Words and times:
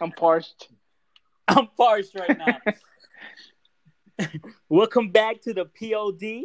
I'm 0.00 0.10
parched. 0.10 0.68
I'm 1.48 1.68
parched 1.76 2.14
right 2.14 2.36
now. 2.36 2.58
Welcome 4.68 5.10
back 5.10 5.40
to 5.42 5.54
the 5.54 5.66
POD, 5.66 6.44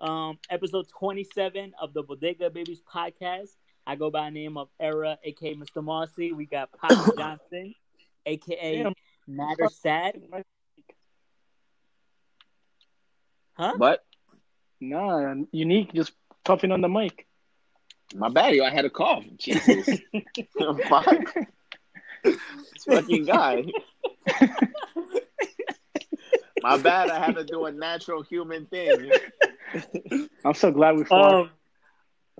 um, 0.00 0.38
episode 0.48 0.88
27 0.88 1.72
of 1.80 1.92
the 1.92 2.02
Bodega 2.02 2.50
Babies 2.50 2.82
podcast. 2.92 3.50
I 3.86 3.96
go 3.96 4.10
by 4.10 4.24
the 4.26 4.30
name 4.32 4.56
of 4.56 4.68
Era, 4.78 5.18
aka 5.22 5.54
Mr. 5.54 5.82
Mossy. 5.82 6.32
We 6.32 6.46
got 6.46 6.70
Pop 6.72 6.90
Johnson, 7.18 7.74
aka 8.26 8.82
Damn. 8.82 8.94
Matter 9.26 9.68
Sad. 9.70 10.20
Huh? 13.52 13.74
What? 13.76 14.04
Nah, 14.80 15.34
unique. 15.52 15.92
Just 15.92 16.12
puffing 16.44 16.72
on 16.72 16.80
the 16.80 16.88
mic. 16.88 17.26
My 18.14 18.28
bad, 18.28 18.54
yo. 18.54 18.64
I 18.64 18.70
had 18.70 18.84
a 18.84 18.90
cough. 18.90 19.24
Jesus. 19.38 20.00
Fuck. 20.88 21.36
This 22.22 22.84
fucking 22.86 23.24
guy. 23.24 23.64
My 26.62 26.76
bad. 26.76 27.08
I 27.10 27.18
had 27.18 27.36
to 27.36 27.44
do 27.44 27.64
a 27.64 27.72
natural 27.72 28.22
human 28.22 28.66
thing. 28.66 29.10
I'm 30.44 30.54
so 30.54 30.70
glad 30.70 30.96
we 30.96 31.04
fought. 31.04 31.42
Um. 31.42 31.50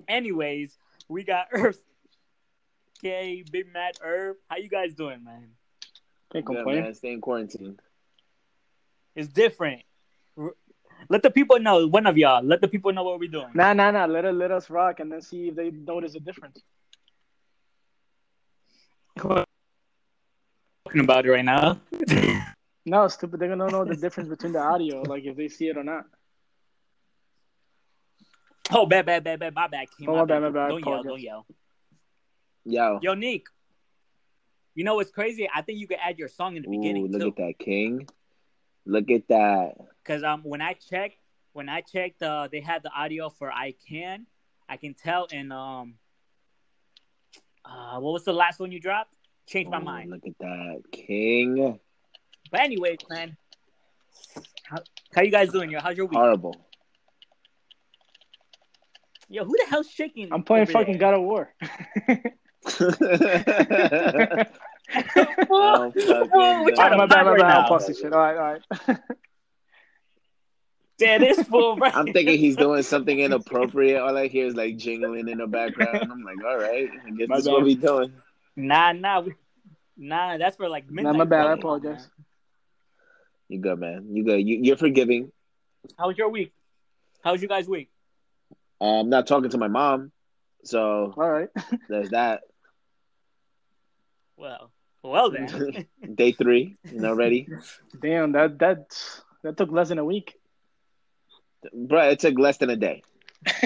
Anyways, 0.07 0.75
we 1.07 1.23
got 1.23 1.47
Earth, 1.51 1.81
aka 3.03 3.43
Big 3.51 3.71
Matt 3.71 3.97
Herb. 4.01 4.37
How 4.47 4.57
you 4.57 4.69
guys 4.69 4.93
doing, 4.93 5.23
man? 5.23 5.49
Can't 6.31 6.45
Yeah, 6.49 6.55
complain. 6.55 6.81
man. 6.83 6.93
Stay 6.93 7.13
in 7.13 7.21
quarantine. 7.21 7.79
It's 9.15 9.27
different. 9.27 9.83
Let 11.09 11.23
the 11.23 11.31
people 11.31 11.59
know. 11.59 11.87
One 11.87 12.05
of 12.05 12.17
y'all. 12.17 12.43
Let 12.43 12.61
the 12.61 12.67
people 12.67 12.93
know 12.93 13.03
what 13.03 13.19
we're 13.19 13.29
doing. 13.29 13.51
Nah, 13.53 13.73
nah, 13.73 13.91
nah. 13.91 14.05
Let 14.05 14.25
it, 14.25 14.33
let 14.33 14.51
us 14.51 14.69
rock, 14.69 14.99
and 14.99 15.11
then 15.11 15.21
see 15.21 15.49
if 15.49 15.55
they 15.55 15.71
notice 15.71 16.15
a 16.15 16.19
difference. 16.19 16.61
Talking 20.91 21.03
about 21.03 21.25
it 21.25 21.31
right 21.31 21.45
now. 21.45 21.79
No, 22.85 23.07
stupid. 23.07 23.39
They're 23.39 23.47
gonna 23.47 23.69
know 23.69 23.85
the 23.85 23.95
difference 23.95 24.27
between 24.27 24.53
the 24.53 24.59
audio, 24.59 25.03
like 25.03 25.23
if 25.23 25.37
they 25.37 25.47
see 25.47 25.67
it 25.67 25.77
or 25.77 25.83
not. 25.83 26.05
oh, 28.71 28.85
bad, 28.85 29.05
bad, 29.05 29.23
bad, 29.23 29.39
bad. 29.39 29.53
My 29.53 29.67
bad. 29.67 29.87
King. 29.97 30.09
Oh, 30.09 30.15
my 30.15 30.25
bad, 30.25 30.41
my 30.41 30.49
bad. 30.49 30.69
Don't 30.69 30.85
yell. 30.85 31.03
Don't 31.03 31.21
yell. 31.21 31.45
Yo. 32.65 32.99
Yo, 33.01 33.13
Nick. 33.13 33.45
You 34.73 34.83
know 34.83 34.95
what's 34.95 35.11
crazy? 35.11 35.47
I 35.53 35.61
think 35.61 35.79
you 35.79 35.87
could 35.87 35.99
add 36.03 36.17
your 36.17 36.27
song 36.27 36.55
in 36.55 36.63
the 36.63 36.69
Ooh, 36.69 36.71
beginning 36.71 37.11
look 37.11 37.21
too. 37.21 37.27
at 37.27 37.35
that, 37.35 37.59
King. 37.59 38.07
Look 38.85 39.11
at 39.11 39.27
that. 39.27 39.73
Because 40.03 40.23
um, 40.23 40.41
when 40.43 40.61
I 40.61 40.73
checked, 40.73 41.17
when 41.53 41.69
I 41.69 41.81
checked, 41.81 42.23
uh, 42.23 42.47
they 42.51 42.61
had 42.61 42.81
the 42.81 42.91
audio 42.91 43.29
for 43.29 43.51
"I 43.51 43.75
Can." 43.87 44.25
I 44.67 44.77
can 44.77 44.93
tell 44.93 45.27
and 45.31 45.51
um, 45.51 45.95
uh, 47.65 47.99
what 47.99 48.13
was 48.13 48.23
the 48.23 48.33
last 48.33 48.59
one 48.59 48.71
you 48.71 48.79
dropped? 48.79 49.17
Changed 49.51 49.69
my 49.69 49.79
Ooh, 49.79 49.83
mind. 49.83 50.09
Look 50.11 50.21
at 50.25 50.37
that, 50.39 50.81
King. 50.93 51.77
But 52.49 52.61
anyways, 52.61 52.99
man, 53.09 53.35
how, 54.63 54.77
how 55.13 55.23
you 55.23 55.31
guys 55.31 55.51
doing? 55.51 55.69
Yo, 55.69 55.81
how's 55.81 55.97
your 55.97 56.05
week? 56.05 56.17
Horrible. 56.17 56.55
Yo, 59.27 59.43
who 59.43 59.53
the 59.57 59.65
hell's 59.69 59.89
shaking? 59.89 60.29
I'm 60.31 60.43
playing 60.43 60.67
fucking 60.67 60.97
there? 60.97 61.11
God 61.11 61.15
of 61.15 61.23
War. 61.23 61.53
Oh, 65.53 65.91
fucking 65.91 66.29
Whoa, 66.29 66.63
we 66.63 66.71
God. 66.71 66.75
trying 66.75 66.91
to 66.91 66.97
my 66.97 67.05
bad, 67.05 67.23
my 67.23 67.31
right 67.31 67.39
bad. 67.39 67.47
now. 67.47 67.61
I'll 67.61 67.67
pause 67.69 67.87
this 67.87 67.99
shit. 67.99 68.11
All 68.11 68.19
right, 68.19 68.37
all 68.37 68.57
right. 68.87 68.97
Damn, 70.97 71.21
this 71.21 71.41
fool, 71.43 71.75
bro. 71.77 71.89
I'm 71.93 72.11
thinking 72.11 72.37
he's 72.37 72.57
doing 72.57 72.83
something 72.83 73.17
inappropriate. 73.19 74.01
All 74.01 74.17
I 74.17 74.27
hear 74.27 74.47
is 74.47 74.55
like 74.55 74.75
jingling 74.77 75.29
in 75.29 75.37
the 75.37 75.47
background. 75.47 76.11
I'm 76.11 76.23
like, 76.23 76.43
all 76.45 76.57
right, 76.57 76.89
I 77.05 77.09
guess 77.11 77.29
My 77.29 77.35
that's 77.35 77.47
bad. 77.47 77.53
what 77.53 77.63
we 77.63 77.75
doing. 77.75 78.11
Nah, 78.57 78.91
nah, 78.91 79.21
we, 79.21 79.33
nah. 80.01 80.37
That's 80.37 80.57
for 80.57 80.67
like 80.67 80.85
Nah, 80.89 81.03
midnight. 81.03 81.15
my 81.17 81.25
bad. 81.25 81.47
I 81.47 81.53
apologize. 81.53 82.01
man. 82.01 82.09
You 83.49 83.59
good, 83.59 83.79
man. 83.79 84.07
You 84.11 84.23
good. 84.23 84.37
You, 84.47 84.59
you're 84.61 84.77
forgiving. 84.77 85.31
How 85.97 86.07
was 86.07 86.17
your 86.17 86.29
week? 86.29 86.51
How 87.23 87.31
was 87.33 87.41
you 87.41 87.47
guys' 87.47 87.67
week? 87.67 87.89
Uh, 88.79 88.99
I'm 89.01 89.09
not 89.09 89.27
talking 89.27 89.49
to 89.51 89.57
my 89.57 89.67
mom, 89.67 90.11
so 90.63 91.13
All 91.15 91.29
right. 91.29 91.49
there's 91.89 92.09
that. 92.09 92.41
Well, 94.37 94.71
well 95.03 95.29
then. 95.31 95.85
Day 96.15 96.31
three, 96.31 96.77
you 96.91 96.99
know, 96.99 97.13
ready, 97.13 97.47
Damn, 98.01 98.31
that 98.31 98.57
that 98.59 98.97
that 99.43 99.57
took 99.57 99.71
less 99.71 99.89
than 99.89 99.99
a 99.99 100.05
week. 100.05 100.35
bro. 101.73 102.09
It 102.09 102.19
took 102.19 102.39
less 102.39 102.57
than 102.57 102.69
a 102.71 102.75
day, 102.75 103.03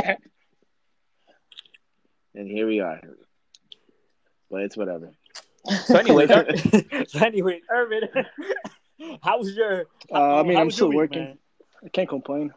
and 2.36 2.48
here 2.48 2.68
we 2.68 2.82
are. 2.82 3.00
But 4.52 4.64
it's 4.64 4.76
whatever. 4.78 5.12
So 5.86 5.98
anyway, 5.98 6.28
so 7.08 7.26
anyway, 7.26 7.62
Irvin, 7.70 8.04
how 9.22 9.40
was 9.40 9.56
your? 9.56 9.86
Uh, 10.12 10.40
I 10.40 10.44
mean, 10.44 10.58
I'm 10.58 10.72
still 10.72 10.90
week, 10.90 10.98
working. 10.98 11.24
man? 11.24 11.38
I 11.84 11.90
can't 11.90 12.10
complain. 12.10 12.54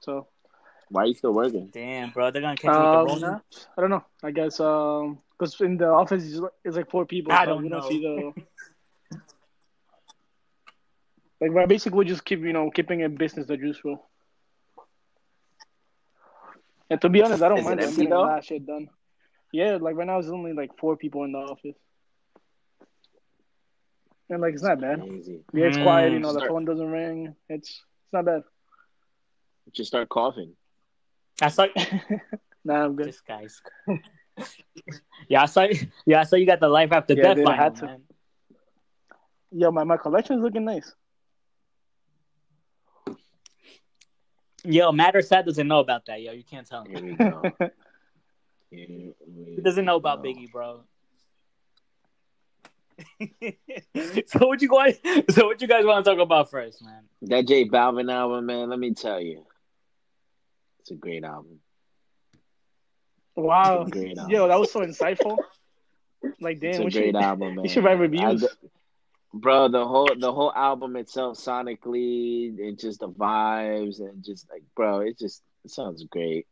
So 0.00 0.26
Why 0.88 1.02
are 1.02 1.06
you 1.06 1.14
still 1.14 1.32
working? 1.32 1.68
Damn, 1.72 2.10
bro, 2.10 2.30
they're 2.30 2.42
gonna 2.42 2.56
catch 2.56 2.74
you 2.74 2.80
um, 2.80 3.04
with 3.06 3.20
the 3.20 3.26
Rona. 3.26 3.42
I 3.76 3.80
don't 3.80 3.90
know. 3.90 4.04
I 4.22 4.30
guess 4.30 4.60
um, 4.60 5.18
because 5.38 5.60
in 5.60 5.76
the 5.76 5.88
office 5.88 6.24
it's 6.24 6.36
like, 6.36 6.52
it's 6.64 6.76
like 6.76 6.90
four 6.90 7.06
people. 7.06 7.32
I 7.32 7.44
so 7.44 7.50
don't 7.52 7.64
know. 7.68 7.80
don't 7.80 7.88
see 7.88 8.00
the. 8.02 8.32
Like, 11.42 11.54
but 11.54 11.68
basically, 11.70 11.96
we 11.96 12.04
just 12.04 12.22
keep 12.26 12.40
you 12.40 12.52
know 12.52 12.70
keeping 12.70 13.00
it 13.00 13.16
business 13.16 13.48
as 13.48 13.58
usual. 13.58 14.06
And 16.90 17.00
to 17.00 17.08
be 17.08 17.22
honest, 17.22 17.42
I 17.42 17.48
don't 17.48 17.60
Is 17.60 17.64
mind. 17.64 17.80
I'm 17.80 17.90
getting 17.90 18.06
a 18.08 18.10
though? 18.10 18.22
lot 18.22 18.38
of 18.40 18.44
shit 18.44 18.66
done. 18.66 18.90
Yeah, 19.52 19.78
like 19.80 19.96
right 19.96 20.06
now, 20.06 20.18
it's 20.18 20.28
only 20.28 20.52
like 20.52 20.76
four 20.78 20.96
people 20.98 21.24
in 21.24 21.32
the 21.32 21.38
office, 21.38 21.76
and 24.30 24.40
like 24.40 24.54
it's 24.54 24.62
not 24.62 24.80
bad. 24.80 25.00
Crazy. 25.02 25.40
Yeah, 25.52 25.66
it's 25.66 25.76
quiet. 25.76 26.12
You 26.12 26.18
Mm. 26.18 26.22
know, 26.22 26.32
the 26.32 26.46
phone 26.46 26.64
doesn't 26.64 26.90
ring. 26.90 27.34
It's 27.48 27.68
it's 27.68 28.12
not 28.12 28.24
bad. 28.24 28.42
Just 29.72 29.88
start 29.88 30.08
coughing. 30.08 30.54
I 31.42 31.48
saw 31.48 31.66
nah, 32.64 32.84
I'm 32.84 32.96
good. 32.96 33.08
this 33.08 33.20
guy's. 33.20 33.60
yeah, 35.28 35.42
I 35.42 35.46
saw. 35.46 35.66
Yeah, 36.06 36.20
I 36.20 36.24
saw 36.24 36.36
you 36.36 36.46
got 36.46 36.60
the 36.60 36.68
life 36.68 36.92
after 36.92 37.14
Yeah, 37.14 37.22
death 37.22 37.36
dude, 37.36 37.46
I 37.48 37.56
had 37.56 37.76
to. 37.76 37.86
man. 37.86 38.02
Yo, 39.52 39.70
my 39.70 39.84
my 39.84 39.96
collection 39.96 40.36
is 40.38 40.42
looking 40.42 40.64
nice. 40.64 40.94
Yo, 44.64 44.92
Matter 44.92 45.22
Sad 45.22 45.46
doesn't 45.46 45.66
know 45.66 45.80
about 45.80 46.04
that. 46.06 46.20
Yo, 46.20 46.32
you 46.32 46.44
can't 46.44 46.66
tell 46.66 46.84
him. 46.84 46.90
Here 46.92 47.04
we 47.04 47.14
go. 47.14 47.52
Here 48.70 49.12
we 49.26 49.54
He 49.56 49.62
doesn't 49.62 49.84
know 49.84 49.96
about 49.96 50.22
go. 50.22 50.28
Biggie, 50.28 50.50
bro. 50.52 50.84
so 54.26 54.46
what 54.46 54.60
you 54.62 54.68
guys? 54.68 54.98
So 55.30 55.46
what 55.46 55.60
you 55.60 55.68
guys 55.68 55.84
want 55.84 56.04
to 56.04 56.10
talk 56.10 56.20
about 56.20 56.50
first, 56.50 56.82
man? 56.82 57.02
That 57.22 57.46
J 57.46 57.68
Balvin 57.68 58.12
album, 58.12 58.46
man. 58.46 58.68
Let 58.70 58.78
me 58.78 58.94
tell 58.94 59.20
you, 59.20 59.44
it's 60.80 60.90
a 60.90 60.94
great 60.94 61.24
album. 61.24 61.60
Wow, 63.36 63.84
Great 63.84 64.18
album. 64.18 64.32
yo, 64.34 64.48
that 64.48 64.58
was 64.58 64.70
so 64.70 64.80
insightful. 64.80 65.38
Like, 66.40 66.60
damn, 66.60 66.70
It's 66.70 66.78
a 66.78 66.82
great 66.82 66.92
should, 66.92 67.16
album, 67.16 67.54
man. 67.54 67.62
we 67.62 67.68
should 67.68 67.84
write 67.84 67.98
reviews. 67.98 68.42
d- 68.42 68.48
bro. 69.32 69.68
The 69.68 69.86
whole 69.86 70.08
the 70.18 70.32
whole 70.32 70.52
album 70.52 70.96
itself, 70.96 71.38
sonically, 71.38 72.48
and 72.58 72.78
just 72.78 73.00
the 73.00 73.08
vibes, 73.08 74.00
and 74.00 74.22
just 74.22 74.50
like, 74.50 74.62
bro, 74.76 75.00
it 75.00 75.18
just 75.18 75.42
it 75.64 75.70
sounds 75.70 76.04
great. 76.04 76.46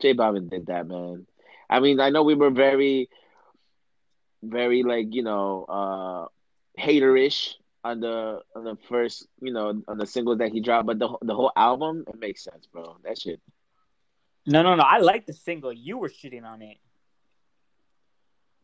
J 0.00 0.14
Balvin 0.14 0.48
did 0.48 0.66
that, 0.66 0.86
man. 0.86 1.26
I 1.68 1.80
mean, 1.80 2.00
I 2.00 2.10
know 2.10 2.22
we 2.22 2.34
were 2.34 2.50
very, 2.50 3.08
very 4.42 4.82
like 4.82 5.14
you 5.14 5.22
know, 5.22 5.64
uh 5.68 6.80
haterish 6.80 7.54
on 7.84 8.00
the 8.00 8.40
on 8.54 8.64
the 8.64 8.76
first, 8.88 9.26
you 9.40 9.52
know, 9.52 9.82
on 9.86 9.98
the 9.98 10.06
singles 10.06 10.38
that 10.38 10.52
he 10.52 10.60
dropped, 10.60 10.86
but 10.86 10.98
the 10.98 11.08
the 11.22 11.34
whole 11.34 11.52
album, 11.56 12.04
it 12.08 12.18
makes 12.18 12.44
sense, 12.44 12.66
bro. 12.66 12.96
That 13.04 13.18
shit. 13.18 13.40
No, 14.46 14.62
no, 14.62 14.74
no. 14.74 14.82
I 14.82 14.98
like 14.98 15.26
the 15.26 15.32
single. 15.32 15.72
You 15.72 15.98
were 15.98 16.08
shitting 16.08 16.44
on 16.44 16.62
it. 16.62 16.78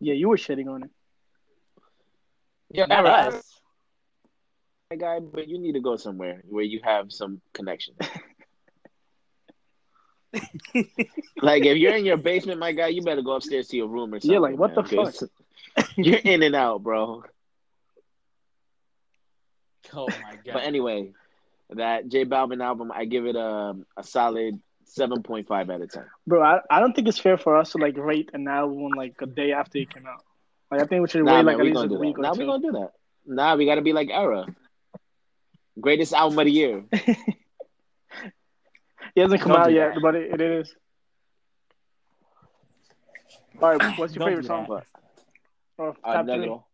Yeah, 0.00 0.14
you 0.14 0.28
were 0.28 0.36
shitting 0.36 0.68
on 0.68 0.84
it. 0.84 0.90
Yeah, 2.70 2.86
Not 2.86 3.06
us. 3.06 3.42
my 4.90 4.96
guy, 4.96 5.20
but 5.20 5.48
you 5.48 5.58
need 5.58 5.72
to 5.72 5.80
go 5.80 5.96
somewhere 5.96 6.42
where 6.48 6.64
you 6.64 6.80
have 6.82 7.12
some 7.12 7.40
connection. 7.52 7.94
like 11.42 11.64
if 11.64 11.78
you're 11.78 11.96
in 11.96 12.04
your 12.04 12.16
basement, 12.16 12.58
my 12.58 12.72
guy, 12.72 12.88
you 12.88 13.02
better 13.02 13.22
go 13.22 13.32
upstairs 13.32 13.68
to 13.68 13.76
your 13.76 13.88
room 13.88 14.12
or 14.12 14.20
something. 14.20 14.32
Yeah, 14.32 14.38
like, 14.38 14.56
what 14.56 14.74
the 14.74 14.82
fuck? 14.82 15.14
You're 15.96 16.18
in 16.18 16.42
and 16.42 16.54
out, 16.54 16.82
bro. 16.82 17.22
Oh 19.94 20.06
my 20.08 20.36
god. 20.44 20.52
But 20.54 20.64
anyway, 20.64 21.12
that 21.70 22.08
J 22.08 22.24
Balvin 22.24 22.62
album, 22.62 22.92
I 22.94 23.04
give 23.04 23.26
it 23.26 23.36
a 23.36 23.74
a 23.96 24.02
solid 24.04 24.60
seven 24.84 25.22
point 25.22 25.46
five 25.48 25.68
out 25.70 25.80
of 25.82 25.90
ten. 25.90 26.04
Bro, 26.26 26.42
I, 26.42 26.60
I 26.70 26.80
don't 26.80 26.94
think 26.94 27.08
it's 27.08 27.18
fair 27.18 27.36
for 27.38 27.56
us 27.56 27.72
to 27.72 27.78
like 27.78 27.96
rate 27.96 28.30
an 28.32 28.46
album 28.48 28.90
like 28.96 29.14
a 29.20 29.26
day 29.26 29.52
after 29.52 29.78
it 29.78 29.92
came 29.92 30.06
out. 30.06 30.22
Like, 30.70 30.80
I 30.80 30.84
think 30.86 31.02
we 31.02 31.08
should 31.08 31.24
Nah, 31.24 31.36
wait 31.36 31.44
man, 31.44 31.46
like 31.46 31.58
at 31.58 31.64
least 31.64 31.74
gonna 31.74 31.94
a 31.94 31.98
week 31.98 32.16
that. 32.16 32.20
or 32.20 32.22
Nah, 32.22 32.32
two. 32.34 32.40
we 32.40 32.46
gonna 32.46 32.62
do 32.62 32.72
that. 32.72 32.90
Nah, 33.26 33.54
we 33.56 33.66
gotta 33.66 33.82
be 33.82 33.92
like 33.92 34.08
Era. 34.10 34.46
Greatest 35.80 36.12
album 36.14 36.38
of 36.38 36.44
the 36.46 36.52
year. 36.52 36.84
It 39.14 39.22
hasn't 39.22 39.40
come 39.40 39.52
Don't 39.52 39.62
out 39.62 39.72
yet, 39.72 39.94
that. 39.94 40.00
but 40.02 40.14
it, 40.14 40.34
it 40.34 40.40
is. 40.42 40.74
All 43.62 43.74
right, 43.74 43.98
what's 43.98 44.14
your 44.14 44.20
Don't 44.20 44.28
favorite 44.28 44.44
song? 44.46 44.66
that. 44.68 44.84
Or 45.78 45.96
Uh. 46.02 46.22
Negro. 46.22 46.64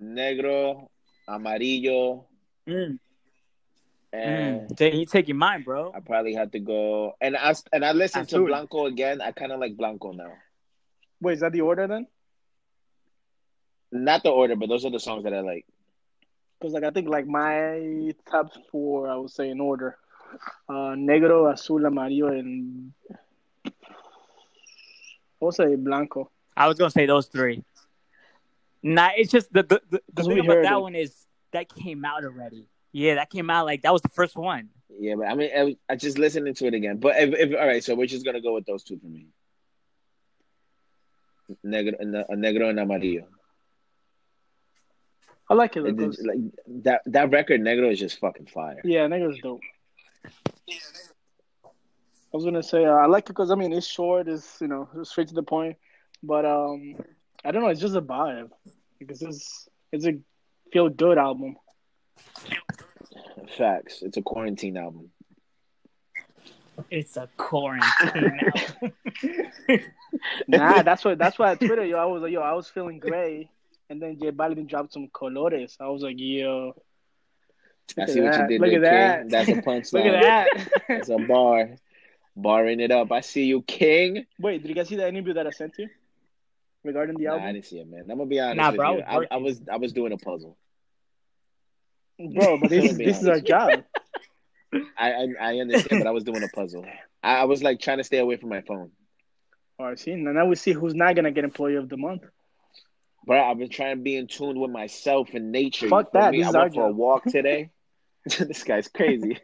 negro, 0.00 0.88
amarillo, 1.28 2.26
Mm, 2.66 2.98
and 4.12 4.70
mm. 4.70 4.76
Then 4.76 4.96
you 4.96 5.04
taking 5.06 5.36
mine, 5.36 5.62
bro. 5.62 5.92
I 5.94 6.00
probably 6.00 6.32
had 6.34 6.52
to 6.52 6.58
go. 6.60 7.14
And 7.20 7.36
I 7.36 7.54
and 7.72 7.84
I 7.84 7.92
listened 7.92 8.28
to 8.30 8.46
Blanco 8.46 8.86
again. 8.86 9.20
I 9.20 9.32
kind 9.32 9.52
of 9.52 9.60
like 9.60 9.76
Blanco 9.76 10.12
now. 10.12 10.32
Wait, 11.20 11.34
is 11.34 11.40
that 11.40 11.52
the 11.52 11.60
order 11.60 11.86
then? 11.86 12.06
Not 13.92 14.22
the 14.22 14.30
order, 14.30 14.56
but 14.56 14.68
those 14.68 14.84
are 14.84 14.90
the 14.90 14.98
songs 14.98 15.24
that 15.24 15.34
I 15.34 15.40
like. 15.40 15.66
Because 16.58 16.72
like 16.72 16.84
I 16.84 16.90
think 16.90 17.08
like 17.08 17.26
my 17.26 18.12
top 18.30 18.50
four, 18.70 19.08
I 19.08 19.16
would 19.16 19.30
say 19.30 19.50
in 19.50 19.60
order: 19.60 19.98
uh, 20.68 20.96
negro, 20.96 21.52
azul, 21.52 21.84
amarillo, 21.86 22.28
and 22.28 22.92
I 23.66 23.70
would 25.40 25.54
say 25.54 25.76
blanco. 25.76 26.30
I 26.56 26.68
was 26.68 26.78
gonna 26.78 26.90
say 26.90 27.06
those 27.06 27.26
three. 27.26 27.64
Nah, 28.82 29.10
it's 29.16 29.30
just 29.30 29.52
the 29.52 29.62
the, 29.62 29.80
the, 29.90 30.02
the 30.12 30.22
thing 30.24 30.38
about 30.40 30.62
that 30.62 30.72
it. 30.76 30.80
one 30.80 30.94
is 30.94 31.14
that 31.52 31.74
came 31.74 32.04
out 32.04 32.24
already. 32.24 32.68
Yeah, 32.92 33.16
that 33.16 33.30
came 33.30 33.50
out 33.50 33.66
like 33.66 33.82
that 33.82 33.92
was 33.92 34.02
the 34.02 34.08
first 34.08 34.36
one. 34.36 34.68
Yeah, 34.98 35.16
but 35.16 35.26
I 35.26 35.34
mean, 35.34 35.50
I, 35.56 35.76
I 35.92 35.96
just 35.96 36.18
listening 36.18 36.54
to 36.54 36.66
it 36.66 36.74
again. 36.74 36.98
But 36.98 37.16
if, 37.16 37.34
if 37.34 37.58
all 37.58 37.66
right, 37.66 37.82
so 37.82 37.94
we're 37.94 38.06
just 38.06 38.24
gonna 38.24 38.40
go 38.40 38.54
with 38.54 38.66
those 38.66 38.84
two 38.84 38.98
for 38.98 39.06
me. 39.06 39.28
Negro, 41.64 41.94
a 42.00 42.34
negro 42.36 42.70
and 42.70 42.78
amarillo. 42.80 43.26
I 45.50 45.54
like 45.54 45.76
it. 45.76 45.84
It 45.84 45.96
because- 45.96 46.22
like 46.24 46.38
that 46.84 47.02
that 47.06 47.30
record, 47.30 47.60
negro, 47.60 47.90
is 47.92 47.98
just 47.98 48.18
fucking 48.18 48.46
fire. 48.46 48.80
yeah, 48.84 49.06
negro's 49.06 49.40
dope. 49.40 49.60
Yeah, 50.66 50.76
I 51.64 52.36
was 52.36 52.44
gonna 52.44 52.62
say 52.62 52.84
uh, 52.84 52.92
I 52.94 53.06
like 53.06 53.24
it 53.24 53.28
because 53.28 53.50
I 53.50 53.54
mean 53.56 53.72
it's 53.72 53.86
short, 53.86 54.28
it's 54.28 54.60
you 54.60 54.68
know 54.68 54.88
straight 55.02 55.28
to 55.28 55.34
the 55.34 55.42
point, 55.42 55.76
but 56.26 56.44
um 56.44 56.94
I 57.44 57.50
don't 57.52 57.62
know, 57.62 57.68
it's 57.68 57.80
just 57.80 57.94
a 57.96 58.02
vibe 58.02 58.50
because 58.98 59.22
it's 59.22 59.68
it's 59.92 60.06
a 60.06 60.18
feel 60.72 60.88
good 60.88 61.18
album. 61.18 61.56
Facts. 63.58 64.02
It's 64.02 64.16
a 64.16 64.22
quarantine 64.22 64.76
album. 64.76 65.10
It's 66.90 67.16
a 67.16 67.28
quarantine 67.36 68.40
album. 68.40 68.92
Nah, 70.48 70.82
that's 70.82 71.04
what 71.04 71.18
that's 71.18 71.38
why 71.38 71.52
at 71.52 71.60
Twitter, 71.66 71.84
yo, 71.84 71.98
I 71.98 72.04
was 72.06 72.22
like, 72.22 72.32
yo, 72.32 72.40
I 72.40 72.52
was 72.52 72.68
feeling 72.68 72.98
gray, 72.98 73.50
and 73.90 74.00
then 74.00 74.18
J 74.18 74.30
Balvin 74.30 74.66
dropped 74.66 74.92
some 74.92 75.08
colores. 75.08 75.76
I 75.80 75.88
was 75.88 76.02
like, 76.02 76.16
yo, 76.18 76.74
I 77.98 78.06
see 78.06 78.20
at 78.20 78.24
what 78.24 78.50
you 78.50 78.58
did 78.58 78.60
Look 78.60 78.80
there, 78.80 78.94
at 78.94 79.20
King. 79.22 79.28
that. 79.28 79.46
That's 79.46 79.48
a 79.48 79.62
punchline. 79.68 79.92
look 79.92 80.06
at 80.06 80.22
that. 80.22 80.48
That's 80.88 81.08
a 81.10 81.18
bar. 81.18 81.76
Barring 82.36 82.80
it 82.80 82.90
up. 82.90 83.12
I 83.12 83.20
see 83.20 83.44
you, 83.44 83.62
King. 83.62 84.24
Wait, 84.40 84.62
did 84.62 84.68
you 84.68 84.74
guys 84.74 84.88
see 84.88 84.96
the 84.96 85.06
interview 85.06 85.34
that 85.34 85.46
I 85.46 85.50
sent 85.50 85.74
you 85.78 85.88
regarding 86.84 87.16
the 87.16 87.24
Nah, 87.24 87.36
I 87.36 87.52
didn't 87.52 87.66
see 87.66 87.78
it, 87.78 87.88
man. 87.88 88.02
I'm 88.10 88.18
gonna 88.18 88.26
be 88.26 88.40
honest 88.40 88.56
Nah, 88.56 88.70
with 88.70 88.76
bro, 88.76 88.86
I 89.00 89.14
you. 89.14 89.18
was 89.18 89.26
I, 89.30 89.34
I 89.34 89.36
was 89.38 89.60
I 89.72 89.76
was 89.78 89.92
doing 89.92 90.12
a 90.12 90.18
puzzle. 90.18 90.56
bro? 92.18 92.58
But 92.58 92.70
this 92.70 92.84
is 92.92 92.98
this 92.98 93.22
is 93.22 93.28
our 93.28 93.40
job. 93.40 93.84
I 94.96 95.12
I, 95.12 95.26
I 95.40 95.58
understand, 95.58 96.00
but 96.00 96.06
I 96.06 96.10
was 96.12 96.24
doing 96.24 96.42
a 96.42 96.48
puzzle. 96.48 96.84
I, 97.22 97.36
I 97.36 97.44
was 97.44 97.62
like 97.62 97.80
trying 97.80 97.98
to 97.98 98.04
stay 98.04 98.18
away 98.18 98.36
from 98.36 98.50
my 98.50 98.60
phone. 98.62 98.90
All 99.78 99.86
right, 99.86 99.98
see, 99.98 100.12
and 100.12 100.22
now 100.24 100.46
we 100.46 100.54
see 100.54 100.72
who's 100.72 100.94
not 100.94 101.16
gonna 101.16 101.32
get 101.32 101.44
Employee 101.44 101.76
of 101.76 101.88
the 101.88 101.96
Month. 101.96 102.22
Bro, 103.26 103.42
I've 103.42 103.58
been 103.58 103.70
trying 103.70 103.96
to 103.96 104.02
be 104.02 104.16
in 104.16 104.26
tune 104.26 104.60
with 104.60 104.70
myself 104.70 105.30
and 105.32 105.50
nature. 105.50 105.88
Fuck 105.88 106.12
that, 106.12 106.32
me? 106.32 106.38
this 106.38 106.46
I 106.46 106.48
is 106.50 106.54
our 106.54 106.62
went 106.62 106.74
for 106.74 106.86
a 106.88 106.92
walk 106.92 107.24
today. 107.28 107.70
this 108.38 108.62
guy's 108.64 108.88
crazy. 108.88 109.38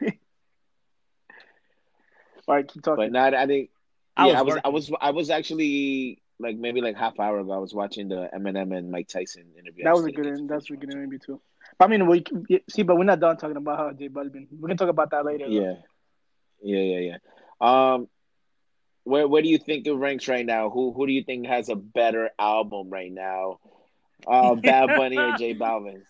All 2.46 2.54
right, 2.56 2.66
keep 2.68 2.82
talking. 2.82 2.96
but 3.12 3.18
talking. 3.18 3.32
not 3.32 3.34
I 3.34 3.46
think 3.46 3.70
I 4.16 4.26
was 4.26 4.34
I 4.34 4.42
was 4.42 4.58
I 4.64 4.68
was 4.68 4.92
I 5.00 5.10
was 5.10 5.30
actually 5.30 6.20
like 6.40 6.56
maybe 6.56 6.80
like 6.80 6.96
half 6.96 7.20
hour 7.20 7.38
ago 7.38 7.52
I 7.52 7.58
was 7.58 7.74
watching 7.74 8.08
the 8.08 8.28
Eminem 8.34 8.76
and 8.76 8.90
Mike 8.90 9.08
Tyson 9.08 9.44
interview. 9.58 9.84
that 9.84 9.94
was 9.94 10.04
a 10.06 10.10
good. 10.12 10.24
didn't 10.24 10.40
In, 10.40 10.46
that's 10.46 10.70
a 10.70 10.76
good 10.76 10.92
interview 10.92 11.18
too. 11.18 11.40
But 11.78 11.84
I 11.86 11.88
mean, 11.88 12.06
we 12.06 12.24
see, 12.68 12.82
but 12.82 12.96
we're 12.96 13.04
not 13.04 13.20
done 13.20 13.36
talking 13.36 13.56
about 13.56 13.78
how 13.78 13.92
J 13.92 14.08
Balvin. 14.08 14.46
We 14.58 14.68
can 14.68 14.76
talk 14.76 14.88
about 14.88 15.10
that 15.10 15.24
later. 15.24 15.44
watching 15.44 15.62
it. 15.62 15.78
Yeah. 16.62 16.78
Yeah, 16.80 16.98
yeah, 16.98 17.16
yeah. 17.60 17.94
Um 17.94 18.08
where 19.04 19.26
where 19.28 19.42
do 19.42 19.48
you 19.48 19.58
think 19.58 19.86
it 19.86 19.92
ranks 19.92 20.28
right 20.28 20.44
now? 20.44 20.70
Who 20.70 20.92
who 20.92 21.06
do 21.06 21.12
you 21.12 21.24
think 21.24 21.46
has 21.46 21.68
a 21.68 21.76
better 21.76 22.30
album 22.38 22.90
right 22.90 23.12
now? 23.12 23.60
Uh 24.26 24.54
Bad 24.68 24.88
Bunny 24.88 25.16
or 25.18 25.36
J 25.36 25.54
Balvin? 25.54 26.02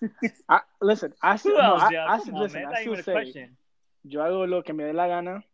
I, 0.49 0.61
listen, 0.81 1.13
I 1.23 1.33
Who 1.33 1.39
said, 1.39 1.53
no, 1.53 1.59
else, 1.61 1.83
I, 1.83 1.91
yeah? 1.91 2.07
I 2.09 2.19
Come 2.19 2.35
on, 2.35 2.43
listen, 2.43 2.63
man. 2.63 2.69
I 2.69 2.71
Not 2.73 2.81
still 2.81 3.03
say, 3.03 3.13
question. 3.13 3.57
yo 4.05 4.21
hago 4.21 4.49
lo 4.49 4.63
que 4.63 4.75
me 4.75 4.85
dé 4.85 4.95
la 4.95 5.07
gana, 5.07 5.45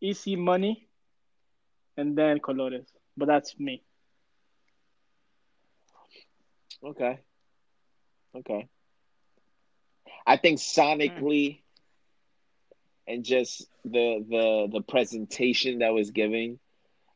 Easy 0.00 0.36
Money, 0.36 0.88
and 1.96 2.16
then 2.16 2.38
Colores. 2.38 2.86
But 3.16 3.26
that's 3.26 3.58
me. 3.58 3.82
Okay. 6.82 7.20
Okay. 8.34 8.68
I 10.26 10.36
think 10.36 10.58
sonically 10.58 11.62
and 13.06 13.24
just 13.24 13.66
the 13.84 14.24
the 14.28 14.68
the 14.72 14.82
presentation 14.82 15.78
that 15.78 15.92
was 15.92 16.10
giving, 16.10 16.58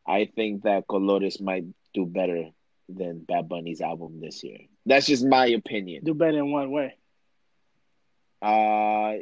I 0.06 0.26
think 0.34 0.62
that 0.62 0.86
Colores 0.88 1.40
might 1.40 1.64
do 1.94 2.06
better 2.06 2.50
than 2.88 3.24
Bad 3.24 3.48
Bunny's 3.48 3.80
album 3.80 4.20
this 4.20 4.42
year. 4.42 4.58
That's 4.86 5.06
just 5.06 5.24
my 5.24 5.46
opinion. 5.46 6.02
Do 6.04 6.14
better 6.14 6.38
in 6.38 6.50
one 6.50 6.70
way. 6.70 6.96
Uh 8.42 9.18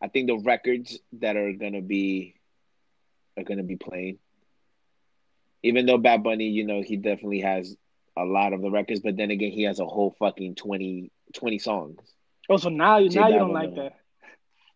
I 0.00 0.08
think 0.12 0.26
the 0.28 0.38
records 0.38 0.98
that 1.14 1.36
are 1.36 1.52
gonna 1.52 1.82
be 1.82 2.34
are 3.36 3.44
gonna 3.44 3.62
be 3.62 3.76
playing. 3.76 4.18
Even 5.62 5.86
though 5.86 5.98
Bad 5.98 6.22
Bunny, 6.22 6.48
you 6.48 6.64
know, 6.64 6.82
he 6.82 6.96
definitely 6.96 7.40
has 7.40 7.76
a 8.16 8.24
lot 8.24 8.52
of 8.52 8.62
the 8.62 8.70
records, 8.70 9.00
but 9.00 9.16
then 9.16 9.30
again 9.30 9.50
he 9.50 9.62
has 9.64 9.80
a 9.80 9.86
whole 9.86 10.14
fucking 10.18 10.54
20, 10.54 11.10
20 11.34 11.58
songs. 11.58 11.98
Oh, 12.48 12.56
so 12.56 12.68
now, 12.68 12.98
you 12.98 13.08
now 13.10 13.28
you 13.28 13.38
don't 13.38 13.52
like 13.52 13.74
that. 13.76 13.94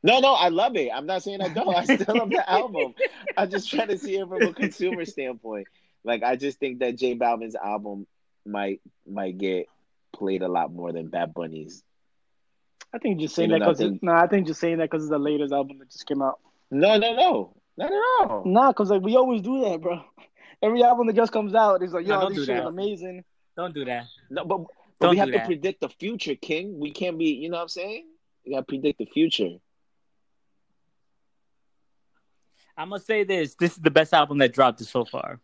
No, 0.03 0.21
no, 0.21 0.35
I 0.35 0.49
love 0.49 0.77
it. 0.77 0.91
I'm 0.95 1.07
not 1.07 1.23
saying 1.23 1.41
I 1.41 1.49
don't. 1.49 1.75
I 1.75 1.85
still 1.85 2.17
love 2.17 2.31
the 2.31 2.45
album. 2.51 2.95
I'm 3.37 3.51
just 3.51 3.69
trying 3.69 3.89
to 3.89 3.99
see 3.99 4.17
it 4.17 4.29
from 4.29 4.43
a 4.43 4.53
consumer 4.53 5.05
standpoint. 5.05 5.67
Like 6.05 6.23
I 6.23 6.37
just 6.37 6.61
think 6.61 6.79
that 6.79 6.97
J 6.97 7.17
Balvin's 7.17 7.57
album 7.57 8.07
might 8.47 8.81
might 9.07 9.37
get 9.37 9.67
played 10.13 10.43
a 10.43 10.49
lot 10.49 10.73
more 10.73 10.93
than 10.93 11.09
Bad 11.09 11.35
Bunny's. 11.35 11.83
I 12.95 12.99
think 12.99 13.19
you're 13.19 13.27
just 13.27 13.35
saying 13.35 13.51
Even 13.51 13.61
that 13.61 13.77
because 13.77 13.99
no, 14.01 14.13
I 14.13 14.29
think 14.29 14.47
you're 14.47 14.55
saying 14.55 14.79
that 14.79 14.91
because 14.91 15.03
it's 15.03 15.11
the 15.11 15.19
latest 15.19 15.53
album 15.53 15.79
that 15.81 15.91
just 15.91 16.07
came 16.07 16.23
out. 16.23 16.39
No, 16.71 16.97
no, 16.97 17.15
no, 17.15 17.57
not 17.77 17.91
at 17.91 18.31
all. 18.31 18.43
Nah, 18.47 18.69
because 18.69 18.91
like 18.91 19.03
we 19.03 19.17
always 19.17 19.43
do 19.43 19.65
that, 19.65 19.81
bro. 19.81 20.03
Every 20.63 20.83
album 20.83 21.07
that 21.09 21.17
just 21.17 21.33
comes 21.33 21.55
out 21.55 21.83
is 21.83 21.93
like, 21.93 22.07
No, 22.07 22.15
yo, 22.15 22.21
don't 22.23 22.31
this 22.35 22.47
do 22.47 22.53
shit 22.53 22.59
is 22.59 22.65
amazing. 22.67 23.25
Don't 23.57 23.75
do 23.75 23.85
that. 23.85 24.05
No, 24.31 24.45
but, 24.45 24.59
but 24.59 24.67
Don't 25.01 25.11
we 25.11 25.17
do 25.17 25.21
have 25.21 25.29
to 25.29 25.39
that. 25.39 25.47
predict 25.47 25.81
the 25.81 25.89
future, 25.89 26.35
King. 26.35 26.79
We 26.79 26.91
can't 26.93 27.19
be. 27.19 27.27
You 27.27 27.51
know 27.51 27.57
what 27.57 27.63
I'm 27.63 27.69
saying? 27.69 28.07
We 28.45 28.53
got 28.53 28.61
to 28.61 28.65
predict 28.65 28.99
the 28.99 29.07
future. 29.07 29.51
I'm 32.79 32.91
gonna 32.91 33.01
say 33.01 33.25
this. 33.25 33.55
This 33.55 33.73
is 33.73 33.79
the 33.79 33.91
best 33.91 34.13
album 34.13 34.39
that 34.39 34.53
dropped 34.53 34.81
so 34.81 35.05
far. 35.07 35.41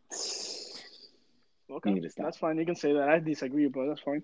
Okay, 1.70 1.88
You 1.88 1.94
need 1.94 2.02
to 2.02 2.10
stop. 2.10 2.26
that's 2.26 2.36
fine. 2.36 2.58
You 2.58 2.66
can 2.66 2.74
say 2.76 2.92
that. 2.92 3.08
I 3.08 3.18
disagree, 3.18 3.68
but 3.68 3.86
That's 3.86 4.00
fine. 4.00 4.22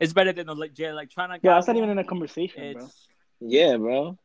It's 0.00 0.12
better 0.12 0.32
than 0.32 0.46
the 0.46 0.54
like, 0.54 0.72
Jay 0.74 0.84
Electronica. 0.84 1.40
Yeah, 1.42 1.54
that's 1.54 1.66
not 1.68 1.76
even 1.76 1.90
in 1.90 1.98
a 1.98 2.04
conversation, 2.04 2.72
bro. 2.72 2.88
Yeah, 3.40 3.76
bro. 3.76 4.18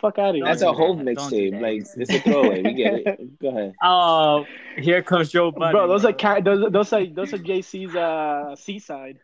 Fuck 0.00 0.18
out 0.18 0.30
of 0.30 0.34
here. 0.36 0.44
That's 0.44 0.62
a 0.62 0.72
whole 0.72 0.96
that. 0.96 1.04
Don't 1.04 1.16
mixtape. 1.30 1.60
Like 1.60 1.82
it's 1.96 2.10
a 2.10 2.20
throwaway. 2.20 2.62
We 2.62 2.74
get 2.74 2.94
it. 2.94 3.38
Go 3.42 3.48
ahead. 3.48 3.74
oh, 3.82 4.46
here 4.78 5.02
comes 5.02 5.30
Joe 5.30 5.50
Budden. 5.50 5.72
bro. 5.72 5.88
Those 5.88 6.04
are 6.04 6.40
those, 6.40 6.72
those 6.72 6.92
are 6.92 7.06
those 7.06 7.32
are 7.34 7.38
Jay-Z's 7.38 7.94
uh 7.94 8.54
seaside. 8.56 9.18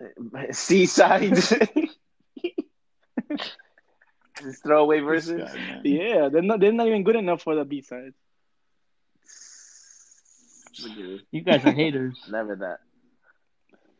Seaside. 0.52 1.34
Just 4.40 4.62
throwaway 4.62 5.00
verses. 5.00 5.50
Yeah, 5.84 6.28
they're 6.30 6.42
not 6.42 6.60
they're 6.60 6.72
not 6.72 6.86
even 6.86 7.02
good 7.04 7.16
enough 7.16 7.42
for 7.42 7.54
the 7.54 7.64
B 7.64 7.82
side. 7.82 8.14
Look 10.82 10.92
at 10.92 10.96
this. 10.96 11.20
You 11.30 11.42
guys 11.42 11.64
are 11.64 11.72
haters. 11.72 12.16
Never 12.30 12.56
that. 12.56 12.78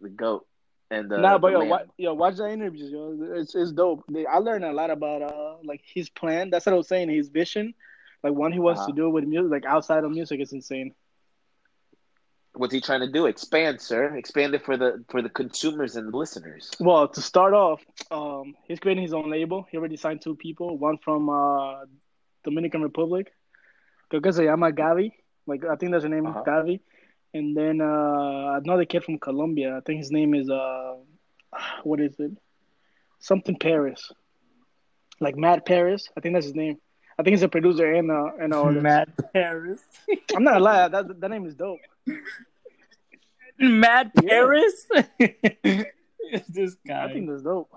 The 0.00 0.08
goat 0.08 0.46
and 0.90 1.10
the. 1.10 1.18
nah, 1.18 1.38
but 1.38 1.52
yo, 1.52 1.64
wa- 1.64 1.84
yo, 1.96 2.14
watch 2.14 2.36
the 2.36 2.48
interviews, 2.50 2.90
yo. 2.90 3.16
It's 3.36 3.54
it's 3.54 3.72
dope. 3.72 4.04
They, 4.08 4.26
I 4.26 4.38
learned 4.38 4.64
a 4.64 4.72
lot 4.72 4.90
about 4.90 5.22
uh 5.22 5.56
like 5.64 5.82
his 5.84 6.08
plan. 6.10 6.50
That's 6.50 6.66
what 6.66 6.72
I 6.72 6.76
was 6.76 6.88
saying. 6.88 7.08
His 7.10 7.28
vision, 7.28 7.74
like 8.22 8.32
what 8.34 8.52
he 8.52 8.58
wants 8.58 8.80
Uh-huh. 8.80 8.90
to 8.90 8.94
do 8.96 9.10
with 9.10 9.24
music, 9.24 9.50
like 9.50 9.64
outside 9.64 10.04
of 10.04 10.10
music, 10.10 10.40
is 10.40 10.52
insane. 10.52 10.94
What's 12.54 12.74
he 12.74 12.80
trying 12.80 13.00
to 13.00 13.10
do? 13.10 13.26
Expand, 13.26 13.80
sir. 13.80 14.16
Expand 14.16 14.54
it 14.54 14.64
for 14.64 14.76
the 14.76 15.04
for 15.08 15.22
the 15.22 15.28
consumers 15.30 15.94
and 15.96 16.12
the 16.12 16.16
listeners. 16.16 16.70
Well, 16.80 17.06
to 17.08 17.20
start 17.22 17.54
off, 17.54 17.80
um, 18.10 18.54
he's 18.66 18.80
creating 18.80 19.02
his 19.04 19.12
own 19.14 19.30
label. 19.30 19.66
He 19.70 19.76
already 19.78 19.96
signed 19.96 20.20
two 20.20 20.34
people. 20.34 20.76
One 20.76 20.98
from 20.98 21.30
uh 21.30 21.84
Dominican 22.42 22.82
Republic, 22.82 23.32
creo 24.10 24.22
que 24.22 24.32
se 24.32 24.44
llama 24.46 24.72
Gavi. 24.72 25.12
Like 25.46 25.64
I 25.64 25.76
think 25.76 25.92
that's 25.92 26.02
her 26.02 26.08
name, 26.10 26.26
Uh-huh. 26.26 26.42
Gavi. 26.44 26.80
And 27.32 27.56
then 27.56 27.80
uh 27.80 28.60
another 28.62 28.84
kid 28.84 29.04
from 29.04 29.18
Colombia. 29.18 29.76
I 29.76 29.80
think 29.80 29.98
his 29.98 30.10
name 30.10 30.34
is 30.34 30.50
uh, 30.50 30.96
what 31.84 32.00
is 32.00 32.18
it? 32.18 32.32
Something 33.20 33.56
Paris. 33.58 34.10
Like 35.20 35.36
Matt 35.36 35.66
Paris. 35.66 36.08
I 36.16 36.20
think 36.20 36.34
that's 36.34 36.46
his 36.46 36.54
name. 36.54 36.78
I 37.18 37.22
think 37.22 37.34
he's 37.34 37.42
a 37.42 37.48
producer 37.48 37.92
and 37.92 38.10
uh 38.10 38.30
and 38.40 38.52
all. 38.54 38.70
Matt 38.72 39.10
Paris. 39.32 39.80
I'm 40.34 40.42
not 40.42 40.52
gonna 40.54 40.64
lie, 40.64 40.88
that 40.88 41.20
that 41.20 41.30
name 41.30 41.46
is 41.46 41.54
dope. 41.54 41.80
Mad 43.58 44.10
Yeah. 44.22 44.28
Paris. 44.28 44.86
this 46.48 46.76
I 46.90 47.12
think 47.12 47.28
that's 47.28 47.42
dope. 47.42 47.70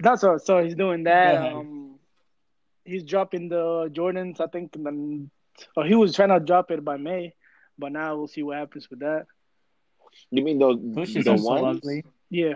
That's 0.00 0.20
so. 0.20 0.38
So 0.38 0.62
he's 0.62 0.74
doing 0.74 1.04
that. 1.04 1.34
Ahead. 1.36 1.52
Um, 1.52 1.98
he's 2.84 3.04
dropping 3.04 3.48
the 3.48 3.88
Jordans. 3.92 4.40
I 4.40 4.46
think. 4.46 4.74
in 4.76 4.82
the- 4.84 5.28
oh, 5.76 5.82
he 5.82 5.94
was 5.94 6.14
trying 6.14 6.30
to 6.30 6.40
drop 6.40 6.70
it 6.70 6.84
by 6.84 6.96
May, 6.96 7.34
but 7.78 7.92
now 7.92 8.16
we'll 8.16 8.28
see 8.28 8.42
what 8.42 8.56
happens 8.58 8.88
with 8.90 9.00
that. 9.00 9.26
You 10.30 10.42
mean 10.42 10.58
those 10.58 10.78
Bushes 10.78 11.24
the 11.24 11.32
are 11.32 11.38
so 11.38 11.44
ones? 11.62 11.78
ugly. 11.78 12.04
Yeah. 12.30 12.54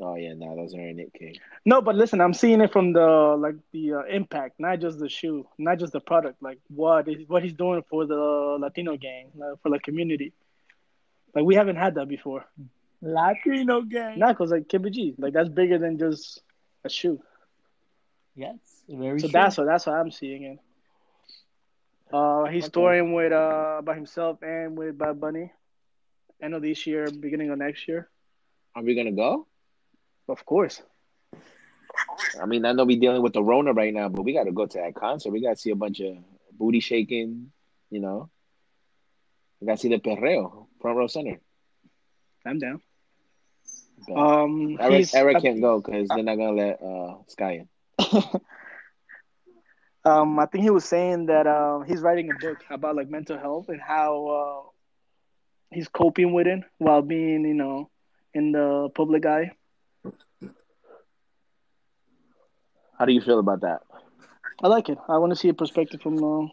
Oh 0.00 0.16
yeah, 0.16 0.34
no, 0.34 0.56
those 0.56 0.74
aren't 0.74 0.98
it, 0.98 1.12
King. 1.14 1.36
No, 1.64 1.80
but 1.80 1.94
listen, 1.94 2.20
I'm 2.20 2.34
seeing 2.34 2.60
it 2.60 2.72
from 2.72 2.92
the 2.92 3.36
like 3.38 3.54
the 3.72 3.94
uh, 3.94 4.02
impact, 4.10 4.58
not 4.58 4.80
just 4.80 4.98
the 4.98 5.08
shoe, 5.08 5.46
not 5.56 5.78
just 5.78 5.92
the 5.92 6.00
product. 6.00 6.42
Like 6.42 6.58
what 6.68 7.06
is 7.08 7.28
what 7.28 7.44
he's 7.44 7.52
doing 7.54 7.82
for 7.88 8.04
the 8.04 8.16
Latino 8.60 8.96
gang, 8.96 9.30
uh, 9.40 9.54
for 9.62 9.70
the 9.70 9.78
community. 9.78 10.32
Like 11.34 11.44
we 11.44 11.54
haven't 11.54 11.76
had 11.76 11.94
that 11.94 12.08
before. 12.08 12.44
Latino 13.00 13.82
gang. 13.82 14.18
Not 14.18 14.36
because 14.36 14.50
like 14.50 14.66
KBG, 14.68 15.14
like 15.18 15.32
that's 15.32 15.48
bigger 15.48 15.78
than 15.78 15.96
just 15.98 16.42
a 16.84 16.88
shoe. 16.88 17.20
Yes, 18.34 18.56
very 18.88 19.20
So 19.20 19.28
true. 19.28 19.32
that's 19.32 19.56
what 19.58 19.66
that's 19.66 19.86
what 19.86 19.94
I'm 19.94 20.10
seeing 20.10 20.42
it. 20.42 20.58
Uh, 22.14 22.44
he's 22.46 22.64
Okay. 22.66 22.70
touring 22.70 23.12
with 23.12 23.32
uh 23.32 23.82
by 23.82 23.94
himself 23.94 24.38
and 24.42 24.78
with 24.78 24.96
Bad 24.96 25.20
Bunny. 25.20 25.50
End 26.40 26.54
of 26.54 26.62
this 26.62 26.86
year, 26.86 27.10
beginning 27.10 27.50
of 27.50 27.58
next 27.58 27.88
year, 27.88 28.08
Are 28.76 28.82
we 28.82 28.94
gonna 28.94 29.10
go? 29.12 29.46
of 30.28 30.44
course. 30.46 30.80
I 32.40 32.46
mean, 32.46 32.64
I 32.64 32.72
know 32.72 32.84
we're 32.84 33.00
dealing 33.00 33.22
with 33.22 33.32
the 33.32 33.42
Rona 33.42 33.72
right 33.72 33.92
now, 33.92 34.08
but 34.08 34.22
we 34.22 34.32
got 34.32 34.44
to 34.44 34.52
go 34.52 34.66
to 34.66 34.78
that 34.78 34.94
concert. 34.94 35.30
We 35.30 35.40
got 35.42 35.50
to 35.50 35.56
see 35.56 35.70
a 35.70 35.76
bunch 35.76 36.00
of 36.00 36.16
booty 36.58 36.80
shaking. 36.80 37.52
You 37.90 38.00
know, 38.00 38.30
we 39.60 39.66
got 39.66 39.74
to 39.74 39.82
see 39.82 39.88
the 39.88 39.98
perreo 39.98 40.66
front 40.80 40.96
row 40.98 41.06
center. 41.06 41.40
I'm 42.46 42.58
down. 42.58 42.80
But 44.06 44.14
Um, 44.18 44.76
Eric, 44.80 45.08
Eric 45.14 45.40
can't 45.42 45.60
go 45.60 45.80
because 45.80 46.08
they're 46.10 46.22
not 46.22 46.36
gonna 46.36 46.52
let 46.52 46.82
uh, 46.82 47.14
Sky 47.28 47.62
in. 47.62 47.68
um, 50.04 50.38
I 50.38 50.46
think 50.46 50.64
he 50.64 50.70
was 50.70 50.84
saying 50.84 51.26
that 51.26 51.46
uh, 51.46 51.80
he's 51.80 52.00
writing 52.00 52.30
a 52.30 52.34
book 52.34 52.58
about 52.70 52.96
like 52.96 53.08
mental 53.08 53.38
health 53.38 53.68
and 53.68 53.80
how 53.80 54.26
uh, 54.26 54.70
he's 55.70 55.88
coping 55.88 56.32
with 56.32 56.46
it 56.46 56.60
while 56.78 57.02
being, 57.02 57.44
you 57.44 57.54
know, 57.54 57.90
in 58.34 58.52
the 58.52 58.90
public 58.94 59.24
eye. 59.26 59.52
How 62.98 63.04
do 63.06 63.12
you 63.12 63.20
feel 63.20 63.38
about 63.38 63.60
that? 63.62 63.82
I 64.62 64.68
like 64.68 64.88
it. 64.88 64.98
I 65.08 65.18
want 65.18 65.32
to 65.32 65.36
see 65.36 65.48
a 65.48 65.54
perspective 65.54 66.00
from 66.00 66.22
uh, 66.22 66.48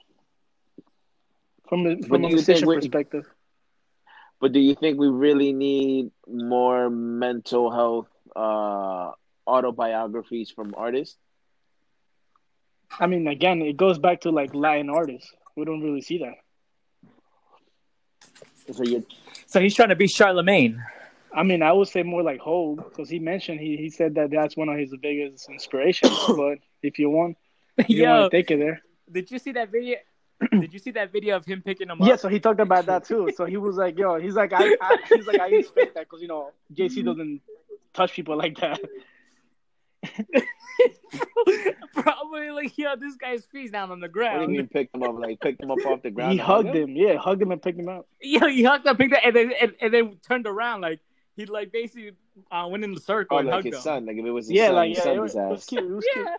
from 1.67 1.83
the, 1.83 2.07
from 2.07 2.25
a 2.25 2.29
musician 2.29 2.71
perspective. 2.71 3.25
But 4.39 4.53
do 4.53 4.59
you 4.59 4.75
think 4.75 4.99
we 4.99 5.07
really 5.07 5.53
need 5.53 6.11
more 6.27 6.89
mental 6.89 7.71
health 7.71 8.09
uh, 8.35 9.11
autobiographies 9.47 10.49
from 10.49 10.73
artists? 10.75 11.17
I 12.99 13.07
mean, 13.07 13.27
again, 13.27 13.61
it 13.61 13.77
goes 13.77 13.99
back 13.99 14.21
to 14.21 14.31
like 14.31 14.53
Latin 14.53 14.89
artists. 14.89 15.31
We 15.55 15.65
don't 15.65 15.81
really 15.81 16.01
see 16.01 16.19
that. 16.19 16.35
So 18.73 18.83
you 18.83 19.05
so 19.47 19.59
he's 19.59 19.75
trying 19.75 19.89
to 19.89 19.95
be 19.95 20.07
Charlemagne. 20.07 20.81
I 21.33 21.43
mean, 21.43 21.61
I 21.61 21.71
would 21.71 21.87
say 21.87 22.03
more 22.03 22.23
like 22.23 22.39
Hope 22.39 22.89
because 22.89 23.09
he 23.09 23.19
mentioned 23.19 23.59
he, 23.59 23.77
he 23.77 23.89
said 23.89 24.15
that 24.15 24.31
that's 24.31 24.55
one 24.57 24.69
of 24.69 24.77
his 24.77 24.93
biggest 25.01 25.49
inspirations. 25.49 26.17
but 26.27 26.59
if 26.81 26.99
you 26.99 27.09
want, 27.09 27.37
if 27.77 27.89
you 27.89 28.03
Yo, 28.03 28.09
want 28.09 28.31
to 28.31 28.37
take 28.37 28.51
it 28.51 28.59
there, 28.59 28.81
did 29.11 29.31
you 29.31 29.39
see 29.39 29.51
that 29.53 29.71
video? 29.71 29.97
did 30.51 30.73
you 30.73 30.79
see 30.79 30.91
that 30.91 31.11
video 31.11 31.35
of 31.35 31.45
him 31.45 31.61
picking 31.61 31.89
him 31.89 32.01
up? 32.01 32.07
yeah. 32.07 32.15
So 32.15 32.27
he 32.27 32.39
talked 32.39 32.59
about 32.59 32.85
that 32.87 33.05
too. 33.05 33.31
So 33.35 33.45
he 33.45 33.57
was 33.57 33.75
like, 33.75 33.97
"Yo," 33.97 34.19
he's 34.19 34.35
like, 34.35 34.53
"I,", 34.53 34.75
I 34.81 34.97
he's 35.09 35.27
like, 35.27 35.39
"I 35.39 35.47
expect 35.49 35.95
that 35.95 36.05
because 36.09 36.21
you 36.21 36.27
know 36.27 36.51
Jay-Z 36.71 36.99
mm-hmm. 36.99 37.09
doesn't 37.09 37.41
touch 37.93 38.13
people 38.13 38.37
like 38.37 38.57
that." 38.59 38.79
Probably 41.93 42.49
like, 42.51 42.77
yo, 42.77 42.95
this 42.95 43.15
guy's 43.15 43.45
feet's 43.45 43.71
down 43.71 43.91
on 43.91 43.99
the 43.99 44.07
ground. 44.07 44.39
what 44.39 44.47
do 44.47 44.53
you 44.53 44.57
ground. 44.57 44.57
mean 44.57 44.67
picked 44.69 44.95
him 44.95 45.03
up? 45.03 45.15
Like 45.19 45.39
picked 45.41 45.61
him 45.61 45.71
up 45.71 45.85
off 45.85 46.01
the 46.01 46.11
ground? 46.11 46.31
he 46.31 46.37
hugged 46.37 46.67
hugged 46.67 46.77
him, 46.77 46.95
yeah, 46.95 47.17
hugged 47.17 47.41
him 47.41 47.51
and 47.51 47.61
picked 47.61 47.79
him 47.79 47.89
up. 47.89 48.07
Yeah, 48.21 48.47
he 48.49 48.63
hugged 48.63 48.87
up, 48.87 48.97
picked 48.97 49.13
up, 49.13 49.21
and 49.23 49.35
then 49.35 49.51
and, 49.61 49.73
and 49.81 49.93
then 49.93 50.17
turned 50.27 50.47
around 50.47 50.81
like 50.81 50.99
he 51.35 51.45
like 51.45 51.71
basically 51.71 52.11
uh, 52.51 52.67
went 52.69 52.83
in 52.83 52.93
the 52.93 52.99
circle 53.01 53.37
Oh, 53.37 53.39
and 53.39 53.47
like 53.47 53.55
hugged 53.55 53.65
his 53.67 53.75
him. 53.75 53.81
son. 53.81 54.05
Like 54.05 54.17
if 54.17 54.25
it 54.25 54.31
was 54.31 54.47
his 54.47 54.55
Yeah, 54.57 54.67
son, 54.67 54.75
like 54.75 54.95
yeah, 54.95 55.03
sunned 55.03 55.17
it 55.17 55.21
was, 55.21 55.31
his 55.33 55.37
it 55.41 55.49
was 55.49 55.59
ass. 55.61 55.65
cute. 55.65 55.83
It 55.83 55.93
was 55.95 56.05
Yeah, 56.15 56.35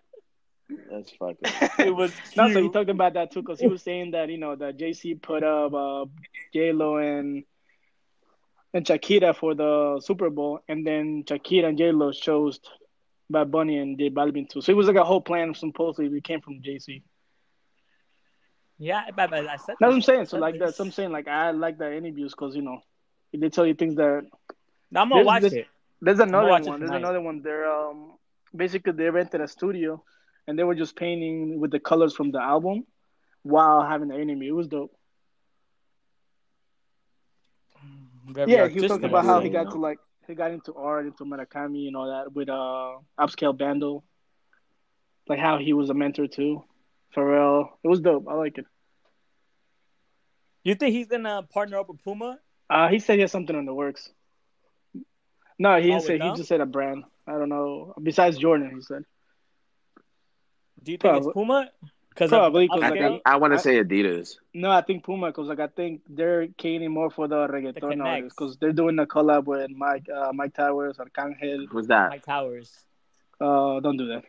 That's 0.91 1.11
fucking. 1.13 1.39
it 1.87 1.95
was 1.95 2.13
No, 2.37 2.49
so 2.49 2.55
he 2.55 2.61
cute. 2.63 2.73
talked 2.73 2.91
about 2.91 3.15
that 3.15 3.31
too 3.33 3.43
because 3.43 3.61
he 3.61 3.67
was 3.69 3.83
saying 3.83 4.13
that 4.13 4.29
you 4.31 4.39
know 4.39 4.57
that 4.57 4.79
Jay-Z 4.79 5.15
put 5.17 5.43
up 5.45 5.73
uh, 5.75 6.07
J 6.53 6.73
Lo 6.73 6.97
and 6.97 7.45
and 8.75 8.87
Shakira 8.87 9.37
for 9.37 9.55
the 9.55 10.01
Super 10.03 10.31
Bowl, 10.31 10.61
and 10.67 10.87
then 10.87 11.25
Shakira 11.25 11.67
and 11.69 11.77
J 11.79 11.93
Lo 11.93 12.11
chose 12.11 12.59
Bad 13.33 13.51
Bunny 13.51 13.79
and 13.79 13.99
J 13.99 14.11
Balvin 14.11 14.49
too. 14.49 14.61
So 14.61 14.71
it 14.73 14.77
was 14.77 14.87
like 14.87 14.97
a 14.97 15.05
whole 15.05 15.21
plan. 15.21 15.55
Supposedly, 15.55 16.17
it 16.17 16.25
came 16.25 16.41
from 16.41 16.63
Jay-Z. 16.63 17.03
Yeah, 18.79 19.03
but, 19.15 19.31
but 19.31 19.47
I 19.47 19.57
said 19.57 19.77
That's 19.79 19.81
what 19.81 19.93
I'm 19.93 20.03
saying. 20.03 20.27
So 20.27 20.39
like 20.39 20.59
that's 20.59 20.79
what 20.79 20.87
I'm 20.87 20.93
saying. 20.93 21.13
Like 21.13 21.29
I 21.29 21.51
like 21.53 21.79
that 21.79 21.93
interviews 21.93 22.33
because 22.33 22.55
you 22.57 22.63
know 22.63 22.81
they 23.33 23.49
tell 23.49 23.67
you 23.67 23.75
things 23.75 23.97
that 23.97 24.25
I'm 24.95 25.09
gonna 25.09 25.15
There's 25.17 25.27
watch 25.27 25.43
this- 25.43 25.53
it. 25.53 25.67
There's 26.05 26.19
another 26.19 26.49
one. 26.49 26.63
There's 26.63 26.81
tonight. 26.81 26.97
another 26.97 27.21
one. 27.21 27.43
They're 27.43 27.71
um 27.71 28.15
basically 28.55 28.93
they 28.93 29.09
rented 29.09 29.41
a 29.41 29.47
studio 29.47 30.03
and 30.47 30.59
they 30.59 30.65
were 30.65 30.75
just 30.75 30.97
painting 30.97 31.61
with 31.61 31.71
the 31.71 31.79
colors 31.79 32.15
from 32.15 32.33
the 32.33 32.41
album 32.43 32.85
while 33.43 33.83
having 33.83 34.09
the 34.09 34.21
interview. 34.21 34.53
It 34.53 34.57
was 34.57 34.67
dope. 34.67 34.93
Very 38.27 38.51
yeah, 38.51 38.69
he 38.69 38.81
was 38.81 38.89
talking 38.91 39.05
about 39.05 39.25
how 39.25 39.41
he 39.41 39.49
got 39.49 39.67
know? 39.67 39.73
to 39.73 39.79
like 39.79 39.99
he 40.27 40.35
got 40.35 40.51
into 40.51 40.75
art, 40.75 41.07
into 41.07 41.25
Murakami 41.25 41.87
and 41.87 41.97
all 41.97 42.07
that 42.09 42.33
with 42.33 42.49
uh 42.49 42.99
upscale 43.19 43.57
bando. 43.57 44.03
Like 45.29 45.39
how 45.39 45.59
he 45.59 45.73
was 45.73 45.91
a 45.91 45.95
mentor 45.95 46.27
too. 46.27 46.65
Pharrell. 47.17 47.69
It 47.85 47.89
was 47.89 48.01
dope. 48.01 48.27
I 48.29 48.35
like 48.35 48.59
it. 48.59 48.67
You 50.65 50.75
think 50.75 50.95
he's 50.95 51.09
gonna 51.09 51.43
partner 51.43 51.79
up 51.79 51.89
with 51.89 52.03
Puma? 52.03 52.39
Uh 52.71 52.89
he 52.89 52.99
said 52.99 53.15
he 53.15 53.21
has 53.23 53.33
something 53.33 53.57
in 53.57 53.67
the 53.67 53.75
works. 53.75 54.11
No, 55.59 55.77
he 55.81 55.91
Oh, 55.91 55.95
didn't 55.95 56.03
say 56.05 56.19
he 56.19 56.33
just 56.33 56.49
said 56.49 56.61
a 56.61 56.67
brand. 56.67 57.05
I 57.27 57.33
don't 57.33 57.49
know. 57.49 57.95
Besides 58.03 58.39
Jordan, 58.39 58.73
he 58.75 58.83
said. 58.83 59.05
Do 60.83 60.91
you 60.93 60.99
think 60.99 61.17
it's 61.19 61.29
Puma? 61.33 61.71
Because 62.13 62.29
Probably, 62.29 62.69
'cause 62.69 62.83
I, 62.83 62.91
like, 62.91 63.01
upscale? 63.01 63.21
I 63.25 63.37
want 63.37 63.55
to 63.55 63.59
say 63.59 63.83
Adidas. 63.83 64.37
No, 64.53 64.71
I 64.71 64.83
think 64.83 65.03
Puma 65.03 65.29
because 65.29 65.49
like 65.49 65.61
I 65.61 65.69
think 65.69 66.03
they're 66.07 66.47
catering 66.59 66.91
more 66.91 67.11
for 67.11 67.27
the 67.27 67.49
reggaeton 67.49 67.81
connects. 67.81 68.01
artists 68.03 68.37
because 68.39 68.57
they're 68.59 68.73
doing 68.75 68.99
a 68.99 69.07
collab 69.07 69.45
with 69.45 69.71
Myke 69.71 70.11
uh, 70.11 70.31
Myke 70.33 70.53
Towers, 70.55 70.99
Arcangel. 70.99 71.67
Who's 71.71 71.87
that? 71.87 72.11
Myke 72.13 72.23
Towers. 72.25 72.71
Uh, 73.41 73.81
don't 73.81 73.97
do 73.97 74.09
that. 74.09 74.25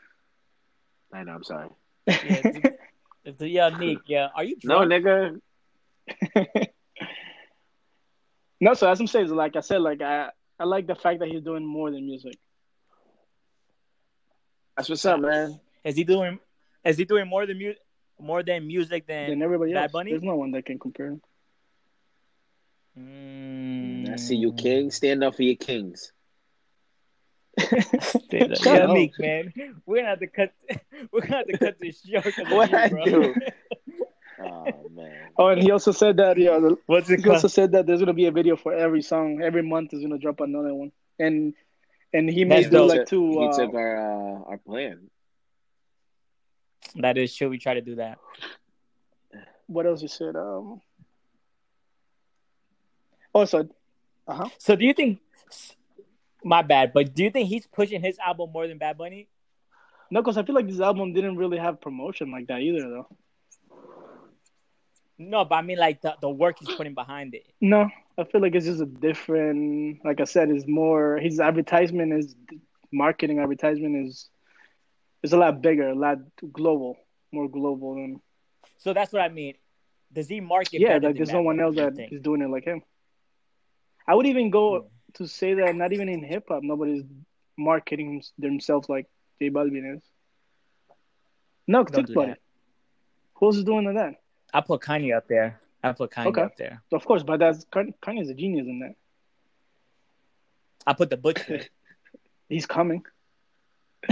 I 1.11 1.23
know. 1.23 1.33
I'm 1.33 1.43
sorry. 1.43 1.67
Yeah, 2.07 2.15
it's, 2.23 2.77
it's 3.25 3.41
yeah, 3.41 3.69
Nick. 3.77 3.99
Yeah, 4.05 4.29
are 4.33 4.45
you 4.45 4.55
No, 4.63 4.79
nigga. 4.79 5.41
no, 8.61 8.73
so 8.75 8.89
as 8.89 8.99
I'm 8.99 9.07
saying, 9.07 9.27
like 9.27 9.57
I 9.57 9.59
said, 9.59 9.81
like 9.81 10.01
I 10.01 10.29
I 10.57 10.63
like 10.63 10.87
the 10.87 10.95
fact 10.95 11.19
that 11.19 11.27
he's 11.27 11.41
doing 11.43 11.65
more 11.65 11.91
than 11.91 12.05
music. 12.05 12.37
That's 14.77 14.87
what's 14.87 15.03
up, 15.05 15.19
man. 15.19 15.59
Is 15.83 15.97
he 15.97 16.05
doing? 16.05 16.39
Is 16.85 16.97
he 16.97 17.05
doing 17.05 17.27
more 17.27 17.45
than 17.45 17.57
mu- 17.57 17.73
more 18.19 18.43
than 18.43 18.67
music 18.67 19.07
than? 19.07 19.29
than 19.29 19.41
everybody 19.41 19.73
Bad 19.73 19.83
else. 19.83 19.91
Bunny? 19.91 20.11
There's 20.11 20.23
no 20.23 20.35
one 20.35 20.51
that 20.51 20.65
can 20.65 20.79
compare 20.79 21.07
him. 21.07 21.21
Mm. 22.99 24.11
I 24.13 24.15
see 24.17 24.35
you, 24.35 24.53
king. 24.53 24.91
Stand 24.91 25.23
up 25.23 25.35
for 25.35 25.43
your 25.43 25.55
kings. 25.55 26.11
Shut 27.59 27.69
Shut 28.31 28.59
yeah, 28.65 28.73
up. 28.85 28.89
Nick, 28.91 29.11
man. 29.19 29.53
We're 29.85 29.97
gonna 29.97 30.09
have 30.09 30.19
to 30.19 30.27
cut. 30.27 30.51
We're 31.11 31.21
gonna 31.21 31.37
have 31.37 31.47
to 31.47 31.57
cut 31.57 31.75
this 31.79 32.01
short. 32.03 32.23
'cause 32.23 32.37
of 32.39 32.51
What 32.51 32.71
you, 32.71 32.77
I 32.77 32.89
bro. 32.89 33.05
do? 33.05 33.35
Oh 34.45 34.89
man. 34.91 35.29
Oh, 35.37 35.47
and 35.49 35.61
he 35.61 35.69
also 35.71 35.91
said 35.91 36.17
that 36.17 36.37
yeah, 36.37 36.57
the- 36.59 36.75
What's 36.87 37.09
it 37.09 37.21
he 37.23 37.29
also 37.29 37.47
said 37.47 37.71
that 37.73 37.85
there's 37.85 37.99
gonna 37.99 38.13
be 38.13 38.25
a 38.25 38.31
video 38.31 38.55
for 38.57 38.73
every 38.73 39.01
song. 39.03 39.41
Every 39.41 39.61
month 39.61 39.93
is 39.93 40.01
gonna 40.01 40.17
drop 40.17 40.39
another 40.41 40.73
one, 40.73 40.91
and 41.19 41.53
and 42.11 42.27
he 42.29 42.43
That's 42.43 42.65
made 42.65 42.71
do 42.71 42.77
dope. 42.77 42.89
like 42.89 43.05
two. 43.07 43.39
He 43.39 43.47
Uh, 43.47 43.51
took 43.57 43.73
our 43.75 43.95
uh, 43.97 44.43
our 44.49 44.57
plan. 44.57 45.09
That 46.95 47.17
is 47.17 47.35
true. 47.35 47.49
We 47.49 47.57
try 47.57 47.73
to 47.73 47.81
do 47.81 47.95
that. 47.95 48.19
what 49.67 49.85
else 49.85 50.01
you 50.01 50.07
said? 50.07 50.35
Um. 50.35 50.81
Also, 53.33 53.67
uh 54.27 54.33
huh. 54.33 54.49
So, 54.57 54.75
do 54.75 54.85
you 54.85 54.93
think? 54.93 55.19
My 56.45 56.61
bad, 56.61 56.91
but 56.93 57.15
do 57.15 57.23
you 57.23 57.29
think 57.29 57.47
he's 57.47 57.65
pushing 57.65 58.01
his 58.01 58.19
album 58.19 58.51
more 58.51 58.67
than 58.67 58.77
Bad 58.77 58.97
Bunny? 58.97 59.29
No, 60.11 60.21
because 60.21 60.37
I 60.37 60.43
feel 60.43 60.55
like 60.55 60.67
this 60.67 60.81
album 60.81 61.13
didn't 61.13 61.37
really 61.37 61.57
have 61.57 61.79
promotion 61.79 62.31
like 62.31 62.47
that 62.47 62.59
either, 62.59 62.81
though. 62.81 63.07
No, 65.17 65.45
but 65.45 65.55
I 65.55 65.61
mean 65.61 65.77
like 65.77 66.01
the, 66.01 66.15
the 66.21 66.29
work 66.29 66.57
he's 66.59 66.75
putting 66.75 66.93
behind 66.93 67.33
it. 67.33 67.45
No, 67.61 67.89
I 68.17 68.23
feel 68.23 68.41
like 68.41 68.55
it's 68.55 68.65
just 68.65 68.81
a 68.81 68.85
different. 68.85 70.03
Like 70.03 70.19
I 70.19 70.25
said, 70.25 70.49
is 70.49 70.67
more 70.67 71.17
his 71.17 71.39
advertisement 71.39 72.13
is 72.13 72.35
marketing 72.91 73.39
advertisement 73.39 74.07
is 74.07 74.29
is 75.23 75.33
a 75.33 75.37
lot 75.37 75.61
bigger, 75.61 75.89
a 75.89 75.95
lot 75.95 76.17
global, 76.51 76.97
more 77.31 77.49
global 77.49 77.95
than 77.95 78.21
So 78.77 78.93
that's 78.93 79.11
what 79.11 79.21
I 79.21 79.29
mean. 79.29 79.55
Does 80.11 80.27
he 80.27 80.41
market? 80.41 80.81
yeah. 80.81 80.99
Like 81.01 81.15
there's 81.15 81.31
no 81.31 81.41
one 81.41 81.59
else 81.59 81.75
that 81.77 81.93
is 82.11 82.21
doing 82.21 82.41
it 82.41 82.49
like 82.49 82.65
him. 82.65 82.83
I 84.07 84.13
would 84.13 84.27
even 84.27 84.49
go 84.49 84.81
hmm. 84.81 84.87
to 85.15 85.27
say 85.27 85.55
that 85.55 85.75
not 85.75 85.93
even 85.93 86.09
in 86.09 86.23
hip 86.23 86.45
hop, 86.49 86.61
nobody's 86.61 87.03
marketing 87.57 88.21
themselves 88.37 88.89
like 88.89 89.07
J 89.39 89.49
Balvin 89.49 89.95
is. 89.95 90.03
No, 91.67 91.83
Don't 91.83 91.95
think 91.95 92.09
about 92.09 92.29
it. 92.29 92.41
Who's 93.35 93.63
doing 93.63 93.91
that? 93.93 94.15
I 94.53 94.61
put 94.61 94.81
Kanye 94.81 95.15
up 95.15 95.27
there. 95.27 95.59
I 95.83 95.93
put 95.93 96.11
Kanye 96.11 96.27
Okay. 96.27 96.41
up 96.41 96.57
there. 96.57 96.83
Of 96.91 97.05
course, 97.05 97.23
but 97.23 97.39
that's 97.39 97.65
Kanye's 97.65 98.29
a 98.29 98.33
genius 98.33 98.67
in 98.67 98.79
that. 98.79 98.95
I 100.85 100.93
put 100.93 101.09
the 101.09 101.17
butcher. 101.17 101.61
He's 102.49 102.65
coming. 102.65 103.03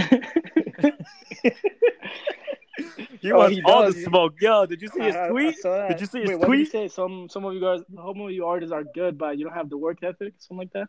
He 3.20 3.30
Oh, 3.30 3.38
wants 3.38 3.56
he 3.56 3.62
all 3.62 3.82
does. 3.82 3.94
the 3.94 4.02
smoke. 4.02 4.34
Yo, 4.40 4.66
did 4.66 4.80
you 4.82 4.88
see 4.88 5.00
his 5.00 5.14
I- 5.14 5.20
I- 5.20 5.26
I 5.26 5.28
tweet? 5.30 5.56
Did 5.62 6.00
you 6.00 6.06
see 6.06 6.20
his 6.20 6.28
Wait, 6.30 6.38
what 6.38 6.48
did 6.50 6.58
he 6.58 6.64
tweet? 6.64 6.72
say? 6.72 6.88
Some 6.88 7.28
some 7.28 7.44
of 7.44 7.52
you 7.54 7.60
guys, 7.60 7.80
some 7.94 8.20
of 8.20 8.30
you 8.30 8.46
artists 8.46 8.72
are 8.72 8.82
good, 8.82 9.18
but 9.18 9.38
you 9.38 9.44
don't 9.44 9.54
have 9.54 9.68
the 9.70 9.76
work 9.76 10.02
ethic, 10.02 10.34
something 10.38 10.58
like 10.58 10.72
that. 10.72 10.88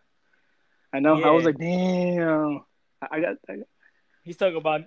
I 0.94 1.00
know. 1.00 1.22
I 1.22 1.30
was 1.32 1.44
like, 1.46 1.58
damn. 1.58 2.62
I 3.02 3.08
I 3.12 3.20
got, 3.20 3.36
I 3.50 3.56
got 3.58 3.68
He's 4.24 4.38
talking 4.38 4.58
about. 4.58 4.82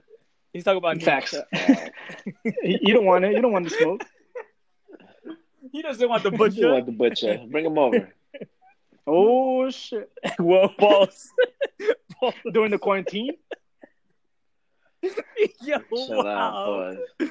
He's 0.52 0.64
talking 0.64 0.78
about 0.78 1.00
facts. 1.02 1.34
you 1.34 2.54
you 2.86 2.94
don't 2.94 3.04
want 3.04 3.24
it. 3.26 3.34
You 3.34 3.42
don't 3.42 3.52
want 3.52 3.68
the 3.68 3.74
smoke. 3.76 4.04
He 5.70 5.82
doesn't 5.82 6.08
want 6.08 6.22
the 6.22 6.30
You 6.30 6.38
butcher. 6.38 6.72
want 6.72 6.86
the 6.86 6.92
butcher? 6.92 7.40
Bring 7.50 7.66
him 7.66 7.76
over. 7.78 8.12
Oh 9.06 9.68
shit! 9.70 10.10
Whoa, 10.38 10.70
balls. 10.78 11.30
Balls. 12.20 12.34
During 12.52 12.70
the 12.70 12.78
quarantine. 12.78 13.36
Yo, 15.62 15.78
Chill 16.06 16.24
wow. 16.24 16.94
out. 17.20 17.30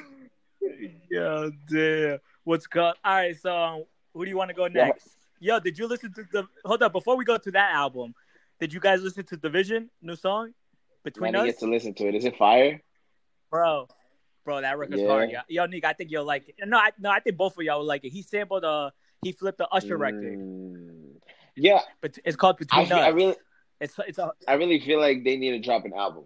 Yeah, 1.10 1.48
damn. 1.70 2.18
What's 2.44 2.66
good? 2.66 2.82
All 2.82 2.96
right, 3.04 3.36
so 3.40 3.56
um, 3.56 3.84
who 4.12 4.24
do 4.24 4.30
you 4.30 4.36
want 4.36 4.50
to 4.50 4.54
go 4.54 4.64
Yeah. 4.64 4.86
next? 4.88 5.08
Yo, 5.38 5.60
did 5.60 5.78
you 5.78 5.86
listen 5.86 6.12
to 6.14 6.24
the? 6.32 6.46
Hold 6.64 6.82
up, 6.82 6.92
before 6.92 7.16
we 7.16 7.24
go 7.24 7.36
to 7.36 7.50
that 7.52 7.74
album, 7.74 8.14
did 8.58 8.72
you 8.72 8.80
guys 8.80 9.02
listen 9.02 9.24
to 9.26 9.36
dvsn 9.36 9.88
new 10.02 10.16
song 10.16 10.52
between 11.04 11.32
didn't 11.32 11.48
us, 11.48 11.54
get 11.54 11.58
to 11.60 11.66
listen 11.70 11.94
to 11.94 12.08
it. 12.08 12.14
Is 12.14 12.24
it 12.24 12.36
fire? 12.36 12.82
bro? 13.50 13.86
Bro, 14.44 14.60
that 14.62 14.78
record's 14.78 15.02
Yeah. 15.02 15.08
hard. 15.08 15.30
Yeah. 15.30 15.42
Yo, 15.48 15.66
Nick, 15.66 15.84
I 15.84 15.92
think 15.92 16.10
you'll 16.10 16.24
like 16.24 16.48
it. 16.48 16.54
No, 16.66 16.78
I, 16.78 16.90
no, 16.98 17.10
I 17.10 17.20
think 17.20 17.36
both 17.36 17.56
of 17.58 17.64
y'all 17.64 17.78
will 17.78 17.86
like 17.86 18.04
it. 18.04 18.10
He 18.10 18.22
sampled 18.22 18.64
uh 18.64 18.90
he 19.22 19.32
flipped 19.32 19.58
the 19.58 19.68
Usher 19.68 19.96
record, 19.96 20.38
Mm. 20.38 21.20
Yeah, 21.56 21.80
but 22.00 22.18
it's 22.24 22.36
called 22.36 22.56
I, 22.56 22.58
Between 22.58 22.86
feel, 22.86 22.96
Us. 22.98 23.04
I 23.04 23.08
really, 23.08 23.36
it's 23.80 23.94
it's 24.06 24.18
a 24.18 24.32
I 24.46 24.54
really 24.54 24.80
feel 24.80 25.00
like 25.00 25.24
they 25.24 25.36
need 25.36 25.52
to 25.52 25.58
drop 25.60 25.84
an 25.84 25.94
album. 25.94 26.24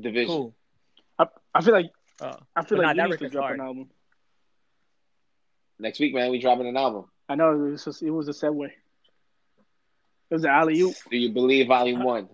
Division. 0.00 0.28
cool. 0.28 0.54
I, 1.18 1.26
I 1.54 1.60
feel 1.62 1.74
like 1.74 1.90
Uh, 2.20 2.36
I 2.56 2.64
feel 2.64 2.78
like 2.78 2.96
nah, 2.96 3.04
you 3.04 3.10
need 3.10 3.18
to 3.18 3.28
drop 3.28 3.44
hard. 3.44 3.58
an 3.60 3.66
album. 3.66 3.90
Next 5.78 6.00
week, 6.00 6.14
man, 6.14 6.30
we 6.30 6.38
dropping 6.40 6.66
an 6.66 6.76
album. 6.76 7.04
I 7.28 7.34
know 7.36 7.52
it 7.52 7.70
was 7.70 7.84
just, 7.84 8.02
it 8.02 8.10
was 8.10 8.28
a 8.28 8.32
segue. 8.32 8.66
It 8.66 10.34
was 10.34 10.44
an 10.44 10.50
alley 10.50 10.80
oop. 10.80 10.94
Do 11.10 11.16
you 11.16 11.30
believe 11.32 11.68
Volume 11.68 12.02
One? 12.02 12.28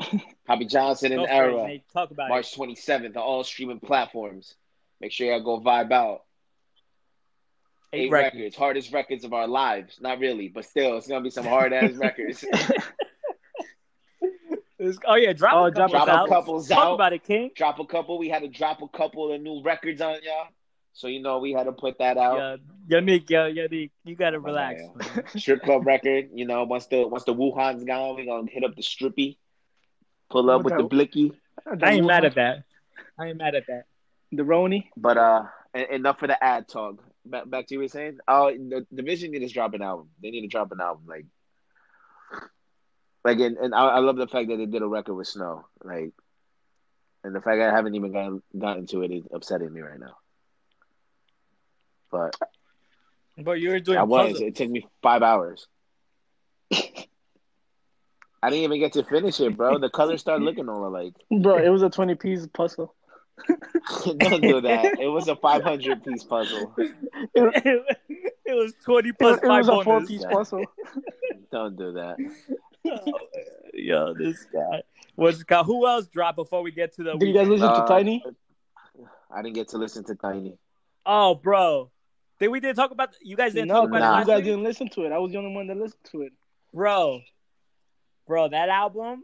Poppy 0.46 0.66
Johnson 0.66 1.12
and 1.12 1.22
for 1.22 1.28
it, 1.28 1.34
Era, 1.34 1.78
Talk 1.92 2.10
about 2.10 2.28
March 2.28 2.54
27th 2.56 3.16
on 3.16 3.22
all 3.22 3.44
streaming 3.44 3.80
platforms. 3.80 4.54
Make 5.00 5.12
sure 5.12 5.26
y'all 5.28 5.42
go 5.42 5.60
vibe 5.60 5.92
out. 5.92 6.22
Eight, 7.92 8.02
Eight 8.06 8.10
records. 8.10 8.34
records. 8.36 8.56
hardest 8.56 8.92
records 8.92 9.24
of 9.24 9.32
our 9.32 9.46
lives. 9.46 9.98
Not 10.00 10.18
really, 10.18 10.48
but 10.48 10.64
still, 10.64 10.96
it's 10.96 11.06
gonna 11.06 11.20
be 11.22 11.30
some 11.30 11.46
hard 11.46 11.72
ass 11.72 11.92
records. 11.96 12.44
It's- 14.84 14.98
oh 15.06 15.14
yeah, 15.16 15.32
drop 15.32 15.54
Oh, 15.54 15.64
a 15.66 15.70
drop 15.70 15.90
couple 15.90 16.10
a 16.10 16.16
out. 16.16 16.28
Talk 16.68 16.78
out. 16.78 16.94
about 16.94 17.12
it, 17.12 17.24
King. 17.24 17.50
drop 17.56 17.78
a 17.78 17.84
couple. 17.86 18.18
We 18.18 18.28
had 18.28 18.42
to 18.42 18.48
drop 18.48 18.82
a 18.82 18.88
couple 18.88 19.32
of 19.32 19.40
new 19.40 19.62
records 19.62 20.00
on 20.00 20.14
y'all, 20.22 20.48
so 20.92 21.06
you 21.08 21.20
know 21.22 21.38
we 21.38 21.52
had 21.52 21.64
to 21.64 21.72
put 21.72 21.98
that 21.98 22.16
out. 22.18 22.38
Yo, 22.38 22.56
yo, 22.88 23.00
Nick, 23.00 23.28
yo, 23.30 23.46
yo, 23.46 23.66
Nick, 23.70 23.90
you 24.04 24.14
gotta 24.16 24.38
relax. 24.40 24.82
bad, 24.96 25.16
man. 25.16 25.24
Strip 25.36 25.62
club 25.62 25.86
record. 25.86 26.28
You 26.34 26.46
know, 26.46 26.64
once 26.64 26.86
the 26.86 27.06
once 27.06 27.24
the 27.24 27.34
Wuhan's 27.34 27.84
gone, 27.84 28.16
we 28.16 28.26
gonna 28.26 28.50
hit 28.50 28.64
up 28.64 28.74
the 28.76 28.82
strippy. 28.82 29.36
Pull 30.30 30.50
up 30.50 30.58
What 30.58 30.64
with 30.64 30.74
the 30.76 30.82
the- 30.82 30.88
blicky. 30.88 31.32
I 31.82 31.92
ain't 31.92 32.06
mad 32.06 32.24
at 32.24 32.34
that. 32.34 32.64
I 33.18 33.26
ain't 33.28 33.38
mad 33.38 33.54
at 33.54 33.66
that. 33.68 33.84
The 34.32 34.42
Roni. 34.42 34.88
But 34.96 35.16
uh, 35.16 35.44
enough 35.74 36.18
for 36.18 36.26
the 36.26 36.42
ad 36.42 36.68
talk. 36.68 36.96
Back 37.24 37.48
back 37.48 37.66
to 37.68 37.74
you 37.74 37.80
were 37.80 37.88
saying. 37.88 38.18
Oh, 38.28 38.50
the 38.52 38.84
dvsn 38.94 39.30
need 39.30 39.38
to 39.38 39.48
drop 39.48 39.72
an 39.74 39.80
album. 39.82 40.08
They 40.22 40.30
need 40.30 40.42
to 40.42 40.48
drop 40.48 40.72
an 40.72 40.80
album. 40.80 41.04
Like, 41.06 41.24
like, 43.24 43.38
and, 43.38 43.56
and 43.56 43.74
I, 43.74 43.86
I 43.86 43.98
love 44.00 44.16
the 44.16 44.28
fact 44.28 44.48
that 44.48 44.56
they 44.56 44.66
did 44.66 44.82
a 44.82 44.86
record 44.86 45.14
with 45.14 45.28
Snoh. 45.28 45.64
Like, 45.82 46.12
and 47.24 47.34
the 47.34 47.40
fact 47.40 47.58
that 47.58 47.70
I 47.72 47.76
haven't 47.76 47.94
even 47.94 48.12
gotten 48.12 48.42
gotten 48.56 48.86
to 48.88 49.02
it 49.02 49.10
is 49.10 49.24
upsetting 49.32 49.72
me 49.72 49.80
right 49.80 49.98
now. 49.98 50.16
But 52.10 52.36
But 53.38 53.60
you 53.60 53.70
were 53.70 53.80
doing 53.80 53.98
I 53.98 54.02
was. 54.02 54.32
puzzles. 54.32 54.40
It 54.42 54.56
took 54.56 54.68
me 54.68 54.86
five 55.02 55.22
hours. 55.22 55.66
I 56.72 58.50
didn't 58.50 58.64
even 58.64 58.78
get 58.78 58.92
to 58.92 59.04
finish 59.04 59.40
it, 59.40 59.56
bro. 59.56 59.78
The 59.78 59.88
colors 59.88 60.20
started 60.20 60.44
looking 60.44 60.68
all 60.68 60.86
alike. 60.86 61.14
Bro, 61.30 61.64
it 61.64 61.70
was 61.70 61.80
a 61.80 61.88
20 61.88 62.14
piece 62.16 62.46
puzzle. 62.48 62.94
Don't 64.04 64.42
do 64.42 64.60
that. 64.60 64.98
It 65.00 65.08
was 65.08 65.28
a 65.28 65.36
500 65.36 66.04
piece 66.04 66.24
puzzle. 66.24 66.74
It, 67.36 67.84
it 68.44 68.54
was 68.54 68.74
twenty 68.84 69.08
it, 69.08 69.18
plus 69.18 69.38
it 69.38 69.46
five 69.46 69.66
was 69.66 69.80
a 69.80 69.84
four 69.84 70.04
piece 70.04 70.24
puzzle. 70.24 70.64
Don't 71.50 71.76
do 71.76 71.92
that. 71.92 72.16
Yo, 73.74 74.14
this 74.14 74.44
guy. 74.52 74.82
What's 75.16 75.42
got? 75.42 75.64
Who 75.66 75.86
else 75.86 76.06
dropped 76.08 76.36
before 76.36 76.62
we 76.62 76.70
get 76.70 76.94
to 76.96 77.02
the? 77.02 77.12
Did 77.14 77.28
you 77.28 77.34
guys 77.34 77.48
listen 77.48 77.68
Uh, 77.68 77.82
to 77.82 77.88
Tiny? 77.88 78.24
I 79.34 79.42
didn't 79.42 79.54
get 79.54 79.68
to 79.68 79.78
listen 79.78 80.04
to 80.04 80.14
Tiny. 80.14 80.58
Oh, 81.06 81.34
bro. 81.34 81.90
Did 82.40 82.48
we 82.48 82.60
did 82.60 82.76
talk 82.76 82.90
about? 82.90 83.14
You 83.22 83.36
guys 83.36 83.52
didn't 83.54 83.68
No, 83.68 83.74
talk 83.80 83.88
about 83.88 84.00
nah. 84.00 84.16
it 84.16 84.20
you 84.20 84.26
guys 84.26 84.36
week? 84.36 84.44
didn't 84.46 84.64
listen 84.64 84.88
to 84.90 85.04
it. 85.04 85.12
I 85.12 85.18
was 85.18 85.32
the 85.32 85.38
only 85.38 85.54
one 85.54 85.66
that 85.68 85.76
listened 85.76 86.04
to 86.12 86.22
it. 86.22 86.32
bro. 86.72 87.20
Bro, 88.26 88.48
that 88.48 88.70
album, 88.70 89.22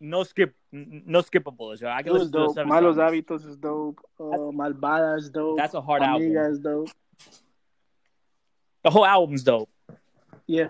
no 0.00 0.24
skip, 0.24 0.54
n- 0.74 1.04
no 1.06 1.22
skippables. 1.22 1.80
Yo. 1.80 1.88
I 1.88 2.02
can 2.02 2.12
was 2.12 2.22
listen 2.22 2.32
to 2.32 2.38
the 2.38 2.46
dope. 2.46 2.54
seven 2.56 2.72
Malos 2.72 2.96
songs. 2.96 3.12
Hábitos 3.12 3.46
is 3.48 3.56
dope. 3.56 4.00
Uh, 4.18 4.24
Malvada 4.50 5.18
is 5.18 5.30
dope. 5.30 5.56
That's 5.56 5.74
a 5.74 5.80
hard 5.80 6.02
album. 6.02 6.22
Amiga 6.26 6.48
is 6.50 6.58
dope. 6.58 6.88
The 8.82 8.90
whole 8.90 9.06
album's 9.06 9.44
dope. 9.44 9.70
Yeah. 10.48 10.68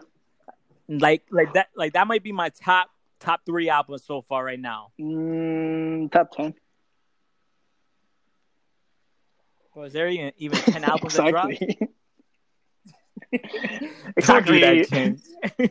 Like, 1.00 1.22
like 1.30 1.54
that, 1.54 1.68
like 1.76 1.94
that 1.94 2.06
might 2.06 2.22
be 2.22 2.32
my 2.32 2.50
top 2.50 2.90
top 3.20 3.40
three 3.46 3.68
albums 3.68 4.04
so 4.04 4.20
far 4.20 4.44
right 4.44 4.60
now. 4.60 4.92
Mm, 5.00 6.10
top 6.10 6.32
10. 6.32 6.54
Bro, 9.72 9.84
is 9.84 9.92
there 9.94 10.08
even, 10.08 10.32
even 10.36 10.58
ten 10.58 10.84
albums 10.84 11.14
that 11.14 11.30
dropped? 11.30 11.52
exactly. 11.52 11.88
Exactly 14.16 14.60
that, 14.60 14.76
exactly. 14.76 15.18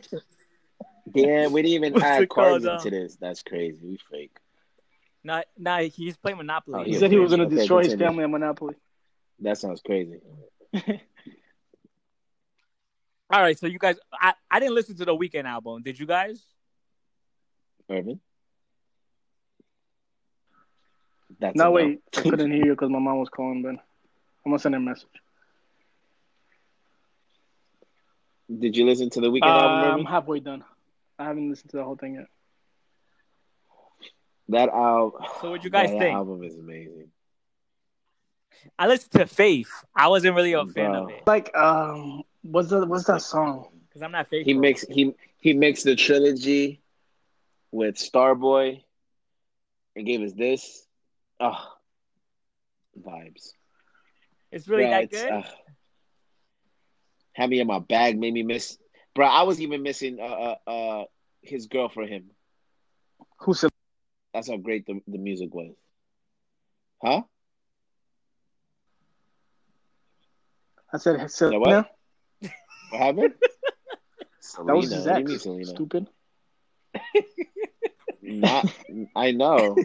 Damn, 1.12 1.52
we 1.52 1.62
didn't 1.62 1.74
even 1.74 1.92
What's 1.92 2.04
add 2.04 2.28
cards 2.28 2.64
into 2.64 2.90
this. 2.90 3.16
That's 3.16 3.42
crazy. 3.42 3.78
We 3.84 3.98
fake. 4.10 4.36
Nah, 5.22 5.42
nah, 5.56 5.78
he's 5.82 6.16
playing 6.16 6.38
Monopoly. 6.38 6.80
Oh, 6.80 6.82
He 6.84 6.94
Yeah, 6.94 6.98
said 6.98 7.12
he 7.12 7.18
was 7.18 7.30
going 7.30 7.40
to 7.40 7.46
okay, 7.46 7.56
destroy 7.56 7.84
his 7.84 7.94
family 7.94 8.24
at 8.24 8.30
Monopoly. 8.30 8.74
That 9.40 9.58
sounds 9.58 9.80
crazy. 9.82 10.18
All 13.32 13.40
right, 13.40 13.58
so 13.58 13.66
you 13.66 13.78
guys, 13.78 13.96
I, 14.12 14.34
I 14.50 14.60
didn't 14.60 14.74
listen 14.74 14.94
to 14.96 15.06
the 15.06 15.16
Weeknd 15.16 15.44
album. 15.44 15.82
Did 15.82 15.98
you 15.98 16.04
guys? 16.04 16.44
Irvin? 17.88 18.20
That's 21.40 21.56
no, 21.56 21.70
wait. 21.70 22.00
I 22.14 22.20
couldn't 22.20 22.52
hear 22.52 22.66
you 22.66 22.72
because 22.72 22.90
my 22.90 22.98
mom 22.98 23.18
was 23.18 23.30
calling, 23.30 23.62
but 23.62 23.70
I'm 23.70 23.78
going 24.44 24.58
to 24.58 24.62
send 24.62 24.74
her 24.74 24.80
a 24.80 24.84
message. 24.84 25.08
Did 28.58 28.76
you 28.76 28.84
listen 28.84 29.08
to 29.10 29.20
the 29.22 29.30
Weeknd 29.30 29.44
Uh, 29.44 29.60
album, 29.60 30.00
I'm 30.00 30.04
halfway 30.04 30.40
done. 30.40 30.62
I 31.18 31.24
haven't 31.24 31.48
listened 31.48 31.70
to 31.70 31.78
the 31.78 31.84
whole 31.84 31.96
thing 31.96 32.16
yet. 32.16 32.26
That 34.50 34.68
album. 34.68 35.22
So 35.40 35.50
what'd 35.50 35.64
you 35.64 35.70
guys 35.70 35.90
that 35.90 35.98
think? 35.98 36.14
album 36.14 36.44
is 36.44 36.54
amazing. 36.58 37.08
I 38.78 38.88
listened 38.88 39.12
to 39.12 39.26
Faith. 39.26 39.70
I 39.96 40.08
wasn't 40.08 40.36
really 40.36 40.52
a 40.52 40.66
fan 40.66 40.90
Bro. 40.90 41.04
of 41.04 41.10
it 41.10 41.22
Like, 41.26 41.56
um, 41.56 42.24
what's 42.42 42.68
that? 42.70 42.86
What's 42.86 43.04
that 43.04 43.22
song? 43.22 43.68
because 43.92 44.02
I'm 44.02 44.12
not 44.12 44.26
faithful. 44.28 44.52
He 44.52 44.58
makes 44.58 44.82
he 44.82 45.14
he 45.38 45.52
makes 45.52 45.82
the 45.82 45.94
trilogy 45.94 46.80
with 47.70 47.96
Starboy 47.96 48.82
and 49.96 50.06
gave 50.06 50.22
us 50.22 50.32
this. 50.32 50.86
Oh, 51.40 51.58
vibes. 52.98 53.50
It's 54.50 54.68
really 54.68 54.84
Bruh, 54.84 54.90
that 54.92 55.04
it's, 55.04 55.20
good. 55.20 55.30
uh, 55.30 55.42
had 57.34 57.50
me 57.50 57.60
in 57.60 57.66
my 57.66 57.78
bag, 57.80 58.18
made 58.18 58.32
me 58.32 58.42
miss. 58.42 58.78
Bro, 59.14 59.26
I 59.26 59.42
was 59.42 59.60
even 59.60 59.82
missing 59.82 60.18
uh, 60.20 60.24
uh 60.24 60.70
uh 60.70 61.04
his 61.42 61.66
girl 61.66 61.88
for 61.88 62.06
him. 62.06 62.30
Who 63.40 63.54
said? 63.54 63.70
That's 64.32 64.48
how 64.48 64.56
great 64.56 64.86
the, 64.86 65.00
the 65.06 65.18
music 65.18 65.54
was. 65.54 65.74
Huh? 67.02 67.22
I 70.92 70.98
said 70.98 71.18
Yeah, 71.20 71.26
Selena. 71.26 71.58
what? 71.58 71.86
What 72.92 73.00
happened? 73.00 73.34
That 74.66 74.76
was 74.76 74.90
Selena. 74.90 74.96
his 74.96 75.06
What 75.06 75.16
you 75.16 75.22
ex. 75.22 75.30
mean, 75.30 75.38
Selena? 75.38 75.74
Stupid. 75.74 76.08
Not, 78.22 78.68
I 79.16 79.30
know. 79.32 79.78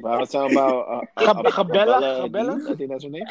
but 0.00 0.08
I 0.08 0.18
was 0.18 0.30
talking 0.30 0.52
about 0.52 0.88
uh, 0.88 1.20
uh, 1.20 1.24
Gab- 1.24 1.46
uh, 1.46 1.50
Gabella? 1.50 2.30
Bella 2.30 2.72
I 2.72 2.76
think 2.76 2.90
that's 2.90 3.04
her 3.04 3.10
name. 3.10 3.24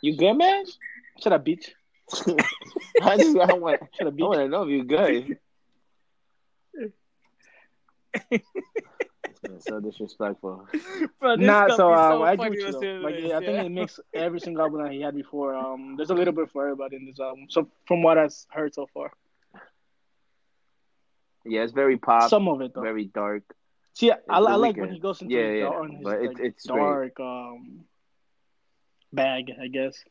You 0.00 0.16
good, 0.16 0.34
man? 0.34 0.64
Shut 1.22 1.32
up, 1.32 1.44
bitch. 1.44 1.70
I 3.00 3.16
just 3.18 3.36
I 3.36 3.52
want 3.52 3.80
Shut 3.92 4.08
up, 4.08 4.14
I 4.18 4.22
want 4.24 4.38
to 4.40 4.48
know 4.48 4.62
if 4.62 4.70
you 4.70 4.84
good. 4.84 5.38
It's 9.42 9.66
so 9.66 9.80
disrespectful. 9.80 10.66
Bro, 11.20 11.36
this 11.36 11.46
Nah, 11.46 11.66
gonna 11.66 11.76
so, 11.76 11.92
um, 11.94 12.22
I 12.22 12.32
agree 12.32 12.48
funny 12.50 12.50
with 12.50 12.58
you. 12.60 12.66
listening 12.66 12.98
to 13.00 13.04
Like, 13.04 13.14
this, 13.16 13.30
yeah, 13.30 13.36
I 13.38 13.40
think 13.40 13.58
it 13.66 13.70
makes 13.70 14.00
every 14.12 14.40
single 14.40 14.62
album 14.62 14.82
that 14.82 14.92
he 14.92 15.00
had 15.00 15.14
before. 15.14 15.54
Um, 15.54 15.96
there's 15.96 16.10
a 16.10 16.14
little 16.14 16.34
bit 16.34 16.50
for 16.50 16.64
everybody 16.64 16.96
in 16.96 17.06
this 17.06 17.18
album. 17.18 17.46
So 17.48 17.68
from 17.86 18.02
what 18.02 18.18
I've 18.18 18.34
heard 18.50 18.74
so 18.74 18.86
far, 18.92 19.12
Yeah, 21.46 21.62
it's 21.62 21.72
very 21.72 21.96
pop, 21.96 22.28
some 22.28 22.48
of 22.48 22.60
it 22.60 22.74
though. 22.74 22.82
very 22.82 23.06
dark. 23.06 23.42
See, 23.94 24.10
I, 24.10 24.16
I, 24.28 24.40
The 24.40 24.56
like 24.58 24.76
when 24.76 24.90
he 24.92 25.00
goes 25.00 25.22
into 25.22 25.34
Yeah, 25.34 25.48
his, 25.48 25.58
yeah, 25.58 25.64
dark, 25.70 25.90
his 25.90 26.04
but 26.04 26.20
it- 26.20 26.26
like, 26.28 26.40
it's 26.40 26.66
great. 26.66 26.82
dark 26.82 27.20
um 27.20 27.84
bag, 29.12 29.50
I 29.60 29.68
guess. 29.68 30.04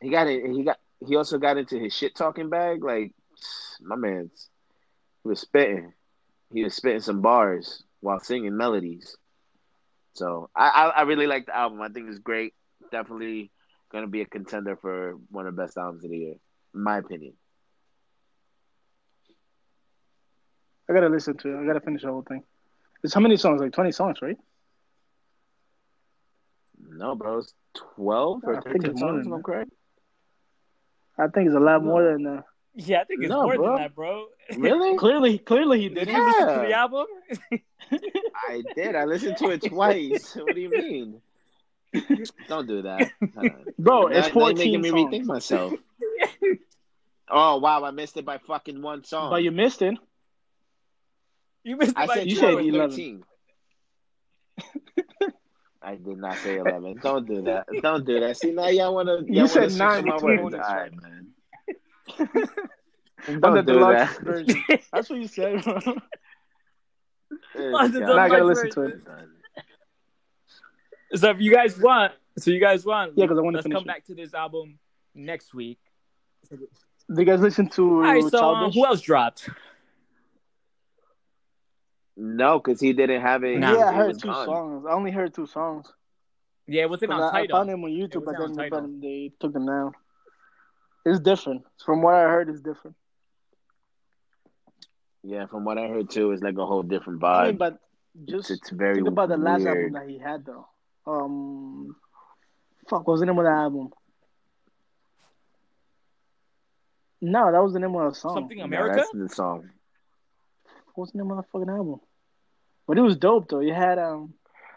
He 0.00 0.10
got 0.10 0.26
it. 0.28 0.44
He 0.50 0.62
got. 0.62 0.78
He 1.06 1.16
also 1.16 1.38
got 1.38 1.56
into 1.58 1.78
his 1.78 1.94
shit 1.94 2.14
talking 2.14 2.48
bag. 2.50 2.82
Like 2.84 3.12
my 3.80 3.96
man's, 3.96 4.50
he 5.22 5.28
was 5.28 5.40
spitting. 5.40 5.92
He 6.52 6.64
was 6.64 6.74
spitting 6.74 7.00
some 7.00 7.20
bars 7.22 7.82
while 8.00 8.20
singing 8.20 8.56
melodies. 8.56 9.16
So 10.14 10.50
I, 10.54 10.68
I, 10.68 10.88
I 10.88 11.02
really 11.02 11.26
like 11.26 11.46
the 11.46 11.56
album. 11.56 11.80
I 11.82 11.88
think 11.88 12.08
it's 12.08 12.18
great. 12.18 12.54
Definitely 12.90 13.50
gonna 13.92 14.06
be 14.06 14.20
a 14.22 14.26
contender 14.26 14.76
for 14.76 15.14
one 15.30 15.46
of 15.46 15.54
the 15.56 15.62
best 15.62 15.76
albums 15.76 16.04
of 16.04 16.10
the 16.10 16.18
year, 16.18 16.34
in 16.74 16.82
my 16.82 16.98
opinion. 16.98 17.34
I 20.88 20.94
gotta 20.94 21.08
listen 21.08 21.36
to 21.38 21.48
it. 21.58 21.62
I 21.62 21.66
gotta 21.66 21.80
finish 21.80 22.02
the 22.02 22.08
whole 22.08 22.22
thing. 22.22 22.42
It's 23.04 23.14
how 23.14 23.20
many 23.20 23.36
songs? 23.36 23.60
Like 23.60 23.72
twenty 23.72 23.92
songs, 23.92 24.18
right? 24.22 24.36
No, 26.90 27.14
bro, 27.14 27.38
it's 27.38 27.52
twelve 27.74 28.42
or 28.44 28.56
I 28.56 28.60
think 28.60 28.76
thirteen 28.84 28.90
it's 28.92 29.00
more 29.00 29.10
songs. 29.10 29.24
than 29.24 29.32
If 29.32 29.32
I'm 29.34 29.38
that. 29.38 29.44
correct. 29.44 29.70
I 31.18 31.26
think 31.28 31.46
it's 31.48 31.56
a 31.56 31.60
lot 31.60 31.84
more 31.84 32.04
than 32.04 32.22
that. 32.24 32.44
Yeah, 32.74 33.00
I 33.00 33.04
think 33.04 33.20
it's 33.22 33.30
No, 33.30 33.42
more 33.42 33.56
bro. 33.56 33.66
than 33.66 33.76
that, 33.76 33.94
bro. 33.94 34.26
Really? 34.56 34.96
clearly. 34.96 35.38
Clearly, 35.38 35.80
he 35.80 35.88
Did 35.88 36.06
did. 36.06 36.08
you 36.08 36.24
listen 36.24 36.46
to 36.46 36.52
Yeah. 36.54 36.66
the 36.68 36.72
album? 36.74 37.06
I 38.48 38.62
did. 38.74 38.94
I 38.94 39.04
listened 39.04 39.36
to 39.38 39.50
it 39.50 39.62
twice. 39.62 40.34
what 40.36 40.54
do 40.54 40.60
you 40.60 40.70
mean? 40.70 41.20
Don't 42.48 42.66
do 42.66 42.82
that, 42.82 43.12
Uh, 43.36 43.48
Bro, 43.78 44.08
it's 44.08 44.18
now 44.18 44.24
you're 44.26 44.54
14 44.54 44.56
making 44.56 44.80
me 44.80 44.90
rethink 44.90 45.24
myself. 45.24 45.74
Oh 47.30 47.58
wow, 47.58 47.84
I 47.84 47.90
missed 47.90 48.16
it 48.16 48.24
by 48.24 48.38
fucking 48.38 48.80
one 48.80 49.04
song. 49.04 49.28
But 49.30 49.42
you 49.42 49.50
missed 49.50 49.82
it. 49.82 49.98
You 51.62 51.76
missed 51.76 51.92
I 51.94 52.06
by 52.06 52.14
said 52.14 52.26
You 52.26 52.36
said 52.36 52.54
11. 52.54 52.90
13. 52.90 53.22
I 55.82 55.96
did 55.96 56.18
not 56.18 56.38
say 56.38 56.56
eleven. 56.56 56.98
Don't 57.02 57.26
do 57.28 57.42
that. 57.42 57.66
Don't 57.82 58.06
do 58.06 58.20
that. 58.20 58.36
See 58.38 58.52
now 58.52 58.68
y'all 58.68 58.94
wanna 58.94 59.18
You 59.26 59.46
said 59.46 59.72
nine 59.72 60.06
my 60.06 60.18
words. 60.18 60.54
All 60.54 60.60
right? 60.60 60.90
right, 60.90 60.92
man. 61.02 61.34
Don't 63.40 63.54
the 63.54 63.62
do 63.62 63.78
that. 63.80 64.18
version. 64.22 64.64
That's 64.92 65.10
what 65.10 65.18
you 65.18 65.28
said, 65.28 65.62
bro. 67.28 67.38
This 67.54 67.74
On 67.74 67.92
the 67.92 68.00
guy. 68.00 68.06
Now 68.06 68.18
I 68.18 68.28
gotta 68.28 68.44
listen 68.44 68.70
to 68.70 68.82
it. 68.82 69.00
So 71.14 71.30
if 71.30 71.40
you 71.40 71.50
guys 71.52 71.78
want, 71.78 72.12
so 72.38 72.50
you 72.50 72.60
guys 72.60 72.84
want, 72.84 73.12
Yeah, 73.16 73.26
'cause 73.26 73.38
I 73.38 73.40
wanna 73.40 73.56
let's 73.58 73.66
come 73.68 73.82
it. 73.82 73.86
back 73.86 74.04
to 74.06 74.14
this 74.14 74.34
album 74.34 74.78
next 75.14 75.54
week. 75.54 75.78
Do 76.50 76.58
you 77.08 77.24
guys 77.24 77.40
listen 77.40 77.68
to 77.70 77.82
All 77.94 78.00
right, 78.02 78.24
so 78.24 78.54
um, 78.54 78.70
who 78.70 78.84
else 78.84 79.00
dropped? 79.00 79.48
No, 82.16 82.58
because 82.58 82.80
he 82.80 82.92
didn't 82.92 83.20
have 83.22 83.44
it. 83.44 83.58
Nah. 83.58 83.74
Yeah, 83.76 83.88
I 83.88 83.92
heard 83.94 84.18
two 84.18 84.28
gone. 84.28 84.46
songs. 84.46 84.84
I 84.86 84.92
only 84.92 85.10
heard 85.10 85.32
two 85.32 85.46
songs. 85.46 85.86
Yeah, 86.66 86.82
it 86.82 86.90
wasn't 86.90 87.12
'Cause 87.12 87.20
on 87.22 87.34
I, 87.34 87.40
I 87.42 87.46
found 87.46 87.70
him 87.70 87.84
on 87.84 87.90
YouTube, 87.90 88.24
but 88.24 88.32
then 88.32 88.42
on 88.50 88.54
but 88.54 88.62
Tidal. 88.70 88.88
they 89.00 89.32
took 89.40 89.52
them 89.52 89.66
down. 89.66 89.92
It's 91.06 91.20
different. 91.20 91.64
From 91.84 92.02
what 92.02 92.14
I 92.14 92.22
heard, 92.24 92.48
it's 92.50 92.60
different. 92.60 92.96
Yeah, 95.22 95.46
from 95.46 95.64
what 95.64 95.78
I 95.78 95.88
heard 95.88 96.10
too, 96.10 96.30
it's 96.32 96.42
like 96.42 96.56
a 96.58 96.66
whole 96.66 96.82
different 96.82 97.22
I 97.22 97.26
vibe. 97.26 97.46
mean, 97.48 97.56
but 97.56 97.78
it's, 98.26 98.30
just 98.32 98.50
it's 98.50 98.70
very 98.70 98.96
think 98.96 99.08
about 99.08 99.28
the 99.28 99.36
last 99.36 99.66
album 99.66 99.92
that 99.92 100.08
he 100.08 100.18
had, 100.18 100.44
though. 100.46 100.66
Um, 101.06 101.96
fuck, 102.88 103.06
what 103.06 103.12
was 103.14 103.20
the 103.20 103.26
name 103.26 103.38
of 103.38 103.44
the 103.44 103.50
album? 103.50 103.90
No, 107.20 107.50
that 107.50 107.62
was 107.62 107.72
the 107.72 107.80
name 107.80 107.94
of 107.96 108.12
the 108.12 108.18
song. 108.18 108.34
Something 108.34 108.58
No, 108.58 108.64
America? 108.64 108.96
that's 108.96 109.10
the 109.12 109.28
song. 109.28 109.70
What 110.94 111.02
was 111.02 111.12
the 111.12 111.18
name 111.18 111.30
of 111.30 111.38
the 111.38 111.42
fucking 111.52 111.68
album? 111.68 112.00
But 112.86 112.98
it 112.98 113.02
was 113.02 113.16
dope 113.16 113.48
though. 113.48 113.60
You 113.60 113.74
had 113.74 113.98
um, 113.98 114.34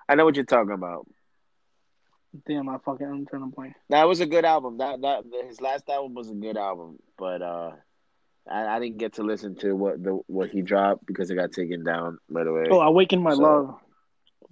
I 0.10 0.16
know 0.16 0.26
what 0.26 0.36
you're 0.36 0.46
talking 0.46 0.74
about. 0.74 1.08
damn, 2.48 2.68
I 2.68 2.78
fucking 2.84 3.06
I'm 3.08 3.26
trying 3.26 3.50
to 3.50 3.56
point. 3.56 3.74
That 3.90 4.08
was 4.08 4.20
a 4.22 4.26
good 4.26 4.44
album. 4.46 4.80
That 4.80 5.02
that 5.02 5.24
his 5.48 5.62
last 5.62 5.88
album 5.90 6.14
was 6.16 6.30
a 6.30 6.34
good 6.34 6.58
album, 6.58 6.98
but 7.18 7.42
uh, 7.42 7.72
I, 8.50 8.66
I 8.68 8.80
didn't 8.80 8.98
get 8.98 9.14
to 9.14 9.24
listen 9.24 9.56
to 9.58 9.74
what 9.74 10.04
the 10.04 10.20
what 10.28 10.50
he 10.50 10.62
dropped 10.62 11.06
because 11.06 11.30
it 11.30 11.36
got 11.36 11.52
taken 11.52 11.84
down 11.84 12.18
right 12.30 12.48
away. 12.48 12.66
Oh, 12.70 12.80
Awaken 12.82 13.22
My 13.22 13.34
So- 13.34 13.42
Love. 13.42 13.76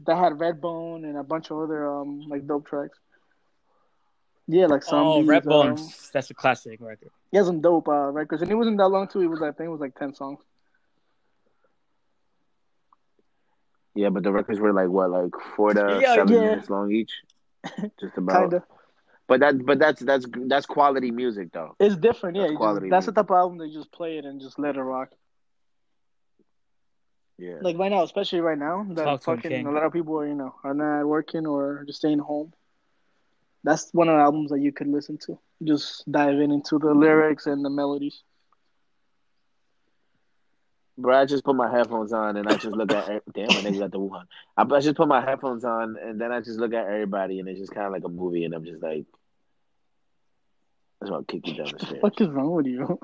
That 0.06 0.16
had 0.16 0.34
Redbone 0.34 1.04
and 1.04 1.18
a 1.18 1.24
bunch 1.24 1.52
of 1.52 1.58
other 1.60 1.86
um 1.86 2.22
like 2.30 2.48
dope 2.48 2.68
tracks. 2.68 2.98
Yeah, 4.48 4.68
like 4.68 4.82
some. 4.82 5.06
Oh, 5.06 5.18
beats, 5.20 5.28
Red 5.30 5.44
um, 5.44 5.50
Bones. 5.50 6.10
That's 6.14 6.30
a 6.30 6.34
classic 6.34 6.80
record. 6.80 7.10
He 7.32 7.38
has 7.38 7.48
some 7.48 7.60
dope 7.60 7.88
uh, 7.90 8.10
records, 8.10 8.42
and 8.42 8.50
it 8.50 8.56
wasn't 8.56 8.78
that 8.78 8.88
long 8.88 9.08
too. 9.10 9.22
It 9.22 9.28
was 9.28 9.42
like 9.42 9.50
I 9.50 9.58
think 9.58 9.68
it 9.68 9.72
was 9.72 9.82
like 9.82 9.96
ten 9.96 10.14
songs. 10.16 10.40
Yeah, 13.96 14.10
but 14.10 14.24
the 14.24 14.32
records 14.32 14.60
were 14.60 14.72
like 14.74 14.88
what, 14.88 15.10
like 15.10 15.32
four 15.56 15.74
to 15.74 16.00
Yeah, 16.02 16.16
seven 16.16 16.34
yeah. 16.34 16.40
minutes 16.42 16.70
long 16.70 16.92
each, 16.92 17.12
just 18.00 18.18
about. 18.18 18.42
Kinda. 18.52 18.64
But 19.30 19.42
that, 19.42 19.64
but 19.64 19.78
that's 19.78 20.02
that's 20.02 20.26
that's 20.48 20.66
quality 20.66 21.12
music 21.12 21.52
though. 21.54 21.76
It's 21.80 21.96
different, 21.96 22.36
yeah. 22.36 22.42
That's 22.42 22.54
just- 22.54 22.58
quality 22.58 22.90
that's 22.90 23.06
the 23.06 23.12
music. 23.12 23.28
type 23.28 23.30
of 23.30 23.38
album 23.38 23.58
that 23.60 23.68
you 23.68 23.76
just 23.76 23.92
play 23.92 24.18
it 24.18 24.26
and 24.26 24.42
just 24.42 24.58
let 24.58 24.76
it 24.76 24.82
rock. 24.82 25.10
Yeah. 27.38 27.60
Like 27.62 27.78
right 27.78 27.92
now, 27.92 28.04
especially 28.04 28.42
right 28.42 28.58
now, 28.58 28.86
that 28.90 29.04
Talk 29.06 29.24
fucking 29.24 29.68
a 29.68 29.72
lot 29.72 29.84
of 29.84 29.94
people 29.94 30.20
are 30.20 30.28
you 30.28 30.34
know 30.34 30.56
are 30.64 30.74
not 30.74 31.06
working 31.06 31.46
or 31.46 31.84
just 31.86 32.00
staying 32.00 32.20
home. 32.20 32.54
That's 33.64 33.90
one 33.94 34.10
of 34.10 34.18
the 34.18 34.22
albums 34.22 34.50
that 34.50 34.62
you 34.62 34.72
could 34.72 34.88
listen 34.88 35.20
to. 35.28 35.38
Just 35.64 36.10
dive 36.12 36.40
in 36.40 36.52
into 36.52 36.80
the 36.80 36.94
lyrics 36.94 37.46
and 37.46 37.64
the 37.64 37.70
melodies. 37.70 38.24
Bro, 40.98 41.18
I 41.18 41.26
just 41.26 41.46
put 41.46 41.56
my 41.56 41.72
headphones 41.72 42.12
on 42.12 42.36
and 42.36 42.48
I 42.50 42.56
just 42.56 42.76
look 42.76 42.92
at 42.92 43.08
damn, 43.34 43.48
my 43.48 43.54
nigga 43.54 43.80
got 43.80 43.92
the 43.92 44.00
Wuhan. 44.00 44.26
I, 44.58 44.64
I 44.64 44.80
just 44.82 44.98
put 44.98 45.08
my 45.08 45.22
headphones 45.22 45.64
on 45.64 45.98
and 45.98 46.20
then 46.20 46.34
I 46.34 46.42
just 46.42 46.60
look 46.60 46.74
at 46.74 46.88
everybody 46.88 47.40
and 47.40 47.48
it's 47.48 47.60
just 47.60 47.74
kind 47.74 47.86
of 47.86 47.94
like 47.94 48.04
a 48.04 48.10
movie 48.10 48.44
and 48.44 48.54
I'm 48.54 48.66
just 48.66 48.84
like, 48.84 49.06
I 51.02 51.06
just 51.06 51.12
want 51.12 51.28
to 51.28 51.34
kick 51.34 51.48
you 51.48 51.56
down 51.56 51.72
the 51.72 51.86
stairs. 51.86 52.02
What 52.02 52.20
is 52.20 52.28
wrong 52.30 52.52
with 52.52 52.66
you, 52.66 53.00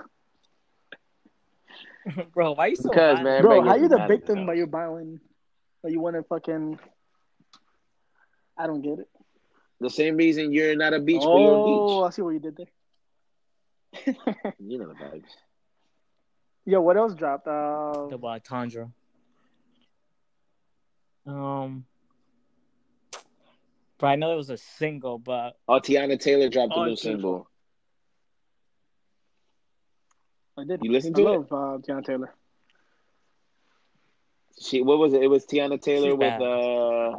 Bro, 2.33 2.53
why 2.53 2.67
you 2.67 2.75
so 2.75 2.89
Because, 2.89 3.21
man, 3.21 3.41
bro? 3.41 3.51
everybody 3.57 3.69
How 3.69 3.75
you 3.75 3.87
the 3.87 3.97
mad 3.97 4.03
at 4.03 4.09
me 4.09 4.15
victim, 4.17 4.39
now. 4.41 4.45
but 4.47 4.57
you're 4.57 4.67
violent? 4.67 5.21
But 5.81 5.91
you 5.91 5.99
want 5.99 6.15
to 6.15 6.23
fucking? 6.23 6.79
I 8.57 8.67
don't 8.67 8.81
get 8.81 8.99
it. 8.99 9.09
The 9.79 9.89
same 9.89 10.15
reason 10.17 10.53
you're 10.53 10.75
not 10.75 10.93
a 10.93 10.99
beach, 10.99 11.21
but 11.21 11.37
you're 11.37 11.51
a 11.51 11.57
oh, 11.57 12.01
beach. 12.01 12.07
I 12.07 12.09
see 12.15 12.21
what 12.21 12.29
you 12.31 12.39
did 12.39 12.57
there. 12.57 12.67
You 14.59 14.79
know 14.79 14.87
the 14.87 14.93
vibes. 14.93 15.23
Yo, 16.65 16.81
what 16.81 16.97
else 16.97 17.13
dropped? 17.13 17.47
Uh, 17.47 18.07
The 18.07 18.41
Tundra. 18.43 18.89
Um, 21.27 21.85
but 23.97 24.07
I 24.07 24.15
know 24.15 24.33
it 24.33 24.37
was 24.37 24.49
a 24.49 24.57
single, 24.57 25.17
but 25.17 25.57
Oh, 25.67 25.79
Teyana 25.79 26.19
Taylor 26.19 26.49
dropped 26.49 26.73
a 26.73 26.75
Oh, 26.75 26.85
new 26.85 26.93
it's 26.93 27.01
single. 27.01 27.47
I 30.57 30.63
did. 30.63 30.79
You 30.83 30.91
listened 30.91 31.15
I 31.17 31.21
to 31.21 31.27
it? 31.27 31.31
love 31.31 31.51
uh, 31.51 31.77
Teyana 31.79 32.05
Taylor. 32.05 32.33
She 34.61 34.81
what 34.81 34.97
was 34.99 35.13
it? 35.13 35.21
It 35.21 35.27
was 35.27 35.45
Teyana 35.45 35.81
Taylor 35.81 36.11
She's 36.11 36.17
with 36.17 36.19
bad. 36.19 36.41
uh. 36.41 37.17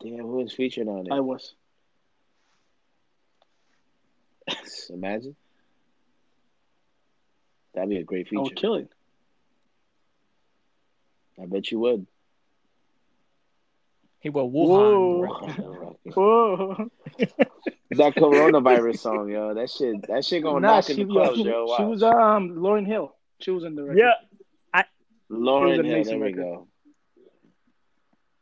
Damn, 0.00 0.18
who 0.18 0.36
was 0.36 0.52
featured 0.52 0.86
on 0.86 1.06
it? 1.06 1.12
I 1.12 1.20
was. 1.20 1.54
Imagine. 4.90 5.34
That'd 7.74 7.90
be 7.90 7.96
a 7.96 8.04
great 8.04 8.26
I 8.26 8.30
feature. 8.30 8.42
would 8.42 8.56
kill 8.56 8.74
it. 8.76 8.88
I 11.40 11.46
bet 11.46 11.70
you 11.70 11.78
would. 11.80 12.06
he 14.20 14.28
will 14.30 14.50
Whoa. 14.50 15.26
Wuhan. 15.26 15.96
bro. 16.14 16.14
Whoa. 16.14 16.90
that 17.96 18.14
coronavirus 18.16 18.98
song, 18.98 19.28
yo. 19.30 19.54
That 19.54 19.70
shit. 19.70 20.06
That 20.08 20.24
shit 20.24 20.42
gonna 20.42 20.60
Nah, 20.60 20.74
knock 20.76 20.84
she, 20.84 20.92
in 21.00 21.06
the 21.08 21.12
clubs, 21.14 21.38
yo, 21.38 21.44
she, 21.44 21.48
yo. 21.50 21.76
she 21.76 21.84
was 21.84 22.02
um 22.02 22.50
Lauryn 22.56 22.86
Hill. 22.86 23.14
She 23.40 23.50
was 23.50 23.64
in 23.64 23.74
the 23.74 23.84
record. 23.84 23.98
Yeah, 24.74 24.82
Lauren 25.30 25.68
it 25.68 25.70
was 25.70 25.78
an 25.80 25.84
Hill. 25.86 25.94
amazing 25.94 26.18
There 26.20 26.28
we 26.28 26.32
go. 26.34 26.68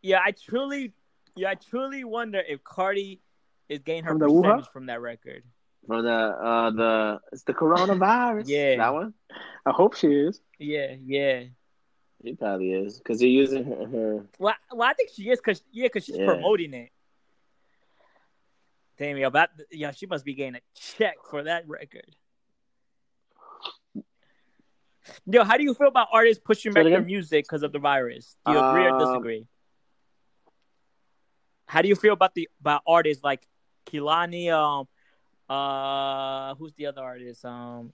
yeah. 0.02 0.18
I 0.24 0.30
truly, 0.32 0.92
yeah, 1.36 1.50
I 1.50 1.54
truly 1.54 2.04
wonder 2.04 2.40
if 2.46 2.62
Cardi 2.64 3.20
is 3.68 3.80
getting 3.80 4.04
her 4.04 4.10
From 4.10 4.18
the 4.20 4.26
Wuhan? 4.26 4.42
percentage 4.42 4.68
from 4.72 4.86
that 4.86 5.00
record. 5.00 5.42
From 5.86 6.04
the 6.04 6.10
uh 6.12 6.70
the 6.70 7.20
it's 7.32 7.42
the 7.44 7.54
coronavirus. 7.54 8.44
Yeah. 8.46 8.76
that 8.76 8.92
one. 8.94 9.14
I 9.64 9.70
hope 9.72 9.94
she 9.96 10.08
is. 10.08 10.40
Yeah, 10.58 10.94
yeah. 11.04 11.44
She 12.24 12.34
probably 12.34 12.72
is 12.72 12.98
because 12.98 13.18
they're 13.20 13.28
using 13.28 13.64
her, 13.64 13.86
her. 13.86 14.26
Well, 14.38 14.54
I- 14.54 14.74
well, 14.74 14.88
I 14.88 14.94
think 14.94 15.10
she 15.14 15.28
is 15.28 15.38
because 15.38 15.62
yeah, 15.72 15.86
because 15.86 16.04
she's 16.06 16.16
Yeah. 16.16 16.26
promoting 16.26 16.72
it. 16.74 16.90
Damn, 18.98 19.18
yo, 19.18 19.30
that 19.30 19.50
yeah, 19.70 19.90
she 19.90 20.06
must 20.06 20.24
be 20.24 20.34
getting 20.34 20.56
a 20.56 20.60
check 20.74 21.16
for 21.30 21.42
that 21.44 21.68
record. 21.68 22.16
Yo, 25.26 25.44
how 25.44 25.56
do 25.56 25.62
you 25.62 25.74
feel 25.74 25.88
about 25.88 26.08
artists 26.12 26.42
pushing 26.44 26.72
back 26.72 26.84
their 26.84 27.02
music 27.02 27.44
because 27.44 27.62
of 27.62 27.72
the 27.72 27.78
virus? 27.78 28.36
Do 28.44 28.52
you 28.52 28.58
agree 28.58 28.86
or 28.86 28.90
Um, 28.90 28.98
disagree? 28.98 29.46
How 31.66 31.82
do 31.82 31.88
you 31.88 31.94
feel 31.94 32.12
about 32.12 32.34
the 32.34 32.48
about 32.60 32.82
artists 32.86 33.22
like 33.22 33.46
Kehlani? 33.86 34.50
Um, 34.50 34.88
uh, 35.48 36.54
who's 36.56 36.72
the 36.74 36.86
other 36.86 37.02
artist? 37.02 37.44
Um, 37.44 37.92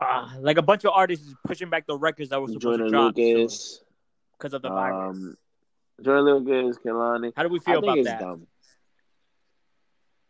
uh, 0.00 0.30
like 0.40 0.56
a 0.56 0.62
bunch 0.62 0.84
of 0.84 0.92
artists 0.94 1.34
pushing 1.44 1.68
back 1.68 1.86
the 1.86 1.96
records 1.96 2.30
that 2.30 2.40
were 2.40 2.48
supposed 2.48 2.62
Jordan 2.62 2.86
to 2.86 2.90
drop 2.90 3.14
because 3.14 4.54
of 4.54 4.62
the 4.62 4.68
virus. 4.68 5.16
um, 5.16 5.36
Jordan 6.02 6.24
Lucas, 6.24 6.78
Kehlani. 6.78 7.32
How 7.36 7.42
do 7.42 7.48
we 7.48 7.58
feel 7.58 7.80
about 7.80 7.98
that? 8.04 8.20
dumb. 8.20 8.46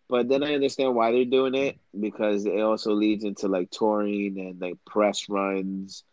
But 0.09 0.29
then 0.29 0.42
I 0.42 0.55
understand 0.55 0.94
why 0.94 1.12
they're 1.12 1.25
doing 1.25 1.55
it 1.55 1.79
because 1.99 2.47
it 2.47 2.61
also 2.61 2.92
leads 2.92 3.25
into 3.25 3.49
like 3.49 3.71
touring 3.71 4.38
and 4.38 4.61
like 4.61 4.77
press 4.87 5.29
runs. 5.29 6.05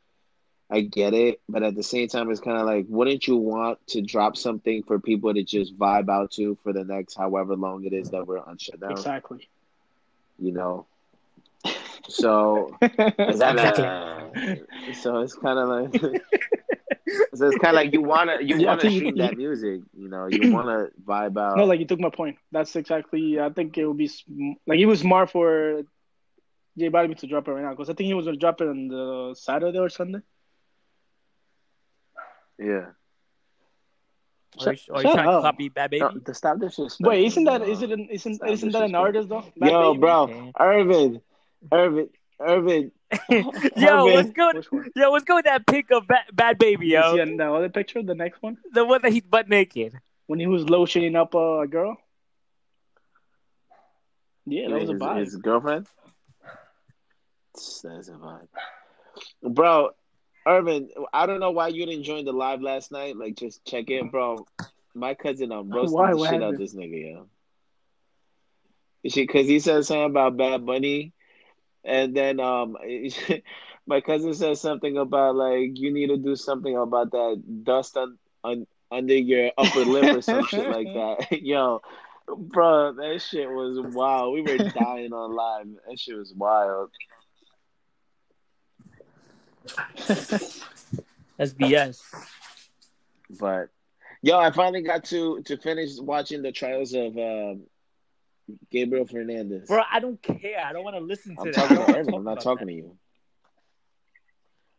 I 0.70 0.82
get 0.82 1.14
it, 1.14 1.42
but 1.48 1.62
at 1.62 1.76
the 1.76 1.84
same 1.84 2.08
time, 2.08 2.32
it's 2.32 2.40
kind 2.40 2.58
of 2.58 2.66
like, 2.66 2.86
wouldn't 2.90 3.28
you 3.28 3.38
want 3.38 3.78
to 3.90 4.02
drop 4.02 4.36
something 4.36 4.82
for 4.82 4.98
people 5.00 5.32
to 5.32 5.44
just 5.44 5.78
vibe 5.78 6.10
out 6.10 6.32
to 6.32 6.58
for 6.64 6.74
the 6.74 6.84
next 6.84 7.16
however 7.16 7.56
long 7.56 7.86
it 7.86 7.94
is 7.94 8.10
that 8.10 8.26
we're 8.26 8.40
on 8.40 8.58
shutdown? 8.58 8.92
Exactly. 8.92 9.48
You 10.40 10.54
know. 10.54 10.88
So 12.08 12.76
Exactly. 12.82 14.64
so 14.94 15.20
it's 15.20 15.36
kind 15.36 15.60
of 15.60 15.94
like 15.94 16.22
so 17.34 17.48
it's 17.48 17.58
kind 17.58 17.68
of 17.68 17.74
like 17.76 17.94
you 17.94 18.02
wanna 18.02 18.38
you 18.42 18.58
Yeah, 18.58 18.68
wanna 18.68 18.82
think 18.82 18.94
you- 18.94 19.00
stream 19.00 19.16
you- 19.18 19.22
that 19.24 19.38
music, 19.38 19.82
you 19.96 20.08
know, 20.10 20.28
you 20.28 20.52
wanna 20.58 20.90
vibe 21.04 21.38
out. 21.40 21.58
No, 21.58 21.66
like 21.66 21.80
you 21.80 21.86
took 21.86 22.00
my 22.00 22.10
point. 22.10 22.38
That's 22.52 22.76
exactly. 22.76 23.40
I 23.40 23.50
think 23.50 23.78
it 23.78 23.86
would 23.86 23.98
be 23.98 24.10
like 24.68 24.80
it 24.80 24.86
was 24.86 25.00
smart 25.02 25.30
for 25.32 25.84
J 26.78 26.90
Balvin 26.90 27.18
to 27.18 27.28
drop 27.28 27.48
it 27.48 27.52
right 27.52 27.64
now 27.64 27.72
because 27.72 27.90
I 27.90 27.94
think 27.94 28.08
he 28.08 28.14
was 28.14 28.26
gonna 28.26 28.38
drop 28.38 28.60
it 28.62 28.68
on 28.68 28.88
the 28.88 29.36
Saturday 29.38 29.78
or 29.80 29.90
Sunday. 29.90 30.20
yeah. 32.60 32.88
Are 34.66 34.72
you, 34.72 34.80
are 34.94 35.02
you 35.02 35.02
Shut 35.02 35.14
trying 35.16 35.26
to 35.28 35.32
up. 35.32 35.44
copy 35.44 35.68
Bad 35.68 35.92
Baby? 35.92 36.00
No, 36.06 36.12
to 36.20 36.34
stop 36.34 36.60
this 36.60 36.76
shit. 36.76 36.94
Wait, 37.02 37.26
isn't 37.26 37.44
that 37.44 37.62
isn't 37.64 37.92
it, 37.92 38.00
isn't 38.10 38.36
Stop 38.36 38.50
isn't 38.50 38.72
that 38.72 38.84
an 38.84 38.96
artist 38.96 39.28
though? 39.28 39.44
Bad 39.58 39.70
Yo, 39.72 39.92
Baby? 39.94 40.00
bro, 40.00 40.52
Irvin, 40.60 41.22
Irvin, 41.74 42.10
Irvin. 42.40 42.92
yo, 43.30 43.44
Irvin. 44.08 44.14
what's 44.14 44.32
good? 44.32 44.56
Which 44.56 44.72
one? 44.72 44.92
Yo, 44.96 45.12
what's 45.12 45.26
good 45.26 45.36
with 45.36 45.46
that 45.46 45.66
pic 45.66 45.92
of 45.92 46.08
Bad, 46.08 46.24
Bad 46.34 46.58
Baby, 46.58 46.88
You 46.88 47.02
see 47.04 47.18
yo? 47.18 47.22
in 47.24 47.38
the 47.38 47.52
other 47.52 47.70
picture, 47.70 48.02
the 48.04 48.16
next 48.16 48.42
one, 48.42 48.58
The 48.72 48.86
one 48.86 49.02
that 49.04 49.12
he's 49.12 49.24
butt 49.24 49.50
naked. 49.50 49.94
when 50.28 50.40
he 50.40 50.48
was 50.48 50.66
lotioning 50.66 51.16
up 51.16 51.34
a 51.34 51.68
girl. 51.68 51.98
Yeah, 54.46 54.70
that 54.70 54.80
was 54.80 54.90
a 54.90 54.94
his, 54.94 55.02
vibe. 55.02 55.20
his 55.20 55.36
girlfriend. 55.38 55.88
That's 57.54 57.84
a 58.10 58.12
vibe, 58.12 58.48
bro. 59.42 59.92
Irvin, 60.48 60.90
I 61.12 61.26
don't 61.26 61.40
know 61.40 61.50
why 61.52 61.70
you 61.70 61.86
didn't 61.88 62.04
join 62.04 62.26
the 62.26 62.32
live 62.32 62.62
last 62.62 62.92
night. 62.92 63.18
Like, 63.18 63.36
just 63.36 63.66
check 63.66 63.90
in, 63.90 64.10
bro. 64.10 64.46
My 64.94 65.16
cousin 65.16 65.52
um 65.52 65.70
roasted 65.72 65.94
Why? 65.94 66.12
the 66.12 66.18
What 66.18 66.30
shit 66.30 66.44
out 66.44 66.58
this 66.58 66.76
nigga, 66.76 67.14
yo. 67.14 67.28
She 69.10 69.24
Because 69.24 69.48
he 69.48 69.60
said 69.60 69.84
something 69.86 70.06
about 70.06 70.38
Bad 70.38 70.64
Bunny, 70.66 71.14
and 71.86 72.16
then 72.16 72.40
um, 72.40 72.78
my 73.88 74.02
cousin 74.02 74.34
said 74.34 74.58
something 74.58 74.98
about 74.98 75.36
like 75.36 75.78
you 75.78 75.92
need 75.92 76.08
to 76.08 76.18
do 76.18 76.36
something 76.36 76.76
about 76.76 77.12
that 77.12 77.42
dust 77.64 77.96
on, 77.98 78.18
on 78.44 78.68
under 78.92 79.16
your 79.16 79.52
upper 79.58 79.86
lip 79.86 80.16
or 80.16 80.22
some 80.22 80.46
shit 80.46 80.70
like 80.70 80.88
that. 80.94 81.28
Yo, 81.42 81.82
bro, 82.28 82.94
that 82.94 83.22
shit 83.22 83.50
was 83.50 83.94
wild. 83.94 84.34
We 84.34 84.42
were 84.42 84.58
dying 84.58 85.14
on 85.14 85.36
live. 85.36 85.68
That 85.88 86.00
shit 86.00 86.18
was 86.18 86.34
wild. 86.34 86.92
That's 91.38 91.54
BS. 91.54 92.02
But 93.40 93.70
yo, 94.22 94.38
I 94.38 94.52
finally 94.52 94.84
got 94.84 95.04
to 95.06 95.42
to 95.44 95.58
finish 95.58 95.98
watching 96.00 96.42
the 96.44 96.52
trials 96.52 96.94
of 96.94 97.18
um, 97.18 97.64
Gabriel 98.72 99.06
Fernandez. 99.06 99.68
Bro, 99.68 99.82
I 99.92 100.00
don't 100.00 100.22
care. 100.22 100.64
I 100.64 100.72
don't 100.74 100.84
want 100.84 100.96
to 100.96 101.02
listen 101.02 101.36
to 101.36 101.42
I'm 101.42 101.52
that. 101.52 101.56
talking 101.56 101.78
I 101.78 101.80
to 101.80 101.86
don't 101.88 101.96
Irvin. 101.96 102.06
wanna 102.14 102.18
I'm 102.18 102.24
not 102.36 102.42
talking 102.44 102.64
about 102.64 102.66
to 102.68 102.74
you. 102.74 102.98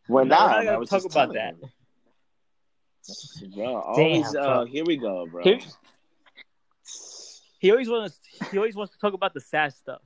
We're 0.07 0.23
No, 0.23 0.35
we're 0.35 0.47
not. 0.47 0.63
not 0.65 0.73
I 0.73 0.77
was 0.77 0.89
talk 0.89 1.03
just 1.03 1.13
about 1.15 1.33
that. 1.33 1.55
him. 1.55 1.69
Bro, 3.55 3.75
always 3.81 4.31
Damn, 4.31 4.43
uh, 4.43 4.65
here 4.65 4.85
we 4.85 4.97
go, 4.97 5.25
bro. 5.27 5.43
Here- 5.43 5.59
He 7.59 7.71
always 7.71 7.89
wants. 7.89 8.19
He 8.51 8.57
always 8.57 8.75
wants 8.75 8.93
to 8.93 8.99
talk 8.99 9.13
about 9.13 9.33
the 9.33 9.41
sad 9.41 9.73
stuff. 9.73 10.01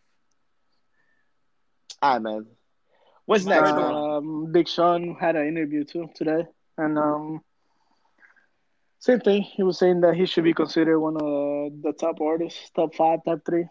All 2.02 2.14
right, 2.14 2.22
man. 2.22 2.46
What's 3.26 3.44
Am 3.44 3.50
next, 3.50 3.72
right, 3.72 3.76
man? 3.76 3.94
Um, 3.94 4.52
Big 4.52 4.68
Sean 4.68 5.16
had 5.16 5.36
an 5.36 5.48
interview 5.48 5.84
too 5.84 6.10
today, 6.16 6.46
and 6.78 6.98
um, 6.98 7.42
same 9.02 9.20
thing. 9.20 9.42
He 9.42 9.64
was 9.64 9.78
saying 9.80 10.02
that 10.02 10.16
he 10.16 10.26
should 10.26 10.44
be 10.46 10.54
considered 10.54 11.00
one 11.00 11.16
of 11.18 11.82
the 11.82 11.92
top 12.00 12.22
artists, 12.22 12.70
top 12.76 12.96
five, 12.96 13.20
top 13.26 13.40
three. 13.46 13.66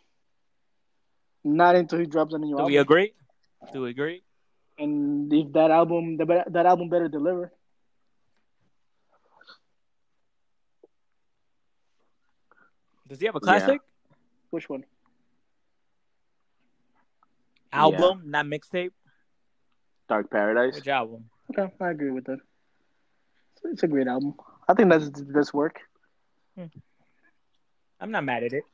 Not 1.44 1.76
until 1.76 2.00
he 2.00 2.06
drops 2.06 2.34
a 2.34 2.38
new 2.38 2.48
Do 2.56 2.58
album. 2.58 2.66
we 2.66 2.76
agree? 2.78 3.14
Do 3.72 3.82
we 3.82 3.90
agree? 3.90 4.22
and 4.78 5.30
if 5.32 5.52
that 5.52 5.70
album, 5.70 6.16
that 6.16 6.66
album 6.66 6.88
better 6.88 7.08
deliver. 7.08 7.52
Does 13.08 13.20
he 13.20 13.26
have 13.26 13.34
a 13.36 13.40
classic 13.40 13.80
Which 14.50 14.68
one? 14.68 14.84
album, 17.72 18.22
not 18.26 18.46
mixtape? 18.46 18.90
Dark 20.08 20.30
Paradise. 20.30 20.74
Which 20.74 20.88
album? 20.88 21.30
Okay, 21.50 21.72
I 21.80 21.90
agree 21.90 22.10
with 22.10 22.24
that. 22.24 22.38
It's, 23.56 23.64
it's 23.64 23.82
a 23.84 23.88
great 23.88 24.08
album. 24.08 24.34
I 24.70 24.74
think 24.74 24.88
that's 24.90 25.10
that's 25.28 25.52
work. 25.52 25.80
I'm 28.00 28.10
not 28.10 28.24
mad 28.24 28.44
at 28.44 28.52
it. 28.52 28.64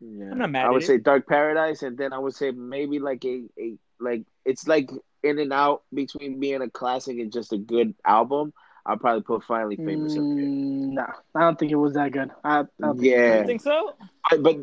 Yeah. 0.00 0.30
I'm 0.32 0.38
not 0.38 0.50
mad 0.50 0.64
I 0.64 0.68
at 0.68 0.72
would 0.72 0.82
it. 0.82 0.86
say 0.86 0.98
Dark 0.98 1.26
Paradise, 1.28 1.82
and 1.82 1.96
then 1.96 2.12
I 2.12 2.18
would 2.18 2.34
say 2.34 2.50
maybe 2.50 2.98
like 2.98 3.24
a, 3.24 3.44
a 3.58 3.76
like 4.00 4.24
it's 4.44 4.66
like 4.66 4.90
in 5.22 5.38
and 5.38 5.52
out 5.52 5.82
between 5.92 6.40
being 6.40 6.62
a 6.62 6.70
classic 6.70 7.18
and 7.18 7.32
just 7.32 7.52
a 7.52 7.58
good 7.58 7.94
album. 8.04 8.52
I'll 8.84 8.96
probably 8.96 9.22
put 9.22 9.42
Finally 9.44 9.76
Famous 9.76 10.12
up 10.12 10.18
there. 10.18 10.24
Mm, 10.24 10.92
nah, 10.92 11.06
I 11.34 11.40
don't 11.40 11.58
think 11.58 11.72
it 11.72 11.76
was 11.76 11.94
that 11.94 12.12
good. 12.12 12.30
I, 12.44 12.60
I 12.60 12.64
don't 12.80 12.98
think- 12.98 13.12
Yeah, 13.12 13.42
think 13.44 13.60
so? 13.60 13.94
but, 14.30 14.42
but 14.42 14.56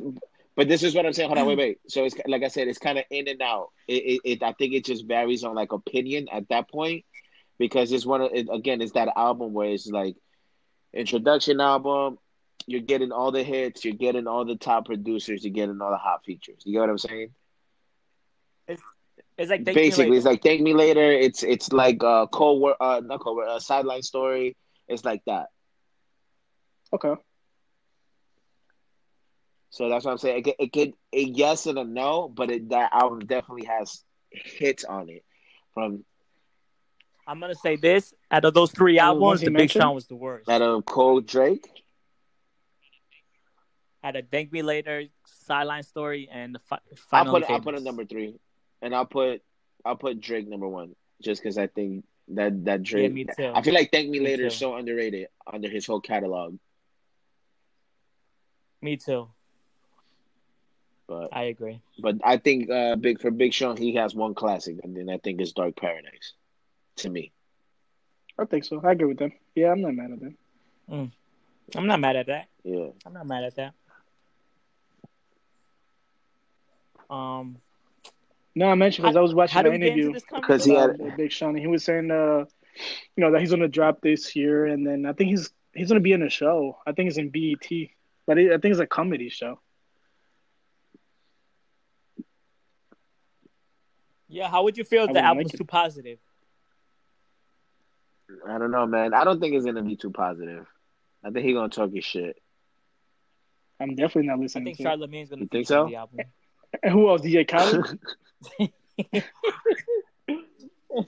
but 0.55 0.67
this 0.69 0.81
is 0.83 0.95
what 0.95 1.05
I'm 1.05 1.13
saying. 1.13 1.27
Hold 1.29 1.39
on, 1.39 1.47
wait, 1.47 1.57
wait. 1.57 1.79
So 1.89 2.05
it's 2.05 2.15
like 2.27 2.43
I 2.43 2.47
said, 2.47 2.67
it's 2.67 2.77
kind 2.79 2.97
of 2.97 3.05
in 3.09 3.27
and 3.27 3.41
out. 3.41 3.69
It, 3.87 3.93
it, 4.03 4.21
it 4.23 4.43
I 4.43 4.53
think 4.53 4.73
it 4.73 4.85
just 4.85 5.05
varies 5.05 5.43
on 5.43 5.55
like 5.55 5.71
opinion 5.73 6.27
at 6.31 6.47
that 6.49 6.69
point 6.69 7.03
because 7.57 7.91
it's 7.91 8.05
one 8.05 8.21
of 8.21 8.31
it, 8.33 8.47
again, 8.51 8.81
it's 8.81 8.93
that 8.93 9.09
album 9.15 9.51
where 9.53 9.69
it's 9.69 9.87
like 9.87 10.15
introduction 10.93 11.59
album. 11.59 12.17
You're 12.65 12.81
getting 12.81 13.11
all 13.11 13.31
the 13.31 13.43
hits. 13.43 13.83
You're 13.83 13.95
getting 13.95 14.27
all 14.27 14.45
the 14.45 14.55
top 14.55 14.85
producers. 14.85 15.43
You're 15.43 15.53
getting 15.53 15.81
all 15.81 15.91
the 15.91 15.97
hot 15.97 16.23
features. 16.23 16.61
You 16.65 16.73
get 16.73 16.79
what 16.79 16.89
I'm 16.89 16.97
saying? 16.97 17.29
It's 19.37 19.49
like 19.49 19.65
Thank 19.65 19.75
Me 19.75 19.89
Basically, 19.89 20.17
it's 20.17 20.25
like 20.25 20.43
"Thank 20.43 20.61
Me 20.61 20.73
Later." 20.73 21.11
It's 21.11 21.41
it's 21.43 21.71
like 21.71 22.03
uh, 22.03 22.27
co 22.27 22.67
uh, 22.79 23.01
not 23.03 23.19
co 23.19 23.41
uh, 23.41 23.59
sideline 23.59 24.03
story. 24.03 24.55
It's 24.87 25.03
like 25.03 25.21
that. 25.25 25.47
Okay. 26.93 27.15
So 29.71 29.89
that's 29.89 30.05
what 30.05 30.11
I'm 30.11 30.17
saying. 30.19 30.37
It 30.37 30.43
could, 30.43 30.55
it 30.59 30.71
could 30.71 30.93
a 31.13 31.23
yes 31.23 31.65
and 31.65 31.79
a 31.79 31.83
no, 31.83 32.27
but 32.27 32.51
it, 32.51 32.69
that 32.69 32.93
album 32.93 33.21
definitely 33.21 33.65
has 33.65 34.03
hits 34.29 34.83
on 34.83 35.09
it. 35.09 35.23
From 35.73 36.05
I'm 37.25 37.39
gonna 37.39 37.55
say 37.55 37.75
this: 37.75 38.13
out 38.31 38.45
of 38.45 38.53
those 38.53 38.71
three 38.71 38.99
albums, 38.99 39.21
ones 39.21 39.39
he 39.41 39.45
the 39.45 39.51
Big 39.51 39.57
mentioned? 39.59 39.81
Sean 39.83 39.95
was 39.95 40.07
the 40.07 40.15
worst. 40.15 40.47
that 40.47 40.61
of 40.61 40.85
Cole 40.85 41.21
Drake. 41.21 41.65
Had 44.03 44.17
a 44.17 44.21
Thank 44.21 44.51
Me 44.51 44.61
Later, 44.61 45.03
Sideline 45.25 45.83
Story, 45.83 46.27
and 46.31 46.53
the 46.55 46.59
fi- 46.59 46.79
I'll 47.13 47.25
put 47.25 47.49
I'll 47.49 47.61
put 47.61 47.75
it 47.75 47.83
number 47.83 48.03
three, 48.03 48.35
and 48.81 48.93
I'll 48.93 49.05
put 49.05 49.41
I'll 49.85 49.95
put 49.95 50.19
Drake 50.19 50.47
number 50.47 50.67
one, 50.67 50.95
just 51.21 51.41
because 51.41 51.57
I 51.57 51.67
think 51.67 52.03
that 52.29 52.65
that 52.65 52.79
Yeah, 52.79 53.07
Drake. 53.07 53.13
me 53.13 53.25
too. 53.25 53.51
I 53.53 53.61
feel 53.61 53.73
like 53.73 53.91
Thank 53.91 54.09
Me, 54.09 54.19
Me 54.19 54.25
Later 54.25 54.47
is 54.47 54.57
so 54.57 54.75
underrated 54.75 55.27
under 55.51 55.69
his 55.69 55.85
whole 55.85 56.01
catalog. 56.01 56.57
Me 58.81 58.97
too. 58.97 59.29
But 61.07 61.29
I 61.31 61.43
agree. 61.43 61.81
but 61.99 62.15
I 62.23 62.37
think 62.37 62.69
uh, 62.69 62.95
big 62.97 63.21
for 63.21 63.31
Big 63.31 63.53
Sean, 63.53 63.77
he 63.77 63.95
has 63.95 64.13
one 64.15 64.33
classic, 64.33 64.77
and 64.83 64.95
then 64.95 65.09
I 65.09 65.17
think 65.17 65.39
it's 65.39 65.51
Dark 65.53 65.75
Paradise. 65.77 66.33
To 66.97 67.09
me, 67.09 67.31
I 68.37 68.45
think 68.45 68.63
so. 68.65 68.79
I 68.83 68.91
agree 68.91 69.07
with 69.07 69.17
them. 69.17 69.31
Yeah, 69.55 69.71
I'm 69.71 69.81
not 69.81 69.93
mad 69.95 70.11
at 70.11 70.19
them. 70.19 71.11
I'm 71.75 71.87
not 71.87 71.99
mad 71.99 72.15
at 72.15 72.27
that. 72.27 72.47
yeah. 72.63 72.87
I'm 73.05 73.13
not 73.13 73.25
mad 73.25 73.43
at 73.45 73.55
that. 73.55 73.73
Um, 77.09 77.57
No, 78.55 78.67
I 78.69 78.75
mentioned 78.75 79.03
because 79.05 79.15
I 79.15 79.21
was 79.21 79.33
watching 79.33 79.53
how 79.53 79.61
do 79.63 79.69
an 79.71 79.73
we 79.73 79.79
get 79.79 79.97
into 79.97 80.09
interview 80.09 80.21
Because 80.35 80.65
he 80.65 80.75
had- 80.75 80.99
about 80.99 81.17
Big 81.17 81.31
Sean. 81.31 81.49
and 81.51 81.59
He 81.59 81.67
was 81.67 81.83
saying, 81.83 82.11
uh, 82.11 82.45
you 83.15 83.21
know, 83.23 83.31
that 83.31 83.41
he's 83.41 83.49
gonna 83.51 83.67
drop 83.67 84.01
this 84.01 84.35
year, 84.35 84.65
and 84.67 84.85
then 84.85 85.05
I 85.05 85.13
think 85.13 85.29
he's 85.31 85.51
he's 85.73 85.87
gonna 85.87 85.99
be 85.99 86.11
in 86.13 86.21
a 86.21 86.29
show. 86.29 86.77
I 86.85 86.91
think 86.91 87.09
it's 87.09 87.17
in 87.17 87.29
BET, 87.29 87.67
but 88.27 88.37
it, 88.37 88.51
I 88.51 88.57
think 88.57 88.71
it's 88.71 88.79
a 88.79 88.85
comedy 88.87 89.29
show. 89.29 89.59
Yeah, 94.27 94.49
how 94.49 94.63
would 94.63 94.77
you 94.77 94.83
feel 94.83 95.03
if 95.03 95.09
I 95.09 95.13
the 95.13 95.13
wouldn't 95.13 95.25
album's 95.27 95.53
like 95.53 95.57
too 95.57 95.65
positive? 95.65 96.19
I 98.47 98.57
don't 98.57 98.71
know, 98.71 98.85
man. 98.85 99.13
I 99.13 99.23
don't 99.23 99.39
think 99.39 99.55
it's 99.55 99.65
gonna 99.65 99.81
be 99.83 99.95
too 99.95 100.11
positive. 100.11 100.65
I 101.23 101.29
think 101.31 101.45
he 101.45 101.53
gonna 101.53 101.69
talk 101.69 101.91
his 101.91 102.03
shit. 102.05 102.37
I'm 103.79 103.95
definitely 103.95 104.27
not 104.27 104.39
listening. 104.39 104.67
I 104.67 104.71
listening 104.71 104.75
think 104.75 104.77
to 104.77 104.83
Charlamagne's 105.07 105.29
gonna 105.29 105.41
You 105.41 105.47
think 105.47 105.63
on 105.63 105.65
so? 105.67 105.87
the 105.87 105.95
album. 105.95 106.19
Oh, 106.75 106.79
oh, 106.79 106.83
and 106.83 106.91
who 106.93 107.09
else? 107.09 107.21
DJ 107.21 107.47
Khaled? 107.47 107.99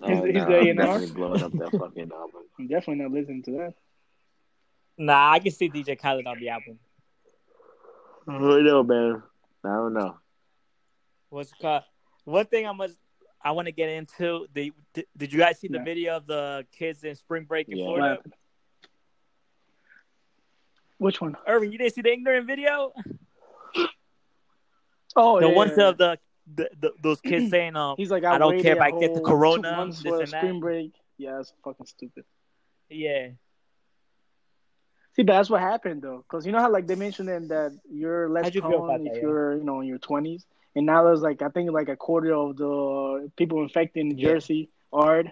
Oh, 0.01 0.07
He's- 0.07 0.25
he's 0.25 0.45
the 0.45 0.57
I'm 0.59 0.67
A&R? 0.67 0.73
definitely 0.75 1.11
blowing 1.15 1.43
up 1.43 1.51
that 1.53 1.71
fucking 1.71 2.11
album. 2.11 2.41
I'm 2.59 2.67
definitely 2.67 3.03
not 3.03 3.11
listening 3.11 3.43
to 3.43 3.51
that. 3.51 3.73
Nah, 4.97 5.31
I 5.33 5.39
can 5.39 5.51
see 5.51 5.69
DJ 5.69 5.99
Khaled 5.99 6.25
on 6.25 6.39
the 6.39 6.49
album. 6.49 6.79
I 8.27 8.39
don't 8.39 8.63
know, 8.65 8.83
man. 8.83 9.23
I 9.63 9.67
don't 9.75 9.93
know. 9.93 10.17
What's 11.29 11.51
it 11.51 11.57
called? 11.61 11.83
One 12.23 12.45
thing 12.45 12.65
I 12.65 12.71
must, 12.71 12.95
I 13.45 13.51
want 13.51 13.67
to 13.67 13.71
get 13.71 13.89
into. 13.89 14.47
The 14.53 14.73
did, 14.93 15.05
did 15.15 15.31
you 15.31 15.39
guys 15.39 15.59
see 15.59 15.67
the 15.67 15.77
Yeah. 15.77 15.83
video 15.83 16.17
of 16.17 16.25
the 16.25 16.65
kids 16.71 17.03
in 17.03 17.15
spring 17.15 17.45
break 17.45 17.69
in 17.69 17.77
Yeah. 17.77 17.85
Florida? 17.85 18.09
happened? 18.15 18.33
Which 20.97 21.21
one? 21.21 21.37
Irving, 21.47 21.71
you 21.71 21.77
didn't 21.77 21.93
see 21.93 22.01
the 22.01 22.11
ignorant 22.11 22.47
video? 22.47 22.91
Oh, 25.17 25.39
the 25.39 25.47
yeah, 25.47 25.55
ones 25.55 25.77
of 25.77 25.97
the, 25.97 26.19
the, 26.57 26.69
the 26.77 26.91
those 27.01 27.21
kids 27.21 27.49
saying, 27.49 27.77
um, 27.77 27.95
He's 27.95 28.11
like, 28.11 28.25
I 28.25 28.37
don't 28.37 28.61
care 28.61 28.75
if 28.75 28.81
I 28.81 28.91
get 28.91 29.13
the 29.13 29.21
whole 29.21 29.27
corona, 29.29 29.69
two 29.69 29.75
months 29.75 30.03
this 30.03 30.09
for 30.11 30.17
a 30.17 30.25
that. 30.25 30.27
spring 30.27 30.59
break. 30.59 30.91
Yeah, 31.17 31.37
that's 31.37 31.53
fucking 31.63 31.85
stupid. 31.85 32.25
yeah, 32.89 33.29
See, 35.15 35.23
but 35.23 35.31
that's 35.31 35.49
what 35.49 35.61
happened 35.61 36.01
though, 36.01 36.25
because 36.27 36.45
you 36.45 36.51
know 36.51 36.59
how 36.59 36.69
like 36.69 36.85
they 36.87 36.95
mentioned 36.95 37.29
in 37.29 37.47
that 37.47 37.71
you're 37.89 38.27
less 38.29 38.43
How'd 38.43 38.55
you 38.55 38.61
prone 38.61 39.05
if 39.05 39.13
that, 39.13 39.21
you're 39.21 39.55
you 39.55 39.63
know 39.63 39.79
in 39.79 39.87
your 39.87 39.99
twenties, 39.99 40.45
and 40.75 40.85
now 40.85 41.03
there's 41.03 41.21
like 41.21 41.41
I 41.41 41.49
think 41.49 41.71
like 41.71 41.89
a 41.89 41.95
quarter 41.95 42.33
of 42.33 42.57
the 42.57 43.31
people 43.37 43.61
infected 43.63 44.01
in 44.05 44.17
Yeah. 44.17 44.29
Jersey 44.29 44.69
are 44.91 45.23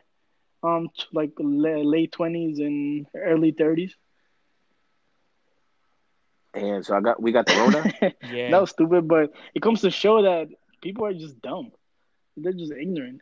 um 0.63 0.89
t- 0.97 1.05
like 1.13 1.31
la- 1.39 1.81
late 1.83 2.11
twenties 2.11 2.59
and 2.59 3.05
early 3.15 3.51
thirties. 3.51 3.95
And 6.53 6.85
so 6.85 6.95
I 6.95 7.01
got 7.01 7.21
we 7.21 7.31
got 7.31 7.45
the 7.47 7.55
Rona. 7.55 8.13
yeah. 8.31 8.51
that 8.51 8.61
was 8.61 8.69
stupid, 8.69 9.07
but 9.07 9.31
it 9.55 9.61
comes 9.61 9.81
to 9.81 9.89
show 9.91 10.21
that 10.21 10.49
people 10.81 11.05
are 11.05 11.13
just 11.13 11.41
dumb. 11.41 11.71
They're 12.37 12.53
just 12.53 12.71
ignorant. 12.71 13.21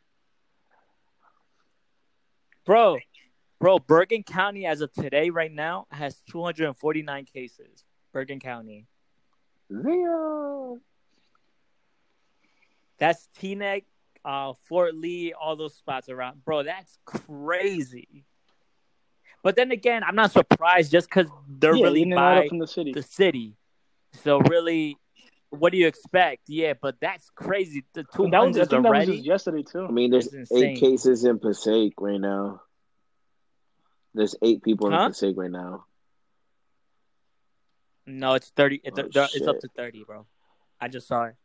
bro, 2.66 2.98
bro, 3.60 3.80
Bergen 3.80 4.24
County 4.24 4.66
as 4.66 4.82
of 4.82 4.92
today, 4.94 5.30
right 5.30 5.52
now, 5.52 5.88
has 5.92 6.22
249 6.30 7.26
cases. 7.26 7.84
Bergen 8.14 8.40
County. 8.40 8.88
Leo. 9.70 10.80
That's 13.02 13.28
Teaneck, 13.42 13.86
uh, 14.24 14.54
Fort 14.70 14.94
Lee, 14.94 15.34
all 15.34 15.56
those 15.56 15.76
spots 15.76 16.08
around. 16.08 16.46
Bro, 16.46 16.64
that's 16.64 17.00
crazy. 17.04 18.26
But 19.42 19.56
then 19.56 19.72
again, 19.72 20.04
I'm 20.04 20.14
not 20.14 20.32
surprised 20.32 20.92
just 20.92 21.10
because 21.10 21.26
they're 21.50 21.76
yeah, 21.76 21.84
really 21.86 22.04
in 22.04 22.12
and 22.12 22.20
out 22.20 22.44
by 22.44 22.48
from 22.48 22.60
the 22.60 22.68
city. 22.68 22.94
the 22.94 23.02
city. 23.02 23.58
So 24.24 24.40
really, 24.42 24.98
what 25.50 25.72
do 25.72 25.80
you 25.80 25.88
expect? 25.88 26.44
Yeah, 26.48 26.74
but 26.80 26.98
that's 27.02 27.32
crazy. 27.32 27.84
The 27.94 28.04
two 28.04 28.26
And 28.26 28.34
that 28.34 28.44
was, 28.44 28.56
I 28.56 28.60
hundreds 28.66 28.70
think 28.70 28.84
that 28.84 28.92
was 28.92 29.06
just 29.08 29.24
yesterday 29.24 29.64
too. 29.64 29.86
I 29.88 29.92
mean, 29.92 30.12
there's 30.12 30.30
eight 30.54 30.80
cases 30.80 31.26
in 31.26 31.40
Passaic 31.40 31.94
right 32.00 32.22
now. 32.22 32.62
There's 34.14 34.36
eight 34.44 34.62
people 34.62 34.92
Huh? 34.92 35.06
in 35.06 35.10
Passaic 35.10 35.38
right 35.38 35.50
now. 35.50 35.86
No, 38.06 38.36
it's 38.36 38.50
thirty. 38.50 38.80
It's, 38.84 39.00
Oh, 39.00 39.06
it's 39.34 39.48
up 39.48 39.60
to 39.60 39.68
thirty, 39.70 40.04
bro. 40.04 40.28
I 40.80 40.88
just 40.88 41.08
saw 41.08 41.24
it. 41.24 41.36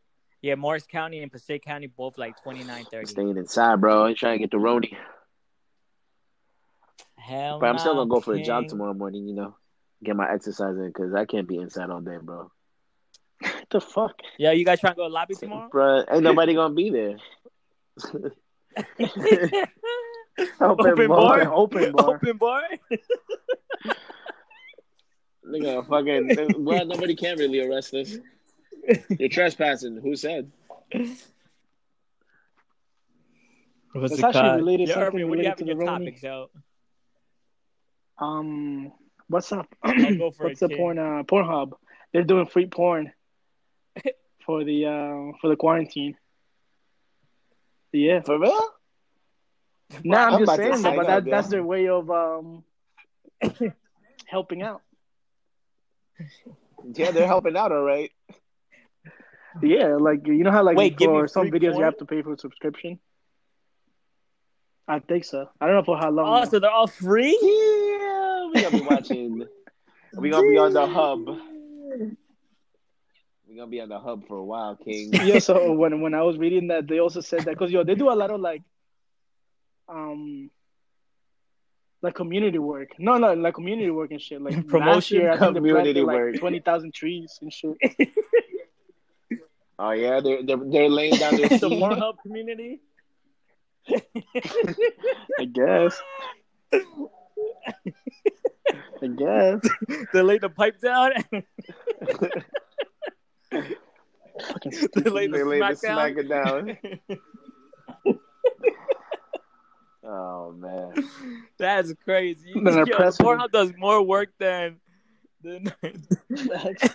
Yeah, 0.43 0.55
Morris 0.55 0.87
County 0.87 1.23
and 1.23 1.33
Passaic 1.33 1.65
County 1.65 1.87
both 1.87 2.19
like 2.19 2.41
29, 2.43 2.85
30. 2.91 3.07
Staying 3.07 3.37
inside, 3.37 3.81
bro. 3.81 4.05
I 4.05 4.09
ain't 4.11 4.19
trying 4.19 4.39
to 4.39 4.39
get 4.39 4.51
the 4.51 4.59
Roni. 4.59 4.97
Hell 7.17 7.59
But 7.61 7.71
I'm 7.71 7.79
still 7.79 7.95
gonna 7.95 8.09
go 8.09 8.21
for 8.21 8.35
a 8.35 8.43
jog 8.43 8.69
tomorrow 8.69 8.95
morning. 8.95 9.27
You 9.27 9.35
know, 9.35 9.57
get 10.05 10.15
my 10.15 10.31
exercise 10.31 10.77
in 10.77 10.87
because 10.87 11.15
I 11.15 11.25
can't 11.25 11.49
be 11.49 11.57
inside 11.57 11.91
all 11.91 12.01
day, 12.01 12.19
bro. 12.23 12.51
What 13.41 13.53
the 13.71 13.81
fuck? 13.81 14.15
Yeah, 14.39 14.53
you 14.53 14.65
guys 14.65 14.81
trying 14.81 14.93
to 14.93 14.97
go 14.97 15.09
to 15.09 15.13
lobby 15.13 15.35
tomorrow? 15.35 15.69
Bro, 15.71 16.05
ain't 16.11 16.23
nobody 16.23 16.55
gonna 16.55 16.75
be 16.75 16.91
there. 16.91 17.17
Open 20.61 20.93
Open 20.93 21.09
bar. 21.09 21.45
bar. 21.45 21.55
Open 21.55 21.93
bar. 21.93 22.15
Open 22.15 22.37
bar. 22.37 22.63
Nigga, 25.49 25.87
fucking. 25.89 26.65
Well, 26.65 26.85
nobody 26.85 27.15
can 27.15 27.39
really 27.39 27.61
arrest 27.61 27.95
us. 27.95 28.19
You're 29.19 29.29
trespassing. 29.29 29.97
Who 29.99 30.15
said? 30.17 30.51
What's 33.93 34.13
It's 34.15 34.23
actually 34.23 34.41
called? 34.43 34.57
related- 34.57 34.89
Yeah, 34.89 34.95
something 34.95 35.09
Irving, 35.21 35.29
what 35.31 35.37
do 35.37 35.43
you 35.43 35.49
have 35.49 35.59
related 35.61 35.65
to 35.65 35.65
your 35.67 35.79
the 35.81 35.85
topics, 35.87 36.23
yo? 36.23 36.51
Um, 38.19 38.93
what's 39.29 39.53
up? 39.53 39.67
go 39.85 40.31
for 40.31 40.45
what's 40.49 40.63
it, 40.63 40.69
the 40.69 40.69
kid. 40.69 40.77
porn? 40.79 40.99
Uh, 40.99 41.23
Pornhub. 41.25 41.73
They're 42.13 42.23
doing 42.25 42.47
free 42.47 42.67
porn 42.67 43.13
for 44.47 44.65
the 44.65 44.87
uh 44.87 45.33
for 45.41 45.49
the 45.49 45.57
quarantine. 45.57 46.17
Yeah. 47.93 48.21
For 48.21 48.39
real? 48.39 48.69
No, 50.05 50.17
I'm, 50.19 50.35
I'm 50.35 50.41
just 50.45 50.57
saying, 50.57 50.71
though, 50.73 50.77
sign 50.83 50.97
but 50.97 51.07
that, 51.07 51.25
yo. 51.27 51.31
that's 51.31 51.49
their 51.49 51.63
way 51.65 51.89
of 51.89 52.11
um 52.11 52.65
helping 54.27 54.63
out. 54.63 54.83
Yeah, 56.95 57.11
they're 57.11 57.27
helping 57.27 57.57
out, 57.57 57.73
all 57.73 57.83
right. 57.83 58.13
Yeah, 59.63 59.97
like 59.97 60.27
you 60.27 60.45
know 60.45 60.51
how 60.51 60.63
like 60.63 60.77
Wait, 60.77 60.99
for 60.99 61.29
some 61.29 61.51
videos 61.51 61.73
porn? 61.73 61.77
you 61.79 61.85
have 61.85 61.99
to 61.99 62.05
pay 62.05 62.23
for 62.23 62.33
a 62.35 62.39
subscription. 62.39 62.99
I 64.89 65.01
think 65.01 65.25
so. 65.25 65.49
I 65.61 65.67
don't 65.67 65.75
know 65.75 65.83
for 65.83 65.97
how 65.97 66.11
long. 66.11 66.27
Oh, 66.29 66.45
though. 66.45 66.51
so 66.51 66.59
they're 66.61 66.71
all 66.71 66.87
free? 66.87 67.37
Yeah, 67.43 68.51
we 68.53 68.63
gonna 68.63 68.83
be 68.83 68.87
watching. 68.89 69.47
We 70.15 70.31
gonna 70.31 70.49
be 70.49 70.57
on 70.57 70.73
the 70.73 70.87
hub. 70.87 71.27
We 73.47 73.55
gonna 73.55 73.71
be 73.71 73.83
on 73.83 73.91
the 73.91 73.99
hub 73.99 74.27
for 74.27 74.39
a 74.39 74.45
while, 74.45 74.77
King. 74.77 75.13
yeah, 75.25 75.41
so 75.41 75.73
when 75.81 76.01
when 76.01 76.15
I 76.15 76.23
was 76.23 76.39
reading 76.39 76.69
that, 76.69 76.87
they 76.89 77.01
also 77.01 77.21
said 77.21 77.41
that 77.41 77.51
because 77.51 77.71
yo, 77.71 77.85
they 77.85 77.95
do 77.95 78.09
a 78.11 78.15
lot 78.15 78.31
of 78.31 78.41
like, 78.41 78.63
um, 79.91 80.51
like 82.01 82.15
community 82.15 82.59
work. 82.59 82.91
No, 82.99 83.19
no, 83.19 83.35
like 83.35 83.55
community 83.55 83.91
work 83.91 84.11
and 84.11 84.23
shit. 84.23 84.41
Like 84.41 84.55
last 84.55 84.69
Promotion, 84.69 85.21
year, 85.21 85.33
I 85.33 85.39
think 85.39 85.53
they 85.53 85.59
community 85.59 85.93
planted, 85.93 86.05
like 86.05 86.17
work. 86.17 86.39
twenty 86.39 86.61
thousand 86.61 86.95
trees 86.95 87.39
and 87.43 87.53
shit. 87.53 87.77
Oh 89.79 89.91
yeah, 89.91 90.21
they're 90.21 90.43
they're, 90.43 90.57
they're 90.57 90.89
laying 90.89 91.17
down 91.17 91.37
their 91.37 91.49
the. 91.59 91.69
Pornhub 91.69 92.15
community? 92.23 92.81
I 95.39 95.45
guess. 95.45 96.01
I 99.03 99.07
guess. 99.17 99.61
they 100.13 100.23
laid 100.23 100.41
the 100.41 100.49
pipe 100.49 100.81
down. 100.81 101.13
They 103.51 103.61
laid 105.11 105.33
the 105.33 105.39
They 105.39 105.45
lay 105.45 105.61
the 105.61 105.75
smack 105.77 106.17
it 106.17 106.29
down. 106.29 106.79
Oh 110.09 110.53
man, 110.53 110.95
That's 111.59 111.93
crazy. 112.05 112.53
Yo, 112.55 112.63
the 112.63 113.17
Pornhub 113.21 113.51
does 113.51 113.73
more 113.77 114.01
work 114.03 114.31
than 114.39 114.77
than, 115.43 115.65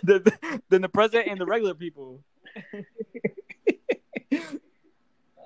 than 0.04 0.24
than 0.70 0.82
the 0.82 0.90
president 0.90 1.30
and 1.30 1.40
the 1.40 1.46
regular 1.46 1.74
people. 1.74 2.24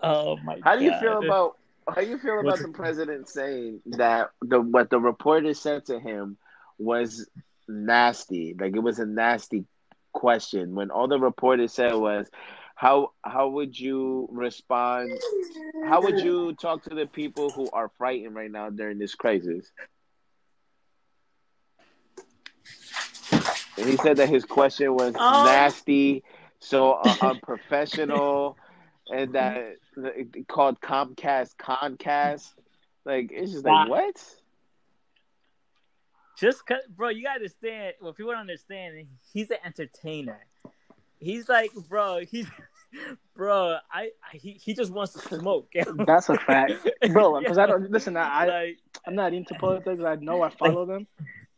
oh 0.03 0.37
my! 0.43 0.59
how 0.63 0.75
do 0.75 0.83
you 0.83 0.91
God. 0.91 0.99
feel 1.01 1.17
about 1.23 1.57
how 1.87 2.01
do 2.01 2.07
you 2.07 2.17
feel 2.17 2.33
about 2.39 2.45
What's 2.45 2.61
the 2.61 2.69
it- 2.69 2.73
president 2.73 3.29
saying 3.29 3.81
that 3.87 4.29
the 4.41 4.59
what 4.61 4.89
the 4.89 4.99
reporter 4.99 5.53
said 5.53 5.85
to 5.85 5.99
him 5.99 6.37
was 6.77 7.29
nasty? 7.67 8.56
Like 8.60 8.75
it 8.75 8.79
was 8.79 8.99
a 8.99 9.06
nasty 9.06 9.65
question. 10.13 10.75
When 10.75 10.91
all 10.91 11.08
the 11.08 11.19
reporter 11.19 11.67
said 11.67 11.93
was, 11.93 12.27
"How 12.75 13.12
how 13.23 13.49
would 13.49 13.79
you 13.79 14.27
respond? 14.31 15.12
How 15.85 16.01
would 16.01 16.19
you 16.19 16.53
talk 16.53 16.83
to 16.83 16.95
the 16.95 17.06
people 17.06 17.51
who 17.51 17.69
are 17.71 17.89
frightened 17.97 18.35
right 18.35 18.51
now 18.51 18.69
during 18.69 18.97
this 18.97 19.15
crisis?" 19.15 19.71
And 23.77 23.89
he 23.89 23.97
said 23.97 24.17
that 24.17 24.29
his 24.29 24.45
question 24.45 24.93
was 24.95 25.13
Um. 25.15 25.43
nasty, 25.45 26.23
so 26.65 26.93
uh, 27.03 27.15
unprofessional, 27.21 28.57
and 29.11 29.33
that 29.33 29.75
called 30.47 30.81
Comcast 30.81 31.55
Concast. 31.57 32.53
Like 33.05 33.31
it's 33.31 33.51
just 33.51 33.65
like 33.65 33.73
Wow. 33.73 33.87
what? 33.87 34.35
Just 36.37 36.65
cause, 36.65 36.79
bro, 36.89 37.09
you 37.09 37.23
gotta 37.23 37.35
understand. 37.35 37.93
What 37.99 38.17
people 38.17 38.31
don't 38.31 38.41
understand, 38.41 39.07
he's 39.31 39.51
an 39.51 39.57
entertainer. 39.63 40.39
He's 41.19 41.47
like, 41.47 41.71
bro, 41.87 42.19
he's, 42.29 42.47
bro, 43.35 43.77
I, 43.91 44.09
I 44.21 44.37
he, 44.37 44.51
he 44.51 44.73
just 44.73 44.91
wants 44.91 45.13
to 45.13 45.19
smoke. 45.19 45.71
That's 46.05 46.27
a 46.27 46.37
fact, 46.37 46.73
bro. 47.13 47.39
Because 47.39 47.57
I 47.57 47.67
don't 47.67 47.89
listen. 47.89 48.17
I, 48.17 48.27
I 48.27 48.45
like, 48.45 48.79
I'm 49.07 49.15
not 49.15 49.33
into 49.33 49.53
politics. 49.55 50.01
I 50.03 50.15
know 50.15 50.41
I 50.41 50.49
follow 50.49 50.85
them, 50.85 51.07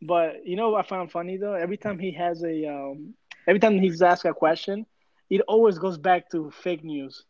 but 0.02 0.46
you 0.46 0.56
know 0.58 0.70
what 0.70 0.86
I 0.86 0.88
found 0.88 1.12
funny 1.12 1.38
though? 1.38 1.54
Every 1.54 1.78
time 1.78 1.98
he 1.98 2.12
has 2.12 2.44
a, 2.44 2.66
um, 2.68 3.16
every 3.48 3.60
time 3.60 3.80
he's 3.80 4.02
asked 4.04 4.26
a 4.26 4.34
question, 4.34 4.86
it 5.30 5.42
always 5.48 5.78
goes 5.78 5.98
back 5.98 6.30
to 6.32 6.52
fake 6.52 6.84
news. 6.84 7.24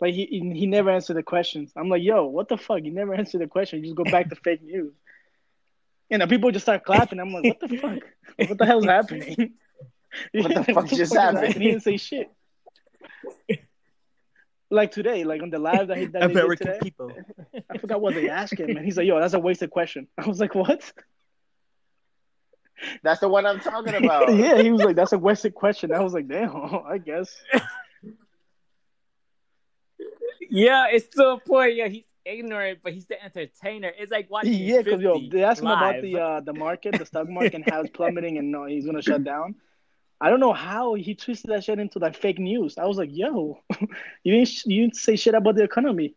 Like 0.00 0.14
he 0.14 0.26
he 0.26 0.66
never 0.66 0.90
answered 0.90 1.16
the 1.16 1.22
questions. 1.22 1.72
I'm 1.76 1.88
like, 1.88 2.02
yo, 2.02 2.26
what 2.26 2.48
the 2.48 2.56
fuck? 2.56 2.84
You 2.84 2.92
never 2.92 3.14
answered 3.20 3.40
the 3.40 3.46
question. 3.46 3.80
You 3.80 3.86
just 3.86 3.96
go 3.96 4.04
back 4.04 4.28
to 4.30 4.36
fake 4.44 4.62
news. 4.62 4.94
And 6.10 6.22
the 6.22 6.26
people 6.26 6.50
just 6.50 6.64
start 6.64 6.84
clapping. 6.84 7.20
I'm 7.20 7.32
like, 7.32 7.44
what 7.44 7.60
the 7.60 7.76
fuck? 7.76 8.48
What 8.48 8.58
the 8.58 8.66
hell's 8.66 8.84
happening? 8.84 9.54
What 10.32 10.54
the 10.54 10.72
fuck 10.72 10.86
just 10.86 11.00
is 11.00 11.12
happened? 11.12 11.52
He 11.52 11.68
didn't 11.68 11.82
say 11.82 11.98
shit. 11.98 12.30
Like 14.70 14.90
today, 14.90 15.24
like 15.24 15.42
on 15.42 15.50
the 15.50 15.58
live 15.58 15.88
that 15.88 15.98
he 15.98 16.06
that 16.06 16.12
they 16.12 16.28
did 16.28 16.30
American 16.30 16.66
today, 16.68 16.78
people. 16.82 17.12
I 17.70 17.76
forgot 17.76 18.00
what 18.00 18.14
they 18.14 18.30
asked 18.30 18.58
him, 18.58 18.74
and 18.74 18.86
he's 18.86 18.96
like, 18.96 19.06
"Yo, 19.06 19.20
that's 19.20 19.34
a 19.34 19.38
wasted 19.38 19.70
question." 19.70 20.08
I 20.16 20.26
was 20.26 20.40
like, 20.40 20.54
"What?" 20.54 20.92
That's 23.02 23.20
the 23.20 23.28
one 23.28 23.46
I'm 23.46 23.60
talking 23.60 23.94
about. 24.04 24.34
yeah, 24.34 24.60
he 24.60 24.70
was 24.70 24.82
like, 24.82 24.96
"That's 24.96 25.12
a 25.12 25.18
wasted 25.18 25.54
question." 25.54 25.92
I 25.92 26.00
was 26.00 26.12
like, 26.12 26.28
"Damn, 26.28 26.54
I 26.86 26.98
guess." 26.98 27.34
Yeah, 30.50 30.86
it's 30.90 31.08
to 31.16 31.30
a 31.30 31.40
point. 31.40 31.74
Yeah, 31.74 31.88
he's 31.88 32.04
ignorant, 32.24 32.80
but 32.82 32.92
he's 32.92 33.06
the 33.06 33.22
entertainer. 33.22 33.92
It's 33.98 34.10
like 34.10 34.30
watching. 34.30 34.54
Yeah, 34.54 34.82
because 34.82 35.02
yo, 35.02 35.20
they 35.30 35.44
asked 35.44 35.60
him 35.60 35.66
about 35.66 36.00
the 36.00 36.18
uh, 36.18 36.40
the 36.40 36.54
market, 36.54 36.98
the 36.98 37.06
stock 37.06 37.28
market, 37.28 37.54
and 37.54 37.68
how 37.68 37.80
it's 37.82 37.90
plummeting, 37.90 38.38
and 38.38 38.50
no, 38.50 38.64
he's 38.64 38.86
gonna 38.86 39.02
shut 39.02 39.24
down. 39.24 39.56
I 40.20 40.30
don't 40.30 40.40
know 40.40 40.52
how 40.52 40.94
he 40.94 41.14
twisted 41.14 41.50
that 41.50 41.64
shit 41.64 41.78
into 41.78 41.98
like 41.98 42.16
fake 42.16 42.38
news. 42.38 42.78
I 42.78 42.86
was 42.86 42.96
like, 42.96 43.10
"Yo, 43.12 43.60
you 44.24 44.32
didn't 44.32 44.66
you 44.66 44.82
didn't 44.82 44.96
say 44.96 45.16
shit 45.16 45.34
about 45.34 45.54
the 45.54 45.64
economy." 45.64 46.14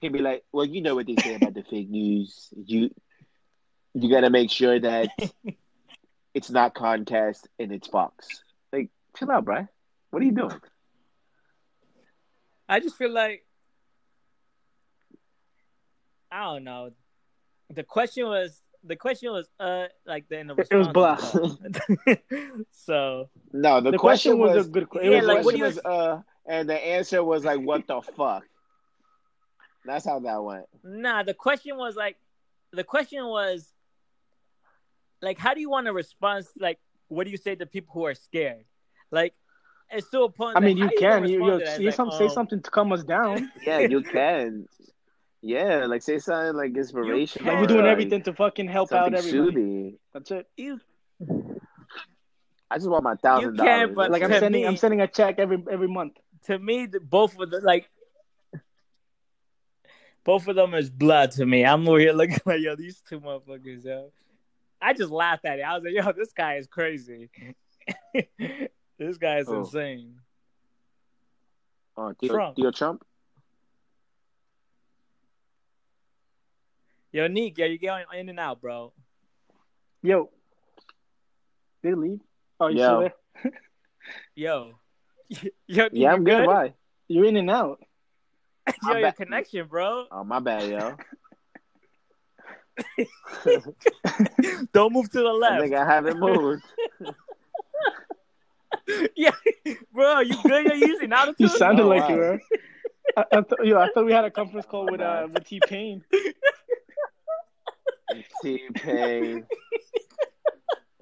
He'd 0.00 0.12
be 0.12 0.20
like, 0.20 0.44
"Well, 0.52 0.64
you 0.64 0.80
know 0.80 0.94
what 0.94 1.06
they 1.06 1.16
say 1.16 1.34
about 1.34 1.54
the 1.54 1.62
fake 1.62 1.90
news. 1.90 2.48
You 2.54 2.90
you 3.98 4.10
got 4.10 4.20
to 4.20 4.30
make 4.30 4.50
sure 4.50 4.78
that 4.78 5.08
it's 6.34 6.50
not 6.50 6.74
Comcast 6.74 7.46
and 7.58 7.72
it's 7.72 7.88
Fox. 7.88 8.26
Like, 8.72 8.90
chill 9.16 9.30
out, 9.30 9.44
bro. 9.46 9.66
What 10.10 10.22
are 10.22 10.24
you 10.26 10.32
doing? 10.32 10.60
I 12.68 12.80
just 12.80 12.96
feel 12.96 13.10
like 13.10 13.44
I 16.30 16.44
don't 16.44 16.64
know. 16.64 16.90
The 17.72 17.82
question 17.84 18.26
was 18.26 18.60
the 18.84 18.96
question 18.96 19.32
was 19.32 19.48
uh 19.58 19.86
like 20.06 20.28
the 20.28 20.38
in 20.38 20.46
the 20.48 20.54
It 20.70 20.74
was 20.76 20.86
response 20.88 21.34
was, 21.34 21.58
so 22.72 23.28
No, 23.52 23.80
the, 23.80 23.92
The 23.92 23.98
question, 23.98 24.36
question 24.36 24.38
was 24.38 24.56
was, 24.56 24.66
a 24.66 24.70
good 24.70 24.90
que- 24.90 25.00
the 25.00 25.06
it 25.06 25.10
Yeah, 25.10 25.18
was 25.18 25.26
like, 25.26 25.38
a 25.40 25.44
what 25.44 25.54
do 25.54 25.60
question 25.60 25.82
you- 25.84 25.90
was 25.90 25.98
uh, 26.18 26.22
and 26.52 26.68
the 26.68 26.74
answer 26.86 27.24
was 27.24 27.44
like, 27.44 27.60
"What 27.60 27.86
the 27.86 28.00
fuck." 28.02 28.44
That's 29.84 30.04
how 30.04 30.18
that 30.20 30.42
went. 30.42 30.66
nah. 30.84 31.22
The 31.22 31.34
question 31.34 31.76
was 31.76 31.96
like 31.96 32.16
the 32.72 32.84
question 32.84 33.24
was 33.26 33.72
like 35.22 35.38
how 35.38 35.54
do 35.54 35.60
you 35.60 35.70
want 35.70 35.86
to 35.86 35.92
respond? 35.92 36.46
Like 36.58 36.78
what 37.08 37.24
do 37.24 37.30
you 37.30 37.36
say 37.36 37.54
to 37.54 37.66
people 37.66 37.94
who 37.94 38.06
are 38.06 38.14
scared? 38.14 38.64
Like 39.10 39.34
it's 39.90 40.10
to 40.10 40.22
a 40.22 40.30
point. 40.30 40.56
I 40.56 40.60
mean, 40.60 40.78
like, 40.78 40.92
you 40.92 40.98
can 40.98 41.24
you, 41.24 41.30
you, 41.30 41.44
you 41.46 41.52
respond 41.52 41.60
to 41.60 41.64
that? 41.66 41.76
say 41.76 41.84
It's 41.86 41.96
some 41.96 42.08
like, 42.08 42.18
say 42.18 42.24
um, 42.24 42.30
something 42.30 42.62
to 42.62 42.70
calm 42.70 42.92
us 42.92 43.04
down. 43.04 43.50
Yeah, 43.66 43.80
you 43.80 44.02
can. 44.02 44.66
Yeah, 45.42 45.86
like 45.86 46.02
say 46.02 46.18
something 46.18 46.56
like 46.56 46.76
inspirational. 46.76 47.52
like 47.52 47.60
we're 47.60 47.66
doing 47.68 47.82
like, 47.84 47.92
everything 47.92 48.22
to 48.22 48.32
fucking 48.32 48.66
help 48.68 48.92
out 48.92 49.04
something 49.04 49.18
everybody. 49.18 49.50
soothing. 49.52 49.98
That's 50.12 50.30
it. 50.32 50.46
You 50.56 50.80
I 52.68 52.78
just 52.78 52.88
want 52.88 53.04
my 53.04 53.14
thousand 53.14 53.54
You 53.56 53.62
can, 53.62 53.78
dollars. 53.80 53.94
but 53.94 54.10
Like 54.10 54.22
I'm 54.24 54.30
sending 54.32 54.62
me- 54.62 54.66
I'm 54.66 54.76
sending 54.76 55.00
a 55.00 55.06
check 55.06 55.38
every 55.38 55.62
every 55.70 55.88
month. 55.88 56.14
to 56.46 56.58
me, 56.58 56.86
both 56.86 57.38
of 57.38 57.50
the 57.50 57.60
like, 57.60 57.88
both 60.24 60.48
of 60.48 60.56
them 60.56 60.74
is 60.74 60.90
blood 60.90 61.30
to 61.32 61.46
me. 61.46 61.64
I'm 61.64 61.88
over 61.88 62.00
here 62.00 62.12
looking 62.12 62.40
like, 62.46 62.60
yo, 62.60 62.74
these 62.74 63.00
two 63.08 63.20
motherfuckers, 63.20 63.84
yo. 63.84 64.10
I 64.80 64.92
just 64.92 65.10
laughed 65.10 65.44
at 65.44 65.58
it. 65.58 65.62
I 65.62 65.74
was 65.74 65.84
like, 65.84 65.94
yo, 65.94 66.12
this 66.12 66.32
guy 66.32 66.56
is 66.56 66.66
crazy. 66.66 67.30
this 68.98 69.16
guy 69.18 69.38
is 69.38 69.48
Oh. 69.48 69.60
insane. 69.60 70.16
Uh, 71.96 72.00
oh, 72.02 72.14
Theo, 72.20 72.32
Trump. 72.32 72.56
Theo 72.56 72.70
Trump. 72.70 73.04
Yo, 77.12 77.26
Neek, 77.28 77.56
yo, 77.56 77.66
you 77.66 77.78
going 77.78 78.04
in 78.14 78.28
and 78.28 78.38
out, 78.38 78.60
bro. 78.60 78.92
Yo, 80.02 80.30
did 81.82 81.90
he 81.90 81.94
leave? 81.94 82.20
Oh, 82.60 82.68
you 82.68 82.78
Yo. 82.78 82.84
still 82.84 83.00
there? 83.00 83.52
Yo, 84.34 84.72
yo, 85.66 85.84
Neek, 85.84 85.90
Yeah, 85.92 86.12
I'm 86.12 86.20
you 86.20 86.24
good. 86.26 86.46
Why? 86.46 86.74
You're 87.08 87.24
in 87.24 87.36
and 87.36 87.50
out. 87.50 87.80
Yo, 88.68 88.74
I'm 88.82 88.92
your 88.98 89.02
back. 89.08 89.16
connection, 89.16 89.66
bro. 89.68 90.06
Oh, 90.10 90.24
my 90.24 90.40
bad, 90.40 90.68
yo. 90.68 90.96
Don't 94.72 94.92
move 94.92 95.10
to 95.10 95.18
the 95.18 95.32
left. 95.32 95.62
think 95.62 95.74
I 95.74 95.84
haven't 95.84 96.18
moved. 96.20 96.62
yeah, 99.16 99.30
bro, 99.92 100.20
you 100.20 100.36
good? 100.42 100.66
You're 100.66 100.74
using 100.76 101.12
altitude. 101.12 101.40
You 101.40 101.48
sounded 101.48 101.84
Oh, 101.84 101.88
like 101.88 102.02
wow. 102.02 102.08
you 102.10 102.16
were. 102.16 102.40
I, 103.16 103.24
I, 103.32 103.40
th- 103.40 103.60
yo, 103.64 103.80
I 103.80 103.88
thought 103.94 104.04
we 104.04 104.12
had 104.12 104.24
a 104.24 104.30
conference 104.30 104.66
call 104.66 104.86
with 104.90 105.00
uh 105.00 105.26
with 105.32 105.44
T 105.46 105.60
Pain. 105.66 106.04
T 108.42 108.60
Pain. 108.74 109.46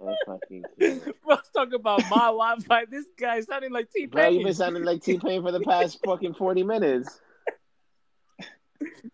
Oh, 0.00 0.14
fucking. 0.26 0.64
Bro's 1.24 1.38
talking 1.54 1.74
about 1.74 2.02
my 2.10 2.26
Wi-Fi. 2.26 2.84
This 2.90 3.06
guy 3.18 3.40
sounding 3.40 3.72
like 3.72 3.90
T 3.90 4.06
Bro, 4.06 4.28
you've 4.28 4.44
been 4.44 4.54
sounding 4.54 4.84
like 4.84 5.02
T 5.02 5.18
Pain 5.18 5.42
for 5.42 5.52
the 5.52 5.60
past 5.60 5.98
fucking 6.04 6.34
40 6.34 6.62
minutes. 6.62 7.20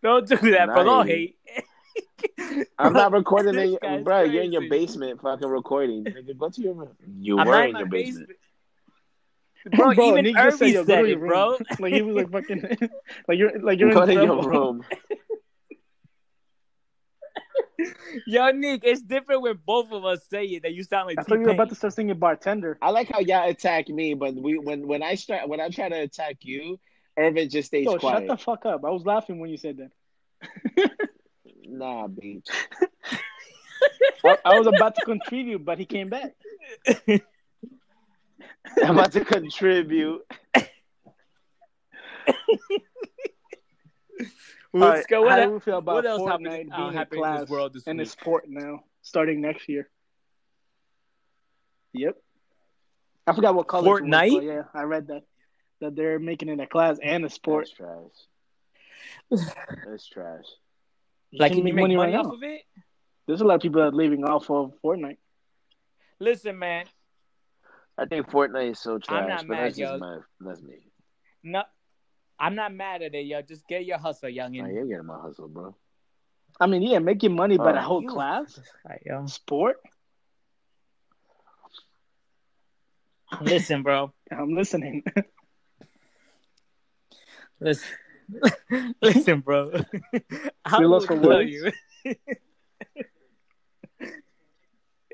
Don't 0.02 0.26
do 0.26 0.36
that, 0.52 0.66
bro. 0.66 0.84
Don't 0.84 1.06
Nice. 1.06 1.08
hate. 1.08 1.36
I'm 2.78 2.92
not 2.92 3.12
recording 3.12 3.54
This 3.54 3.72
in 3.72 3.78
guy's 3.80 3.90
your, 3.96 4.04
bro. 4.04 4.22
You're 4.22 4.42
in 4.42 4.52
your 4.52 4.68
basement 4.68 5.20
fucking 5.20 5.48
recording. 5.48 6.04
Nigga, 6.04 6.36
Go 6.36 6.48
to 6.50 6.60
your 6.60 6.74
room. 6.74 6.96
You 7.18 7.38
I'm 7.38 7.46
were 7.46 7.62
in 7.64 7.70
in 7.70 7.76
your 7.76 7.86
basement. 7.86 8.28
basement. 8.28 8.38
Bro, 9.76 9.92
even 9.92 10.24
Nick 10.24 10.36
just 10.36 10.58
said, 10.58 10.64
Irby 10.68 10.72
yo, 10.74 10.84
go 10.84 10.94
said 10.94 11.04
it, 11.04 11.08
your 11.10 11.18
bro. 11.18 11.58
like 11.80 11.92
he 11.92 12.02
was 12.02 12.16
like 12.16 12.30
fucking, 12.30 12.62
like 13.28 13.38
you're 13.38 13.58
like 13.60 13.78
you're 13.78 13.92
Go 13.92 14.02
in 14.02 14.08
to 14.08 14.14
your 14.14 14.26
trouble. 14.26 14.48
room. 14.48 14.84
Yo, 18.26 18.50
Nick, 18.50 18.82
it's 18.84 19.00
different 19.02 19.42
when 19.42 19.58
both 19.64 19.90
of 19.92 20.04
us 20.04 20.20
say 20.28 20.44
it 20.44 20.62
that 20.64 20.74
you 20.74 20.82
sound 20.82 21.06
like 21.08 21.18
I 21.18 21.22
thought 21.22 21.36
you 21.40 21.46
were 21.46 21.50
about 21.50 21.68
to 21.70 21.74
start 21.74 21.94
singing 21.94 22.18
bartender. 22.18 22.76
I 22.82 22.90
like 22.90 23.08
how 23.10 23.20
y'all 23.20 23.48
attack 23.48 23.88
me, 23.88 24.14
but 24.14 24.34
we 24.34 24.58
when 24.58 24.86
when 24.86 25.02
I 25.02 25.14
start 25.14 25.48
when 25.48 25.60
I 25.60 25.68
try 25.70 25.88
to 25.88 26.00
attack 26.00 26.38
you, 26.42 26.78
Irvin 27.16 27.48
just 27.48 27.68
stays 27.68 27.86
Yo, 27.86 27.98
quiet. 27.98 28.26
shut 28.28 28.38
the 28.38 28.42
fuck 28.42 28.66
up! 28.66 28.84
I 28.84 28.90
was 28.90 29.04
laughing 29.06 29.38
when 29.40 29.48
you 29.50 29.56
said 29.56 29.78
that. 29.78 30.90
Nah, 31.70 32.08
bitch. 32.08 32.48
I, 34.24 34.36
I 34.44 34.58
was 34.58 34.66
about 34.66 34.96
to 34.96 35.04
contribute, 35.04 35.64
but 35.64 35.78
he 35.78 35.84
came 35.84 36.08
back. 36.08 36.34
I'm 38.82 38.98
about 38.98 39.12
to 39.12 39.24
contribute. 39.24 40.22
Let's 44.72 44.84
All 44.84 44.88
right, 44.88 45.06
go. 45.08 45.22
What, 45.22 45.30
how 45.30 45.44
do 45.46 45.52
we 45.52 45.60
feel 45.60 45.78
about 45.78 45.94
what 45.96 46.06
else 46.06 46.22
Fortnite 46.22 46.28
happened, 46.28 46.72
uh, 46.72 46.76
being 46.76 46.88
a 46.88 46.92
happened 46.92 47.12
in 47.12 47.18
class 47.18 47.40
this 47.40 47.50
world 47.50 47.74
this 47.74 47.86
and 47.86 48.00
a 48.00 48.06
sport 48.06 48.44
now, 48.48 48.80
starting 49.02 49.40
next 49.40 49.68
year? 49.68 49.88
Yep. 51.92 52.16
I 53.26 53.32
forgot 53.32 53.54
what 53.54 53.66
college. 53.66 53.86
it 53.86 53.90
was, 53.90 54.00
Fortnite? 54.02 54.44
yeah, 54.44 54.62
I 54.72 54.82
read 54.84 55.08
that 55.08 55.22
that 55.80 55.96
they're 55.96 56.18
making 56.18 56.50
it 56.50 56.60
a 56.60 56.66
class 56.66 56.98
and 57.02 57.24
a 57.24 57.30
sport. 57.30 57.68
That's 59.30 59.46
trash. 59.46 59.54
That's 59.88 60.08
trash. 60.08 60.44
Like, 61.32 61.52
can 61.52 61.58
can 61.58 61.58
you 61.58 61.64
make 61.64 61.74
make 61.74 61.82
money 61.82 61.96
money, 61.96 62.12
right 62.12 62.18
off 62.20 62.26
now. 62.26 62.32
of 62.34 62.42
it? 62.42 62.62
There's 63.26 63.40
a 63.40 63.44
lot 63.44 63.54
of 63.56 63.60
people 63.60 63.80
that 63.80 63.88
are 63.88 63.92
leaving 63.96 64.24
off 64.24 64.50
of 64.50 64.72
Fortnite. 64.84 65.18
Listen, 66.18 66.58
man. 66.58 66.86
I 67.96 68.06
think 68.06 68.28
Fortnite 68.30 68.72
is 68.72 68.78
so 68.80 68.98
trash, 68.98 69.22
I'm 69.22 69.28
not 69.28 69.46
but 69.46 69.54
mad, 69.54 69.64
that's 69.66 69.78
yo. 69.78 69.86
just 69.90 70.00
my 70.00 70.18
that's 70.40 70.62
me. 70.62 70.74
No, 71.42 71.62
I'm 72.38 72.54
not 72.54 72.74
mad 72.74 73.02
at 73.02 73.14
it, 73.14 73.26
yo. 73.26 73.42
Just 73.42 73.66
get 73.68 73.84
your 73.84 73.98
hustle, 73.98 74.30
Nah, 74.30 74.34
youngin. 74.48 74.72
you're 74.74 74.86
getting 74.86 75.06
my 75.06 75.18
hustle, 75.20 75.48
bro. 75.48 75.74
I 76.58 76.66
mean, 76.66 76.82
yeah, 76.82 76.98
making 76.98 77.34
money, 77.34 77.56
but 77.56 77.74
Oh, 77.74 77.78
a 77.78 77.82
whole 77.82 78.02
you- 78.02 78.08
class 78.08 78.58
Alright, 78.84 79.02
yo. 79.06 79.24
sport. 79.26 79.78
Listen, 83.40 83.82
bro. 83.82 84.12
I'm 84.30 84.54
listening. 84.54 85.04
Listen, 87.60 87.88
listen, 89.02 89.40
bro. 89.40 89.72
I 90.64 90.78
will 90.78 90.90
lost 90.90 91.06
for 91.06 91.16
tell 91.18 91.30
words? 91.30 91.50
you. 91.50 91.72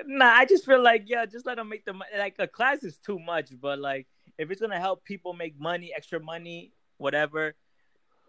nah, 0.07 0.27
I 0.27 0.45
just 0.47 0.64
feel 0.64 0.83
like 0.83 1.05
yeah, 1.07 1.27
just 1.27 1.47
let 1.47 1.57
them 1.57 1.69
make 1.69 1.85
the 1.85 1.93
money. 1.93 2.11
Like 2.17 2.37
a 2.39 2.47
class 2.47 2.83
is 2.85 2.99
too 2.99 3.19
much, 3.19 3.51
but 3.61 3.79
like 3.79 4.07
if 4.39 4.51
it's 4.51 4.61
gonna 4.61 4.81
help 4.81 5.05
people 5.05 5.33
make 5.33 5.59
money, 5.59 5.93
extra 5.97 6.21
money, 6.21 6.73
whatever, 6.99 7.55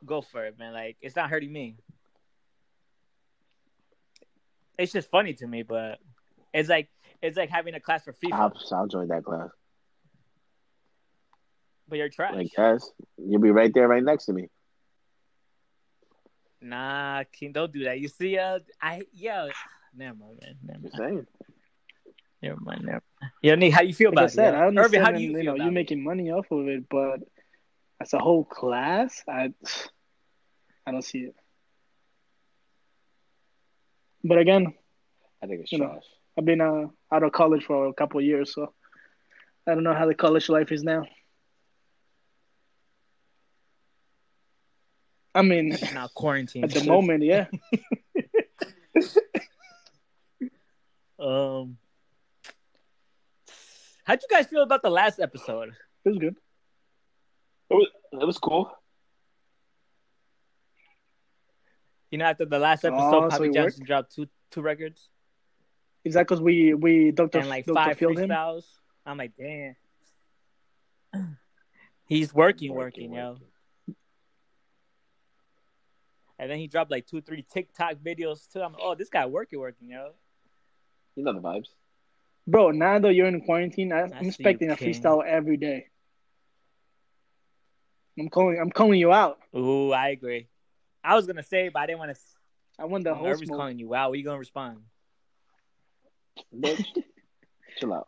go 0.06 0.22
for 0.22 0.46
it, 0.46 0.58
man. 0.58 0.74
Like 0.74 0.98
it's 1.02 1.16
not 1.16 1.30
hurting 1.30 1.52
me. 1.52 1.78
It's 4.78 4.92
just 4.94 5.10
funny 5.10 5.34
to 5.36 5.48
me, 5.48 5.64
but 5.64 6.00
it's 6.54 6.70
like 6.70 6.90
it's 7.22 7.38
like 7.38 7.50
having 7.50 7.74
a 7.74 7.80
class 7.80 8.04
for 8.04 8.14
FIFA, 8.14 8.34
I'll, 8.34 8.54
I'll 8.72 8.88
join 8.88 9.08
that 9.10 9.24
class. 9.24 9.50
but 11.88 11.98
you're 11.98 12.10
trash. 12.10 12.36
I 12.36 12.44
guess 12.56 12.90
you'll 13.18 13.42
be 13.42 13.52
right 13.52 13.74
there, 13.74 13.88
right 13.88 14.04
next 14.04 14.26
to 14.26 14.34
me. 14.34 14.50
Nah, 16.62 17.24
King, 17.32 17.52
don't 17.52 17.72
do 17.72 17.84
that. 17.84 18.00
You 18.00 18.08
see, 18.08 18.38
uh, 18.38 18.60
I 18.82 19.04
yeah, 19.14 19.48
never 19.96 20.18
mind, 20.18 20.40
man. 20.42 20.56
Never 20.64 20.80
Just 20.88 21.00
mind. 21.00 21.14
saying. 21.14 21.28
Never 22.42 22.60
mind. 22.62 22.82
Never 22.84 23.04
mind. 23.22 23.32
Yo, 23.42 23.56
Nick, 23.56 23.74
how 23.74 23.82
you 23.82 23.94
feel 23.94 24.10
Like 24.12 24.18
I 24.18 24.22
about 24.24 24.32
said, 24.32 24.54
it? 24.54 24.58
I 24.58 24.60
yo? 24.60 24.66
Irvin, 24.66 24.78
understand 24.78 25.06
how 25.06 25.12
do 25.12 25.22
you 25.22 25.38
you 25.38 25.44
know 25.44 25.56
you're 25.56 25.72
making 25.72 26.04
money 26.04 26.32
off 26.32 26.50
of 26.52 26.68
it, 26.68 26.90
but 26.90 27.20
as 28.00 28.14
a 28.14 28.20
whole 28.20 28.44
class, 28.44 29.24
I 29.28 29.54
I 30.86 30.92
don't 30.92 31.04
see 31.04 31.20
it. 31.20 31.36
But 34.24 34.40
again, 34.40 34.74
I 35.44 35.48
think 35.48 35.62
it's 35.62 35.72
You 35.72 35.80
know. 35.80 36.00
I've 36.38 36.46
been 36.46 36.62
uh, 36.62 36.88
out 37.12 37.24
of 37.24 37.32
college 37.32 37.64
for 37.64 37.88
a 37.88 37.94
couple 37.94 38.20
of 38.20 38.26
years, 38.26 38.54
so 38.54 38.72
I 39.68 39.74
don't 39.74 39.84
know 39.84 39.94
how 39.96 40.06
the 40.06 40.14
college 40.14 40.50
life 40.50 40.72
is 40.72 40.84
now. 40.84 41.04
I 45.38 45.42
mean, 45.44 45.78
Now 45.94 46.08
quarantine. 46.14 46.64
at 46.64 46.72
the 46.72 46.84
moment, 46.86 47.24
yeah, 47.24 47.46
Um, 51.20 51.78
how'd 54.04 54.20
you 54.22 54.28
guys 54.30 54.46
feel 54.48 54.62
about 54.64 54.82
the 54.84 54.90
last 54.90 55.20
episode? 55.20 55.74
it 56.06 56.10
was 56.10 56.18
good. 56.20 56.36
It 57.70 57.74
was, 57.74 57.88
it 58.14 58.26
was 58.26 58.38
cool. 58.38 58.72
You 62.12 62.20
know, 62.20 62.26
after 62.26 62.46
the 62.46 62.60
last 62.60 62.86
Oh, 62.86 62.90
episode, 62.90 63.12
so 63.12 63.30
Poppy 63.30 63.48
it 63.50 63.54
Johnson 63.54 63.84
dropped 63.86 64.14
two 64.16 64.28
two 64.52 64.62
records 64.62 65.10
Is 66.06 66.14
that 66.14 66.22
because 66.28 66.40
we 66.40 66.74
we 66.74 67.12
Doctor 67.12 67.40
and 67.40 67.50
like 67.50 67.66
Doctor 67.66 67.74
five 67.90 67.98
Field 67.98 68.18
him? 68.20 68.30
freestyles. 68.30 68.64
I'm 69.06 69.18
like, 69.18 69.34
damn. 69.38 69.76
He's 72.06 72.34
working, 72.34 72.74
working, 72.74 73.12
yo. 73.14 73.32
working. 73.32 73.48
And 76.40 76.52
then 76.52 76.60
he 76.60 76.68
dropped 76.68 76.92
like 76.92 77.08
two, 77.08 77.22
three 77.22 77.44
TikTok 77.52 77.96
videos 77.96 78.52
too. 78.52 78.62
I'm 78.62 78.74
like, 78.74 78.82
oh, 78.84 78.96
this 78.96 79.10
guy 79.10 79.26
working, 79.26 79.60
working, 79.60 79.90
yo. 79.90 80.12
You 81.16 81.24
know 81.24 81.34
the 81.34 81.40
vibes. 81.40 81.70
Bro, 82.46 82.72
now 82.72 83.00
that 83.00 83.14
you're 83.14 83.28
in 83.28 83.42
quarantine, 83.42 83.92
I, 83.92 84.02
I 84.02 84.04
I'm 84.04 84.28
expecting 84.28 84.72
a 84.72 84.76
King. 84.78 84.94
freestyle 84.94 85.26
every 85.26 85.58
day. 85.58 85.88
I'm 88.20 88.30
calling. 88.30 88.60
I'm 88.60 88.72
calling 88.72 89.00
you 89.00 89.12
out. 89.12 89.40
Ooh, 89.56 89.92
I 89.92 90.10
agree. 90.10 90.48
I 91.04 91.16
was 91.16 91.28
gonna 91.28 91.44
say, 91.44 91.70
but 91.70 91.80
I 91.80 91.86
didn't 91.88 92.00
want 92.00 92.16
to. 92.16 92.22
I 92.80 92.86
want 92.86 93.04
the 93.04 93.12
I'm 93.12 93.18
whole 93.18 93.28
nervous 93.28 93.50
calling 93.50 93.80
you 93.80 93.94
out. 93.94 94.10
What 94.10 94.20
you 94.20 94.26
gonna 94.26 94.40
respond? 94.40 94.80
Bitch, 96.56 96.86
chill 97.80 97.94
out. 97.94 98.08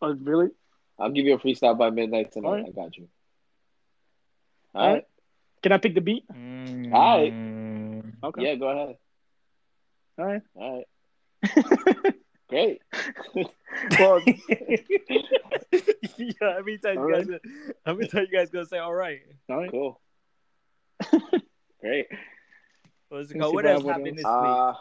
Oh, 0.00 0.14
really? 0.14 0.48
I'll 0.98 1.10
give 1.10 1.26
you 1.26 1.34
a 1.34 1.38
freestyle 1.38 1.76
by 1.76 1.90
midnight 1.90 2.32
tonight. 2.32 2.48
Alright. 2.48 2.66
I 2.68 2.70
got 2.70 2.96
you. 2.96 3.08
All 4.74 4.82
All 4.82 4.88
right. 4.88 4.94
right. 4.94 5.04
Can 5.62 5.72
I 5.72 5.78
pick 5.78 5.94
the 5.94 6.00
beat? 6.00 6.24
Alright. 6.30 7.32
Mm. 7.32 8.02
Okay. 8.22 8.42
Yeah, 8.42 8.54
go 8.56 8.68
ahead. 8.68 8.96
All 10.18 10.24
right. 10.26 10.42
All 10.54 10.84
right. 11.42 12.14
Great. 12.48 12.80
well, 13.98 14.20
yeah, 16.18 16.32
how 16.40 16.60
many 16.60 16.78
times 16.78 16.98
All 16.98 17.08
you 17.08 17.14
guys? 17.14 17.26
Gonna, 17.26 17.40
how 18.12 18.20
you 18.20 18.28
guys 18.28 18.50
gonna 18.50 18.66
say 18.66 18.78
all 18.78 18.94
right? 18.94 19.20
all 19.50 19.56
right. 19.58 19.70
Cool. 19.70 20.00
Great. 21.80 22.06
What's 23.08 23.30
it 23.30 23.34
Let 23.34 23.34
me 23.34 23.40
called? 23.40 23.50
see 23.50 23.54
What 23.54 23.64
what 23.64 23.66
else 23.66 23.84
happened 23.84 24.18
this 24.18 24.24
Uh, 24.24 24.72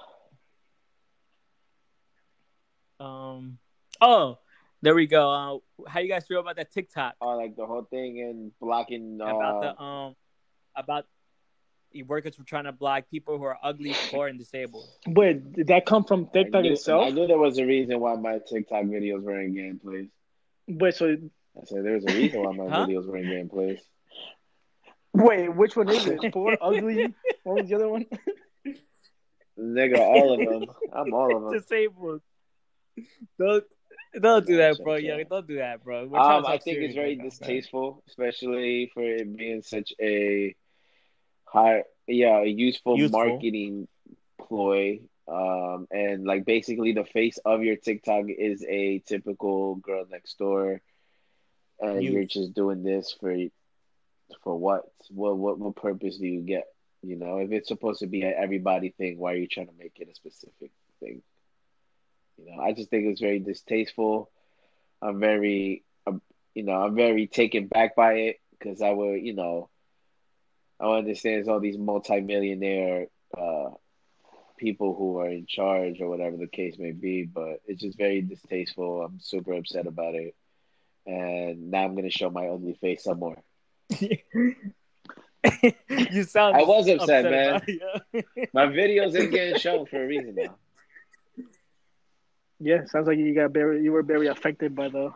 week? 3.00 3.06
Um. 3.08 3.58
Oh, 4.00 4.38
there 4.82 4.96
we 4.96 5.08
go. 5.08 5.30
Uh, 5.32 5.90
how 5.90 6.00
you 6.00 6.08
guys 6.08 6.26
feel 6.28 6.40
about 6.40 6.56
that 6.58 6.72
TikTok 6.72 7.16
uh, 7.22 7.36
like 7.36 7.56
the 7.56 7.66
whole 7.66 7.84
thing 7.84 8.22
and 8.22 8.52
blocking. 8.60 9.20
Uh, 9.22 9.36
about 9.36 9.62
the 9.62 9.82
um 9.84 10.16
about 10.76 11.06
the 11.92 12.04
workers 12.04 12.38
were 12.38 12.44
trying 12.44 12.66
to 12.66 12.72
block 12.74 13.06
people 13.10 13.38
who 13.38 13.44
are 13.46 13.58
ugly, 13.64 13.94
poor, 14.12 14.28
and 14.28 14.38
disabled? 14.38 14.86
Wait, 15.08 15.54
did 15.54 15.68
that 15.68 15.86
come 15.86 16.04
from 16.04 16.28
I 16.34 16.44
TikTok 16.44 16.64
knew, 16.64 16.74
itself? 16.74 17.08
I 17.08 17.10
knew 17.12 17.26
there 17.28 17.38
was 17.38 17.58
a 17.58 17.66
reason 17.66 18.00
why 18.00 18.16
my 18.16 18.40
TikTok 18.40 18.84
videos 18.86 19.22
were 19.24 19.40
in 19.42 19.54
gameplays. 19.54 20.10
Wait, 20.68 20.94
so 20.96 21.16
I 21.16 21.64
said 21.66 21.86
there 21.86 21.94
was 21.94 22.06
a 22.06 22.14
reason 22.14 22.42
why 22.44 22.52
my 22.52 22.66
Huh? 22.70 22.86
videos 22.86 23.06
were 23.06 23.18
in 23.18 23.26
gameplays. 23.26 23.80
wait, 25.14 25.48
which 25.56 25.76
one 25.76 25.90
is 25.90 26.06
it? 26.06 26.20
Poor, 26.34 26.58
ugly. 26.60 27.14
What 27.44 27.62
was 27.62 27.70
the 27.70 27.76
other 27.76 27.90
one? 27.90 28.06
Nigga, 29.58 29.98
all 30.00 30.34
of 30.34 30.40
them. 30.50 30.76
I'm 30.94 31.14
all 31.14 31.38
of 31.38 31.44
them. 31.52 31.54
disabled. 31.54 32.22
Don't 33.40 33.64
don't 34.22 34.46
do 34.46 34.58
that, 34.58 34.78
bro. 34.84 34.96
Yeah, 34.96 35.24
don't 35.30 35.48
do 35.48 35.58
that, 35.58 35.84
bro. 35.84 36.04
Um, 36.14 36.46
I 36.46 36.58
think 36.58 36.78
it's 36.80 36.96
very 36.96 37.10
right 37.10 37.18
now, 37.18 37.24
man. 37.24 37.30
distasteful, 37.30 38.04
especially 38.08 38.92
for 38.94 39.04
it 39.04 39.36
being 39.38 39.62
such 39.62 39.94
a 40.02 40.56
high, 41.46 41.84
yeah, 42.08 42.42
a 42.42 42.46
useful, 42.46 42.98
Useful. 42.98 43.20
marketing 43.20 43.88
ploy. 44.40 45.02
Um, 45.28 45.88
and 45.92 46.26
like 46.26 46.46
basically 46.46 46.94
the 46.94 47.04
face 47.06 47.38
of 47.46 47.64
your 47.64 47.76
TikTok 47.78 48.26
is 48.30 48.64
a 48.68 49.00
typical 49.00 49.76
girl 49.76 50.06
next 50.10 50.38
door, 50.38 50.82
and 51.80 52.04
Youth. 52.04 52.14
you're 52.14 52.26
just 52.26 52.54
doing 52.54 52.84
this 52.84 53.12
for 53.20 53.36
for 54.44 54.58
what? 54.58 54.84
What 55.10 55.38
what 55.38 55.60
what 55.60 55.76
purpose 55.76 56.18
do 56.18 56.28
you 56.28 56.42
get? 56.42 56.66
You 57.02 57.16
know, 57.16 57.38
if 57.38 57.52
it's 57.52 57.68
supposed 57.68 58.00
to 58.00 58.08
be 58.08 58.22
an 58.22 58.34
everybody 58.38 58.90
thing, 58.90 59.18
why 59.18 59.34
are 59.34 59.38
you 59.38 59.48
trying 59.48 59.68
to 59.68 59.74
make 59.78 59.94
it 60.00 60.10
a 60.10 60.16
specific 60.16 60.72
thing? 61.00 61.22
You 62.38 62.46
know, 62.56 62.62
I 62.62 62.74
just 62.74 62.90
think 62.90 63.06
it's 63.06 63.22
very 63.22 63.40
distasteful. 63.40 64.30
I'm 65.02 65.20
very, 65.20 65.84
um, 66.08 66.22
you 66.54 66.64
know, 66.64 66.74
I'm 66.74 66.96
very 66.96 67.28
taken 67.28 67.68
back 67.68 67.96
by 67.96 68.14
it 68.14 68.40
because 68.52 68.82
I 68.82 68.90
would, 68.92 69.22
you 69.22 69.34
know, 69.34 69.70
I 70.80 70.86
understand 70.98 71.40
it's 71.40 71.50
all 71.50 71.60
these 71.60 71.78
multimillionaire 71.78 73.08
uh, 73.38 73.70
people 74.58 74.96
who 74.96 75.20
are 75.20 75.30
in 75.30 75.46
charge 75.46 76.02
or 76.02 76.10
whatever 76.10 76.38
the 76.38 76.48
case 76.48 76.78
may 76.78 76.92
be, 76.92 77.24
but 77.24 77.62
it's 77.66 77.82
just 77.82 77.98
very 77.98 78.22
distasteful. 78.22 79.04
I'm 79.04 79.20
super 79.20 79.54
upset 79.54 79.88
about 79.88 80.16
it, 80.16 80.36
and 81.06 81.72
now 81.72 81.84
I'm 81.84 81.96
gonna 81.96 82.10
show 82.10 82.30
my 82.30 82.48
ugly 82.48 82.78
face 82.82 83.04
some 83.04 83.20
more. 83.20 83.42
you 85.90 86.24
sound. 86.24 86.56
I 86.56 86.64
was 86.64 86.90
upset, 86.90 87.26
man. 87.26 87.56
about 87.56 87.70
it, 87.70 88.26
yeah. 88.36 88.46
My 88.54 88.66
videos 88.68 89.20
ain't 89.20 89.32
getting 89.32 89.60
shown 89.60 89.86
for 89.86 90.04
a 90.04 90.08
reason 90.08 90.36
now. 90.36 90.56
Yeah, 92.60 92.86
sounds 92.86 93.08
like 93.08 93.18
you 93.18 93.36
got 93.36 93.52
very, 93.52 93.84
you 93.84 93.92
were 93.92 94.04
very 94.04 94.28
affected 94.28 94.76
by 94.76 94.90
the. 94.90 95.12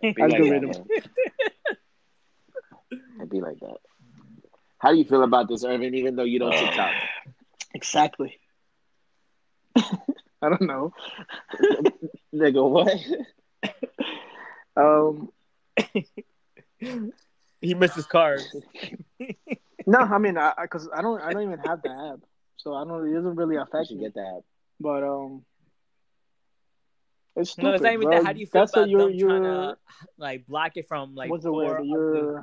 Be 0.00 0.08
like 0.08 0.16
that, 0.16 0.32
Algorithm. 0.32 0.72
Man. 3.18 3.26
It'd 3.26 3.30
be 3.30 3.40
like 3.40 3.60
that. 3.60 3.76
How 4.78 4.92
do 4.92 4.98
you 4.98 5.04
feel 5.04 5.22
about 5.24 5.48
this, 5.48 5.64
Irvin? 5.64 5.94
Even 5.94 6.16
though 6.16 6.24
you 6.24 6.38
don't 6.38 6.52
TikTok, 6.52 6.92
Exactly. 7.74 8.38
I 9.76 10.48
don't 10.48 10.62
know. 10.62 10.92
nigga, 12.34 12.68
what? 12.70 12.92
Um, 14.76 15.30
he 17.60 17.74
missed 17.74 17.96
his 17.96 18.06
cars. 18.06 18.54
no, 19.88 19.98
I 19.98 20.18
mean, 20.18 20.38
I 20.38 20.52
because 20.62 20.88
I, 20.94 21.02
don't, 21.02 21.20
I 21.20 21.32
don't 21.32 21.42
even 21.42 21.58
have 21.66 21.82
the 21.82 21.90
app, 21.90 22.20
so 22.58 22.74
I 22.74 22.84
don't. 22.84 23.08
It 23.10 23.12
doesn't 23.12 23.34
really 23.34 23.58
I 23.58 23.62
affect 23.62 23.88
should 23.88 23.96
me. 23.96 24.04
get 24.04 24.14
that. 24.14 24.42
But 24.78 25.02
um, 25.02 25.44
it's 27.34 27.50
stupid, 27.50 27.64
no, 27.66 27.72
it's 27.74 27.82
not 27.82 27.92
even 27.94 28.06
bro. 28.06 28.18
that. 28.18 28.24
How 28.26 28.32
do 28.34 28.38
you 28.38 28.46
feel 28.46 28.60
That's 28.62 28.76
a- 28.76 28.78
about 28.78 28.88
you're, 28.90 29.00
them 29.08 29.14
you're, 29.14 29.28
trying 29.30 29.42
to 29.42 29.76
like 30.16 30.46
block 30.46 30.76
it 30.76 30.86
from 30.86 31.16
like 31.16 31.28
What's 31.28 31.42
the 31.42 31.50
poor, 31.50 31.64
word? 31.64 31.76
ugly- 31.78 31.88
You're- 31.88 32.42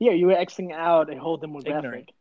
Yeah, 0.00 0.12
you're 0.12 0.34
Xing 0.34 0.72
out 0.72 1.12
a 1.12 1.18
whole 1.18 1.38
demographic, 1.40 1.76
Ignorant. 1.78 2.12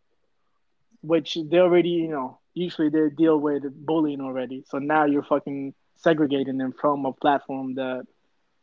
which 1.02 1.38
they 1.50 1.60
already, 1.60 1.90
you 1.90 2.10
know, 2.10 2.40
usually 2.54 2.90
they 2.90 3.10
deal 3.10 3.40
with 3.40 3.64
bullying 3.86 4.22
already. 4.22 4.64
So 4.68 4.80
now 4.80 5.06
you're 5.06 5.24
fucking 5.24 5.76
segregating 5.98 6.58
them 6.58 6.74
from 6.74 7.06
a 7.06 7.14
platform 7.14 7.76
that, 7.76 8.06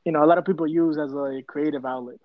you 0.04 0.12
know, 0.12 0.24
a 0.24 0.26
lot 0.26 0.38
of 0.38 0.44
people 0.44 0.66
use 0.68 0.98
as 0.98 1.12
a 1.14 1.42
creative 1.46 1.84
outlet. 1.86 2.20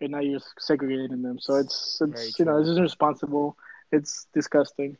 And 0.00 0.12
now 0.12 0.20
you're 0.20 0.40
segregating 0.58 1.22
them. 1.22 1.38
So 1.40 1.56
it's, 1.56 2.00
it's 2.00 2.38
you 2.38 2.46
know, 2.46 2.60
true. 2.60 2.60
it's 2.60 2.78
irresponsible. 2.78 3.56
It's 3.92 4.26
disgusting. 4.34 4.98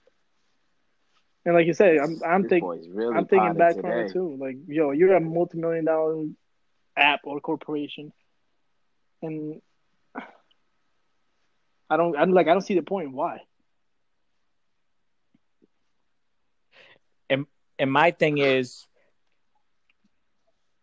And 1.45 1.55
like 1.55 1.67
you 1.67 1.75
say, 1.75 1.99
I'm 1.99 2.21
I'm 2.25 2.43
This 2.43 2.51
thinking 2.51 2.95
really 2.95 3.15
I'm 3.15 3.27
thinking 3.27 3.55
potted 3.55 3.57
back 3.57 3.81
from 3.81 3.93
today. 3.93 4.01
it 4.01 4.11
too. 4.13 4.37
Like, 4.41 4.59
yo, 4.67 4.91
you're 4.93 5.15
a 5.17 5.21
multi-million 5.21 5.85
dollar 5.87 6.27
app 6.97 7.21
or 7.25 7.41
corporation, 7.41 8.13
and 9.23 9.61
I 11.91 11.97
don't, 11.97 12.17
I'm 12.17 12.33
like, 12.33 12.49
I 12.49 12.53
don't 12.53 12.63
see 12.63 12.75
the 12.75 12.83
point. 12.83 13.13
Why? 13.13 13.41
And 17.31 17.47
and 17.79 17.93
my 17.93 18.11
thing 18.11 18.39
is, 18.39 18.87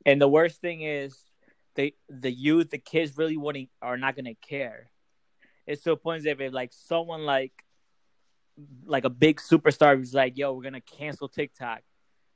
and 0.06 0.22
the 0.22 0.28
worst 0.28 0.62
thing 0.62 0.82
is, 0.82 1.18
they 1.76 1.94
the 2.10 2.32
youth, 2.32 2.70
the 2.70 2.78
kids 2.78 3.18
really 3.18 3.38
wouldn't 3.38 3.70
are 3.82 3.98
not 3.98 4.16
gonna 4.16 4.36
care. 4.36 4.90
It's 5.68 5.82
to 5.84 5.94
a 5.94 5.98
point 5.98 6.24
that 6.24 6.40
if 6.40 6.54
like 6.54 6.72
someone 6.74 7.26
like 7.26 7.54
like 8.86 9.04
a 9.04 9.10
big 9.10 9.40
superstar 9.42 9.98
who's 9.98 10.14
like, 10.14 10.38
"Yo, 10.38 10.54
we're 10.54 10.64
gonna 10.64 10.82
cancel 10.82 11.28
TikTok," 11.28 11.82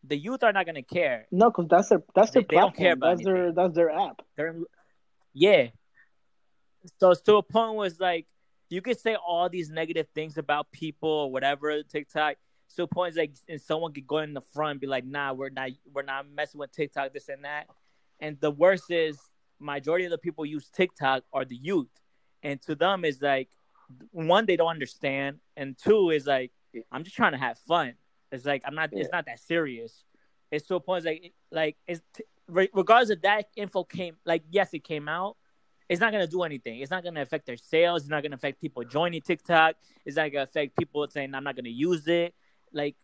the 0.04 0.18
youth 0.18 0.44
are 0.44 0.52
not 0.52 0.66
gonna 0.66 0.84
care. 0.84 1.28
No, 1.32 1.50
because 1.50 1.68
that's 1.70 1.90
their 1.90 2.04
that's 2.16 2.32
their 2.32 2.42
They- 2.42 2.56
they 2.56 2.62
don't 2.62 2.76
care 2.76 2.94
about 2.94 3.18
that's 3.18 3.24
their 3.26 3.52
that's 3.52 3.76
their 3.76 3.90
app. 3.92 4.22
They're 4.36 4.56
yeah. 5.34 5.68
So 7.00 7.12
it's 7.12 7.22
to 7.22 7.36
a 7.36 7.44
point 7.44 7.76
where 7.76 7.88
it's 7.88 8.00
like 8.00 8.26
you 8.70 8.82
could 8.82 9.00
say 9.00 9.16
all 9.16 9.50
these 9.50 9.70
negative 9.70 10.08
things 10.14 10.38
about 10.38 10.72
people 10.72 11.10
or 11.10 11.32
whatever 11.32 11.82
TikTok. 11.84 12.36
So 12.68 12.86
points 12.86 13.18
like 13.18 13.34
and 13.48 13.60
someone 13.60 13.94
could 13.94 14.06
go 14.06 14.20
in 14.20 14.34
the 14.34 14.42
front 14.42 14.72
and 14.72 14.80
be 14.80 14.88
like, 14.88 15.04
"Nah, 15.06 15.34
we're 15.34 15.50
not 15.50 15.72
we're 15.92 16.04
not 16.04 16.26
messing 16.30 16.60
with 16.60 16.72
TikTok, 16.72 17.14
this 17.14 17.28
and 17.30 17.44
that." 17.44 17.68
and 18.20 18.40
the 18.40 18.52
worst 18.52 18.92
is 18.92 19.18
majority 19.60 20.06
of 20.06 20.12
the 20.12 20.18
people 20.18 20.46
use 20.46 20.70
TikTok 20.70 21.24
are 21.34 21.46
the 21.46 21.56
youth, 21.56 21.90
and 22.44 22.62
to 22.64 22.76
them 22.76 23.06
is 23.06 23.22
like 23.22 23.50
one 24.12 24.46
they 24.46 24.56
don't 24.56 24.70
understand, 24.70 25.38
and 25.58 25.78
two 25.78 26.12
is 26.12 26.26
like 26.26 26.52
I'm 26.92 27.04
just 27.04 27.16
trying 27.16 27.32
to 27.32 27.38
have 27.38 27.58
fun. 27.60 27.94
It's 28.32 28.46
like 28.46 28.62
I'm 28.66 28.76
not. 28.76 28.90
Yeah. 28.94 29.02
It's 29.02 29.12
not 29.12 29.26
that 29.26 29.40
serious. 29.40 30.04
It's 30.52 30.68
to 30.68 30.76
a 30.76 30.80
point 30.80 31.06
like 31.06 31.34
like 31.52 31.78
it's 31.88 32.02
regardless 32.48 33.12
of 33.12 33.22
that 33.22 33.46
info 33.56 33.84
came 33.84 34.18
like 34.26 34.44
yes 34.50 34.74
it 34.74 34.84
came 34.84 35.08
out. 35.08 35.38
It's 35.90 36.00
not 36.00 36.12
gonna 36.12 36.28
do 36.28 36.44
anything. 36.44 36.80
It's 36.80 36.92
not 36.92 37.04
gonna 37.04 37.22
affect 37.22 37.48
their 37.48 37.58
sales. 37.58 38.04
It's 38.04 38.10
not 38.10 38.22
gonna 38.22 38.36
affect 38.36 38.62
people 38.62 38.84
joining 38.84 39.22
TikTok. 39.22 39.76
It's 40.06 40.16
not 40.18 40.32
gonna 40.32 40.44
affect 40.44 40.78
people 40.78 41.06
saying 41.10 41.34
I'm 41.34 41.44
not 41.44 41.56
gonna 41.56 41.70
use 41.70 42.08
it. 42.08 42.36
Like 42.72 42.96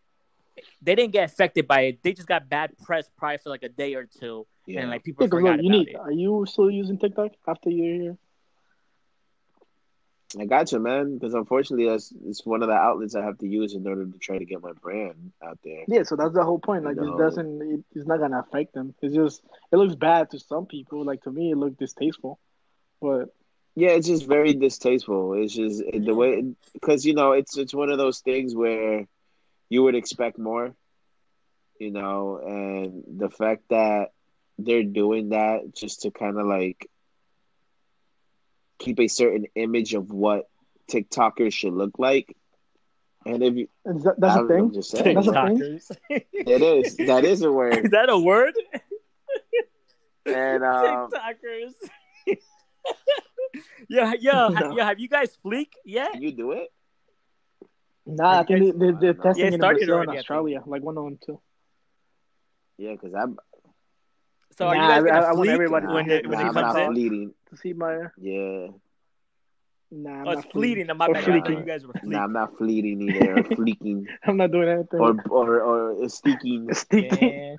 they 0.82 0.94
didn't 0.96 1.12
get 1.12 1.24
affected 1.30 1.68
by 1.68 1.82
it. 1.82 2.04
They 2.04 2.14
just 2.14 2.28
got 2.28 2.48
bad 2.48 2.78
press 2.84 3.10
probably 3.18 3.40
for 3.40 3.50
like 3.50 3.64
a 3.64 3.70
day 3.70 3.96
or 3.96 4.06
two, 4.06 4.46
Yeah. 4.68 4.82
and 4.82 4.92
like 4.92 5.04
people 5.04 5.24
Yeah, 5.26 5.30
'cause 5.30 5.40
forgot 5.40 5.50
look, 5.50 5.54
about 5.56 5.64
unique. 5.64 5.88
it. 5.90 5.96
Are 5.96 6.12
you 6.12 6.46
still 6.48 6.70
using 6.70 6.98
TikTok 7.00 7.32
after 7.48 7.72
you're 7.72 8.02
here? 8.02 8.18
I 10.40 10.46
got 10.46 10.72
you, 10.72 10.80
man. 10.80 11.16
Because 11.16 11.34
unfortunately, 11.34 11.88
that's 11.88 12.14
it's 12.26 12.46
one 12.46 12.62
of 12.62 12.68
the 12.68 12.74
outlets 12.76 13.16
I 13.16 13.24
have 13.24 13.38
to 13.40 13.48
use 13.48 13.74
in 13.74 13.88
order 13.88 14.06
to 14.06 14.18
try 14.20 14.38
to 14.38 14.46
get 14.46 14.62
my 14.62 14.74
brand 14.74 15.32
out 15.44 15.58
there. 15.64 15.86
Yeah, 15.88 16.04
so 16.04 16.16
that's 16.16 16.34
the 16.34 16.44
whole 16.44 16.60
point. 16.60 16.84
Like, 16.84 16.98
No. 16.98 17.16
it 17.16 17.18
doesn't. 17.18 17.62
It, 17.62 17.84
it's 17.96 18.06
not 18.08 18.20
gonna 18.20 18.40
affect 18.40 18.74
them. 18.74 18.94
It's 19.02 19.16
just 19.16 19.42
it 19.72 19.78
looks 19.78 19.96
bad 19.96 20.30
to 20.32 20.40
some 20.40 20.66
people. 20.68 21.04
Like 21.04 21.24
to 21.24 21.32
me, 21.32 21.52
it 21.52 21.58
looked 21.58 21.80
distasteful. 21.80 22.40
But 23.02 23.34
Yeah, 23.76 23.89
it's 23.89 24.08
just 24.08 24.26
very 24.28 24.54
distasteful. 24.54 25.34
It's 25.34 25.54
just 25.54 25.84
the 25.93 26.14
way 26.16 26.43
because 26.74 27.06
you 27.06 27.14
know 27.14 27.34
it's 27.34 27.58
it's 27.58 27.74
one 27.74 27.89
of 27.89 27.98
those 27.98 28.20
things 28.20 28.56
where 28.56 29.06
you 29.70 29.84
would 29.84 29.96
expect 29.96 30.38
more, 30.38 30.76
you 31.80 31.91
know, 31.91 32.38
and 32.38 33.04
the 33.20 33.30
fact 33.30 33.64
that 33.70 34.12
they're 34.58 34.84
doing 34.84 35.30
that 35.30 35.74
just 35.76 36.04
to 36.04 36.12
kind 36.12 36.39
of 36.39 36.46
like 36.46 36.88
keep 38.80 39.00
a 39.00 39.08
certain 39.08 39.46
image 39.56 39.93
of 39.93 40.12
what 40.12 40.48
TikTokers 40.89 41.54
should 41.54 41.74
look 41.74 41.98
like. 42.00 42.36
And 43.26 43.41
if 43.43 43.56
you, 43.56 43.68
is 43.86 44.04
that, 44.04 44.20
that's 44.20 44.36
I 44.36 44.41
the 44.43 44.48
know, 44.48 44.56
thing. 44.56 44.74
Just 44.74 44.91
saying, 44.91 45.16
That's 45.16 45.28
a 45.28 45.48
thing? 45.48 45.82
It 46.32 46.62
is 46.62 46.96
that 46.98 47.26
is 47.26 47.41
a 47.41 47.52
word, 47.52 47.78
Is 47.86 47.91
that 47.91 48.10
a 48.10 48.18
word? 48.18 48.54
and 50.26 50.64
um, 50.76 51.10
TikTokers. 51.10 52.38
Yeah, 53.90 54.14
yeah, 54.20 54.32
No. 54.50 54.56
ha- 54.56 54.74
yeah. 54.76 54.86
Have 54.86 55.00
you 55.00 55.08
guys 55.10 55.38
fleek 55.46 55.70
yet? 55.86 56.20
you 56.22 56.32
do 56.32 56.52
it. 56.52 56.70
Nah, 58.06 58.40
I 58.42 58.44
think 58.44 58.60
they, 58.80 58.92
they, 58.92 58.92
they're 59.00 59.14
testing 59.14 59.46
it 59.46 59.48
it 59.48 59.54
in 59.56 59.60
started 59.60 59.78
Brazil 59.80 59.96
already, 59.96 60.12
I. 60.12 60.20
Australia. 60.20 60.62
Like 60.66 60.84
one 60.84 60.98
on 60.98 61.18
two. 61.26 61.40
Yeah, 62.78 62.92
because 62.92 63.14
I'm 63.16 63.38
So 64.58 64.68
are 64.68 64.76
Nah, 64.76 64.82
you 64.84 64.90
guys 64.90 65.12
I- 65.12 65.16
gonna 65.22 65.26
I 65.26 65.34
want 65.34 65.50
fleek 65.50 65.54
everybody 65.54 65.88
to 65.88 65.94
when 65.94 66.06
get 66.06 66.18
it 66.26 66.28
when 66.30 66.38
nah, 66.38 66.44
it 66.46 66.48
I'm 66.50 66.54
comes 66.54 66.74
not 66.74 66.82
in? 66.84 66.92
fleeting. 66.94 67.34
To 67.50 67.58
see 67.58 67.74
my 67.74 67.94
Yeah. 68.20 68.68
nah, 69.92 70.22
I'm 70.22 70.28
Oh, 70.28 70.32
it's 70.32 70.44
not 70.46 70.52
fleeting. 70.52 70.88
My 70.88 71.08
Or 71.08 71.14
bad. 71.14 71.24
I 71.24 71.26
thought 71.26 71.46
fleeking. 71.48 71.58
you 71.60 71.66
guys 71.66 71.88
were 71.88 71.94
fleek. 71.94 72.04
Nah, 72.04 72.24
I'm 72.26 72.34
not 72.34 72.58
fleeting 72.58 73.02
either. 73.02 73.40
Or 73.40 73.44
fleeking. 73.44 74.08
I'm 74.26 74.38
not 74.38 74.52
doing 74.52 74.70
anything. 74.70 75.00
Or 75.00 75.16
or 75.30 75.62
or 75.62 76.10
sneaking. 76.10 76.72
Sneaking. 76.74 77.58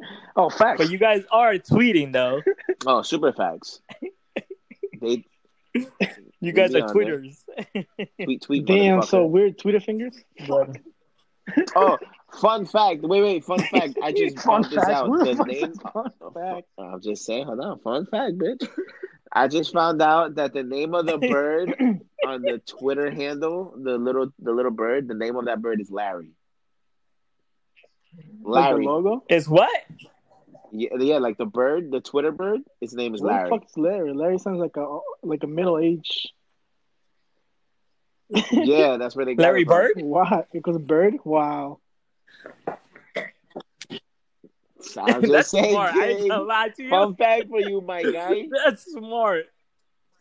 Yeah. 0.00 0.06
Oh, 0.36 0.50
facts. 0.50 0.78
But 0.78 0.90
you 0.90 0.98
guys 0.98 1.24
are 1.32 1.54
tweeting 1.54 2.12
though. 2.12 2.40
Oh, 2.86 3.02
super 3.02 3.32
facts. 3.32 3.80
They 5.00 5.24
You 6.40 6.52
guys 6.52 6.74
are 6.74 6.82
on 6.84 6.92
Twitters. 6.92 7.44
tweet 8.22 8.42
tweet. 8.42 8.66
Damn, 8.66 9.02
so 9.02 9.18
motherfucker. 9.26 9.30
weird 9.30 9.58
Twitter 9.58 9.80
fingers. 9.80 10.16
Fuck. 10.46 10.76
Oh, 11.74 11.98
fun 12.40 12.66
fact. 12.66 13.02
Wait, 13.02 13.22
wait. 13.22 13.44
Fun 13.44 13.58
fact. 13.72 13.98
I 14.02 14.12
just 14.12 14.38
Fun 14.38 14.62
found 14.62 14.64
this 14.66 14.74
fact. 14.84 14.90
out. 14.90 15.06
Who 15.08 15.24
the 15.24 15.34
The 15.34 15.44
name. 15.44 15.74
fun 15.74 16.12
Oh, 16.20 16.30
fact? 16.30 16.66
I'm 16.78 17.00
just 17.00 17.24
saying. 17.24 17.46
Hold 17.46 17.60
on. 17.60 17.78
Fun 17.80 18.06
fact, 18.06 18.38
bitch. 18.38 18.68
I 19.32 19.48
just 19.48 19.72
found 19.72 20.00
out 20.00 20.36
that 20.36 20.52
the 20.54 20.62
name 20.62 20.94
of 20.94 21.06
the 21.06 21.18
bird 21.18 21.74
on 22.26 22.42
the 22.42 22.62
Twitter 22.66 23.10
handle, 23.10 23.74
the 23.76 23.98
little 23.98 24.32
the 24.38 24.52
little 24.52 24.70
bird, 24.70 25.08
the 25.08 25.14
name 25.14 25.36
of 25.36 25.46
that 25.46 25.60
bird 25.60 25.80
is 25.80 25.90
Larry. 25.90 26.30
Like 28.42 28.70
the 28.70 28.70
Larry. 28.74 28.86
logo. 28.86 29.24
It's 29.28 29.48
what? 29.48 29.70
Yeah, 30.70 30.88
yeah, 30.98 31.18
like 31.18 31.38
the 31.38 31.46
bird, 31.46 31.90
the 31.90 32.00
Twitter 32.00 32.30
bird. 32.32 32.60
His 32.80 32.92
name 32.94 33.14
is 33.14 33.22
What 33.22 33.32
Larry. 33.32 33.44
the 33.50 33.56
fuck 33.56 33.64
is 33.68 33.76
Larry? 33.76 34.12
Larry 34.14 34.38
sounds 34.38 34.58
like 34.60 34.76
a 34.76 34.98
like 35.22 35.42
a 35.42 35.46
middle 35.46 35.78
age. 35.78 36.28
Yeah, 38.50 38.96
that's 39.00 39.16
where 39.16 39.24
they 39.24 39.34
got 39.34 39.42
Larry 39.44 39.62
it 39.62 39.66
from. 39.66 39.76
Bird? 39.76 39.92
Why? 40.02 40.44
Because 40.52 40.76
a 40.76 40.80
bird. 40.80 41.14
Wow. 41.24 41.78
So 44.80 45.00
I'm 45.02 45.20
just 45.22 45.32
That's 45.32 45.50
saying, 45.50 45.72
smart. 45.72 45.94
I 45.94 46.08
ain't 46.08 46.20
kid. 46.20 46.28
gonna 46.28 46.42
lie 46.42 46.68
to 46.68 46.82
you. 46.82 46.90
Fun 46.90 47.16
fact 47.16 47.48
for 47.48 47.60
you, 47.60 47.80
my 47.80 48.02
guy. 48.12 48.46
That's 48.64 48.84
smart. 48.92 49.46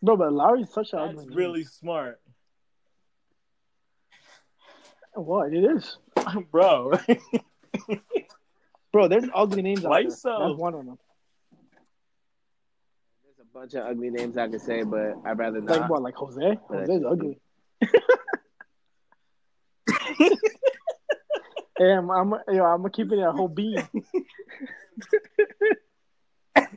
No, 0.02 0.16
but 0.16 0.32
Larry's 0.32 0.70
such 0.72 0.94
a 0.94 0.98
That's 0.98 1.10
ugly 1.12 1.26
name. 1.28 1.38
really 1.38 1.64
smart, 1.64 2.20
what 5.14 5.52
it 5.54 5.64
is, 5.64 5.98
bro. 6.52 6.94
bro. 8.92 9.08
There's 9.08 9.26
ugly 9.34 9.62
names 9.62 9.86
out 9.86 9.92
Why 9.92 9.98
there. 9.98 10.04
you 10.06 10.12
so- 10.12 10.48
That's 10.50 10.60
one 10.60 10.74
of 10.74 10.86
them. 10.86 10.98
There's 13.24 13.40
a 13.42 13.46
bunch 13.54 13.74
of 13.76 13.86
ugly 13.86 14.10
names 14.10 14.38
I 14.38 14.48
could 14.48 14.62
say, 14.62 14.84
but 14.84 15.14
I'd 15.26 15.38
rather 15.38 15.62
not. 15.62 15.70
Like 15.72 15.82
not. 15.82 15.90
what? 15.90 16.02
Like 16.02 16.16
Jose? 16.16 16.58
But 16.70 16.88
Jose's 16.88 17.04
ugly. 17.06 17.40
Hey, 21.80 21.94
I'm, 21.94 22.10
I'm, 22.10 22.34
yo, 22.52 22.66
I'm 22.66 22.90
keeping 22.90 23.20
it 23.20 23.24
a 23.28 23.32
whole 23.32 23.48
bean. 23.48 23.76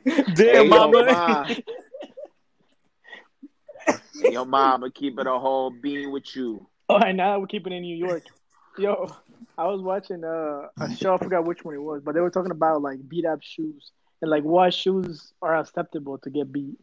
Damn, 0.05 0.35
Hey, 0.35 0.55
yo, 0.57 0.63
mama. 0.65 1.05
ma. 1.05 1.43
Hey, 1.45 1.63
yo, 4.33 4.45
mom, 4.45 4.91
keep 4.93 5.17
it 5.17 5.25
a 5.25 5.39
whole 5.39 5.71
bean 5.71 6.11
with 6.11 6.35
you. 6.35 6.67
All 6.87 6.99
right, 6.99 7.15
now 7.15 7.39
we're 7.39 7.47
keeping 7.47 7.73
it 7.73 7.77
in 7.77 7.81
New 7.81 7.95
York. 7.95 8.25
Yo, 8.77 9.11
I 9.57 9.65
was 9.67 9.81
watching 9.81 10.23
uh, 10.23 10.67
a 10.79 10.95
show. 10.95 11.13
I 11.13 11.17
forgot 11.17 11.45
which 11.45 11.63
one 11.63 11.75
it 11.75 11.81
was, 11.81 12.01
but 12.03 12.13
they 12.13 12.21
were 12.21 12.29
talking 12.31 12.51
about 12.51 12.81
like 12.81 13.07
beat 13.07 13.25
up 13.25 13.41
shoes 13.41 13.91
and 14.21 14.29
like 14.29 14.43
what 14.43 14.73
shoes 14.73 15.33
are 15.41 15.55
acceptable 15.55 16.17
to 16.19 16.29
get 16.29 16.51
beat 16.51 16.77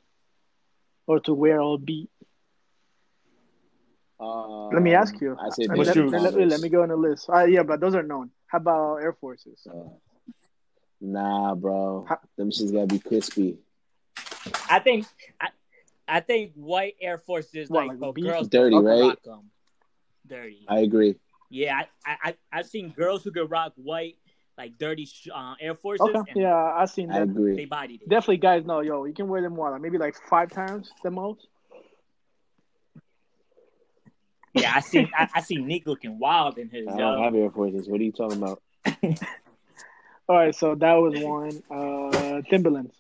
or 1.07 1.21
to 1.21 1.35
wear 1.35 1.61
all 1.61 1.79
beat. 1.79 2.11
Um, 4.21 4.71
Let 4.73 4.83
me 4.83 4.95
ask 4.95 5.21
you. 5.21 5.37
I 5.41 5.51
say 5.51 5.65
I 5.65 5.69
mean, 5.69 5.79
What 5.79 5.87
let, 5.87 5.95
shoes? 5.95 6.13
let- 6.13 6.35
let- 6.35 6.49
let 6.49 6.61
me 6.61 6.69
go 6.69 6.83
on 6.83 6.89
the 6.89 6.97
list. 6.97 7.29
Uh, 7.31 7.45
yeah, 7.45 7.63
but 7.63 7.79
those 7.81 7.95
are 7.95 8.03
known. 8.03 8.31
How 8.49 8.59
about 8.59 8.97
Air 8.97 9.13
Forces? 9.13 9.67
Uh, 9.69 9.89
Nah, 11.01 11.55
bro. 11.55 12.05
How- 12.09 12.19
Them 12.37 12.51
shit's 12.51 12.73
gotta 12.73 12.89
be 12.89 12.99
crispy. 12.99 13.59
I 14.69 14.81
think 14.81 15.07
I, 15.41 15.51
I 16.09 16.19
think 16.21 16.55
white 16.57 16.97
Air 17.01 17.19
Forces 17.19 17.71
What, 17.71 17.87
like, 17.87 18.01
like 18.01 18.09
oh, 18.09 18.13
beef? 18.13 18.25
girls 18.25 18.49
Dirty, 18.49 18.75
can 18.75 18.85
right? 18.85 19.01
rock 19.03 19.19
'em. 19.29 19.51
Dirty. 20.27 20.65
I 20.67 20.81
agree. 20.81 21.15
Yeah, 21.51 21.77
I, 21.77 21.87
I 22.05 22.17
I 22.23 22.35
I've 22.53 22.67
seen 22.67 22.91
girls 22.91 23.25
who 23.25 23.31
could 23.31 23.51
rock 23.51 23.73
white 23.77 24.17
like 24.59 24.77
dirty 24.77 25.09
uh, 25.35 25.55
Air 25.61 25.75
Forces. 25.75 26.07
Okay, 26.09 26.33
and 26.33 26.43
yeah, 26.43 26.55
I 26.55 26.85
seen 26.87 27.09
that. 27.09 27.15
I 27.15 27.19
that. 27.21 27.31
agree. 27.31 27.57
They 27.57 27.65
bodied 27.65 28.03
it. 28.03 28.09
Definitely, 28.09 28.39
guys 28.39 28.67
know, 28.67 28.81
yo, 28.81 29.05
you 29.05 29.15
can 29.15 29.29
wear 29.29 29.41
them 29.41 29.57
what, 29.57 29.73
like 29.73 29.81
maybe 29.81 29.97
like 29.99 30.17
five 30.29 30.51
times 30.51 30.91
the 31.03 31.11
most. 31.11 31.47
Yeah, 34.55 34.73
I 34.75 34.81
see. 34.81 35.09
I, 35.17 35.29
I 35.37 35.41
seen 35.43 35.67
Nick 35.67 35.87
looking 35.87 36.19
wild 36.19 36.59
in 36.59 36.69
his. 36.69 36.89
I 36.89 36.93
yo. 36.93 36.99
don't 36.99 37.23
have 37.23 37.35
Air 37.35 37.51
Forces. 37.51 37.89
What 37.89 38.01
are 38.01 38.05
you 38.05 38.13
talking 38.13 38.39
about? 38.39 38.61
All 40.29 40.37
right, 40.37 40.55
so 40.55 40.75
that 40.75 40.95
was 40.95 41.15
one. 41.23 41.63
Uh, 41.71 42.43
Timberlands. 42.51 42.98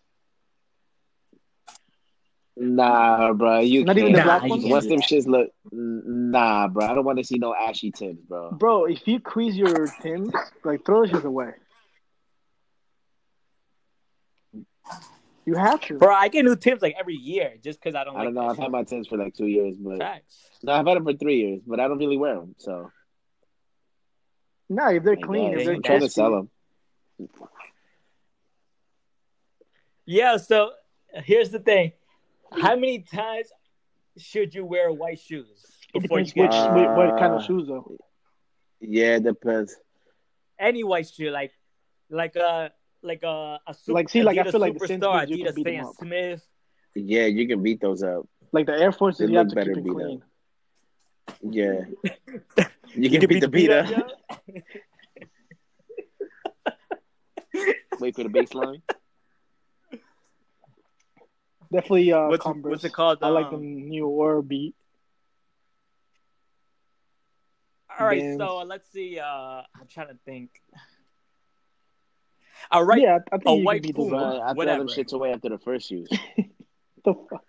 Nah, 2.60 3.32
bro. 3.34 3.60
You 3.60 3.84
Not 3.84 3.96
can't. 3.96 3.98
even 3.98 4.12
the 4.12 4.18
Nah, 4.18 4.24
black 4.24 4.42
you 4.42 4.48
ones. 4.50 4.62
can't 4.62 4.72
Once 4.72 4.86
them 4.86 5.00
shits 5.00 5.26
look, 5.26 5.50
nah, 5.70 6.66
bro. 6.68 6.86
I 6.86 6.94
don't 6.94 7.04
want 7.04 7.18
to 7.18 7.24
see 7.24 7.38
no 7.38 7.54
ashy 7.54 7.92
tips, 7.92 8.20
bro. 8.22 8.50
Bro, 8.52 8.86
if 8.86 9.06
you 9.06 9.20
crease 9.20 9.54
your 9.54 9.86
Tims, 10.02 10.32
like 10.64 10.84
throw 10.84 11.02
those 11.02 11.10
shit 11.10 11.24
away. 11.24 11.52
You 15.46 15.54
have 15.54 15.80
to. 15.82 15.98
Bro, 15.98 16.14
I 16.14 16.28
get 16.28 16.44
new 16.44 16.56
Tims 16.56 16.82
like 16.82 16.96
every 16.98 17.14
year 17.14 17.54
just 17.62 17.80
because 17.80 17.94
I 17.94 18.02
don't. 18.04 18.16
I 18.16 18.24
don't 18.24 18.34
like 18.34 18.42
know. 18.44 18.50
I've 18.50 18.58
had 18.58 18.72
my 18.72 18.82
Tims 18.82 19.06
for 19.06 19.16
like 19.16 19.34
two 19.34 19.46
years, 19.46 19.76
but 19.76 19.98
Facts. 19.98 20.48
no, 20.62 20.72
I've 20.72 20.86
had 20.86 20.96
them 20.96 21.04
for 21.04 21.12
three 21.14 21.36
years, 21.36 21.60
but 21.64 21.78
I 21.78 21.86
don't 21.86 21.98
really 21.98 22.16
wear 22.18 22.34
them. 22.34 22.56
So 22.58 22.90
No, 24.68 24.88
if 24.88 25.04
they're 25.04 25.16
I 25.16 25.20
clean, 25.20 25.52
guess. 25.52 25.60
if 25.60 25.64
they're 25.64 25.74
I'm 25.76 25.82
trying 25.82 26.00
to 26.00 26.08
sell 26.10 26.32
them. 26.32 26.50
Yeah. 30.06 30.36
So 30.38 30.72
here's 31.24 31.50
the 31.50 31.60
thing: 31.60 31.92
how 32.52 32.74
many 32.76 33.00
times 33.00 33.48
should 34.16 34.54
you 34.54 34.64
wear 34.64 34.90
white 34.92 35.18
shoes 35.20 35.48
It 35.94 36.02
before 36.02 36.20
you 36.20 36.24
depends 36.26 36.32
get 36.32 36.42
which, 36.42 36.52
Uh, 36.54 36.72
what, 36.94 37.08
what 37.10 37.18
kind 37.18 37.34
of 37.34 37.44
shoes 37.44 37.66
though. 37.68 37.96
Yeah, 38.80 39.16
it 39.16 39.24
depends. 39.24 39.76
any 40.58 40.82
white 40.84 41.08
shoe? 41.08 41.30
Like, 41.30 41.52
like 42.10 42.36
a 42.36 42.72
like 43.02 43.22
a, 43.22 43.60
a 43.66 43.74
super, 43.74 43.92
Like, 43.94 44.08
see, 44.08 44.22
like, 44.22 44.38
I 44.38 44.44
feel 44.50 44.60
like 44.60 44.78
the 44.78 44.86
superstar, 44.86 45.26
Smiths, 45.26 45.42
Adidas 45.56 45.60
Stan. 45.60 45.92
Smith. 45.94 46.46
Yeah, 46.96 47.26
you 47.26 47.46
can 47.46 47.62
beat 47.62 47.80
those 47.80 48.02
up. 48.02 48.26
Like 48.52 48.66
the 48.66 48.72
Air 48.72 48.90
Force, 48.92 49.20
you 49.20 49.28
have 49.36 49.48
to 49.48 49.54
better 49.54 49.74
keep 49.74 49.78
it 49.78 49.84
beat 49.84 49.92
clean. 49.92 50.22
Yeah, 51.42 51.80
you 52.94 53.10
can 53.10 53.28
beat 53.28 53.40
the 53.40 53.48
beat 53.48 53.68
beater. 53.68 53.86
up. 53.96 54.08
Wait 58.00 58.14
for 58.14 58.22
the 58.24 58.28
baseline. 58.30 58.80
Definitely 61.72 62.12
uh, 62.12 62.28
What's- 62.28 62.42
Converse. 62.42 62.70
what's 62.70 62.84
it 62.84 62.92
called? 62.92 63.18
I 63.22 63.28
like 63.28 63.50
the 63.50 63.56
Um, 63.56 63.88
new 63.88 64.06
Orbeat. 64.06 64.74
All 67.98 68.06
right, 68.06 68.20
Vans. 68.20 68.38
so 68.38 68.58
let's 68.58 68.88
see. 68.92 69.18
Uh, 69.18 69.26
I'm 69.26 69.86
trying 69.88 70.08
to 70.08 70.16
think. 70.24 70.50
All 72.70 72.84
right, 72.84 73.00
Yeah, 73.02 73.18
I 73.32 73.34
I 73.34 73.38
think 73.38 73.48
a 73.48 73.56
you 73.58 73.64
white 73.64 73.82
can 73.82 73.88
beat 73.88 73.96
Puma. 73.96 74.18
those. 74.18 74.40
I 74.42 74.54
throw 74.54 74.64
them 74.78 74.86
shits 74.88 75.12
away 75.12 75.32
after 75.32 75.48
the 75.48 75.58
first 75.58 75.90
use. 75.90 76.08
The 77.04 77.14
fuck? 77.30 77.44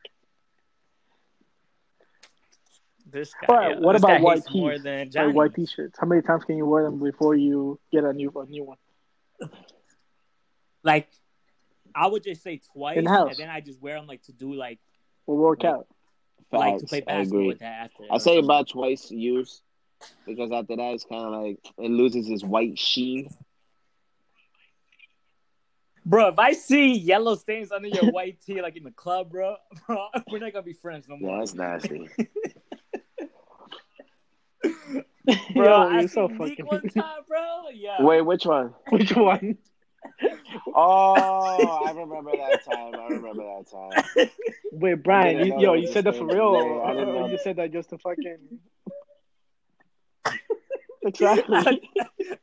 this 3.12 3.34
guy. 3.34 3.48
All 3.50 3.56
right, 3.56 3.72
yeah, 3.72 3.80
what 3.80 3.94
this 3.94 4.04
about 4.04 4.18
guy 4.18 4.22
white 4.22 4.38
hates 4.38 4.54
more 4.54 4.72
tees? 4.74 4.84
than 4.84 5.10
Like 5.14 5.36
white 5.36 5.54
t-shirts. 5.56 5.98
How 6.00 6.06
many 6.08 6.22
times 6.22 6.44
can 6.46 6.56
you 6.58 6.66
wear 6.68 6.84
them 6.84 7.00
before 7.04 7.36
you 7.36 7.80
get 7.92 8.04
a 8.04 8.14
new 8.14 8.32
a 8.36 8.46
new 8.46 8.64
one? 8.64 8.78
Like, 10.84 11.10
I 11.96 12.08
would 12.08 12.24
just 12.24 12.42
say 12.44 12.62
twice, 12.74 12.96
the 13.04 13.10
and 13.10 13.36
then 13.38 13.50
I 13.50 13.62
just 13.62 13.82
wear 13.82 13.96
them 13.96 14.08
like 14.08 14.22
to 14.24 14.32
do 14.34 14.54
like 14.54 14.80
Or 15.26 15.38
work 15.38 15.64
Like- 15.64 15.74
out? 15.74 15.88
like 16.52 16.74
to 16.76 16.80
Facts, 16.88 16.90
play 16.90 16.98
I 17.00 17.02
basketball 17.06 17.22
agree. 17.40 17.48
with 17.48 17.60
that 17.60 17.84
after. 17.86 18.04
I 18.12 18.18
say 18.18 18.38
about 18.40 18.68
twice 18.70 19.12
use 19.12 19.62
because 20.26 20.52
after 20.52 20.76
that 20.76 20.94
it's 20.94 21.04
kind 21.04 21.24
of 21.24 21.42
like 21.44 21.60
it 21.78 21.92
loses 21.92 22.30
its 22.30 22.44
white 22.44 22.80
sheen. 22.80 23.30
bro. 26.06 26.30
If 26.30 26.40
I 26.40 26.54
see 26.54 26.94
yellow 26.98 27.36
stains 27.36 27.72
under 27.72 27.88
your 27.90 28.06
white 28.12 28.40
tee, 28.42 28.62
like 28.62 28.76
in 28.78 28.84
the 28.84 28.92
club, 28.92 29.30
bro, 29.30 29.58
bro, 29.88 30.08
we're 30.32 30.40
not 30.40 30.54
gonna 30.54 30.64
be 30.64 30.74
friends 30.74 31.08
no 31.08 31.16
Yeah, 31.20 31.28
more. 31.28 31.40
that's 31.40 31.54
nasty. 31.54 32.10
Bro, 35.54 35.66
Yo, 35.66 35.74
I 35.74 36.00
you're 36.00 36.08
so 36.10 36.28
fucking. 36.28 36.66
one 36.66 36.82
time, 36.90 37.22
bro. 37.28 37.66
Yeah. 37.74 38.02
Wait, 38.02 38.22
which 38.22 38.46
one? 38.48 38.74
Which 38.90 39.16
one? 39.16 39.58
Oh, 40.76 41.82
I 41.86 41.92
remember 41.92 42.32
that 42.32 42.64
time. 42.66 42.94
I 43.00 43.08
remember 43.08 43.44
that 43.44 43.66
time. 43.72 44.30
Wait, 44.72 45.04
Brian, 45.04 45.38
didn't 45.38 45.60
you, 45.60 45.68
yo, 45.68 45.74
you 45.74 45.88
said 45.88 46.04
that 46.06 46.16
for 46.16 46.26
real? 46.26 46.54
same 46.54 46.70
day. 46.70 46.82
I 46.84 46.94
didn't 46.94 47.10
Or, 47.10 47.16
or 47.16 47.20
know. 47.22 47.28
you 47.28 47.38
said 47.38 47.56
that 47.58 47.72
just 47.72 47.90
to 47.90 47.98
fucking. 47.98 48.38
exactly. 51.04 51.82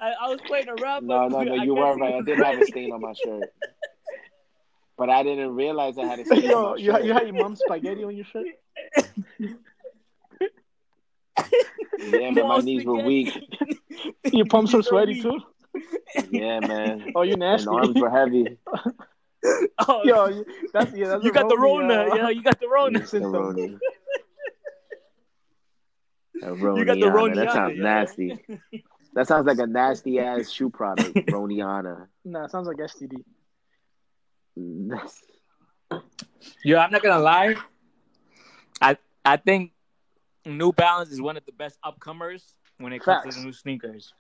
I, 0.01 0.13
I 0.23 0.29
was 0.29 0.41
playing 0.47 0.69
a 0.69 0.75
around. 0.75 1.07
No, 1.07 1.29
no, 1.29 1.43
no. 1.43 1.55
You 1.55 1.75
were 1.75 1.95
he 1.95 2.01
right. 2.01 2.15
I 2.15 2.17
was 2.17 2.27
did 2.27 2.39
have 2.41 2.59
a 2.59 2.65
stain 2.65 2.93
on 2.93 3.01
my 3.01 3.13
shirt, 3.13 3.51
but 4.99 5.11
I 5.11 5.23
didn't 5.23 5.55
realize 5.55 5.99
I 5.99 6.07
had 6.07 6.21
a 6.21 6.25
stain 6.25 6.45
yo, 6.51 6.57
on 6.57 6.71
my 6.73 6.77
you, 6.77 6.93
shirt. 6.93 7.05
you 7.05 7.13
had 7.13 7.25
your 7.27 7.35
mom's 7.35 7.61
spaghetti 7.61 8.05
on 8.05 8.17
your 8.17 8.25
shirt? 8.27 8.47
Yeah, 11.99 12.31
man, 12.33 12.35
my 12.35 12.43
Mom's 12.43 12.65
knees 12.65 12.85
were 12.85 13.03
weak. 13.05 13.31
Your 14.33 14.47
palms 14.47 14.73
were 14.75 14.83
sweaty 14.83 15.21
too? 15.23 15.41
Yeah, 16.31 16.61
man. 16.61 17.13
Oh, 17.15 17.23
you 17.23 17.35
And 17.35 17.69
arms 17.69 17.95
were 18.01 18.11
heavy. 18.11 18.57
Oh, 19.87 20.03
Yo, 20.05 20.27
you- 20.29 20.47
that's, 20.73 20.93
yeah, 20.97 21.09
that's 21.09 21.25
you 21.25 21.31
a 21.31 21.35
got 21.35 21.49
the 21.49 21.57
Rona, 21.57 22.07
Rona. 22.07 22.17
Yeah, 22.17 22.29
you 22.31 22.43
got 22.43 22.59
the 22.59 22.69
Rona. 22.73 22.99
It's 22.99 23.11
the 23.13 23.21
Symptom. 23.21 23.55
Roni. 23.55 23.79
A 26.43 26.49
You 26.79 26.85
got 26.85 26.99
the 26.99 27.07
Roniana. 27.07 27.35
That 27.37 27.53
sounds 27.53 27.77
yo. 27.77 27.83
nasty. 27.85 28.45
That 29.15 29.27
sounds 29.29 29.47
like 29.47 29.59
a 29.59 29.67
nasty 29.67 30.19
ass 30.19 30.51
shoe 30.51 30.69
product. 30.69 31.15
Roniana. 31.29 32.09
Nah, 32.25 32.45
it 32.45 32.51
sounds 32.51 32.67
like 32.67 32.77
STD. 32.79 33.23
That's- 34.57 35.23
Yo, 36.65 36.79
I'm 36.79 36.91
not 36.91 37.03
gonna 37.03 37.23
lie. 37.23 37.55
I 38.81 38.97
I 39.25 39.37
think 39.37 39.73
New 40.45 40.73
Balance 40.73 41.11
is 41.11 41.21
one 41.21 41.37
of 41.37 41.47
the 41.47 41.53
best 41.53 41.79
upcomers 41.85 42.43
when 42.79 42.93
it 42.93 42.99
comes 43.01 43.23
Facts. 43.23 43.37
to 43.37 43.41
the 43.41 43.47
new 43.47 43.53
sneakers. 43.53 44.13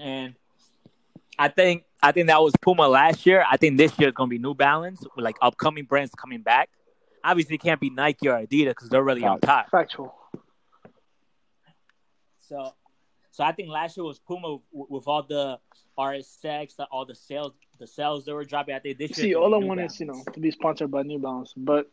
And 0.00 0.34
I 1.38 1.48
think 1.48 1.84
I 2.02 2.12
think 2.12 2.28
that 2.28 2.40
was 2.40 2.54
Puma 2.62 2.88
last 2.88 3.26
year. 3.26 3.44
I 3.48 3.56
think 3.58 3.76
this 3.76 3.98
year 3.98 4.08
is 4.08 4.14
gonna 4.14 4.28
be 4.28 4.38
New 4.38 4.54
Balance 4.54 5.04
with 5.14 5.24
like 5.24 5.36
upcoming 5.42 5.84
brands 5.84 6.12
coming 6.14 6.40
back. 6.40 6.70
Obviously, 7.22 7.56
it 7.56 7.62
can't 7.62 7.80
be 7.80 7.90
Nike 7.90 8.28
or 8.28 8.34
Adidas 8.34 8.70
because 8.70 8.88
they're 8.88 9.02
really 9.02 9.24
on 9.24 9.40
top. 9.40 9.70
Factual. 9.70 10.14
So, 12.40 12.72
so 13.30 13.44
I 13.44 13.52
think 13.52 13.68
last 13.68 13.96
year 13.96 14.04
was 14.04 14.18
Puma 14.18 14.58
w- 14.72 14.86
with 14.88 15.06
all 15.06 15.22
the 15.22 15.58
RSX, 15.98 16.76
the, 16.76 16.84
all 16.84 17.04
the 17.04 17.14
sales, 17.14 17.52
the 17.78 17.86
sales 17.86 18.24
that 18.24 18.34
were 18.34 18.44
dropping. 18.44 18.74
I 18.74 18.78
think 18.78 18.96
this 18.96 19.16
year. 19.18 19.26
See, 19.26 19.34
all 19.34 19.54
I 19.54 19.58
want 19.58 19.80
is, 19.80 20.00
you 20.00 20.06
know, 20.06 20.24
to 20.32 20.40
be 20.40 20.50
sponsored 20.50 20.90
by 20.90 21.02
New 21.02 21.18
Balance. 21.18 21.52
But 21.54 21.90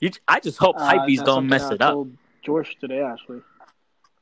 You, 0.00 0.10
I 0.26 0.40
just 0.40 0.58
hope 0.58 0.76
uh, 0.78 0.90
Hypebeast 0.90 1.24
don't 1.24 1.46
mess 1.46 1.62
I 1.62 1.74
it 1.74 1.82
up. 1.82 2.06
Told 2.44 2.64
George 2.64 2.76
today, 2.80 3.02
actually. 3.02 3.40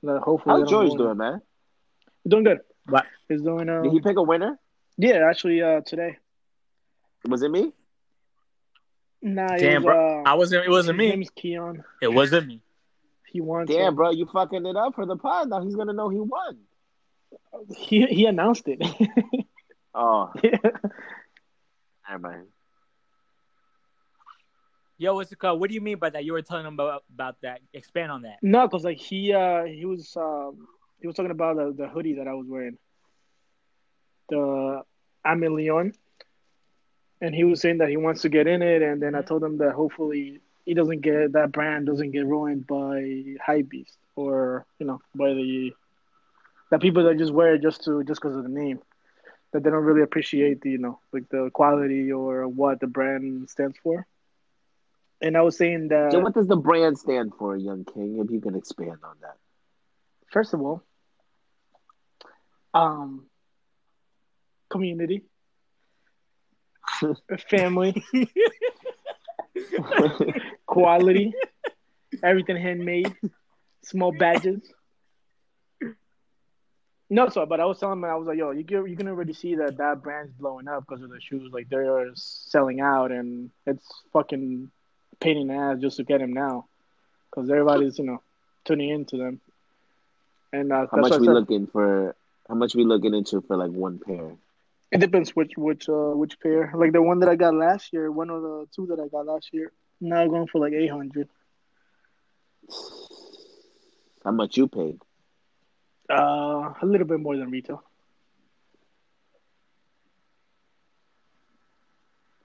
That 0.02 0.20
hopefully 0.20 0.60
How's 0.60 0.70
George 0.70 0.90
doing, 0.92 1.10
it. 1.10 1.14
man? 1.14 1.40
Doing 2.26 2.44
good. 2.44 2.58
What? 2.86 3.06
He's 3.28 3.42
doing, 3.42 3.68
um, 3.68 3.82
Did 3.82 3.92
he 3.92 4.00
pick 4.00 4.16
a 4.16 4.22
winner? 4.22 4.58
yeah, 4.96 5.26
actually, 5.28 5.62
uh, 5.62 5.80
today. 5.82 6.16
Was 7.28 7.42
it 7.42 7.50
me? 7.50 7.72
Nah, 9.20 9.54
it 9.54 9.58
Damn, 9.58 9.82
was, 9.82 9.92
bro. 9.92 10.20
uh, 10.20 10.22
I 10.30 10.34
wasn't. 10.34 10.64
It 10.64 10.70
wasn't 10.70 11.00
his 11.00 11.06
me. 11.08 11.10
name's 11.16 11.30
Keon. 11.30 11.82
It 12.00 12.12
wasn't 12.12 12.46
me. 12.46 12.62
He 13.30 13.42
won. 13.42 13.66
Damn, 13.66 13.92
so- 13.92 13.96
bro, 13.96 14.10
you 14.10 14.24
fucking 14.32 14.64
it 14.64 14.74
up 14.76 14.94
for 14.94 15.04
the 15.04 15.16
pod. 15.16 15.50
Now 15.50 15.60
he's 15.62 15.74
gonna 15.76 15.92
know 15.92 16.08
he 16.08 16.18
won. 16.18 16.58
He 17.76 18.06
he 18.06 18.24
announced 18.26 18.66
it. 18.68 18.80
Oh, 19.94 20.30
yeah. 20.44 20.50
never 22.08 22.18
mind. 22.20 22.46
Yo, 25.00 25.14
what's 25.14 25.30
it 25.30 25.38
called? 25.38 25.60
What 25.60 25.68
do 25.68 25.74
you 25.74 25.80
mean 25.80 25.98
by 25.98 26.10
that? 26.10 26.24
You 26.24 26.32
were 26.32 26.42
telling 26.42 26.66
him 26.66 26.74
about 26.74 27.04
about 27.14 27.36
that. 27.42 27.60
Expand 27.72 28.10
on 28.10 28.22
that. 28.22 28.38
No, 28.42 28.68
cause 28.68 28.84
like 28.84 28.98
he 28.98 29.32
uh 29.32 29.62
he 29.62 29.84
was 29.84 30.16
um 30.16 30.66
he 31.00 31.06
was 31.06 31.14
talking 31.14 31.30
about 31.30 31.56
the, 31.56 31.72
the 31.84 31.88
hoodie 31.88 32.14
that 32.14 32.26
I 32.26 32.34
was 32.34 32.46
wearing, 32.48 32.76
the 34.28 34.82
Leon, 35.24 35.92
and 37.20 37.34
he 37.34 37.44
was 37.44 37.60
saying 37.60 37.78
that 37.78 37.88
he 37.88 37.96
wants 37.96 38.22
to 38.22 38.28
get 38.28 38.48
in 38.48 38.60
it, 38.60 38.82
and 38.82 39.00
then 39.00 39.14
I 39.14 39.22
told 39.22 39.44
him 39.44 39.58
that 39.58 39.72
hopefully 39.72 40.40
he 40.64 40.74
doesn't 40.74 41.00
get 41.00 41.32
that 41.32 41.52
brand 41.52 41.86
doesn't 41.86 42.10
get 42.10 42.26
ruined 42.26 42.66
by 42.66 43.36
Hypebeast 43.46 43.96
or 44.16 44.66
you 44.80 44.86
know 44.86 45.00
by 45.14 45.32
the 45.32 45.72
the 46.72 46.78
people 46.80 47.04
that 47.04 47.18
just 47.18 47.32
wear 47.32 47.54
it 47.54 47.62
just 47.62 47.84
to 47.84 48.02
just 48.02 48.20
because 48.20 48.36
of 48.36 48.42
the 48.42 48.48
name 48.48 48.80
that 49.52 49.62
they 49.62 49.70
don't 49.70 49.84
really 49.84 50.02
appreciate 50.02 50.60
the 50.60 50.70
you 50.70 50.78
know 50.78 50.98
like 51.12 51.28
the 51.28 51.50
quality 51.54 52.10
or 52.10 52.48
what 52.48 52.80
the 52.80 52.88
brand 52.88 53.48
stands 53.48 53.78
for. 53.80 54.04
And 55.20 55.36
I 55.36 55.42
was 55.42 55.56
saying 55.56 55.88
that 55.88 56.12
So 56.12 56.20
what 56.20 56.34
does 56.34 56.46
the 56.46 56.56
brand 56.56 56.98
stand 56.98 57.32
for, 57.38 57.56
young 57.56 57.84
king? 57.84 58.20
If 58.24 58.30
you 58.30 58.40
can 58.40 58.54
expand 58.54 58.98
on 59.02 59.16
that. 59.22 59.36
first 60.30 60.54
of 60.54 60.60
all, 60.60 60.82
um, 62.74 63.26
community, 64.70 65.24
family, 67.50 68.04
quality, 70.66 71.32
everything 72.22 72.56
handmade, 72.56 73.14
small 73.82 74.12
badges. 74.12 74.60
No, 77.10 77.30
so 77.30 77.46
but 77.46 77.58
I 77.58 77.64
was 77.64 77.78
telling 77.78 77.98
him 77.98 78.04
I 78.04 78.14
was 78.16 78.26
like, 78.26 78.36
yo, 78.36 78.50
you 78.50 78.64
can 78.64 78.86
you 78.86 78.96
can 78.96 79.08
already 79.08 79.32
see 79.32 79.56
that 79.56 79.78
that 79.78 80.02
brand's 80.02 80.32
blowing 80.34 80.68
up 80.68 80.84
because 80.86 81.02
of 81.02 81.10
the 81.10 81.20
shoes. 81.20 81.50
Like 81.52 81.68
they're 81.70 82.10
selling 82.14 82.80
out, 82.80 83.10
and 83.10 83.50
it's 83.66 83.86
fucking 84.12 84.70
pain 85.20 85.36
in 85.36 85.48
the 85.48 85.54
ass 85.54 85.78
just 85.80 85.96
to 85.98 86.04
get 86.04 86.20
them 86.20 86.32
now, 86.32 86.66
because 87.30 87.50
everybody's 87.50 87.98
you 87.98 88.04
know 88.04 88.22
tuning 88.64 88.90
into 88.90 89.16
them. 89.16 89.40
And 90.52 90.72
uh, 90.72 90.86
How 90.90 90.98
much 90.98 91.18
we 91.18 91.28
looking 91.28 91.66
for? 91.66 92.14
How 92.48 92.54
much 92.54 92.74
we 92.74 92.84
looking 92.84 93.14
into 93.14 93.42
for 93.42 93.56
like 93.56 93.70
one 93.70 93.98
pair? 93.98 94.32
It 94.90 95.00
depends 95.00 95.36
which 95.36 95.52
which 95.56 95.88
uh 95.88 96.12
which 96.14 96.40
pair. 96.40 96.72
Like 96.74 96.92
the 96.92 97.02
one 97.02 97.20
that 97.20 97.28
I 97.28 97.36
got 97.36 97.54
last 97.54 97.92
year, 97.92 98.10
one 98.10 98.30
of 98.30 98.42
the 98.42 98.66
two 98.74 98.86
that 98.86 98.98
I 98.98 99.08
got 99.08 99.26
last 99.26 99.50
year. 99.52 99.72
Now 100.00 100.26
going 100.26 100.46
for 100.46 100.60
like 100.60 100.72
eight 100.72 100.90
hundred. 100.90 101.28
How 104.24 104.30
much 104.30 104.56
you 104.56 104.68
paid? 104.68 105.00
Uh, 106.10 106.72
a 106.80 106.86
little 106.86 107.06
bit 107.06 107.20
more 107.20 107.36
than 107.36 107.50
retail, 107.50 107.82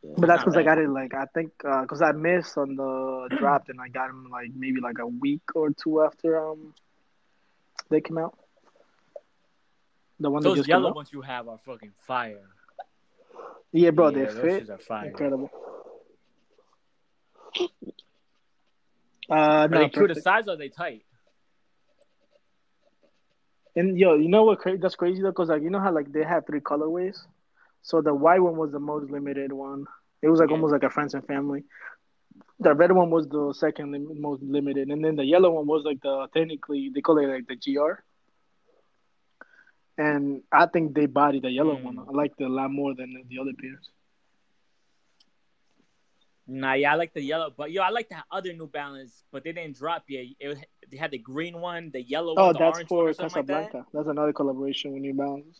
but 0.03 0.27
that's 0.27 0.39
Not 0.39 0.45
because 0.45 0.57
I 0.57 0.63
got 0.63 0.77
it 0.77 0.89
like 0.89 1.13
I 1.13 1.25
think 1.33 1.51
because 1.57 2.01
I 2.01 2.11
missed 2.11 2.57
on 2.57 2.75
the 2.75 3.27
draft 3.39 3.69
and 3.69 3.79
I 3.79 3.87
got 3.87 4.07
them 4.07 4.29
like 4.31 4.49
maybe 4.55 4.81
like 4.81 4.99
a 4.99 5.07
week 5.07 5.41
or 5.55 5.71
two 5.71 6.01
after 6.03 6.39
um 6.49 6.73
they 7.89 8.01
came 8.01 8.17
out. 8.17 8.37
The 10.19 10.29
one 10.29 10.43
that 10.43 10.49
Those 10.49 10.57
just 10.57 10.69
came 10.69 10.79
yellow 10.79 10.89
out. 10.89 10.95
ones 10.95 11.09
you 11.11 11.21
have 11.21 11.47
are 11.47 11.57
fucking 11.65 11.93
fire. 12.07 12.49
Yeah, 13.71 13.89
bro, 13.91 14.11
Yeah, 14.11 14.11
they 14.11 14.25
those 14.25 14.35
fit 14.35 14.69
are 14.69 14.77
fire. 14.77 15.07
incredible. 15.09 15.49
Uh, 19.29 19.33
Are 19.35 19.67
no, 19.69 19.79
they 19.83 19.89
true 19.89 20.07
to 20.07 20.15
size 20.15 20.47
or 20.47 20.51
are 20.51 20.57
they 20.57 20.69
tight? 20.69 21.03
And 23.75 23.97
yo, 23.97 24.15
you 24.15 24.29
know 24.29 24.43
what? 24.43 24.59
Cra- 24.59 24.77
that's 24.77 24.95
crazy 24.95 25.21
though, 25.21 25.31
cause 25.31 25.49
like 25.49 25.63
you 25.63 25.69
know 25.69 25.79
how 25.79 25.91
like 25.93 26.11
they 26.11 26.23
have 26.23 26.45
three 26.45 26.59
colorways. 26.61 27.17
So 27.83 28.01
the 28.01 28.15
white 28.15 28.41
one 28.41 28.57
was 28.57 28.71
the 28.71 28.79
most 28.79 29.11
limited 29.11 29.53
one. 29.53 29.85
It 30.23 30.29
was 30.29 30.39
like 30.39 30.49
Yeah. 30.49 30.55
almost 30.55 30.73
like 30.73 30.83
a 30.83 30.89
friends 30.89 31.13
and 31.13 31.25
family. 31.27 31.63
The 32.59 32.73
red 32.73 32.91
one 32.91 33.09
was 33.11 33.27
the 33.29 33.53
second 33.53 33.91
lim- 33.91 34.21
most 34.21 34.41
limited, 34.43 34.89
and 34.89 35.03
then 35.03 35.15
the 35.17 35.25
yellow 35.25 35.51
one 35.51 35.67
was 35.67 35.83
like 35.85 36.01
the 36.01 36.27
technically 36.33 36.91
they 36.93 37.01
call 37.01 37.19
it 37.19 37.27
like 37.27 37.47
the 37.47 37.55
GR. 37.55 38.03
and 39.97 40.43
I 40.51 40.65
think 40.67 40.95
they 40.95 41.05
body 41.05 41.39
the 41.39 41.51
yellow 41.51 41.77
Mm. 41.77 41.83
one. 41.83 41.99
I 41.99 42.11
like 42.11 42.33
it 42.37 42.43
a 42.43 42.49
lot 42.49 42.71
more 42.71 42.95
than 42.95 43.13
the 43.29 43.39
other 43.39 43.53
pairs. 43.59 43.89
Nah, 46.47 46.73
yeah, 46.73 46.91
I 46.93 46.95
like 46.95 47.13
the 47.13 47.21
yellow, 47.21 47.51
but 47.55 47.71
yo, 47.71 47.81
I 47.81 47.89
like 47.89 48.09
that 48.09 48.25
other 48.31 48.53
New 48.53 48.67
Balance, 48.67 49.23
but 49.31 49.43
they 49.43 49.53
didn't 49.53 49.77
drop 49.77 50.03
yet. 50.09 50.25
It, 50.39 50.65
they 50.91 50.97
had 50.97 51.11
the 51.11 51.17
green 51.17 51.59
one, 51.59 51.91
the 51.91 52.01
yellow 52.01 52.35
Oh, 52.35 52.53
one, 52.53 52.53
that's 52.53 52.81
for 52.81 53.09
or 53.09 53.13
something 53.13 53.35
like 53.35 53.47
that. 53.47 53.71
Casablanca. 53.71 53.85
That's 53.93 54.07
another 54.07 54.33
collaboration 54.33 54.93
with 54.93 55.01
New 55.01 55.13
Balance. 55.13 55.59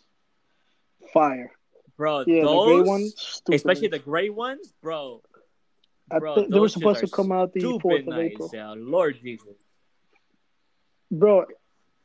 Fire. 1.14 1.52
Bro, 1.98 2.26
Yeah, 2.28 2.44
those, 2.44 2.66
the 2.66 2.72
gray 2.72 2.82
one, 2.82 3.10
stupid 3.16 3.56
especially 3.56 3.88
the 3.88 4.00
gray 4.00 4.30
ones, 4.30 4.74
bro. 4.82 5.22
I 6.12 6.20
bro, 6.20 6.36
think 6.36 6.52
they 6.52 6.60
were 6.60 6.70
supposed 6.70 7.00
to 7.02 7.08
come 7.08 7.32
out 7.32 7.54
the 7.54 7.80
fourth 7.80 8.08
of 8.08 8.18
April. 8.18 8.50
yeah. 8.54 8.74
Lord 8.76 9.20
Jesus. 9.22 9.56
Bro, 11.12 11.46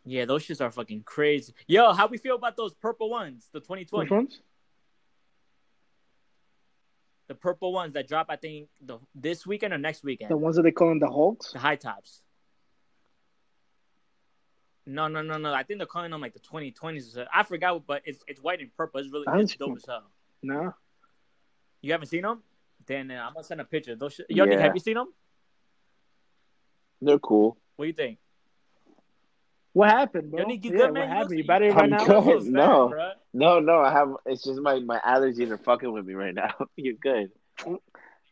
Yeah, 0.05 0.27
those 0.27 0.47
shits 0.47 0.61
are 0.61 0.71
fucking 0.71 1.03
crazy. 1.05 1.55
Yo, 1.67 1.93
how 1.93 2.07
we 2.07 2.19
feel 2.19 2.37
about 2.37 2.57
those 2.57 2.75
purple 2.75 3.11
ones, 3.11 3.49
the 3.53 3.61
2020? 3.61 4.05
which 4.05 4.11
ones? 4.11 4.41
The 7.29 7.35
purple 7.35 7.73
ones 7.73 7.93
that 7.95 8.09
drop, 8.09 8.27
I 8.31 8.37
think, 8.37 8.69
the 8.81 8.99
this 9.15 9.47
weekend 9.47 9.75
or 9.75 9.79
next 9.79 10.03
weekend. 10.03 10.31
The 10.31 10.37
ones 10.37 10.57
that 10.57 10.63
they 10.63 10.71
calling 10.71 10.99
the 10.99 11.09
Hulks? 11.09 11.53
The 11.53 11.59
high 11.59 11.77
tops. 11.77 12.23
No, 14.89 15.07
no, 15.07 15.21
no, 15.21 15.37
no. 15.37 15.53
I 15.53 15.63
think 15.65 15.79
they're 15.79 15.87
calling 15.87 16.11
them 16.11 16.23
like 16.23 16.33
the 16.33 16.41
2020s. 16.41 17.27
I 17.33 17.43
forgot, 17.43 17.87
but 17.87 18.01
it's 18.07 18.21
it's 18.27 18.41
white 18.41 18.61
and 18.61 18.75
purple. 18.75 19.01
It's 19.01 19.11
really 19.13 19.25
it's 19.41 19.55
dope 19.57 19.69
seen 19.69 19.77
as 19.77 19.85
hell. 19.87 20.11
Nah. 20.43 20.71
You 21.83 21.93
haven't 21.93 22.07
seen 22.09 22.23
them? 22.23 22.43
Then 22.87 23.11
uh, 23.11 23.23
I'm 23.27 23.35
gonna 23.35 23.45
send 23.45 23.61
a 23.61 23.65
picture. 23.65 23.95
Those 23.97 24.15
sh- 24.15 24.21
Yo, 24.31 24.47
Nick, 24.47 24.55
Yeah. 24.59 24.63
have 24.65 24.75
you 24.75 24.81
seen 24.81 24.95
them? 24.95 25.13
They're 27.03 27.19
cool. 27.19 27.59
What 27.77 27.85
do 27.85 27.87
you 27.89 27.93
think? 27.93 28.19
What 29.75 29.91
happened, 29.91 30.31
bro? 30.31 30.41
Yo, 30.41 30.47
Nick, 30.47 30.65
you 30.65 30.71
yeah, 30.73 30.79
good, 30.87 30.91
what 30.97 31.09
happened? 31.09 31.31
You 31.33 31.37
You 31.37 31.43
look- 31.43 31.47
better 31.49 31.71
I'm 31.79 31.91
now? 31.91 32.05
good. 32.07 32.25
Feels 32.25 32.45
bad, 32.45 32.53
no. 32.53 32.89
bruh. 32.93 33.13
No, 33.35 33.61
no, 33.61 33.79
I 33.81 33.93
have. 33.93 34.09
It's 34.27 34.43
just 34.43 34.61
my 34.61 34.81
my 34.81 34.99
allergies 35.01 35.51
are 35.51 35.59
fucking 35.59 35.93
with 35.93 36.07
me 36.07 36.15
right 36.15 36.35
now. 36.35 36.55
You're 36.77 36.95
good. 36.95 37.31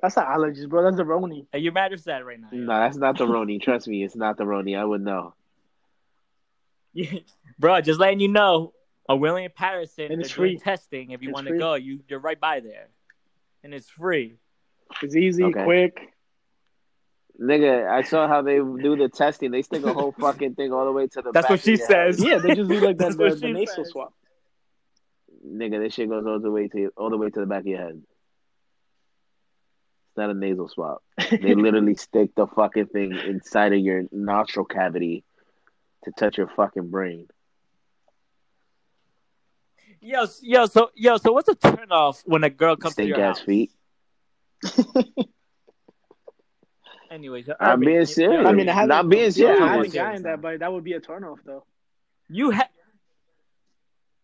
That's 0.00 0.16
not 0.16 0.26
allergies, 0.28 0.68
bro. 0.68 0.82
That's 0.84 0.96
the 0.96 1.04
Roni. 1.04 1.46
Are 1.52 1.58
you're 1.58 1.72
mad 1.72 1.92
or 1.92 1.96
sad 1.96 2.24
right 2.24 2.40
now? 2.40 2.48
yo? 2.50 2.58
No, 2.60 2.78
that's 2.80 2.96
not 2.96 3.18
the 3.18 3.26
Roni. 3.26 3.60
Trust 3.60 3.88
me, 3.88 4.04
it's 4.04 4.16
not 4.16 4.36
the 4.38 4.44
Roni. 4.44 4.78
I 4.78 4.84
would 4.84 5.02
know. 5.02 5.34
Bro, 7.58 7.80
just 7.82 8.00
letting 8.00 8.20
you 8.20 8.28
know, 8.28 8.72
a 9.08 9.16
William 9.16 9.52
Paterson, 9.54 10.06
And 10.06 10.12
they're 10.20 10.20
it's 10.26 10.34
doing 10.34 10.56
free. 10.56 10.58
testing. 10.58 11.10
If 11.12 11.22
you 11.22 11.28
It's 11.30 11.34
want 11.34 11.46
to 11.48 11.58
go, 11.58 11.74
you 11.74 12.00
you're 12.08 12.18
right 12.20 12.38
by 12.38 12.60
there, 12.60 12.88
and 13.62 13.72
it's 13.74 13.88
free. 13.88 14.38
It's 15.02 15.14
easy, 15.16 15.44
Okay. 15.44 15.64
quick. 15.64 16.12
Nigga, 17.40 17.86
I 17.88 18.02
saw 18.02 18.26
how 18.26 18.40
they 18.42 18.56
do 18.56 18.96
the 18.96 19.08
testing. 19.10 19.50
They 19.50 19.62
stick 19.62 19.82
a 19.84 19.92
whole 19.92 20.12
fucking 20.20 20.54
thing 20.54 20.72
all 20.72 20.86
the 20.86 20.92
way 20.92 21.06
to 21.06 21.22
the. 21.22 21.32
That's 21.32 21.44
back 21.44 21.50
what 21.50 21.60
she 21.60 21.72
your 21.72 21.78
head. 21.86 22.16
says. 22.16 22.24
Yeah, 22.24 22.38
they 22.38 22.54
just 22.54 22.70
do 22.70 22.80
like 22.80 22.96
that, 22.96 22.98
That's 22.98 23.16
the, 23.16 23.22
what 23.24 23.40
the 23.40 23.46
she 23.48 23.52
nasal 23.52 23.84
says. 23.84 23.90
swab. 23.92 24.12
Nigga, 25.46 25.78
this 25.82 25.92
shit 25.94 26.08
goes 26.08 26.24
all 26.26 26.40
the 26.40 26.50
way 26.50 26.68
to 26.68 26.90
all 26.96 27.10
the 27.10 27.18
way 27.18 27.28
to 27.30 27.40
the 27.40 27.46
back 27.46 27.60
of 27.60 27.66
your 27.66 27.78
head. 27.78 28.02
It's 30.08 30.16
not 30.16 30.30
a 30.30 30.34
nasal 30.34 30.68
swab. 30.68 30.98
They 31.30 31.54
literally 31.54 31.94
stick 31.94 32.30
the 32.34 32.46
fucking 32.46 32.86
thing 32.86 33.12
inside 33.26 33.74
of 33.74 33.80
your 33.80 34.04
nostril 34.10 34.64
cavity 34.64 35.24
to 36.06 36.12
touch 36.12 36.38
your 36.38 36.48
fucking 36.56 36.88
brain. 36.90 37.28
Yo, 40.00 40.22
s- 40.22 40.40
yo, 40.42 40.66
so 40.66 40.90
yo, 40.94 41.16
so 41.18 41.32
what's 41.32 41.48
a 41.48 41.54
turn 41.54 41.90
off 41.90 42.22
when 42.26 42.42
a 42.44 42.50
girl 42.50 42.76
comes 42.76 42.94
to 42.96 43.02
Stink 43.02 43.16
your 43.16 43.20
ass 43.20 43.38
house? 43.38 43.46
feet. 43.46 43.72
Anyways, 47.10 47.48
I'm 47.60 47.74
Irving, 47.74 47.86
being 47.88 48.04
serious. 48.06 48.46
I 48.48 48.52
mean, 48.52 48.68
I 48.68 48.72
haven't, 48.72 48.88
Not 48.88 49.08
being 49.08 49.22
yeah, 49.24 49.30
serious. 49.30 49.60
I 49.60 49.66
Serious. 49.68 49.70
haven't 49.76 49.94
gotten 49.94 50.22
that, 50.24 50.40
but 50.40 50.58
that 50.60 50.72
would 50.72 50.82
be 50.84 50.92
a 50.94 51.00
turnoff, 51.00 51.38
though. 51.44 51.64
You 52.28 52.50
had 52.50 52.68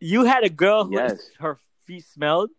you 0.01 0.24
had 0.24 0.43
a 0.43 0.49
girl 0.51 0.85
who 0.85 0.95
Yes. 0.95 1.20
her 1.39 1.57
feet 1.87 2.05
smelled, 2.05 2.51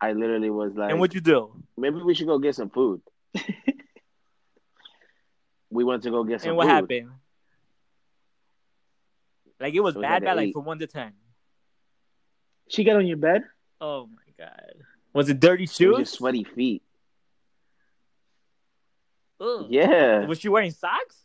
I 0.00 0.12
literally 0.12 0.50
was 0.50 0.74
like, 0.74 0.90
and 0.90 1.00
what'd 1.00 1.14
you 1.14 1.20
do? 1.20 1.52
maybe 1.76 2.00
we 2.02 2.14
should 2.14 2.28
go 2.28 2.38
get 2.38 2.54
some 2.54 2.70
food. 2.70 3.02
we 5.70 5.82
went 5.84 6.04
to 6.04 6.10
go 6.10 6.22
get 6.24 6.40
some 6.40 6.50
and 6.50 6.56
what 6.56 6.66
food. 6.66 6.70
happened? 6.70 7.10
Like 9.62 9.74
it 9.74 9.80
was 9.80 9.94
It 9.94 9.98
was 9.98 10.02
bad, 10.02 10.12
like 10.14 10.22
bad, 10.24 10.30
an 10.38 10.44
like 10.44 10.52
from 10.52 10.64
one 10.64 10.78
to 10.80 10.86
ten. 10.86 11.12
She 12.68 12.84
got 12.84 12.96
on 12.96 13.06
your 13.06 13.16
bed? 13.16 13.44
Oh 13.80 14.06
my 14.06 14.22
god, 14.44 14.72
was 15.12 15.28
it 15.28 15.38
dirty 15.40 15.64
It 15.64 15.68
was 15.70 15.76
shoes? 15.76 15.98
just 15.98 16.14
sweaty 16.14 16.44
feet. 16.44 16.82
Ugh. 19.40 19.66
Yeah. 19.70 20.26
Was 20.26 20.38
she 20.40 20.48
wearing 20.48 20.70
socks? 20.70 21.16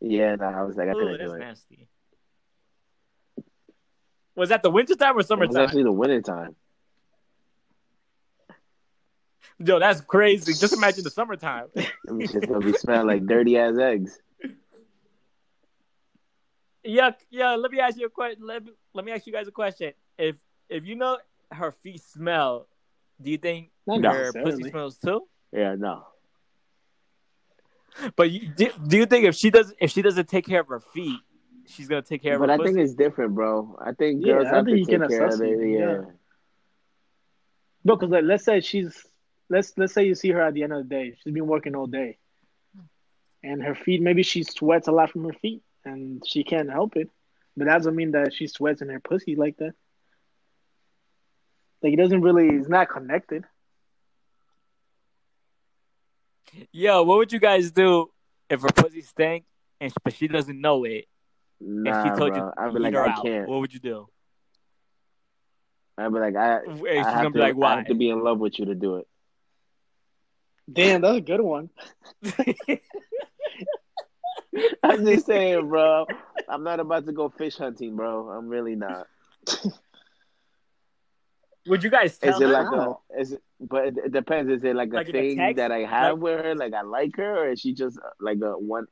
Yeah, 0.00 0.34
no, 0.36 0.46
I 0.46 0.62
was 0.62 0.76
like, 0.76 0.88
I 0.88 0.92
Ooh, 0.92 0.94
couldn't 0.94 1.18
that's 1.18 1.30
do 1.30 1.36
it. 1.36 1.38
nasty. 1.40 1.88
Was 4.34 4.48
that 4.48 4.62
the 4.62 4.70
wintertime 4.70 5.10
or 5.10 5.12
It 5.12 5.16
was 5.16 5.26
summertime? 5.26 5.56
actually 5.64 5.82
the 5.82 5.92
winter 5.92 6.22
time. 6.22 6.56
Yo, 9.58 9.78
that's 9.78 10.00
crazy. 10.00 10.54
Just 10.54 10.72
imagine 10.72 11.04
the 11.04 11.10
summertime. 11.10 11.66
It's 11.76 12.32
just 12.32 12.46
gonna 12.46 12.60
be 12.64 12.72
smelling 12.72 13.06
like 13.06 13.26
dirty 13.26 13.58
ass 13.58 13.76
eggs. 13.78 14.18
Yeah, 16.84 17.10
yeah. 17.30 17.54
Let 17.56 17.70
me 17.70 17.80
ask 17.80 17.98
you 17.98 18.06
a 18.06 18.10
question. 18.10 18.46
Let 18.46 18.62
let 18.94 19.04
me 19.04 19.12
ask 19.12 19.26
you 19.26 19.32
guys 19.32 19.48
a 19.48 19.52
question. 19.52 19.92
If 20.18 20.36
if 20.68 20.84
you 20.84 20.96
know 20.96 21.18
her 21.52 21.72
feet 21.72 22.02
smell, 22.02 22.68
do 23.20 23.30
you 23.30 23.38
think 23.38 23.70
Not 23.86 24.02
her 24.02 24.32
pussy 24.32 24.64
smells 24.70 24.98
too? 24.98 25.26
Yeah, 25.52 25.74
no. 25.76 26.04
But 28.16 28.30
you, 28.30 28.48
do, 28.48 28.70
do 28.86 28.96
you 28.98 29.06
think 29.06 29.24
if 29.26 29.34
she 29.34 29.50
does 29.50 29.74
if 29.80 29.90
she 29.90 30.00
doesn't 30.02 30.28
take 30.28 30.46
care 30.46 30.60
of 30.60 30.68
her 30.68 30.80
feet, 30.80 31.20
she's 31.66 31.88
gonna 31.88 32.02
take 32.02 32.22
care 32.22 32.34
of 32.34 32.40
her. 32.40 32.46
But 32.46 32.52
I 32.52 32.56
pussy? 32.56 32.74
think 32.74 32.84
it's 32.84 32.94
different, 32.94 33.34
bro. 33.34 33.76
I 33.84 33.92
think 33.92 34.24
Yeah, 34.24 34.34
girls 34.34 34.46
I 34.46 34.56
have 34.56 34.64
think 34.64 34.68
to 34.68 34.78
you 34.78 34.86
take 34.86 34.98
can 35.00 35.08
care 35.08 35.26
of 35.26 35.32
assess 35.32 35.40
it, 35.40 35.68
yeah. 35.68 35.78
yeah. 35.78 36.00
No, 37.84 37.96
because 37.96 38.10
like, 38.10 38.24
let's 38.24 38.44
say 38.44 38.60
she's 38.60 39.06
let's 39.48 39.72
let's 39.76 39.92
say 39.92 40.04
you 40.04 40.14
see 40.14 40.30
her 40.30 40.40
at 40.40 40.54
the 40.54 40.62
end 40.62 40.72
of 40.72 40.78
the 40.88 40.88
day. 40.88 41.16
She's 41.22 41.32
been 41.32 41.46
working 41.46 41.74
all 41.74 41.86
day, 41.86 42.18
and 43.42 43.62
her 43.62 43.74
feet 43.74 44.00
maybe 44.02 44.22
she 44.22 44.44
sweats 44.44 44.86
a 44.86 44.92
lot 44.92 45.10
from 45.10 45.24
her 45.24 45.32
feet, 45.32 45.62
and 45.84 46.22
she 46.26 46.44
can't 46.44 46.70
help 46.70 46.96
it. 46.96 47.10
But 47.56 47.66
that 47.66 47.78
doesn't 47.78 47.96
mean 47.96 48.12
that 48.12 48.32
she 48.32 48.46
sweats 48.46 48.80
in 48.82 48.88
her 48.88 49.00
pussy 49.00 49.36
like 49.36 49.56
that. 49.58 49.72
Like 51.82 51.92
it 51.94 51.96
doesn't 51.96 52.20
really. 52.22 52.48
It's 52.48 52.68
not 52.68 52.88
connected. 52.88 53.44
Yo, 56.72 57.02
what 57.04 57.18
would 57.18 57.32
you 57.32 57.38
guys 57.40 57.70
do 57.70 58.10
if 58.48 58.60
her 58.62 58.68
pussy 58.74 59.02
stank 59.02 59.44
and 59.80 59.92
but 60.02 60.12
she 60.14 60.28
doesn't 60.28 60.60
know 60.60 60.84
it 60.84 61.06
Nah, 61.60 61.90
and 61.90 62.02
she 62.14 62.18
told 62.18 62.34
bro. 62.34 62.46
you 62.46 62.52
I'd 62.58 62.72
be 62.74 62.80
like, 62.80 62.94
her 62.94 63.06
I 63.06 63.10
out? 63.10 63.24
can't. 63.24 63.48
What 63.48 63.60
would 63.60 63.72
you 63.72 63.80
do? 63.80 64.08
I'd 65.98 66.12
be 66.12 66.18
like, 66.18 66.36
I, 66.36 66.60
And 66.64 66.88
I 66.88 67.10
have 67.10 67.22
gonna 67.22 67.30
be 67.30 67.38
like, 67.40 67.56
I 67.62 67.76
have 67.76 67.86
to 67.86 67.94
be 67.94 68.08
in 68.08 68.22
love 68.24 68.38
with 68.38 68.58
you 68.58 68.66
to 68.66 68.74
do 68.74 68.96
it. 68.96 69.06
Damn, 70.72 71.00
that's 71.02 71.18
a 71.18 71.20
good 71.20 71.40
one. 71.40 71.70
I'm 74.82 75.04
just 75.06 75.26
saying, 75.32 75.68
bro. 75.68 76.06
I'm 76.48 76.62
not 76.64 76.80
about 76.80 77.06
to 77.06 77.12
go 77.12 77.28
fish 77.28 77.56
hunting, 77.56 77.96
bro. 77.96 78.28
I'm 78.30 78.48
really 78.48 78.76
not. 78.76 79.06
would 81.66 81.82
you 81.84 81.90
guys 81.90 82.18
tell 82.18 82.34
Is 82.34 82.40
it 82.40 82.46
her? 82.48 82.52
like 82.52 82.72
a? 82.72 82.94
Is 83.20 83.32
it? 83.32 83.42
But 83.60 83.86
it, 83.88 84.12
depends. 84.12 84.50
Is 84.50 84.64
it 84.64 84.74
like 84.74 84.90
a 84.92 84.96
Like 84.96 85.10
thing 85.12 85.36
text? 85.36 85.56
that 85.58 85.70
I 85.70 85.80
have 85.80 86.14
Like- 86.14 86.22
with 86.22 86.44
her? 86.44 86.54
Like 86.54 86.72
I 86.74 86.82
like 86.82 87.16
her, 87.16 87.44
or 87.44 87.48
is 87.50 87.60
she 87.60 87.74
just 87.74 87.98
uh, 87.98 88.08
like 88.20 88.38
a 88.42 88.52
one? 88.58 88.86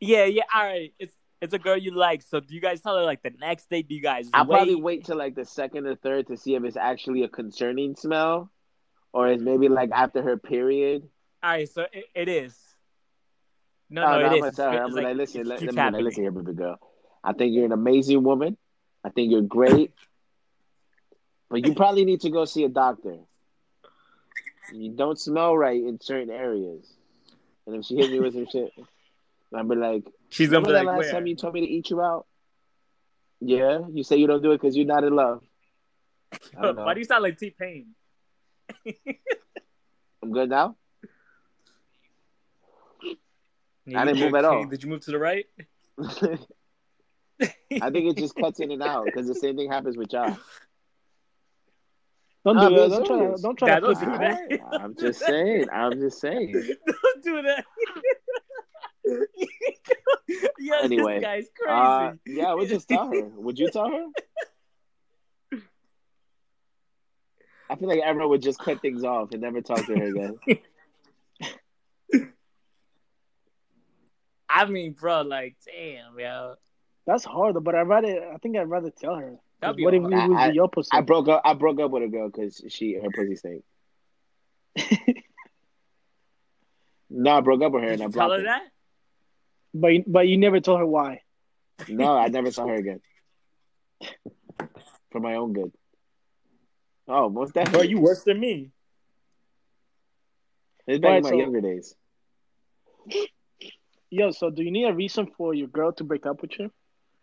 Yeah, 0.00 0.24
yeah. 0.24 0.42
All 0.54 0.64
right, 0.64 0.92
it's 0.98 1.14
it's 1.40 1.52
a 1.52 1.58
girl 1.58 1.76
you 1.76 1.90
like. 1.92 2.22
So 2.22 2.40
do 2.40 2.54
you 2.54 2.60
guys 2.60 2.80
tell 2.80 2.96
her 2.96 3.02
like 3.04 3.22
the 3.22 3.32
next 3.40 3.68
day? 3.68 3.82
Do 3.82 3.94
you 3.94 4.00
guys 4.02 4.28
I'll 4.32 4.46
probably 4.46 4.76
wait 4.76 5.04
till 5.04 5.16
like 5.16 5.34
the 5.34 5.44
second 5.44 5.86
or 5.86 5.96
third 5.96 6.28
to 6.28 6.36
see 6.36 6.54
if 6.54 6.64
it's 6.64 6.76
actually 6.76 7.24
a 7.24 7.28
concerning 7.28 7.94
smell, 7.96 8.50
or 9.12 9.28
is 9.28 9.42
maybe 9.42 9.68
like 9.68 9.90
after 9.92 10.22
her 10.22 10.36
period. 10.36 11.08
All 11.42 11.50
right, 11.50 11.68
so 11.68 11.86
it, 11.92 12.04
it 12.14 12.28
is. 12.28 12.56
No, 13.92 14.02
Oh, 14.04 14.06
no, 14.06 14.20
no, 14.20 14.26
it 14.26 14.26
I'm 14.28 14.34
is. 14.34 14.40
gonna 14.40 14.52
tell 14.52 14.72
her. 14.72 14.82
I'm 14.82 14.92
like, 14.94 15.04
like, 15.04 15.16
listen, 15.16 15.44
let, 15.46 15.60
let 15.62 15.74
me 15.74 15.82
like, 15.82 16.02
listen 16.02 16.22
here, 16.24 16.30
baby 16.32 16.54
girl. 16.54 16.78
I 17.22 17.32
think 17.34 17.54
you're 17.54 17.66
an 17.66 17.72
amazing 17.72 18.22
woman. 18.22 18.56
I 19.04 19.10
think 19.10 19.30
you're 19.30 19.42
great, 19.42 19.92
but 21.50 21.66
you 21.66 21.74
probably 21.74 22.04
need 22.04 22.20
to 22.22 22.30
go 22.30 22.44
see 22.46 22.64
a 22.64 22.68
doctor. 22.68 23.18
You 24.72 24.90
don't 24.92 25.18
smell 25.18 25.56
right 25.56 25.76
in 25.82 26.00
certain 26.00 26.30
areas, 26.30 26.86
and 27.66 27.76
if 27.76 27.84
she 27.84 27.96
hit 27.96 28.10
me 28.10 28.20
with 28.20 28.32
some 28.34 28.46
shit, 28.50 28.72
I'll 29.54 29.64
be 29.64 29.76
like, 29.76 30.04
She's 30.30 30.48
gonna 30.48 30.66
Remember 30.66 30.68
be 30.68 30.72
that 30.72 30.78
like, 30.90 30.96
last 30.96 31.10
where? 31.10 31.12
time 31.20 31.26
you 31.26 31.36
told 31.36 31.52
me 31.52 31.60
to 31.60 31.66
eat 31.70 31.90
you 31.90 32.00
out? 32.00 32.26
Yeah, 33.40 33.80
you 33.92 34.02
say 34.04 34.16
you 34.16 34.26
don't 34.26 34.42
do 34.42 34.52
it 34.52 34.60
because 34.60 34.74
you're 34.76 34.86
not 34.86 35.04
in 35.04 35.14
love. 35.14 35.42
I 36.56 36.62
don't 36.62 36.76
know. 36.76 36.84
Why 36.84 36.94
do 36.94 37.00
you 37.00 37.04
sound 37.04 37.24
like 37.24 37.36
T 37.38 37.50
Pain? 37.50 37.88
I'm 40.22 40.32
good 40.32 40.48
now. 40.48 40.76
I 43.94 44.04
didn't 44.04 44.20
move 44.20 44.34
at 44.34 44.44
all. 44.44 44.64
Did 44.66 44.82
you 44.82 44.88
move 44.90 45.00
to 45.02 45.10
the 45.10 45.18
right? 45.18 45.46
I 46.00 47.90
think 47.90 48.10
it 48.10 48.16
just 48.16 48.34
cuts 48.36 48.60
in 48.60 48.70
and 48.70 48.82
out 48.82 49.06
because 49.06 49.26
the 49.26 49.34
same 49.34 49.56
thing 49.56 49.70
happens 49.70 49.96
with 49.96 50.12
y'all. 50.12 50.36
Don't 52.44 52.58
do 52.58 52.74
that. 52.76 52.90
Don't 52.90 53.06
try. 53.06 53.34
Don't 53.40 53.56
try 53.58 53.68
Nah, 53.68 53.74
to 53.74 53.80
don't 53.80 54.00
do 54.00 54.14
it. 54.14 54.18
that. 54.60 54.60
I'm 54.80 54.94
just 54.96 55.20
saying. 55.20 55.66
I'm 55.72 56.00
just 56.00 56.20
saying. 56.20 56.52
Don't 56.86 57.22
do 57.22 57.42
that. 57.42 57.64
Yo, 60.58 60.74
Anyway, 60.82 61.14
this 61.14 61.22
guy's 61.22 61.46
crazy. 61.56 61.72
Uh, 61.76 62.12
yeah, 62.26 62.54
we'll 62.54 62.66
just 62.66 62.88
tell 62.88 63.08
her. 63.08 63.22
Would 63.36 63.58
you 63.58 63.68
tell 63.70 63.90
her? 63.90 64.06
I 67.70 67.76
feel 67.76 67.88
like 67.88 68.00
everyone 68.04 68.30
would 68.30 68.42
just 68.42 68.58
cut 68.58 68.80
things 68.82 69.02
off 69.02 69.32
and 69.32 69.40
never 69.40 69.60
talk 69.60 69.86
to 69.86 69.96
her 69.96 70.04
again. 70.04 70.38
I 74.54 74.64
mean, 74.66 74.92
bro, 74.92 75.22
like, 75.22 75.56
damn, 75.64 76.18
yo. 76.18 76.54
That's 77.06 77.24
hard, 77.24 77.56
but 77.64 77.74
I'd 77.74 77.88
rather. 77.88 78.30
I 78.32 78.36
think 78.38 78.56
I'd 78.56 78.68
rather 78.68 78.90
tell 78.90 79.16
her. 79.16 79.36
That'd 79.60 79.76
be 79.76 79.84
what 79.84 79.94
if 79.94 80.02
hard. 80.02 80.12
we 80.12 80.18
I- 80.20 80.26
was 80.28 80.36
I- 80.38 80.50
the 80.50 80.58
opposite? 80.60 80.94
I 80.94 81.00
broke 81.00 81.28
up. 81.28 81.42
I 81.44 81.54
broke 81.54 81.80
up 81.80 81.90
with 81.90 82.02
a 82.04 82.08
girl 82.08 82.28
because 82.28 82.62
she 82.68 82.94
her 82.94 83.08
pussy 83.14 83.36
stank. 83.36 83.64
no, 87.10 87.30
I 87.38 87.40
broke 87.40 87.62
up 87.62 87.72
with 87.72 87.82
her 87.82 87.90
Did 87.90 88.00
and 88.00 88.02
I 88.02 88.06
you 88.06 88.12
tell 88.12 88.28
blocked 88.28 88.42
her 88.42 88.48
her. 88.48 88.58
that? 88.58 88.62
but 89.74 89.88
you- 89.88 90.04
but 90.06 90.28
you 90.28 90.38
never 90.38 90.60
told 90.60 90.78
her 90.80 90.86
why. 90.86 91.22
No, 91.88 92.16
I 92.16 92.28
never 92.28 92.50
saw 92.50 92.66
her 92.66 92.74
again. 92.74 93.00
For 95.10 95.20
my 95.20 95.34
own 95.34 95.52
good. 95.52 95.72
Oh, 97.08 97.28
most 97.28 97.52
Bro, 97.54 97.64
definitely. 97.64 97.88
you 97.88 98.00
worse 98.00 98.22
than 98.22 98.38
me. 98.38 98.70
It's 100.86 101.00
back 101.00 101.18
in 101.18 101.22
my 101.24 101.30
so- 101.30 101.36
younger 101.36 101.60
days. 101.60 101.94
Yo, 104.12 104.30
so 104.30 104.50
do 104.50 104.62
you 104.62 104.70
need 104.70 104.84
a 104.84 104.92
reason 104.92 105.26
for 105.38 105.54
your 105.54 105.68
girl 105.68 105.90
to 105.92 106.04
break 106.04 106.26
up 106.26 106.42
with 106.42 106.50
you? 106.58 106.70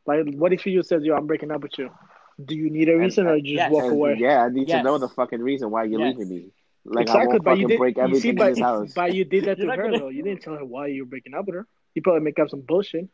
Like, 0.07 0.25
what 0.33 0.53
if 0.53 0.65
you 0.65 0.81
says, 0.81 1.03
"Yo, 1.03 1.15
I'm 1.15 1.27
breaking 1.27 1.51
up 1.51 1.61
with 1.61 1.77
you"? 1.77 1.91
Do 2.43 2.55
you 2.55 2.71
need 2.71 2.89
a 2.89 2.97
reason, 2.97 3.27
or 3.27 3.35
just 3.37 3.51
yes. 3.51 3.71
walk 3.71 3.83
And, 3.83 3.93
away? 3.93 4.15
yeah, 4.17 4.43
I 4.43 4.49
need 4.49 4.67
to 4.69 4.81
know 4.81 4.97
the 4.97 5.07
fucking 5.09 5.39
reason 5.39 5.69
why 5.69 5.83
you're 5.83 5.99
Yes. 5.99 6.17
leaving 6.17 6.29
me. 6.35 6.51
Like 6.85 7.01
I 7.09 7.21
exactly, 7.21 7.27
won't 7.27 7.43
but 7.43 7.51
you 7.51 7.55
fucking 7.55 7.67
did. 7.67 7.77
break 7.77 7.97
everything 7.99 8.21
see, 8.21 8.29
in 8.29 8.35
but, 8.37 8.49
this 8.49 8.59
house. 8.59 8.93
but 8.95 9.13
you 9.13 9.23
did 9.23 9.45
that 9.45 9.57
to 9.61 9.67
her 9.69 9.75
gonna- 9.75 9.99
though. 9.99 10.07
You 10.09 10.23
didn't 10.23 10.41
tell 10.41 10.55
her 10.55 10.65
why 10.65 10.87
you 10.87 11.03
were 11.03 11.09
breaking 11.09 11.35
up 11.35 11.45
with 11.45 11.55
her. 11.55 11.67
You 11.93 12.01
probably 12.01 12.21
make 12.21 12.39
up 12.39 12.49
some 12.49 12.61
bullshit. 12.61 13.07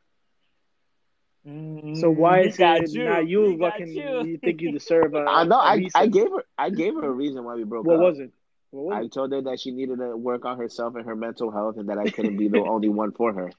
So 1.43 2.09
why 2.11 2.39
Mm, 2.43 2.47
is 2.47 2.57
got 2.57 2.82
it 2.82 2.91
you. 2.91 3.03
now 3.03 3.19
you 3.19 3.41
We 3.41 3.57
got 3.57 3.73
fucking 3.73 3.88
you. 3.89 4.23
you. 4.23 4.38
think 4.38 4.61
you 4.61 4.71
deserve 4.71 5.13
a? 5.15 5.26
I 5.30 5.43
know. 5.43 5.59
a 5.59 5.63
I, 5.63 5.76
reason? 5.76 5.91
I 6.01 6.07
gave 6.07 6.30
her. 6.32 6.43
I 6.57 6.69
gave 6.69 6.93
her 6.95 7.05
a 7.05 7.11
reason 7.11 7.43
why 7.43 7.55
we 7.55 7.65
broke 7.65 7.86
What 7.86 7.95
up. 7.95 8.01
was 8.01 8.19
it? 8.19 8.32
What 8.71 8.86
was 8.86 8.93
it? 9.03 9.05
I 9.05 9.07
told 9.09 9.32
her 9.32 9.41
that 9.41 9.59
she 9.59 9.71
needed 9.71 9.99
to 9.99 10.15
work 10.17 10.45
on 10.45 10.57
herself 10.57 10.95
and 10.95 11.05
her 11.05 11.15
mental 11.15 11.51
health, 11.51 11.78
and 11.78 11.89
that 11.89 11.97
I 11.99 12.09
couldn't 12.09 12.38
be 12.38 12.47
the 12.47 12.59
only 12.73 12.89
one 12.89 13.11
for 13.11 13.34
her. 13.34 13.51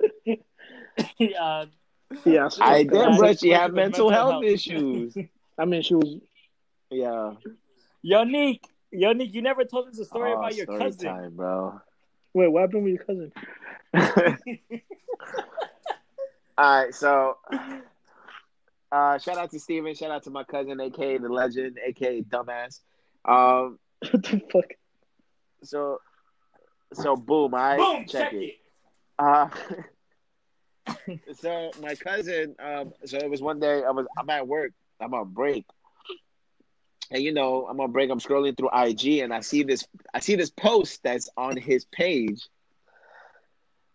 uh, 1.40 1.66
Yeah, 2.24 2.48
I 2.60 2.84
fucked 2.84 2.90
did, 2.90 3.18
but 3.18 3.38
she 3.40 3.50
Went 3.50 3.62
had 3.62 3.72
mental 3.74 4.10
mental 4.10 4.10
health 4.10 4.30
health. 4.32 4.44
issues. 4.44 5.16
I 5.58 5.64
mean, 5.64 5.82
she 5.82 5.94
was. 5.94 6.16
Yeah. 6.90 7.34
Yo, 8.02 8.24
Nick. 8.24 8.64
Yo, 8.92 9.12
Nick, 9.12 9.32
you 9.34 9.42
never 9.42 9.64
told 9.64 9.88
us 9.88 9.98
a 9.98 10.04
story 10.04 10.32
oh, 10.32 10.38
about 10.38 10.54
your 10.54 10.66
story 10.66 10.80
cousin. 10.80 11.08
time, 11.08 11.36
bro. 11.36 11.80
Wait, 12.34 12.48
what 12.48 12.62
happened 12.62 12.84
with 12.84 12.94
your 12.94 13.04
cousin? 13.04 13.32
All 16.58 16.82
right, 16.84 16.94
so 16.94 17.38
uh, 18.92 19.18
shout 19.18 19.38
out 19.38 19.50
to 19.52 19.58
Steven, 19.60 19.94
shout 19.94 20.10
out 20.10 20.24
to 20.24 20.30
my 20.30 20.44
cousin, 20.44 20.80
aka 20.80 21.18
the 21.18 21.28
legend, 21.28 21.78
aka 21.84 22.22
dumbass. 22.22 22.80
Um, 23.24 23.78
what 24.10 24.22
the 24.24 24.40
fuck? 24.52 24.64
so 25.62 26.00
so 26.92 27.16
boom, 27.16 27.54
I 27.54 27.76
Boom, 27.76 28.06
check, 28.06 28.30
check 28.30 28.32
it. 28.34 28.36
it. 28.36 28.54
Uh, 29.20 29.50
so 31.34 31.70
my 31.82 31.94
cousin, 31.94 32.56
um, 32.58 32.92
so 33.04 33.18
it 33.18 33.28
was 33.28 33.42
one 33.42 33.60
day 33.60 33.84
I 33.84 33.90
was 33.90 34.06
I'm 34.18 34.30
at 34.30 34.48
work, 34.48 34.72
I'm 34.98 35.12
on 35.12 35.28
break, 35.28 35.66
and 37.10 37.22
you 37.22 37.32
know 37.32 37.66
I'm 37.68 37.78
on 37.80 37.92
break. 37.92 38.10
I'm 38.10 38.18
scrolling 38.18 38.56
through 38.56 38.70
IG 38.72 39.18
and 39.18 39.32
I 39.34 39.40
see 39.40 39.62
this 39.62 39.86
I 40.14 40.20
see 40.20 40.36
this 40.36 40.50
post 40.50 41.02
that's 41.02 41.28
on 41.36 41.58
his 41.58 41.84
page, 41.84 42.48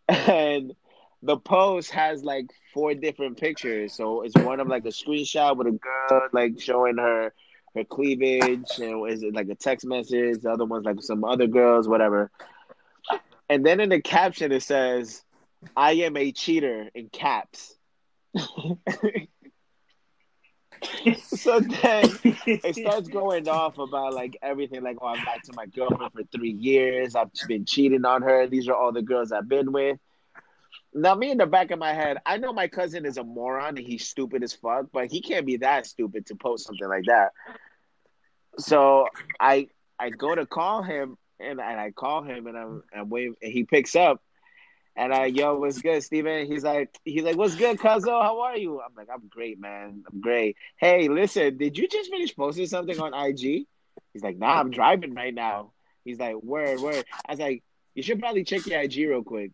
and 0.10 0.76
the 1.24 1.38
post 1.38 1.90
has 1.90 2.24
like 2.24 2.52
four 2.72 2.94
different 2.94 3.38
pictures. 3.40 3.94
So 3.94 4.22
it's 4.22 4.36
one 4.36 4.60
of 4.60 4.68
like 4.68 4.86
a 4.86 4.90
screenshot 4.90 5.58
with 5.58 5.68
a 5.68 5.72
girl 5.72 6.30
like 6.34 6.62
showing 6.62 6.98
her 6.98 7.34
her 7.74 7.84
cleavage, 7.84 8.78
and 8.78 9.10
is 9.10 9.24
it 9.24 9.34
like 9.34 9.50
a 9.50 9.56
text 9.56 9.88
message? 9.88 10.42
The 10.44 10.52
other 10.52 10.66
one's 10.66 10.86
like 10.86 11.02
some 11.02 11.24
other 11.24 11.48
girls, 11.48 11.88
whatever. 11.88 12.30
And 13.50 13.66
then 13.66 13.80
in 13.80 13.90
the 13.90 14.02
caption 14.02 14.52
it 14.52 14.64
says, 14.64 15.24
"I 15.76 15.94
am 15.94 16.18
a 16.18 16.32
cheater" 16.32 16.90
in 16.94 17.10
caps. 17.10 17.76
so 21.16 21.60
then 21.60 22.10
it 22.46 22.76
starts 22.76 23.08
going 23.08 23.48
off 23.48 23.78
about 23.78 24.14
like 24.14 24.38
everything, 24.42 24.84
like, 24.84 24.98
oh, 25.02 25.08
I'm 25.08 25.24
back 25.24 25.44
to 25.44 25.54
my 25.56 25.66
girlfriend 25.68 26.12
for 26.14 26.24
three 26.32 26.52
years. 26.52 27.16
I've 27.16 27.30
been 27.48 27.66
cheating 27.66 28.06
on 28.06 28.22
her. 28.24 28.48
These 28.48 28.68
are 28.68 28.76
all 28.76 28.92
the 28.92 29.02
girls 29.02 29.32
I've 29.32 29.48
been 29.48 29.72
with. 29.72 30.00
Now, 30.94 31.14
me 31.14 31.32
in 31.32 31.38
the 31.38 31.46
back 31.46 31.72
of 31.72 31.80
my 31.80 31.94
head, 31.94 32.18
I 32.26 32.38
know 32.38 32.54
my 32.54 32.70
cousin 32.70 33.06
is 33.06 33.18
a 33.18 33.24
moron 33.24 33.78
and 33.78 33.86
he's 33.86 34.08
stupid 34.08 34.44
as 34.44 34.54
fuck, 34.54 34.86
but 34.94 35.12
he 35.12 35.22
can't 35.22 35.46
be 35.46 35.58
that 35.58 35.86
stupid 35.86 36.28
to 36.28 36.36
post 36.36 36.66
something 36.66 36.88
like 36.88 37.04
that. 37.08 37.32
So 38.58 39.08
I 39.40 39.68
I 40.00 40.10
go 40.10 40.34
to 40.34 40.46
call 40.46 40.84
him 40.84 41.18
and, 41.40 41.60
and 41.60 41.80
I 41.80 41.92
call 41.92 42.24
him 42.24 42.48
and 42.48 42.58
I'm 42.58 42.84
and 42.94 43.12
wait 43.12 43.32
and 43.42 43.52
he 43.52 43.64
picks 43.64 43.96
up 43.96 44.22
and 44.96 45.14
I 45.14 45.26
yo, 45.26 45.58
what's 45.58 45.82
good, 45.82 46.04
Steven? 46.04 46.48
He's 46.48 46.64
like 46.64 46.96
he's 47.04 47.24
like, 47.24 47.36
What's 47.36 47.56
good, 47.56 47.78
Cuzzo? 47.78 48.22
How 48.22 48.42
are 48.42 48.58
you? 48.58 48.82
I'm 48.82 48.96
like, 48.96 49.10
I'm 49.14 49.28
great, 49.30 49.60
man. 49.60 50.04
I'm 50.12 50.22
great. 50.22 50.56
Hey, 50.78 51.08
listen, 51.10 51.58
did 51.58 51.78
you 51.78 51.88
just 51.88 52.10
finish 52.10 52.36
posting 52.36 52.68
something 52.68 53.00
on 53.00 53.14
IG? 53.14 53.66
He's 54.14 54.24
like, 54.24 54.38
Nah, 54.38 54.60
I'm 54.60 54.72
driving 54.72 55.14
right 55.14 55.34
now. 55.34 55.72
He's 56.04 56.20
like, 56.20 56.36
Word, 56.36 56.82
word. 56.82 57.06
I 57.28 57.34
was 57.34 57.40
like, 57.40 57.64
You 57.94 58.04
should 58.04 58.20
probably 58.20 58.44
check 58.44 58.66
your 58.66 58.80
IG 58.82 58.98
real 59.10 59.24
quick. 59.24 59.52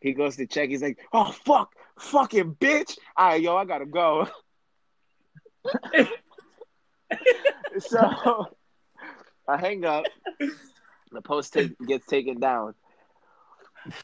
He 0.00 0.12
goes 0.12 0.36
to 0.36 0.46
check. 0.46 0.68
He's 0.68 0.82
like, 0.82 0.98
"Oh 1.12 1.32
fuck, 1.32 1.72
fucking 1.98 2.54
bitch! 2.54 2.96
All 3.16 3.30
right, 3.30 3.42
yo, 3.42 3.56
I 3.56 3.64
gotta 3.64 3.86
go." 3.86 4.28
so 7.78 8.46
I 9.48 9.56
hang 9.56 9.84
up. 9.84 10.04
The 11.12 11.22
post 11.22 11.52
take, 11.52 11.78
gets 11.86 12.06
taken 12.06 12.40
down. 12.40 12.74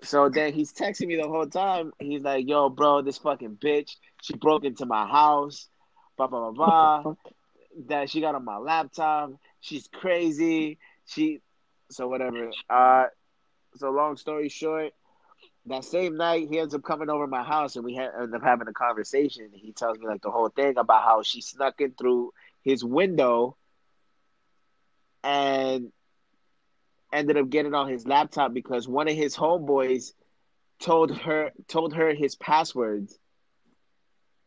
So 0.03 0.29
then 0.29 0.53
he's 0.53 0.73
texting 0.73 1.09
me 1.09 1.17
the 1.17 1.29
whole 1.29 1.47
time. 1.47 1.93
He's 1.99 2.23
like, 2.23 2.49
"Yo, 2.49 2.69
bro, 2.69 3.03
this 3.03 3.19
fucking 3.19 3.57
bitch. 3.57 3.97
She 4.23 4.35
broke 4.37 4.65
into 4.65 4.87
my 4.87 5.07
house. 5.07 5.69
Blah 6.17 6.29
blah 6.29 6.51
blah 6.51 7.03
blah. 7.03 7.15
That 7.89 8.09
she 8.09 8.21
got 8.21 8.35
on 8.35 8.45
my 8.45 8.57
laptop. 8.57 9.33
She's 9.61 9.89
crazy. 9.89 10.79
She, 11.07 11.41
so 11.91 12.09
whatever. 12.09 12.51
Uh, 12.71 13.07
so 13.77 13.91
long 13.91 14.17
story 14.17 14.49
short." 14.49 14.93
that 15.67 15.85
same 15.85 16.17
night 16.17 16.49
he 16.51 16.59
ends 16.59 16.75
up 16.75 16.83
coming 16.83 17.09
over 17.09 17.27
my 17.27 17.43
house 17.43 17.77
and 17.77 17.85
we 17.85 17.95
ha- 17.95 18.11
end 18.21 18.35
up 18.35 18.43
having 18.43 18.69
a 18.69 18.73
conversation 18.73 19.49
he 19.55 19.73
tells 19.73 19.99
me 19.99 20.07
like 20.07 20.23
the 20.23 20.31
whole 20.31 20.49
thing 20.49 20.77
about 20.77 21.03
how 21.03 21.23
she 21.23 21.41
snuck 21.41 21.81
in 21.81 21.93
through 21.93 22.33
his 22.63 22.85
window 22.85 23.57
and 25.23 25.91
ended 27.15 27.37
up 27.37 27.49
getting 27.49 27.75
on 27.75 27.89
his 27.89 28.07
laptop 28.07 28.53
because 28.53 28.89
one 28.89 29.09
of 29.09 29.15
his 29.15 29.37
homeboys 29.37 30.13
told 30.81 31.17
her 31.17 31.53
told 31.69 31.95
her 31.95 32.13
his 32.13 32.35
passwords. 32.35 33.19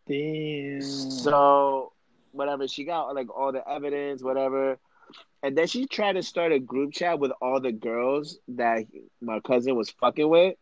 Damn. 0.08 0.82
so 0.82 1.92
whatever 2.32 2.66
she 2.68 2.86
got 2.86 3.14
like 3.14 3.36
all 3.36 3.52
the 3.52 3.68
evidence 3.68 4.22
whatever. 4.22 4.78
And 5.44 5.58
then 5.58 5.68
she 5.68 5.86
tried 5.86 6.14
to 6.14 6.24
start 6.24 6.52
a 6.52 6.60
group 6.60 6.94
chat 6.94 7.20
with 7.20 7.32
all 7.42 7.60
the 7.60 7.72
girls 7.72 8.40
that 8.50 8.86
my 9.22 9.40
cousin 9.40 9.76
was 9.76 9.90
fucking 9.90 10.28
with. 10.28 10.56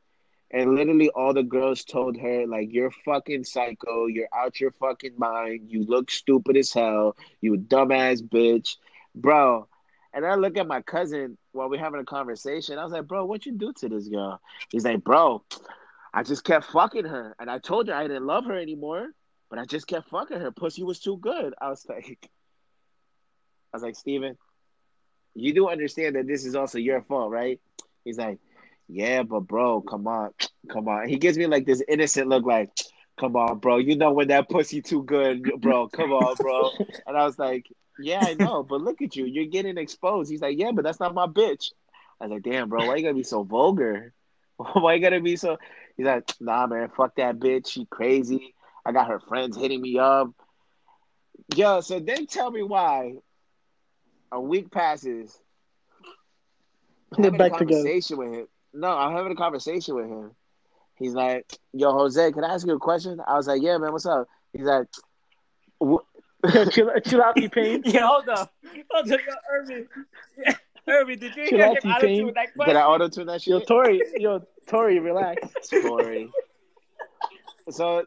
And 0.51 0.75
literally 0.75 1.09
all 1.09 1.33
the 1.33 1.43
girls 1.43 1.83
told 1.83 2.17
her 2.17 2.45
like 2.45 2.71
you're 2.71 2.91
fucking 2.91 3.45
psycho. 3.45 4.05
You're 4.05 4.27
out 4.35 4.59
your 4.59 4.71
fucking 4.71 5.13
mind. 5.17 5.71
You 5.71 5.83
look 5.83 6.11
stupid 6.11 6.57
as 6.57 6.71
hell. 6.71 7.15
You 7.41 7.53
dumbass 7.53 8.21
bitch. 8.21 8.75
Bro 9.15 9.67
and 10.15 10.25
i 10.25 10.35
look 10.35 10.57
at 10.57 10.67
my 10.67 10.81
cousin 10.81 11.37
while 11.51 11.69
we're 11.69 11.79
having 11.79 11.99
a 11.99 12.05
conversation 12.05 12.79
i 12.79 12.83
was 12.83 12.91
like 12.91 13.07
bro 13.07 13.25
what 13.25 13.45
you 13.45 13.51
do 13.51 13.71
to 13.73 13.87
this 13.87 14.07
girl 14.07 14.41
he's 14.69 14.85
like 14.85 15.03
bro 15.03 15.43
i 16.13 16.23
just 16.23 16.43
kept 16.43 16.65
fucking 16.65 17.05
her 17.05 17.35
and 17.39 17.49
i 17.49 17.59
told 17.59 17.87
her 17.87 17.93
i 17.93 18.03
didn't 18.07 18.25
love 18.25 18.45
her 18.45 18.57
anymore 18.57 19.09
but 19.49 19.59
i 19.59 19.65
just 19.65 19.87
kept 19.87 20.09
fucking 20.09 20.39
her 20.39 20.51
pussy 20.51 20.81
was 20.81 20.99
too 20.99 21.17
good 21.17 21.53
i 21.61 21.69
was 21.69 21.85
like 21.87 22.17
i 23.73 23.77
was 23.77 23.83
like 23.83 23.95
steven 23.95 24.35
you 25.35 25.53
do 25.53 25.67
understand 25.67 26.15
that 26.15 26.25
this 26.25 26.45
is 26.45 26.55
also 26.55 26.79
your 26.79 27.01
fault 27.03 27.29
right 27.29 27.59
he's 28.03 28.17
like 28.17 28.39
yeah, 28.87 29.23
but 29.23 29.41
bro, 29.41 29.81
come 29.81 30.07
on, 30.07 30.31
come 30.71 30.87
on. 30.87 31.07
He 31.07 31.17
gives 31.17 31.37
me 31.37 31.47
like 31.47 31.65
this 31.65 31.81
innocent 31.87 32.27
look, 32.27 32.45
like, 32.45 32.69
come 33.19 33.35
on, 33.35 33.59
bro. 33.59 33.77
You 33.77 33.95
know 33.95 34.11
when 34.11 34.27
that 34.29 34.49
pussy 34.49 34.81
too 34.81 35.03
good, 35.03 35.43
bro. 35.59 35.87
Come 35.89 36.11
on, 36.11 36.35
bro. 36.35 36.71
And 37.07 37.17
I 37.17 37.25
was 37.25 37.39
like, 37.39 37.67
yeah, 37.99 38.21
I 38.23 38.33
know, 38.33 38.63
but 38.63 38.81
look 38.81 39.01
at 39.01 39.15
you, 39.15 39.25
you're 39.25 39.45
getting 39.45 39.77
exposed. 39.77 40.29
He's 40.31 40.41
like, 40.41 40.57
yeah, 40.57 40.71
but 40.71 40.83
that's 40.83 40.99
not 40.99 41.13
my 41.13 41.27
bitch. 41.27 41.71
I 42.19 42.25
was 42.25 42.31
like, 42.31 42.43
damn, 42.43 42.69
bro, 42.69 42.85
why 42.85 42.95
you 42.95 43.03
gotta 43.03 43.15
be 43.15 43.23
so 43.23 43.43
vulgar? 43.43 44.13
why 44.57 44.93
you 44.95 45.01
gotta 45.01 45.21
be 45.21 45.35
so? 45.35 45.57
He's 45.97 46.05
like, 46.05 46.29
nah, 46.41 46.67
man, 46.67 46.89
fuck 46.95 47.15
that 47.15 47.39
bitch. 47.39 47.67
She 47.67 47.85
crazy. 47.85 48.53
I 48.85 48.91
got 48.91 49.07
her 49.07 49.19
friends 49.19 49.55
hitting 49.55 49.81
me 49.81 49.97
up. 49.97 50.29
Yo, 51.55 51.79
so 51.79 51.99
then 51.99 52.27
tell 52.27 52.51
me 52.51 52.63
why. 52.63 53.13
A 54.31 54.41
week 54.41 54.71
passes. 54.71 55.39
They're 57.13 57.25
having 57.25 57.37
back 57.37 57.53
a 57.53 57.59
together. 57.59 57.79
conversation 57.79 58.17
with 58.17 58.33
him. 58.33 58.47
No, 58.73 58.89
I'm 58.89 59.13
having 59.15 59.31
a 59.31 59.35
conversation 59.35 59.95
with 59.95 60.07
him, 60.07 60.31
He's 60.95 61.13
like, 61.13 61.45
"Yo, 61.73 61.91
Jose, 61.91 62.31
can 62.31 62.43
I 62.43 62.53
ask 62.53 62.65
you 62.65 62.75
a 62.75 62.79
question?" 62.79 63.21
I 63.25 63.35
was 63.35 63.47
like, 63.47 63.61
"Yeah, 63.61 63.77
man. 63.77 63.91
What's 63.91 64.05
up?" 64.05 64.27
He's 64.53 64.65
like, 64.65 64.87
"Wh- 66.47 66.69
chill, 66.71 66.91
chill 67.05 67.21
out, 67.21 67.35
T 67.35 67.47
Pain. 67.49 67.81
Yeah, 67.85 68.07
hold 68.07 68.27
on. 68.29 68.47
Hold 68.91 69.05
on, 69.05 69.07
yo, 69.09 69.17
Irvin. 69.51 69.87
Irvin, 70.87 71.19
did 71.19 71.35
you 71.35 71.43
hear 71.43 71.43
him 71.45 71.49
Chill 71.49 71.61
out, 71.91 71.95
out 71.95 72.01
T-Pain. 72.01 72.25
with 72.27 72.35
that 72.35 72.47
Did 72.53 72.61
I 72.61 72.63
question? 72.65 72.77
auto 72.77 73.07
tune 73.09 73.27
that 73.27 73.47
Yo, 73.47 73.59
shit?" 73.59 73.67
Tori, 73.67 74.01
yo, 74.17 74.45
Tori, 74.67 74.99
relax. 74.99 75.47
Story. 75.63 76.29
so, 77.71 78.05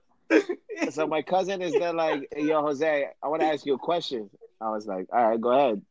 so 0.91 1.07
my 1.09 1.23
cousin 1.23 1.61
is 1.63 1.73
then 1.73 1.97
like, 1.97 2.29
"Yo, 2.37 2.61
Jose, 2.63 3.07
I 3.23 3.29
want 3.29 3.41
to 3.43 3.49
ask 3.49 3.67
you 3.67 3.75
a 3.75 3.79
question." 3.79 4.31
I 4.61 4.71
was 4.71 4.87
like, 4.87 5.07
"All 5.13 5.29
right, 5.29 5.41
go 5.41 5.51
ahead." 5.51 5.83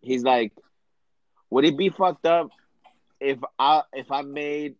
He's 0.00 0.22
like, 0.22 0.52
"Would 1.50 1.64
it 1.64 1.76
be 1.76 1.88
fucked 1.88 2.26
up 2.26 2.50
if 3.20 3.38
I 3.58 3.82
if 3.92 4.12
I 4.12 4.22
made? 4.22 4.76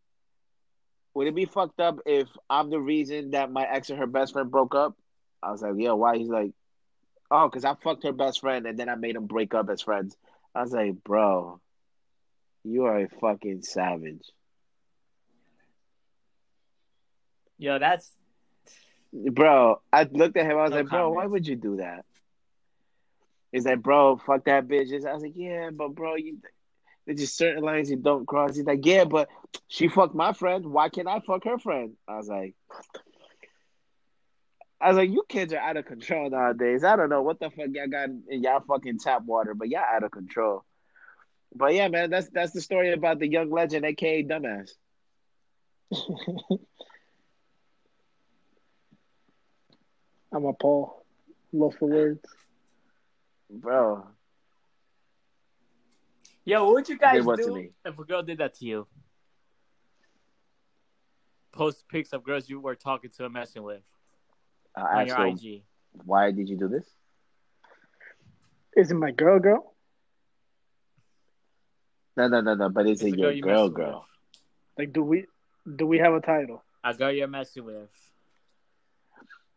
Would 1.15 1.27
it 1.27 1.35
be 1.35 1.47
fucked 1.47 1.81
up 1.81 1.99
if 2.07 2.29
I'm 2.49 2.71
the 2.71 2.79
reason 2.79 3.33
that 3.33 3.51
my 3.51 3.65
ex 3.67 3.91
and 3.91 3.99
her 3.99 4.07
best 4.07 4.33
friend 4.33 4.49
broke 4.51 4.75
up?" 4.77 4.97
I 5.47 5.53
was 5.53 5.63
like, 5.63 5.75
"Yeah, 5.77 5.93
why?" 5.93 6.19
He's 6.19 6.29
like, 6.29 6.53
"Oh, 7.31 7.49
because 7.49 7.65
I 7.65 7.75
fucked 7.75 8.05
her 8.05 8.13
best 8.13 8.41
friend 8.41 8.67
and 8.67 8.79
then 8.79 8.89
I 8.89 8.95
made 8.97 9.17
them 9.17 9.27
break 9.27 9.55
up 9.55 9.71
as 9.71 9.83
friends." 9.83 10.17
I 10.55 10.63
was 10.63 10.73
like, 10.73 11.03
"Bro, 11.05 11.61
you 12.65 12.85
are 12.85 13.01
a 13.01 13.09
fucking 13.09 13.63
savage." 13.63 14.25
Yo, 17.59 17.79
that's 17.79 18.13
Bro, 19.13 19.81
I 19.93 20.03
looked 20.05 20.37
at 20.37 20.45
him. 20.45 20.59
I 20.59 20.63
was 20.63 20.71
No 20.71 20.77
like, 20.77 20.89
bro, 20.89 21.11
why 21.11 21.27
would 21.27 21.47
you 21.47 21.57
do 21.57 21.77
that? 21.77 22.05
He's 23.53 23.65
like, 23.65 23.83
bro, 23.83 24.17
fuck 24.19 24.45
that 24.45 24.69
bitch. 24.69 24.93
I 24.93 25.15
was 25.15 25.23
like, 25.23 25.33
yeah, 25.37 25.71
but 25.73 25.95
bro, 25.95 26.17
you 26.17 26.39
there's 27.07 27.21
just 27.21 27.37
certain 27.37 27.63
lines 27.63 27.89
you 27.89 27.97
don't 27.97 28.27
cross. 28.27 28.57
He's 28.57 28.67
like, 28.67 28.85
yeah, 28.85 29.05
but 29.05 29.29
she 29.69 29.89
fucked 29.89 30.15
my 30.15 30.33
friend. 30.33 30.67
Why 30.67 30.89
can't 30.89 31.09
I 31.09 31.21
fuck 31.21 31.45
her 31.45 31.59
friend? 31.59 31.93
I 32.09 32.17
was 32.17 32.29
like, 32.29 32.55
I 34.81 34.89
was 34.89 34.97
like, 34.99 35.11
you 35.11 35.25
kids 35.29 35.53
are 35.53 35.59
out 35.59 35.77
of 35.77 35.87
control 35.87 36.29
nowadays. 36.31 36.85
I 36.85 36.97
don't 36.97 37.09
know 37.09 37.23
what 37.23 37.41
the 37.41 37.51
fuck 37.51 37.69
y'all 37.73 37.89
got 37.89 38.11
in 38.11 38.43
y'all 38.43 38.61
fucking 38.61 38.99
tap 38.99 39.23
water, 39.25 39.55
but 39.55 39.69
y'all 39.69 39.81
out 39.81 40.03
of 40.05 40.11
control. 40.11 40.65
But 41.55 41.73
yeah, 41.75 41.89
man, 41.89 42.11
that's 42.11 42.29
that's 42.29 42.53
the 42.53 42.61
story 42.61 42.93
about 42.93 43.19
the 43.19 43.27
young 43.27 43.51
legend, 43.51 43.87
aka 43.87 44.23
dumbass. 44.23 44.73
I'm 50.33 50.45
a 50.45 50.53
Paul. 50.53 51.05
Love 51.53 51.75
for 51.77 51.89
words. 51.89 52.21
Bro, 53.49 54.07
yo. 56.45 56.65
What 56.67 56.75
would 56.75 56.89
you 56.89 56.99
guys 56.99 57.19
Did 57.19 57.25
what 57.25 57.39
to 57.39 57.45
do 57.45 57.55
me? 57.55 57.71
if 57.87 57.99
a 57.99 58.05
girl 58.05 58.23
did 58.23 58.39
that 58.39 58.55
to 58.55 58.67
you? 58.67 58.87
Post 61.53 61.89
pics 61.89 62.13
of 62.13 62.23
girls 62.23 62.51
you 62.51 62.61
were 62.61 62.75
talking 62.75 63.09
to 63.17 63.25
and 63.25 63.33
messing 63.33 63.63
with 63.63 63.81
I 64.77 64.81
on 64.81 65.01
asked 65.01 65.09
your 65.09 65.17
her, 65.19 65.27
IG. 65.29 65.63
why 66.05 66.31
did 66.31 66.49
you 66.49 66.57
do 66.57 66.69
this? 66.69 66.85
Is 68.77 68.91
it 68.91 68.95
my 68.95 69.11
girl, 69.11 69.39
girl? 69.39 69.73
No, 72.17 72.29
no, 72.29 72.41
no, 72.41 72.55
no. 72.55 72.69
But 72.69 72.87
is 72.87 73.03
It's 73.03 73.15
it 73.15 73.19
your 73.19 73.33
you 73.33 73.43
girl, 73.43 73.69
girl? 73.69 74.07
Like, 74.79 74.93
do 74.93 75.03
we 75.03 75.27
do 75.77 75.87
we 75.87 75.99
have 75.99 76.13
a 76.15 76.21
title? 76.21 76.63
A 76.85 76.95
girl 76.95 77.11
you're 77.11 77.27
messing 77.29 77.65
with. 77.65 77.89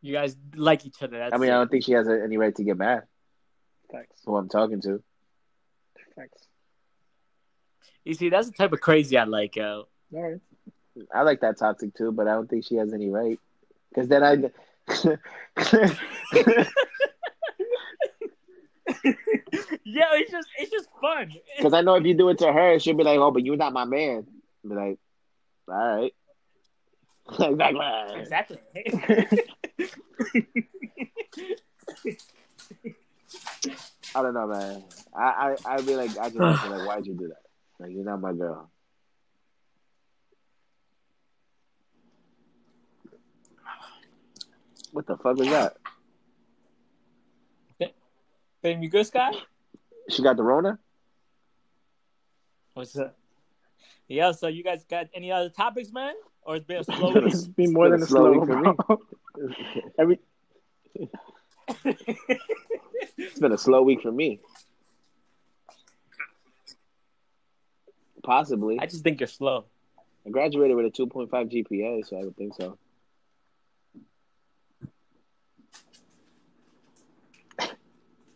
You 0.01 0.13
guys 0.13 0.37
like 0.55 0.85
each 0.85 1.01
other. 1.01 1.17
That's 1.19 1.33
I 1.33 1.37
mean, 1.37 1.49
it. 1.49 1.53
I 1.53 1.57
don't 1.57 1.69
think 1.69 1.83
she 1.83 1.91
has 1.91 2.07
any 2.07 2.37
right 2.37 2.55
to 2.55 2.63
get 2.63 2.77
mad. 2.77 3.03
Thanks. 3.91 4.15
Who 4.25 4.37
I'm 4.37 4.47
talking 4.49 4.81
to. 4.81 5.03
Thanks. 6.15 6.37
You 8.05 8.13
see, 8.13 8.29
that's 8.29 8.47
the 8.47 8.53
type 8.53 8.71
of 8.71 8.79
crazy 8.79 9.17
I 9.17 9.25
like, 9.25 9.55
yo. 9.57 9.87
All 10.13 10.21
right. 10.21 10.39
I 11.13 11.21
like 11.23 11.41
that 11.41 11.57
toxic 11.57 11.93
too, 11.95 12.11
but 12.11 12.27
I 12.27 12.31
don't 12.31 12.49
think 12.49 12.65
she 12.65 12.75
has 12.75 12.93
any 12.93 13.09
right. 13.09 13.39
Because 13.89 14.07
then 14.07 14.23
I. 14.23 14.37
yeah, 19.85 20.07
it's 20.13 20.31
just 20.31 20.47
it's 20.57 20.71
just 20.71 20.89
fun. 21.01 21.33
Because 21.57 21.73
I 21.73 21.81
know 21.81 21.95
if 21.95 22.05
you 22.05 22.13
do 22.13 22.29
it 22.29 22.37
to 22.39 22.51
her, 22.51 22.79
she'll 22.79 22.95
be 22.95 23.03
like, 23.03 23.19
"Oh, 23.19 23.31
but 23.31 23.45
you're 23.45 23.57
not 23.57 23.73
my 23.73 23.85
man." 23.85 24.25
Be 24.67 24.75
like, 24.75 24.99
"All 25.67 25.75
right." 25.75 26.13
Exactly. 28.17 28.57
I 34.15 34.21
don't 34.23 34.33
know, 34.33 34.47
man. 34.47 34.83
I 35.15 35.55
I 35.65 35.73
I'd 35.75 35.85
be 35.85 35.95
like, 35.95 36.17
I 36.17 36.29
just 36.29 36.39
like, 36.39 36.87
why'd 36.87 37.05
you 37.05 37.13
do 37.13 37.27
that? 37.27 37.43
Like, 37.79 37.91
you're 37.91 38.03
not 38.03 38.19
my 38.21 38.33
girl. 38.33 38.69
What 44.91 45.05
the 45.07 45.17
fuck 45.17 45.37
was 45.37 45.47
that? 45.49 45.77
Babe, 48.61 48.83
you 48.83 48.89
good, 48.89 49.07
Scott? 49.07 49.35
She 50.09 50.21
got 50.21 50.35
the 50.35 50.43
Rona? 50.43 50.77
What's 52.73 52.97
up? 52.97 53.17
Yeah, 54.09 54.33
so 54.33 54.47
you 54.47 54.63
guys 54.65 54.83
got 54.83 55.07
any 55.13 55.31
other 55.31 55.47
topics, 55.49 55.93
man? 55.93 56.13
Or 56.41 56.57
it's 56.57 56.65
been 56.65 56.77
a 56.77 56.83
slow 56.83 57.11
It's 57.15 57.45
week? 57.47 57.55
been 57.55 57.71
more 57.73 57.85
been 57.89 57.91
than 57.93 58.01
a 58.01 58.03
a 58.03 58.07
slow 58.07 58.33
slow, 58.33 58.39
week 58.39 58.75
for 58.75 58.75
bro. 58.83 59.01
Every 59.99 60.19
It's 63.17 63.39
been 63.39 63.53
a 63.53 63.57
slow 63.57 63.81
week 63.83 64.01
for 64.01 64.11
me. 64.11 64.41
Possibly. 68.23 68.77
I 68.79 68.87
just 68.87 69.03
think 69.03 69.21
you're 69.21 69.27
slow. 69.27 69.65
I 70.25 70.29
graduated 70.31 70.75
with 70.75 70.85
a 70.85 70.89
2.5 70.89 71.29
GPA, 71.29 72.05
so 72.05 72.17
I 72.19 72.23
would 72.25 72.35
think 72.35 72.55
so. 72.55 72.77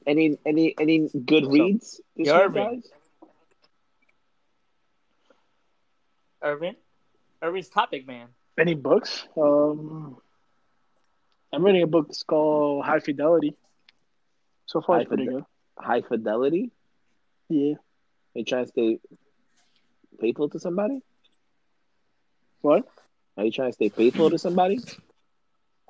Any 0.06 0.38
any 0.46 0.76
any 0.80 1.10
good 1.26 1.48
reads 1.48 2.02
this 2.18 2.28
Yo, 2.28 2.34
week, 2.34 2.42
Irvin. 2.46 2.64
guys? 2.82 2.92
Irvin? 6.42 6.76
Irvin's 7.42 7.70
topic, 7.70 8.08
man. 8.08 8.28
any 8.60 8.74
books? 8.76 9.26
Um, 9.38 10.18
I'm 11.52 11.64
reading 11.64 11.84
a 11.84 11.88
book 11.88 12.08
that's 12.08 12.24
called 12.24 12.86
High 12.86 13.00
Fidelity. 13.00 13.56
So 14.66 14.82
far, 14.82 15.02
it's 15.02 15.06
High 15.10 15.16
pretty 15.16 15.26
Fide- 15.26 15.34
good. 15.36 15.46
High 15.78 16.02
fidelity? 16.02 16.72
Yeah. 17.50 17.74
They 18.36 18.44
trying 18.44 18.66
to 18.66 18.70
stay 18.70 19.00
faithful 20.20 20.50
to 20.50 20.60
somebody? 20.60 21.02
What? 22.62 22.88
Are 23.38 23.46
you 23.46 23.52
trying 23.52 23.70
to 23.70 23.74
stay 23.74 23.90
faithful 23.90 24.30
to 24.30 24.38
somebody? 24.38 24.80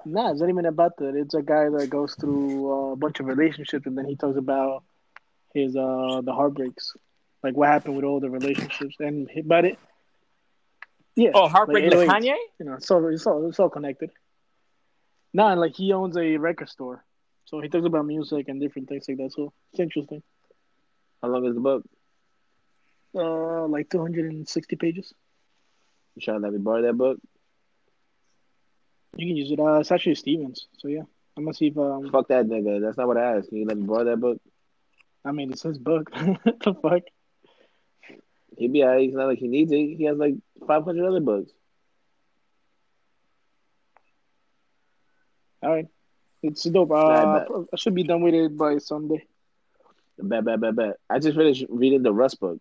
Nah, 0.06 0.32
it's 0.32 0.42
not 0.42 0.50
even 0.50 0.66
about 0.66 0.98
that. 0.98 1.16
It's 1.16 1.34
a 1.34 1.42
guy 1.42 1.70
that 1.70 1.88
goes 1.90 2.16
through 2.16 2.72
uh, 2.72 2.94
a 2.94 2.96
bunch 2.96 3.20
of 3.20 3.26
relationships, 3.26 3.86
and 3.86 3.98
then 3.98 4.06
he 4.06 4.16
talks 4.16 4.38
about 4.38 4.84
his 5.54 5.76
uh 5.76 6.22
the 6.24 6.34
heartbreaks, 6.34 6.94
like 7.44 7.56
what 7.56 7.70
happened 7.70 7.96
with 7.96 8.06
all 8.06 8.20
the 8.20 8.30
relationships, 8.30 8.96
and 9.00 9.30
but 9.46 9.66
it. 9.66 9.80
Yeah. 11.16 11.30
Oh, 11.36 11.48
Heartbreak 11.48 11.94
like 11.94 12.10
Kanye? 12.10 12.36
You 12.60 12.66
know, 12.66 12.78
so 12.80 13.08
it's 13.08 13.26
all 13.28 13.48
it's 13.48 13.60
all 13.60 13.70
connected. 13.70 14.10
Nah, 15.34 15.52
and, 15.52 15.62
like 15.62 15.76
he 15.76 15.94
owns 15.94 16.18
a 16.18 16.38
record 16.38 16.70
store, 16.70 17.06
so 17.46 17.62
he 17.62 17.70
talks 17.70 17.86
about 17.86 18.06
music 18.06 18.48
and 18.50 18.60
different 18.60 18.90
things 18.90 19.06
like 19.08 19.18
that. 19.18 19.32
So 19.32 19.54
it's 19.72 19.80
interesting. 19.80 20.24
How 21.22 21.30
long 21.30 21.46
is 21.46 21.56
the 21.56 21.62
book? 21.62 21.84
Uh, 23.16 23.68
like 23.68 23.90
260 23.90 24.76
pages. 24.76 25.14
You 26.16 26.22
trying 26.22 26.40
to 26.40 26.44
let 26.44 26.54
me 26.54 26.60
borrow 26.60 26.82
that 26.82 26.94
book? 26.94 27.20
You 29.16 29.28
can 29.28 29.38
use 29.38 29.52
it. 29.52 29.60
Uh, 29.60 29.80
it's 29.80 29.92
actually 29.92 30.16
Stevens. 30.16 30.68
So 30.78 30.88
yeah, 30.88 31.04
I'm 31.38 31.44
gonna 31.44 31.54
see 31.54 31.68
if 31.68 31.78
um. 31.78 32.10
Fuck 32.12 32.28
that 32.30 32.46
nigga. 32.46 32.82
That's 32.82 32.98
not 32.98 33.08
what 33.08 33.18
I 33.18 33.38
asked. 33.38 33.50
Can 33.50 33.60
you 33.60 33.66
let 33.66 33.78
me 33.78 33.86
borrow 33.86 34.06
that 34.06 34.20
book? 34.20 34.42
I 35.26 35.32
mean, 35.32 35.52
it's 35.52 35.64
his 35.64 35.78
book. 35.78 36.10
what 36.44 36.60
the 36.60 36.74
fuck? 36.74 37.04
He'd 38.58 38.74
be 38.74 38.84
alright. 38.84 39.08
It's 39.08 39.16
not 39.16 39.28
like 39.28 39.40
he 39.40 39.48
needs 39.48 39.72
it. 39.72 39.96
He 39.98 40.04
has 40.06 40.18
like 40.18 40.36
500 40.68 41.08
other 41.08 41.20
books. 41.20 41.52
All 45.62 45.70
right, 45.70 45.88
it's 46.42 46.64
dope. 46.64 46.92
Uh, 46.92 47.08
I 47.08 47.40
bet. 47.40 47.48
I 47.72 47.78
should 47.78 47.96
be 47.96 48.04
done 48.04 48.22
with 48.22 48.34
it 48.34 48.58
by 48.58 48.78
Sunday. 48.80 49.26
Bad, 50.20 50.46
bad, 50.46 50.62
bad, 50.62 50.76
bad. 50.76 50.94
I 51.10 51.20
just 51.20 51.38
finished 51.38 51.66
reading 51.70 52.04
the 52.04 52.14
Rust 52.14 52.40
book. 52.40 52.60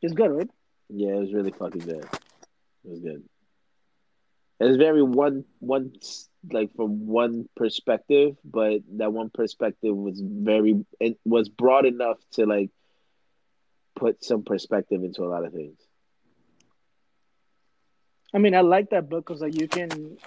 It's 0.00 0.14
good, 0.14 0.30
right? 0.30 0.50
Yeah, 0.88 1.10
it 1.10 1.20
was 1.20 1.32
really 1.34 1.50
fucking 1.50 1.82
good. 1.82 2.04
It 2.04 2.90
was 2.90 3.00
good. 3.00 3.24
It 4.60 4.64
was 4.64 4.76
very 4.76 5.02
one 5.02 5.44
one 5.60 5.92
like 6.52 6.74
from 6.76 7.06
one 7.06 7.48
perspective, 7.56 8.36
but 8.44 8.82
that 8.98 9.10
one 9.10 9.30
perspective 9.30 9.96
was 9.96 10.20
very 10.22 10.84
it 11.00 11.18
was 11.24 11.48
broad 11.48 11.86
enough 11.86 12.18
to 12.32 12.44
like 12.44 12.70
put 13.96 14.22
some 14.22 14.44
perspective 14.44 15.02
into 15.02 15.22
a 15.22 15.28
lot 15.28 15.46
of 15.46 15.54
things. 15.54 15.78
I 18.34 18.38
mean, 18.38 18.54
I 18.54 18.60
like 18.60 18.90
that 18.90 19.08
book 19.08 19.26
because 19.26 19.40
like 19.40 19.58
you 19.58 19.66
can 19.66 20.18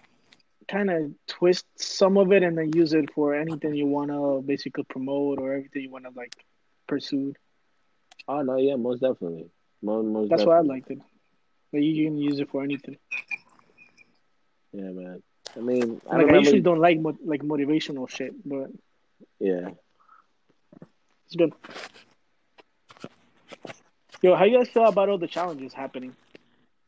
kind 0.68 0.89
of 0.89 1.11
twist 1.27 1.65
some 1.76 2.18
of 2.18 2.31
it 2.31 2.41
and 2.41 2.57
then 2.57 2.72
use 2.73 2.93
it 2.93 3.14
for 3.14 3.35
anything 3.35 3.76
you 3.76 3.85
want 3.85 4.10
to 4.10 4.43
basically 4.45 4.84
promote 4.85 5.39
or 5.39 5.53
everything 5.53 5.84
you 5.84 5.91
want 5.91 6.05
to 6.05 6.11
like 6.15 6.34
pursue. 6.88 7.34
Oh 8.27 8.41
no, 8.41 8.57
yeah, 8.57 8.77
most 8.77 9.01
definitely. 9.01 9.51
Most, 9.84 10.05
most 10.05 10.30
That's 10.30 10.45
why 10.45 10.57
I 10.57 10.61
liked 10.61 10.89
it. 10.89 10.99
Like 11.72 11.84
you 11.84 12.05
can 12.05 12.18
use 12.18 12.39
it 12.39 12.49
for 12.49 12.64
anything. 12.64 12.97
Yeah, 14.74 14.90
man. 14.91 15.24
I 15.56 15.60
mean, 15.60 15.84
I 15.84 15.86
Like 15.86 16.02
I 16.14 16.18
remember. 16.18 16.40
usually 16.40 16.62
don't 16.62 16.80
like 16.80 17.00
mo- 17.00 17.18
like 17.24 17.41
motivational 17.41 18.10
shit, 18.10 18.34
but 18.44 18.70
yeah. 19.40 19.70
it's 21.28 21.36
good. 21.36 21.54
Yo, 24.22 24.36
how 24.36 24.45
you 24.45 24.58
guys 24.58 24.70
feel 24.70 24.86
about 24.86 25.10
all 25.10 25.18
the 25.18 25.28
challenges 25.28 25.74
happening 25.74 26.16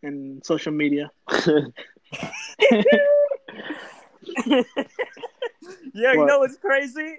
in 0.01 0.41
social 0.43 0.71
media? 0.71 1.11
Yo, 5.93 6.11
you 6.11 6.25
know 6.25 6.39
what's 6.39 6.57
crazy? 6.57 7.17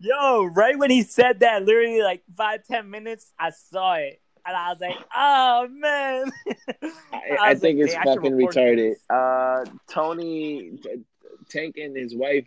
Yo, 0.00 0.44
right 0.44 0.78
when 0.78 0.90
he 0.90 1.02
said 1.02 1.40
that, 1.40 1.64
literally 1.64 2.02
like 2.02 2.22
five, 2.36 2.64
ten 2.64 2.88
minutes, 2.90 3.32
I 3.38 3.50
saw 3.50 3.94
it. 3.94 4.20
And 4.48 4.56
I 4.56 4.70
was 4.70 4.80
like, 4.80 4.96
oh 5.14 5.68
man. 5.70 6.32
I, 7.12 7.16
I 7.16 7.50
I 7.50 7.54
think 7.54 7.78
like, 7.78 7.84
it's 7.88 7.92
"Dang, 7.94 8.02
I 8.08 8.12
should 8.12 8.22
fucking 8.22 8.32
retarded. 8.32 8.94
Uh, 9.10 9.64
Tony, 9.88 10.78
Tank 11.50 11.76
and 11.76 11.94
his 11.94 12.14
wife 12.16 12.46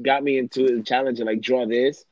got 0.00 0.22
me 0.22 0.38
into 0.38 0.64
a 0.78 0.82
challenge 0.82 1.20
of 1.20 1.26
like 1.26 1.42
draw 1.42 1.66
this. 1.66 2.04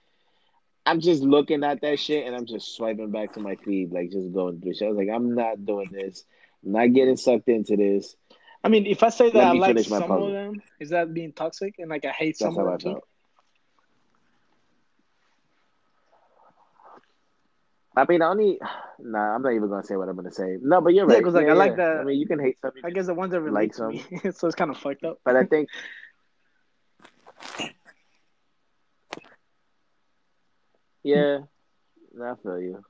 I'm 0.85 1.01
just 1.01 1.23
looking 1.23 1.65
at 1.65 1.81
that 1.83 1.99
shit 1.99 2.27
and 2.27 2.35
I'm 2.37 2.47
just 2.47 2.75
swiping 2.75 3.11
back 3.11 3.35
to 3.35 3.41
my 3.41 3.57
feed, 3.57 3.93
like 3.93 4.11
just 4.11 4.33
going 4.33 4.61
through 4.61 4.75
shit. 4.75 4.87
I 4.87 4.91
was 4.91 4.99
like, 4.99 5.11
I'm 5.15 5.35
not 5.35 5.65
doing 5.65 5.89
this. 5.93 6.25
I'm 6.65 6.73
not 6.73 6.93
getting 6.93 7.17
sucked 7.17 7.49
into 7.49 7.77
this. 7.77 8.15
I 8.65 8.69
mean, 8.69 8.87
if 8.87 9.03
I 9.03 9.11
say 9.11 9.31
that 9.31 9.39
Let 9.39 9.47
I 9.47 9.53
like 9.53 9.79
some 9.81 10.03
puzzle. 10.03 10.27
of 10.29 10.33
them, 10.33 10.63
is 10.81 10.91
that 10.91 11.15
being 11.15 11.33
toxic? 11.33 11.77
And 11.79 11.89
like 11.89 12.05
I 12.05 12.11
hate 12.11 12.37
That's 12.39 12.41
some 12.41 12.59
of 12.59 12.67
them 12.67 12.79
too. 12.79 12.93
felt. 12.93 13.05
I 17.97 18.05
mean, 18.09 18.23
I 18.23 18.29
only 18.29 18.59
nah. 19.01 19.35
I'm 19.35 19.43
not 19.43 19.53
even 19.53 19.69
gonna 19.69 19.83
say 19.83 19.97
what 19.97 20.09
I'm 20.09 20.15
gonna 20.17 20.31
say. 20.31 20.57
No, 20.61 20.81
but 20.81 20.95
you're 20.95 21.05
right. 21.07 21.15
Yeah, 21.15 21.17
right. 21.17 21.25
'cause, 21.25 21.35
like, 21.35 21.49
I 21.49 21.53
like 21.55 21.71
yeah. 21.73 21.77
that- 21.77 22.01
I 22.01 22.05
mean, 22.05 22.19
you 22.21 22.27
can 22.27 22.39
hate 22.39 22.61
something, 22.61 22.83
I 22.85 22.91
guess 22.91 23.07
the 23.07 23.15
ones 23.15 23.33
that 23.33 23.41
relate 23.41 23.77
Like 23.77 23.77
to 23.77 23.89
me, 23.89 24.05
so 24.33 24.47
it's 24.47 24.55
kind 24.55 24.71
of 24.71 24.77
fucked 24.79 25.05
up. 25.05 25.19
but 25.25 25.35
I 25.37 25.45
think 25.45 25.69
yeah, 31.03 31.39
I 32.23 32.35
feel 32.43 32.61
you. 32.61 32.85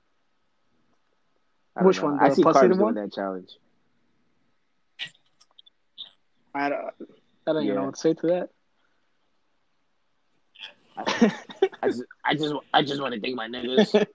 I 1.77 1.85
Which 1.85 1.99
know. 1.99 2.05
one, 2.09 2.21
I 2.21 2.31
see 2.31 2.43
Carbs 2.43 2.61
doing 2.63 2.79
one? 2.79 2.95
that 2.95 3.13
challenge. 3.13 3.51
I 6.55 6.69
don't, 6.71 6.81
I 7.47 7.53
don't 7.53 7.63
even 7.63 7.67
Yeah. 7.69 7.75
know 7.75 7.85
what 7.87 7.95
to 7.95 8.01
say 8.01 8.15
to 8.15 8.27
that. 8.29 8.49
I 10.97 11.05
just, 11.89 12.03
I 12.25 12.35
just, 12.35 12.55
I 12.75 12.83
just 12.83 13.01
want 13.01 13.15
to 13.15 13.21
thank 13.21 13.37
my 13.37 13.47
niggas. 13.53 14.07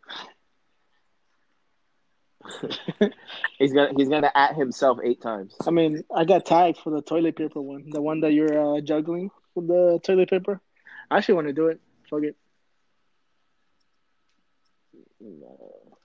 he's 3.57 3.73
gonna, 3.73 3.91
he's 3.95 4.09
gonna 4.09 4.31
at 4.35 4.55
himself 4.55 4.99
eight 5.03 5.21
times. 5.21 5.55
I 5.65 5.71
mean, 5.71 6.03
I 6.13 6.25
got 6.25 6.45
tagged 6.45 6.77
for 6.79 6.89
the 6.89 7.01
toilet 7.01 7.35
paper 7.35 7.61
one, 7.61 7.89
the 7.89 8.01
one 8.01 8.21
that 8.21 8.33
you're 8.33 8.77
uh, 8.77 8.81
juggling 8.81 9.31
with 9.55 9.67
the 9.67 9.99
toilet 10.03 10.29
paper. 10.29 10.61
I 11.09 11.17
actually 11.17 11.35
want 11.35 11.47
to 11.47 11.53
do 11.53 11.67
it. 11.67 11.79
Fuck 12.09 12.23
it. 12.23 12.35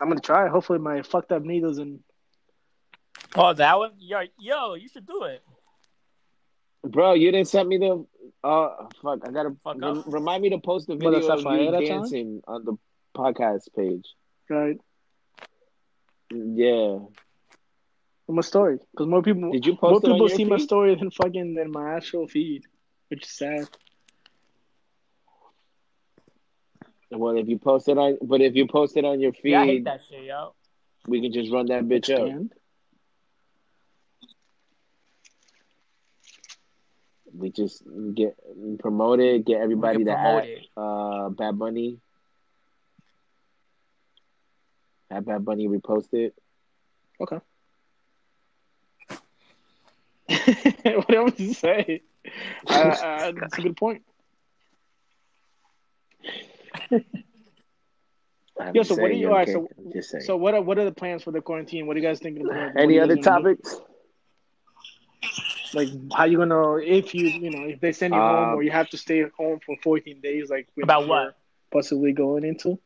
I'm 0.01 0.09
gonna 0.09 0.21
try. 0.21 0.49
Hopefully, 0.49 0.79
my 0.79 1.03
fucked 1.03 1.33
up 1.33 1.43
knee 1.43 1.61
doesn't. 1.61 2.03
oh, 3.35 3.53
that 3.53 3.79
one? 3.79 3.93
Yo, 3.99 4.23
yo, 4.39 4.75
you 4.75 4.89
should 4.89 5.07
do 5.07 5.25
it. 5.25 5.43
Bro, 6.85 7.15
you 7.15 7.33
didn't 7.33 7.49
send 7.49 7.69
me 7.69 7.79
the. 7.79 8.07
Uh, 8.45 8.87
fuck! 9.03 9.27
I 9.27 9.33
gotta 9.33 9.57
Fuck 9.65 9.81
rem- 9.81 9.99
up. 9.99 10.05
remind 10.07 10.43
me 10.43 10.51
to 10.51 10.59
post 10.59 10.87
the 10.87 10.95
video 10.95 11.27
of 11.27 11.41
you 11.41 11.87
dancing 11.87 12.43
on 12.47 12.65
the 12.65 12.77
podcast 13.17 13.75
page. 13.77 14.07
Right. 14.49 14.79
Yeah. 16.31 16.99
On 18.29 18.35
my 18.35 18.43
story, 18.43 18.79
because 18.91 19.07
more 19.07 19.23
people, 19.23 19.51
Did 19.53 19.65
you 19.65 19.73
more 19.73 19.93
post 19.93 20.05
it 20.05 20.11
on 20.11 20.17
people 20.17 20.29
your 20.29 20.37
see 20.37 20.45
my 20.45 20.59
story 20.59 20.95
than 20.95 21.11
fucking 21.11 21.55
than 21.55 21.71
my 21.71 21.95
actual 21.95 22.27
feed, 22.29 22.65
which 23.09 23.25
is 23.25 23.31
sad. 23.31 23.69
Well, 27.11 27.39
if 27.39 27.49
you 27.49 27.59
post 27.59 27.89
it 27.89 27.97
on, 27.97 28.19
but 28.21 28.43
if 28.43 28.55
you 28.55 28.67
post 28.67 28.99
it 28.99 29.05
on 29.07 29.19
your 29.21 29.33
feed, 29.33 29.53
Yeah, 29.53 29.63
I 29.63 29.67
hate 29.67 29.85
that 29.85 30.01
shit, 30.07 30.25
yo. 30.25 30.55
we 31.07 31.23
can 31.23 31.33
just 31.33 31.51
run 31.51 31.67
that 31.67 31.85
bitch 31.85 32.15
up. 32.15 32.29
And 32.29 32.53
We 37.35 37.51
just 37.51 37.83
get 38.15 38.37
promoted, 38.79 39.47
get 39.47 39.61
everybody 39.61 39.99
We 39.99 40.05
to 40.05 40.13
add 40.13 40.49
uh 40.77 41.29
Bad 41.31 41.59
Bunny. 41.59 42.01
Have 45.11 45.27
Bad 45.27 45.45
Bunny 45.45 45.69
repost 45.69 46.09
it. 46.13 46.35
Okay. 47.21 47.39
what 50.97 51.15
else 51.15 51.35
to 51.37 51.55
say? 51.55 52.03
Uh, 52.69 52.73
uh, 52.73 53.33
that's 53.41 53.57
a 53.57 53.63
good 53.63 53.77
point. 53.77 54.03
I'm 58.61 58.75
Yeah, 58.75 58.83
so 58.83 58.95
what 58.97 59.05
are 59.05 59.07
saying, 59.09 59.19
you- 59.21 59.23
don't 59.29 59.33
alright, 59.33 59.49
so- 59.49 59.69
I'm 59.79 59.93
just 59.93 60.11
saying. 60.11 60.25
So 60.25 60.37
what 60.37 60.53
are 60.53 60.61
what 60.61 60.79
are 60.79 60.85
the 60.85 60.93
plans 60.93 61.23
for 61.23 61.31
the 61.31 61.41
quarantine? 61.41 61.87
What 61.87 61.97
are 61.97 62.01
you 62.01 62.07
guys 62.07 62.19
thinking 62.21 62.45
about? 62.45 62.77
Any 62.77 62.99
other 62.99 63.15
guys 63.15 63.25
do? 63.25 63.31
topics? 63.31 63.81
Like 65.73 65.89
how 66.15 66.25
you 66.25 66.37
gonna 66.39 66.77
if 66.77 67.15
you 67.15 67.29
you 67.29 67.51
know 67.51 67.65
if 67.65 67.81
they 67.81 67.93
send 67.93 68.13
you 68.15 68.21
home 68.21 68.49
Um, 68.51 68.55
or 68.57 68.63
you 68.63 68.71
have 68.71 68.91
to 68.91 68.99
stay 68.99 69.25
home 69.39 69.61
for 69.65 69.77
14 69.83 70.21
days 70.21 70.51
like 70.51 70.69
About 70.83 71.07
what? 71.09 71.37
possibly 71.73 72.13
going 72.13 72.45
into 72.45 72.79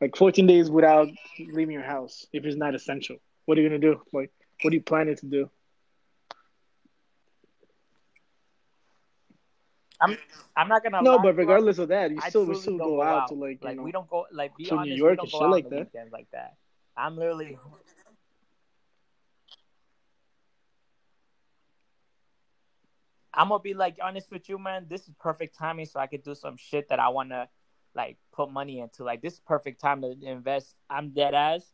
like 0.00 0.16
14 0.16 0.46
days 0.46 0.70
without 0.70 1.08
leaving 1.38 1.74
your 1.74 1.82
house 1.82 2.26
if 2.32 2.44
it's 2.44 2.56
not 2.56 2.74
essential. 2.74 3.16
What 3.44 3.58
are 3.58 3.60
you 3.60 3.68
gonna 3.68 3.78
do? 3.80 4.00
Like 4.12 4.30
what 4.62 4.72
are 4.72 4.76
you 4.76 4.82
planning 4.82 5.16
to 5.16 5.26
do? 5.26 5.50
I'm 10.00 10.16
I'm 10.56 10.68
not 10.68 10.82
gonna 10.82 11.02
No, 11.02 11.16
lie, 11.16 11.22
but 11.22 11.36
regardless 11.36 11.78
of 11.78 11.88
that, 11.88 12.10
you 12.10 12.18
I 12.22 12.30
still 12.30 12.46
we 12.46 12.54
still 12.54 12.78
go 12.78 13.02
out, 13.02 13.28
to 13.28 13.34
like 13.34 13.58
you 13.60 13.68
like 13.68 13.76
know 13.76 13.82
we 13.82 13.92
don't 13.92 14.08
go 14.08 14.26
like 14.32 14.56
be 14.56 14.64
to 14.66 14.78
New 14.80 14.94
York 14.94 15.18
and 15.20 15.30
shit 15.30 15.40
like 15.42 15.68
that. 15.68 15.88
like 16.10 16.30
that. 16.32 16.54
I'm 16.96 17.16
literally 17.16 17.58
I'm 23.34 23.48
gonna 23.48 23.62
be 23.62 23.74
like 23.74 23.98
honest 24.02 24.30
with 24.30 24.48
you, 24.48 24.58
man. 24.58 24.86
This 24.88 25.02
is 25.02 25.14
perfect 25.20 25.56
timing, 25.56 25.86
so 25.86 26.00
I 26.00 26.06
could 26.06 26.22
do 26.22 26.34
some 26.34 26.56
shit 26.56 26.88
that 26.88 26.98
I 26.98 27.10
wanna 27.10 27.48
like 27.94 28.16
put 28.32 28.50
money 28.50 28.80
into. 28.80 29.04
Like 29.04 29.22
this 29.22 29.34
is 29.34 29.40
perfect 29.40 29.80
time 29.80 30.02
to 30.02 30.14
invest. 30.22 30.74
I'm 30.88 31.10
dead 31.10 31.34
ass. 31.34 31.64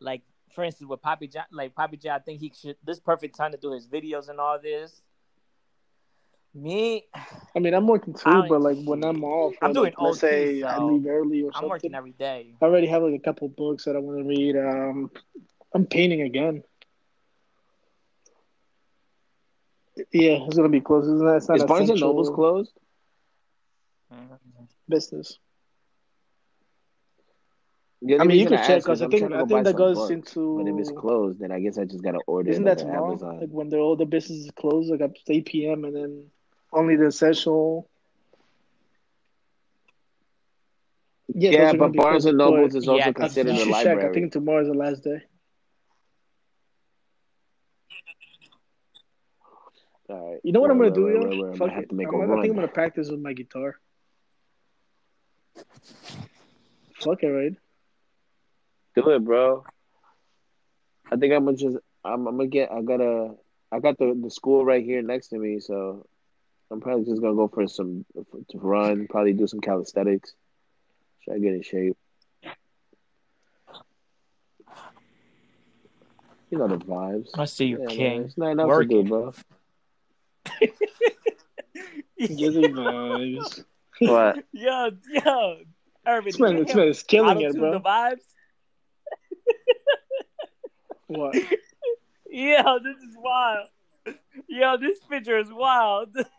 Like 0.00 0.22
for 0.50 0.64
instance, 0.64 0.88
with 0.88 1.00
Poppy 1.02 1.28
John, 1.28 1.44
like 1.52 1.74
Poppy 1.74 1.96
John, 1.96 2.12
I 2.12 2.18
think 2.18 2.40
he 2.40 2.52
should. 2.60 2.76
This 2.84 2.98
perfect 2.98 3.36
time 3.36 3.52
to 3.52 3.58
do 3.58 3.72
his 3.72 3.86
videos 3.86 4.28
and 4.28 4.40
all 4.40 4.58
this. 4.60 5.02
Me, 6.52 7.04
I 7.54 7.60
mean, 7.60 7.74
I'm 7.74 7.86
working 7.86 8.12
too, 8.12 8.28
I- 8.28 8.48
but 8.48 8.60
like 8.60 8.76
when 8.82 9.04
I'm 9.04 9.22
off, 9.22 9.54
I'm 9.62 9.72
doing 9.72 9.84
like, 9.96 10.00
let's 10.00 10.16
OT, 10.16 10.20
say 10.20 10.62
I 10.64 10.78
leave 10.78 11.06
early 11.06 11.42
or 11.42 11.50
I'm 11.50 11.52
something. 11.54 11.68
working 11.70 11.94
every 11.94 12.10
day. 12.10 12.56
I 12.60 12.64
already 12.64 12.88
have 12.88 13.04
like 13.04 13.14
a 13.14 13.20
couple 13.20 13.48
books 13.48 13.84
that 13.84 13.94
I 13.94 14.00
want 14.00 14.18
to 14.18 14.24
read. 14.24 14.56
Um, 14.56 15.12
I'm 15.72 15.86
painting 15.86 16.22
again. 16.22 16.64
Yeah, 20.12 20.44
it's 20.46 20.56
gonna 20.56 20.68
be 20.68 20.80
closed. 20.80 21.06
isn't 21.08 21.28
it's 21.36 21.48
not 21.48 21.58
Is 21.58 21.64
Barnes 21.64 21.88
and 21.90 21.90
essential 21.90 22.08
Noble's 22.08 22.30
closed? 22.30 22.72
Mhm. 24.12 24.38
business. 24.88 25.38
The 28.02 28.18
I 28.18 28.24
mean, 28.24 28.38
you 28.38 28.46
reason 28.46 28.56
can 28.56 28.64
check 28.64 28.82
because 28.82 29.02
I 29.02 29.08
think 29.08 29.20
trying 29.20 29.32
to 29.32 29.38
I 29.38 29.44
think 29.44 29.64
that 29.64 29.76
goes 29.76 29.96
books, 29.96 30.10
into. 30.10 30.58
But 30.58 30.68
if 30.68 30.78
it's 30.78 30.90
closed, 30.90 31.38
then 31.38 31.52
I 31.52 31.60
guess 31.60 31.76
I 31.78 31.84
just 31.84 32.02
gotta 32.02 32.18
order 32.26 32.50
Isn't 32.50 32.64
that 32.64 32.78
on 32.78 32.86
tomorrow? 32.86 33.12
Amazon. 33.12 33.40
Like 33.40 33.50
when 33.50 33.68
the 33.68 33.76
all 33.78 33.96
the 33.96 34.06
businesses 34.06 34.50
close, 34.56 34.88
like 34.88 35.02
up 35.02 35.14
to 35.14 35.20
eight 35.32 35.46
p.m. 35.46 35.84
and 35.84 35.94
then 35.94 36.30
only 36.72 36.96
the 36.96 37.06
essential. 37.06 37.88
Yeah, 41.34 41.50
Yeah, 41.50 41.58
those 41.64 41.74
are 41.74 41.76
gonna 41.78 41.88
but 41.88 41.92
be 41.92 41.98
Barnes 41.98 42.24
and 42.26 42.38
Nobles 42.38 42.74
is 42.74 42.88
also 42.88 43.04
I 43.04 43.08
I, 43.08 43.12
considered 43.12 43.52
a 43.52 43.56
should 43.56 43.74
check. 43.74 43.98
I 43.98 44.08
think 44.12 44.32
tomorrow 44.32 44.62
is 44.62 44.68
the 44.68 44.74
last 44.74 45.04
day. 45.04 45.22
All 50.08 50.32
right. 50.32 50.40
You 50.42 50.52
know 50.52 50.60
what 50.60 50.70
I'm 50.70 50.78
gonna 50.78 50.90
word, 50.90 50.94
do, 50.94 51.02
word, 51.02 51.14
yo? 51.14 51.20
word, 51.20 51.38
word. 51.38 51.54
I 51.54 51.56
Fuck 51.56 51.70
have 51.74 51.84
it. 51.84 51.88
to 51.88 51.94
make 51.94 52.08
I'm 52.08 52.20
I 52.32 52.40
think 52.40 52.50
I'm 52.50 52.56
gonna 52.56 52.68
practice 52.68 53.10
with 53.10 53.20
my 53.20 53.32
guitar. 53.32 53.76
Fuck 57.00 57.22
it, 57.22 57.28
right? 57.28 57.56
Do 58.96 59.10
it, 59.10 59.24
bro. 59.24 59.64
I 61.10 61.16
think 61.16 61.32
I'm 61.32 61.44
gonna 61.44 61.56
just. 61.56 61.76
I'm, 62.04 62.26
I'm 62.26 62.36
gonna 62.36 62.48
get. 62.48 62.70
I 62.72 62.82
gotta. 62.82 63.34
I 63.72 63.78
got 63.78 63.98
the 63.98 64.18
the 64.20 64.30
school 64.30 64.64
right 64.64 64.84
here 64.84 65.00
next 65.02 65.28
to 65.28 65.38
me, 65.38 65.60
so 65.60 66.06
I'm 66.70 66.80
probably 66.80 67.04
just 67.04 67.20
gonna 67.20 67.34
go 67.36 67.48
for 67.48 67.66
some 67.68 68.04
to 68.14 68.58
run. 68.58 69.06
Probably 69.08 69.32
do 69.32 69.46
some 69.46 69.60
calisthenics. 69.60 70.32
Try 71.24 71.34
to 71.34 71.40
get 71.40 71.54
in 71.54 71.62
shape. 71.62 71.96
You 76.50 76.58
know 76.58 76.66
the 76.66 76.78
vibes. 76.78 77.28
I 77.38 77.44
see 77.44 77.66
you, 77.66 77.78
Yeah, 77.78 77.86
man. 77.86 77.96
King. 77.96 78.22
It's 78.24 78.36
not 78.38 78.48
enough 78.50 78.66
Working. 78.66 78.88
to 78.88 79.02
do, 79.04 79.08
bro. 79.08 79.32
Giving 82.18 82.72
vibes. 82.74 83.64
What? 84.00 84.44
yo, 84.52 84.90
yo, 85.08 85.56
Irvin, 86.06 86.24
This 86.24 86.38
man, 86.40 86.56
did 86.56 86.66
this 86.66 86.74
you 86.74 86.80
man 86.80 86.88
is 86.88 87.02
killing 87.04 87.40
it, 87.42 87.54
bro. 87.56 87.72
the 87.72 87.80
vibes? 87.80 88.22
What? 91.10 91.34
Yo, 92.30 92.78
this 92.78 92.96
is 92.98 93.16
wild. 93.16 93.66
Yo, 94.48 94.76
this 94.76 95.00
picture 95.10 95.36
is 95.38 95.52
wild. 95.52 96.16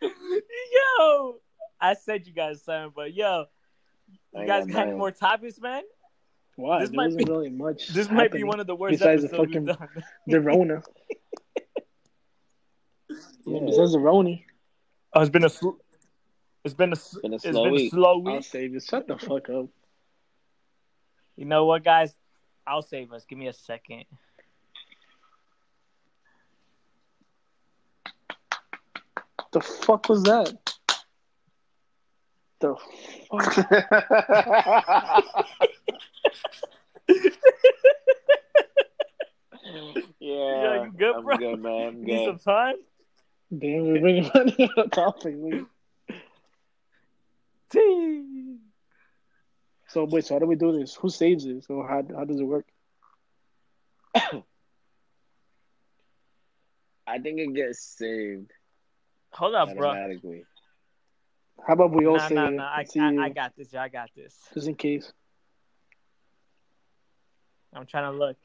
yo, 0.00 1.36
I 1.80 1.94
said 1.94 2.26
you 2.26 2.32
guys 2.32 2.62
something, 2.64 2.92
but 2.96 3.12
yo, 3.12 3.44
you 4.32 4.40
I 4.40 4.46
guys 4.46 4.64
got 4.66 4.72
got 4.74 4.86
any 4.88 4.96
more 4.96 5.10
topics, 5.10 5.60
man? 5.60 5.82
Why? 6.56 6.80
This 6.80 6.88
there 6.90 6.96
might 6.96 7.04
wasn't 7.08 7.26
be- 7.26 7.30
really 7.30 7.50
much. 7.50 7.88
This 7.88 8.10
might 8.10 8.32
be 8.32 8.42
one 8.44 8.60
of 8.60 8.66
the 8.66 8.74
worst 8.74 8.92
besides 8.98 9.22
the 9.22 9.28
fucking 9.28 9.66
we've 9.66 9.76
done. 9.76 9.88
the 10.26 10.40
Rona. 10.40 10.82
Yeah. 13.44 13.60
Besides 13.66 13.92
the 13.92 13.98
Roni, 13.98 14.44
Oh, 15.14 15.20
it's 15.20 15.28
been 15.28 15.44
a 15.44 15.48
sl- 15.50 15.76
it's 16.64 16.72
been 16.74 16.90
a 16.90 16.96
s- 16.96 17.18
Been 17.20 17.32
a 17.32 17.36
it's 17.36 17.44
slow 17.44 17.64
been 17.64 17.72
a 17.72 17.74
week. 17.74 17.90
slow 17.90 18.22
I'll 18.26 18.36
week. 18.36 18.44
save 18.44 18.72
you. 18.72 18.80
Shut 18.80 19.06
the 19.08 19.18
fuck 19.18 19.50
up. 19.50 19.66
You 21.36 21.44
know 21.44 21.66
what, 21.66 21.84
guys? 21.84 22.14
I'll 22.66 22.82
save 22.82 23.12
us. 23.12 23.24
Give 23.24 23.38
me 23.38 23.48
a 23.48 23.52
second. 23.52 24.04
The 29.52 29.60
fuck 29.60 30.08
was 30.08 30.22
that? 30.22 30.56
The 32.60 32.74
fuck? 33.30 33.56
yeah, 40.20 40.84
you 40.84 40.92
good, 40.96 41.14
I'm 41.16 41.24
bro? 41.24 41.36
good, 41.36 41.60
man. 41.60 41.88
I'm 41.88 41.98
You 41.98 42.14
Need 42.14 42.26
some 42.26 42.38
time? 42.38 42.76
Damn, 43.58 43.86
we're 43.86 44.00
bringing 44.00 44.30
money 44.34 44.70
on 44.76 44.90
topic. 44.90 45.36
man. 45.36 45.66
Tee. 47.70 48.56
So 49.92 50.04
wait, 50.04 50.24
so 50.24 50.34
how 50.34 50.38
do 50.38 50.46
we 50.46 50.56
do 50.56 50.72
this? 50.72 50.94
Who 50.94 51.10
saves 51.10 51.44
it? 51.44 51.64
So 51.64 51.82
how 51.82 52.02
how 52.16 52.24
does 52.24 52.40
it 52.40 52.44
work? 52.44 52.64
I 57.06 57.18
think 57.18 57.38
it 57.38 57.54
gets 57.54 57.84
saved 57.98 58.50
Hold 59.32 59.54
up, 59.54 59.76
bro. 59.76 59.90
automatically. 59.90 60.44
How 61.66 61.74
about 61.74 61.90
we 61.92 62.06
all 62.06 62.16
Nah, 62.16 62.26
save 62.26 62.36
nah, 62.38 62.48
it? 62.48 62.52
nah. 62.52 62.72
I, 62.74 62.84
see, 62.84 63.00
I, 63.00 63.24
I 63.24 63.28
got 63.28 63.54
this. 63.54 63.74
I 63.74 63.88
got 63.90 64.08
this. 64.16 64.34
just 64.54 64.66
in 64.66 64.76
case. 64.76 65.12
I'm 67.74 67.84
trying 67.84 68.10
to 68.10 68.18
look. 68.18 68.38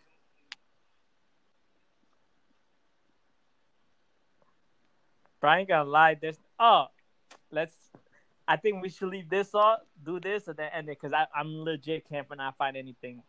Brian, 5.40 5.66
gonna 5.66 5.90
lie. 5.90 6.16
This. 6.16 6.38
Oh, 6.60 6.88
let's. 7.52 7.74
I 8.48 8.56
think 8.56 8.82
we 8.82 8.90
should 8.90 9.10
leave 9.10 9.30
this 9.30 9.54
off, 9.54 9.80
do 10.06 10.20
this, 10.20 10.48
and 10.48 10.56
then 10.56 10.70
end 10.74 10.88
it 10.90 10.98
because 11.02 11.14
I'm 11.36 11.64
legit 11.64 12.08
can't 12.08 12.26
not 12.38 12.58
find 12.58 12.78
anything 12.78 13.22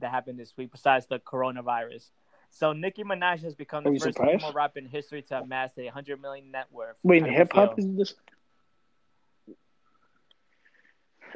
that 0.00 0.10
happened 0.10 0.38
this 0.38 0.54
week 0.56 0.70
besides 0.70 1.06
the 1.06 1.18
coronavirus. 1.18 2.10
So 2.50 2.72
Nicki 2.72 3.02
Minaj 3.02 3.42
has 3.42 3.54
become 3.54 3.86
Are 3.86 3.90
the 3.92 3.98
first 3.98 4.16
surprised? 4.16 4.40
female 4.40 4.52
rapper 4.52 4.78
in 4.78 4.86
history 4.86 5.22
to 5.22 5.38
amass 5.40 5.72
a 5.78 5.84
100 5.86 6.20
million 6.20 6.50
net 6.50 6.66
worth. 6.70 6.96
Wait, 7.02 7.22
How 7.22 7.28
hip 7.30 7.52
hop 7.52 7.78
is 7.78 7.86
this? 7.96 8.14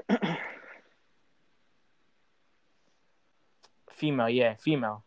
female, 3.93 4.29
yeah, 4.29 4.55
female. 4.59 5.05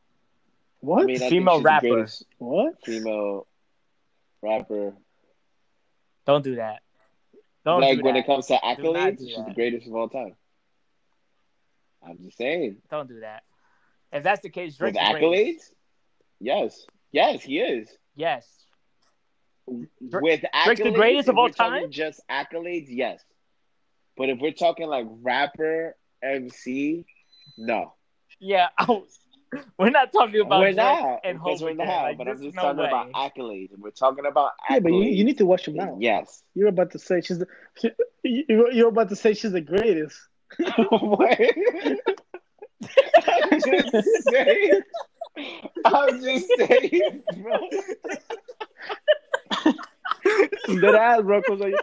What? 0.79 1.03
I 1.03 1.05
mean, 1.05 1.23
I 1.23 1.29
Female 1.29 1.57
she's 1.57 1.63
rapper. 1.63 2.07
what? 2.39 2.73
female 2.83 3.47
rapper. 4.41 4.93
Don't 6.25 6.43
do 6.43 6.55
that. 6.55 6.81
Don't 7.65 7.81
like 7.81 8.03
when 8.03 8.15
it 8.15 8.25
comes 8.25 8.47
to 8.47 8.57
accolades, 8.57 9.19
she's 9.19 9.35
that. 9.37 9.47
the 9.47 9.53
greatest 9.53 9.87
of 9.87 9.95
all 9.95 10.09
time. 10.09 10.35
I'm 12.05 12.17
just 12.21 12.37
saying. 12.37 12.77
Don't 12.91 13.07
do 13.07 13.21
that. 13.21 13.43
If 14.11 14.23
that's 14.23 14.41
the 14.41 14.49
case, 14.49 14.77
With 14.79 14.93
Drake's 14.93 15.09
greatest. 15.11 15.23
accolades, 15.23 15.75
yes, 16.39 16.85
yes, 17.11 17.41
he 17.43 17.59
is. 17.59 17.89
Yes. 18.15 18.45
With 19.65 20.41
accolades, 20.53 20.65
Drake's 20.65 20.83
the 20.83 20.91
greatest 20.91 21.29
of 21.29 21.37
all 21.37 21.49
time? 21.49 21.89
Just 21.89 22.19
accolades, 22.29 22.87
yes. 22.89 23.23
But 24.17 24.29
if 24.29 24.39
we're 24.39 24.51
talking 24.51 24.87
like 24.87 25.07
rapper, 25.21 25.95
MC, 26.21 27.05
no, 27.57 27.93
Yeah. 28.39 28.69
oh, 28.87 29.05
we're 29.77 29.89
not 29.89 30.11
talking 30.11 30.41
about 30.41 30.59
we're 30.61 30.71
not. 30.73 31.19
and 31.23 31.37
because 31.39 31.59
Hope 31.59 31.67
we're 31.67 31.73
again. 31.73 31.87
not. 31.87 32.03
Like, 32.03 32.17
but 32.17 32.27
I'm 32.27 32.41
just 32.41 32.55
no 32.55 32.61
talking 32.61 32.79
way. 32.79 32.87
about 32.87 33.11
accolades. 33.11 33.73
If 33.73 33.79
we're 33.79 33.91
talking 33.91 34.25
about 34.25 34.51
accolades, 34.69 34.73
Yeah, 34.73 34.79
but 34.79 34.91
you, 34.93 35.03
you 35.03 35.23
need 35.23 35.37
to 35.39 35.45
watch 35.45 35.67
your 35.67 35.75
mouth. 35.75 35.97
Yes. 36.01 36.43
You're 36.55 36.67
about 36.69 36.91
to 36.91 36.99
say 36.99 37.21
she's 37.21 37.39
the. 37.39 37.47
you- 38.23 38.69
You're 38.71 38.89
about 38.89 39.09
to 39.09 39.15
say 39.15 39.33
she's 39.33 39.51
the 39.51 39.61
greatest. 39.61 40.17
What? 40.89 41.39
I'm 43.27 43.59
just 43.61 44.23
saying. 44.29 44.81
I'm 45.85 46.21
just 46.21 46.47
saying, 46.57 47.23
bro. 47.37 47.57
Dead 50.81 50.95
ass, 50.95 51.21
bro. 51.21 51.41
'cause 51.41 51.59
like, 51.59 51.73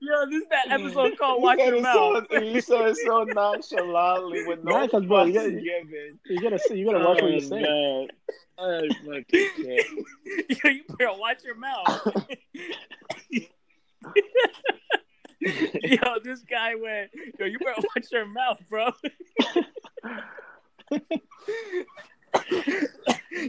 Yo, 0.00 0.26
this 0.30 0.42
is 0.42 0.48
that 0.50 0.70
episode 0.70 1.16
called 1.18 1.38
You 1.38 1.44
Watch 1.44 1.58
Your 1.58 1.80
Mouth. 1.80 2.26
So, 2.30 2.38
you 2.40 2.60
said 2.60 2.86
it 2.88 2.96
so 3.06 3.24
nonchalantly 3.24 4.46
with 4.46 4.62
no 4.64 4.72
Nah, 4.80 4.86
'cause, 4.88 5.04
bro, 5.06 5.24
you 5.24 5.32
gotta- 5.34 5.50
given. 5.50 6.18
you 6.26 6.40
gotta 6.40 6.58
say, 6.58 6.76
you 6.76 6.84
gotta 6.86 6.98
watch 7.04 7.22
what 7.22 7.30
you 7.32 7.40
say. 7.40 7.64
Oh, 7.68 8.06
man. 8.06 8.10
I 8.58 8.88
fucking 9.06 9.48
can't. 9.56 9.86
Yo, 10.64 10.70
you 10.70 10.82
better 10.98 11.18
watch 11.18 11.42
your 11.44 11.54
mouth. 11.56 12.16
Yo, 15.40 16.18
this 16.22 16.40
guy 16.40 16.74
went, 16.74 17.10
yo, 17.38 17.46
you 17.46 17.58
better 17.58 17.80
watch 17.96 18.06
your 18.12 18.26
mouth, 18.26 18.58
bro. 18.68 18.90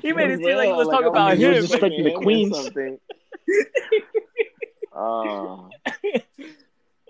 he 0.02 0.14
made 0.14 0.32
it 0.32 0.40
seem 0.40 0.56
like 0.56 0.68
he 0.68 0.74
was 0.74 0.88
Like, 0.88 0.94
talking 1.02 1.08
I'm 1.08 1.12
about 1.12 1.38
he 1.38 1.44
him. 1.44 1.54
was 1.56 1.70
but- 1.72 1.82
disrespecting 1.82 2.04
the 2.06 2.14
or 2.14 2.22
queens. 2.22 2.70
Something. 4.94 5.00
Oh, 5.00 5.70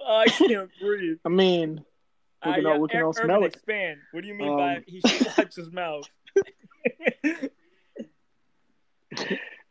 Oh, 0.04 0.16
I 0.18 0.28
can't 0.30 0.70
breathe. 0.80 1.18
I 1.26 1.30
mean, 1.30 1.84
we 2.44 2.52
Uh, 2.52 2.56
can 2.56 2.64
yeah, 2.64 2.72
all, 2.72 2.80
we 2.80 2.88
can 2.88 3.02
Ur- 3.02 3.06
all 3.06 3.14
Urban, 3.16 3.28
smell 3.28 3.44
it. 3.44 3.54
expand. 3.56 4.00
What 4.12 4.22
do 4.22 4.28
you 4.28 4.34
mean 4.34 4.50
Um, 4.50 4.58
by 4.58 4.84
he 4.88 5.00
should 5.02 5.26
watch 5.38 5.56
his 5.56 5.72
mouth? 5.72 6.08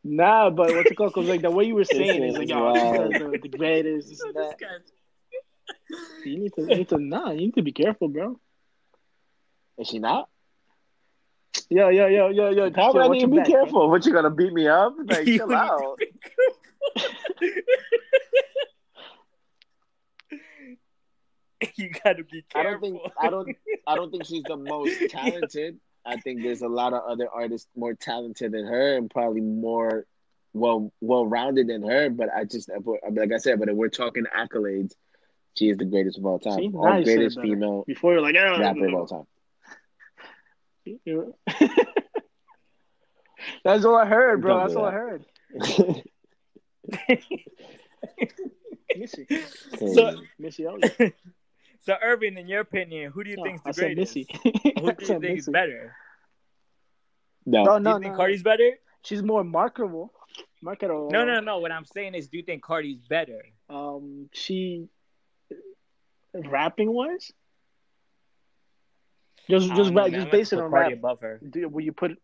Nah, 0.03 0.49
but 0.51 0.74
what's 0.74 0.91
it 0.91 0.95
called? 0.95 1.12
Because 1.12 1.28
like 1.28 1.43
the 1.43 1.51
way 1.51 1.65
you 1.65 1.74
were 1.74 1.85
saying 1.85 2.24
is 2.24 2.32
is 2.32 2.39
like, 2.39 2.49
yo, 2.49 2.65
wild. 2.65 3.11
she's 3.11 3.19
the, 3.19 3.39
the 3.43 3.49
greatest, 3.49 4.09
this 4.09 4.20
and 4.23 4.35
that. 4.37 4.57
You 6.24 6.39
need 6.39 6.55
to, 6.55 6.62
you 6.62 6.69
need 6.78 6.89
to, 6.89 6.99
nah, 6.99 7.31
you 7.32 7.41
need 7.41 7.55
to 7.57 7.62
be 7.62 7.73
careful, 7.73 8.09
bro. 8.09 8.41
is 9.78 9.89
she 9.89 9.99
not? 9.99 10.28
Yo, 11.69 11.89
yo, 11.91 12.07
yo, 12.07 12.28
yo, 12.31 12.49
yo. 12.51 12.70
How 12.74 12.87
yo, 12.87 12.93
would 12.95 13.03
I 13.03 13.09
need 13.09 13.20
to 13.20 13.27
be 13.28 13.37
back, 13.37 13.47
bro. 13.47 13.55
careful? 13.62 13.91
What 13.91 14.07
you 14.07 14.12
gonna 14.12 14.31
beat 14.31 14.53
me 14.55 14.69
up? 14.69 14.95
Like, 15.05 15.27
chill 15.27 15.53
out. 15.53 15.99
You 21.77 21.90
gotta 22.05 22.24
be 22.24 22.44
careful. 22.48 23.01
I 23.19 23.28
don't 23.31 23.44
think 23.47 23.57
I 23.86 23.94
don't 23.94 23.94
I 23.94 23.94
don't 23.97 24.11
think 24.11 24.24
she's 24.24 24.43
the 24.44 24.57
most 24.57 24.98
talented. 25.11 25.78
I 26.05 26.16
think 26.16 26.43
there's 26.43 26.62
a 26.62 26.69
lot 26.69 26.93
of 26.94 27.02
other 27.05 27.28
artists 27.32 27.69
more 27.77 27.94
talented 27.94 28.52
than 28.52 28.66
her 28.66 28.97
and 28.97 29.11
probably 29.11 29.40
more 29.43 30.07
well 30.52 30.93
well 31.01 31.27
rounded 31.27 31.69
than 31.69 31.82
her. 31.82 32.11
But 32.11 32.28
I 32.35 32.44
just 32.44 32.70
like 33.11 33.32
I 33.32 33.39
said, 33.39 33.59
but 33.59 33.69
if 33.69 33.74
we're 33.77 33.89
talking 33.89 34.24
accolades, 34.35 34.93
she 35.55 35.69
is 35.69 35.77
the 35.77 35.85
greatest 35.85 36.19
of 36.19 36.27
all 36.27 36.39
time. 36.39 36.59
See, 36.59 36.70
all 36.74 36.85
now 36.85 36.97
you 36.98 37.05
said 37.05 37.12
it 37.12 37.16
greatest 37.16 37.40
female 37.40 37.85
Before 37.86 38.12
you're 38.12 38.23
like, 38.23 38.35
rapper 38.35 38.86
of 38.86 38.94
all 38.94 39.07
time. 39.07 39.27
That's 43.65 43.85
all 43.85 43.97
I 43.97 44.07
heard, 44.07 44.40
bro. 44.40 44.59
That's 44.59 44.73
do 44.73 44.78
all 44.81 44.86
I 44.86 44.93
heard. 44.93 45.24
Missy, 48.97 49.27
So- 49.78 50.20
Missy 50.39 50.65
Elliott. 50.66 51.15
So, 51.82 51.94
Irving, 52.02 52.36
in 52.36 52.47
your 52.47 52.61
opinion, 52.61 53.11
who 53.11 53.24
do 53.24 53.31
you 53.31 53.36
No, 53.36 53.44
think 53.44 53.57
is 53.57 53.62
the 53.65 53.73
said 53.73 53.81
greatest? 53.97 54.16
Missy. 54.16 54.27
Who 54.43 54.51
do 54.52 54.97
you 55.01 55.07
said 55.07 55.20
think 55.23 55.39
is 55.39 55.48
better? 55.48 55.97
no, 57.47 57.62
No, 57.65 57.78
no. 57.78 57.78
do 57.78 57.82
no, 57.85 57.90
you 57.97 58.01
think 58.02 58.12
no. 58.12 58.16
Cardi's 58.19 58.43
better? 58.43 58.70
She's 59.02 59.23
more 59.23 59.43
marketable. 59.44 60.12
Marketable. 60.61 61.09
No, 61.11 61.24
no, 61.24 61.40
no. 61.40 61.59
What 61.59 61.73
I'm 61.73 61.86
saying 61.86 62.15
is, 62.15 62.28
do 62.28 62.36
you 62.36 62.43
think 62.43 62.62
Cardi's 62.62 62.98
better? 63.09 63.43
Um, 63.70 64.28
she 64.35 64.89
rapping 66.35 66.93
wise, 66.93 67.32
just 69.48 69.69
just 69.69 69.77
don't 69.77 69.94
know, 69.94 70.02
rap, 70.02 70.11
man. 70.12 70.20
just 70.20 70.31
I'm 70.52 70.52
it 70.52 70.59
on 70.59 70.70
put 70.70 70.70
Cardi 70.70 70.89
rap. 70.90 70.98
above 70.98 71.20
her. 71.23 71.40
Do, 71.48 71.69
will 71.69 71.81
you 71.82 71.93
put? 71.93 72.19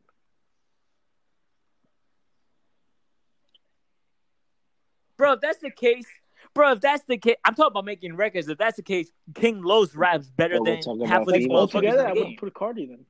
Bro, 5.17 5.33
if 5.35 5.41
that's 5.41 5.59
the 5.59 5.71
case, 5.71 6.07
bro, 6.55 6.73
if 6.73 6.81
that's 6.81 7.05
the 7.05 7.17
case, 7.19 7.37
I'm 7.45 7.55
talking 7.55 7.73
about 7.73 7.85
making 7.85 8.17
records. 8.17 8.49
If 8.49 8.59
that's 8.59 8.77
the 8.77 8.83
case, 8.83 9.11
King 9.35 9.63
Lowe's 9.63 9.95
raps 9.97 10.29
better 10.29 10.61
Well, 10.61 10.65
than 10.83 11.01
half 11.07 11.23
of 11.23 11.29
these 11.33 11.45
females 11.45 11.71
motherfuckers 11.73 11.75
Altogether, 11.75 12.01
in 12.03 12.07
I 12.07 12.13
would 12.13 12.25
game. 12.25 12.37
put 12.39 12.55
Cardi 12.55 12.87
then. 12.87 13.05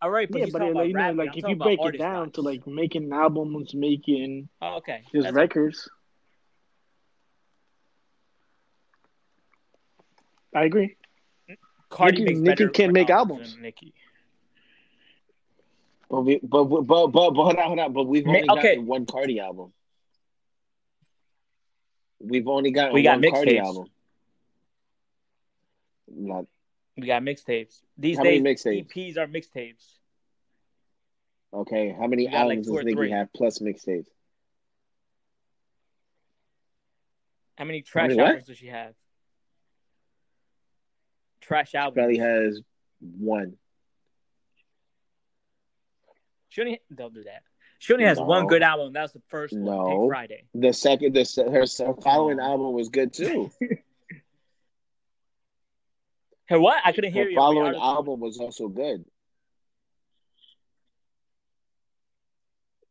All 0.00 0.10
right, 0.10 0.28
but 0.30 0.40
yeah, 0.40 0.46
but 0.52 0.62
like, 0.74 0.88
you 0.88 0.94
know, 0.94 1.12
like 1.12 1.28
I'm 1.28 1.38
if 1.38 1.48
you 1.48 1.56
break 1.56 1.78
it 1.80 1.98
down 1.98 2.22
raps. 2.24 2.34
to 2.34 2.40
like 2.40 2.66
making 2.66 3.12
albums, 3.12 3.72
making 3.74 4.48
oh, 4.60 4.76
okay, 4.78 5.02
just 5.12 5.22
That's- 5.22 5.34
records, 5.34 5.88
I 10.54 10.64
agree. 10.64 10.96
Cardi 11.88 12.18
Nicki- 12.22 12.24
makes 12.24 12.40
Nicki 12.40 12.50
better 12.64 12.68
can't 12.70 12.92
make 12.92 13.10
albums 13.10 13.40
albums. 13.50 13.56
Nicki. 13.62 13.94
But 16.10 16.22
we, 16.22 16.40
but 16.42 16.64
but 16.64 16.82
but 16.82 17.06
but, 17.08 17.30
but 17.30 17.42
hold 17.44 17.56
on, 17.56 17.64
hold 17.66 17.78
on. 17.78 17.92
But 17.92 18.04
we've 18.04 18.26
only 18.26 18.42
Ma- 18.44 18.54
okay. 18.54 18.74
gotten 18.74 18.86
one 18.86 19.06
Cardi 19.06 19.38
album. 19.40 19.72
We've 22.22 22.46
only 22.46 22.70
gotten 22.70 22.94
We 22.94 23.02
got 23.02 23.18
mixtapes. 23.18 23.86
Not 26.08 26.46
We 26.96 27.06
got 27.06 27.22
mixtapes. 27.22 27.82
These 27.98 28.18
How 28.18 28.22
days, 28.24 28.42
mixtapes? 28.42 28.86
EPs 28.88 29.16
are 29.18 29.26
mixtapes. 29.26 29.98
okay. 31.52 31.94
How 31.98 32.06
many 32.06 32.26
We 32.26 32.32
got, 32.32 32.46
like, 32.46 32.58
albums 32.58 32.68
or 32.68 32.82
does 32.82 32.94
Nicki 32.94 33.10
have 33.10 33.32
plus 33.32 33.58
mixtapes? 33.58 34.06
How 37.56 37.64
many 37.64 37.82
trash 37.82 38.08
many 38.08 38.20
albums 38.20 38.46
does 38.46 38.58
she 38.58 38.66
have? 38.68 38.94
Trash 41.40 41.74
albums. 41.74 41.94
Probably 41.94 42.18
has 42.18 42.60
one. 43.00 43.56
She 46.48 46.60
only 46.60 46.80
don't 46.94 47.14
do 47.14 47.24
that. 47.24 47.42
She 47.82 47.92
only 47.92 48.04
has 48.04 48.20
one 48.20 48.46
good 48.46 48.62
album. 48.62 48.92
That 48.92 49.02
was 49.02 49.12
the 49.12 49.22
first 49.26 49.52
one, 49.54 49.64
No. 49.64 49.88
Pink 49.88 50.08
Friday. 50.12 50.44
The 50.54 50.72
second, 50.72 51.16
the 51.16 51.24
her 51.50 51.64
oh, 51.88 51.94
following 52.00 52.38
Oh. 52.38 52.44
album 52.44 52.74
was 52.74 52.88
good 52.88 53.12
too. 53.12 53.50
Her 56.48 56.60
what? 56.60 56.80
I 56.84 56.92
couldn't 56.92 57.12
hear 57.12 57.24
Her 57.24 57.30
you. 57.30 57.34
following 57.34 57.74
album 57.74 58.20
was 58.20 58.38
also 58.38 58.68
good. 58.68 59.04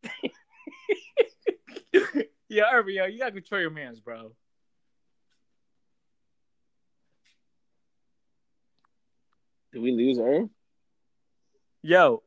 yeah, 2.49 2.63
Irving, 2.73 2.95
yo, 2.95 3.05
you 3.05 3.18
gotta 3.18 3.31
control 3.31 3.61
your 3.61 3.69
mans, 3.69 4.01
bro. 4.01 4.34
Did 9.72 9.81
we 9.84 9.91
lose 9.93 10.18
her? 10.18 10.49
Yo, 11.81 12.23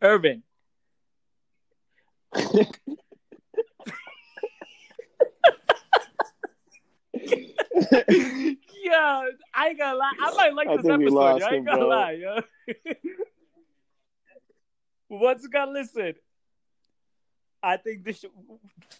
Irvin, 0.00 0.42
yeah, 8.82 9.22
I 9.54 9.68
ain't 9.68 9.78
gonna 9.78 9.98
lie. 9.98 10.12
I 10.20 10.34
might 10.36 10.54
like 10.54 10.68
I 10.68 10.76
this 10.76 10.86
episode. 10.86 11.40
Yo. 11.40 11.46
I 11.46 11.48
ain't 11.48 11.54
him, 11.54 11.64
gonna 11.64 11.78
bro. 11.78 11.88
lie, 11.88 12.12
yo. 12.12 12.40
Once 15.08 15.44
again, 15.44 15.72
listen. 15.74 16.14
I 17.62 17.76
think 17.76 18.04
this 18.04 18.18
should, 18.18 18.30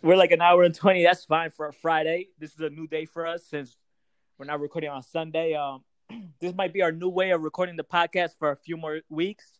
we're 0.02 0.16
like 0.16 0.30
an 0.30 0.40
hour 0.40 0.62
and 0.62 0.74
twenty. 0.74 1.02
That's 1.02 1.24
fine 1.24 1.50
for 1.50 1.68
a 1.68 1.72
Friday. 1.72 2.28
This 2.38 2.52
is 2.52 2.60
a 2.60 2.70
new 2.70 2.86
day 2.86 3.06
for 3.06 3.26
us 3.26 3.44
since 3.46 3.76
we're 4.38 4.46
not 4.46 4.60
recording 4.60 4.90
on 4.90 5.02
Sunday. 5.02 5.54
Um, 5.54 5.82
this 6.40 6.54
might 6.54 6.72
be 6.72 6.82
our 6.82 6.92
new 6.92 7.08
way 7.08 7.30
of 7.30 7.42
recording 7.42 7.76
the 7.76 7.84
podcast 7.84 8.38
for 8.38 8.50
a 8.50 8.56
few 8.56 8.76
more 8.76 9.00
weeks. 9.08 9.58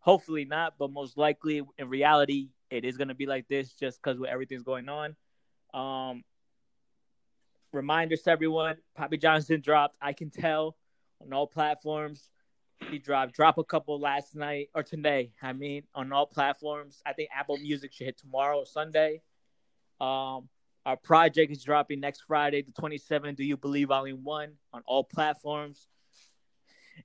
Hopefully 0.00 0.44
not, 0.44 0.74
but 0.78 0.92
most 0.92 1.16
likely 1.16 1.62
in 1.78 1.88
reality, 1.88 2.48
it 2.70 2.84
is 2.84 2.96
gonna 2.96 3.14
be 3.14 3.26
like 3.26 3.48
this 3.48 3.72
just 3.72 4.02
because 4.02 4.18
with 4.18 4.30
everything's 4.30 4.62
going 4.62 4.88
on. 4.88 5.16
Um, 5.72 6.24
reminders 7.72 8.22
to 8.22 8.30
everyone: 8.30 8.76
Poppy 8.96 9.18
Johnson 9.18 9.60
dropped. 9.60 9.96
I 10.00 10.12
can 10.12 10.30
tell 10.30 10.76
on 11.20 11.32
all 11.32 11.46
platforms. 11.46 12.30
He 12.90 12.98
dropped 12.98 13.34
drop 13.34 13.58
a 13.58 13.64
couple 13.64 13.98
last 13.98 14.34
night 14.34 14.68
or 14.74 14.82
today. 14.82 15.32
I 15.42 15.52
mean, 15.52 15.84
on 15.94 16.12
all 16.12 16.26
platforms. 16.26 17.02
I 17.06 17.12
think 17.12 17.30
Apple 17.34 17.56
Music 17.58 17.92
should 17.92 18.06
hit 18.06 18.18
tomorrow 18.18 18.58
or 18.58 18.66
Sunday. 18.66 19.22
Um, 20.00 20.48
our 20.86 20.96
project 20.96 21.50
is 21.50 21.62
dropping 21.62 22.00
next 22.00 22.22
Friday, 22.22 22.62
the 22.62 22.72
27th. 22.72 23.36
Do 23.36 23.44
you 23.44 23.56
believe 23.56 23.88
Volume 23.88 24.22
One 24.22 24.52
on 24.72 24.82
all 24.86 25.04
platforms? 25.04 25.88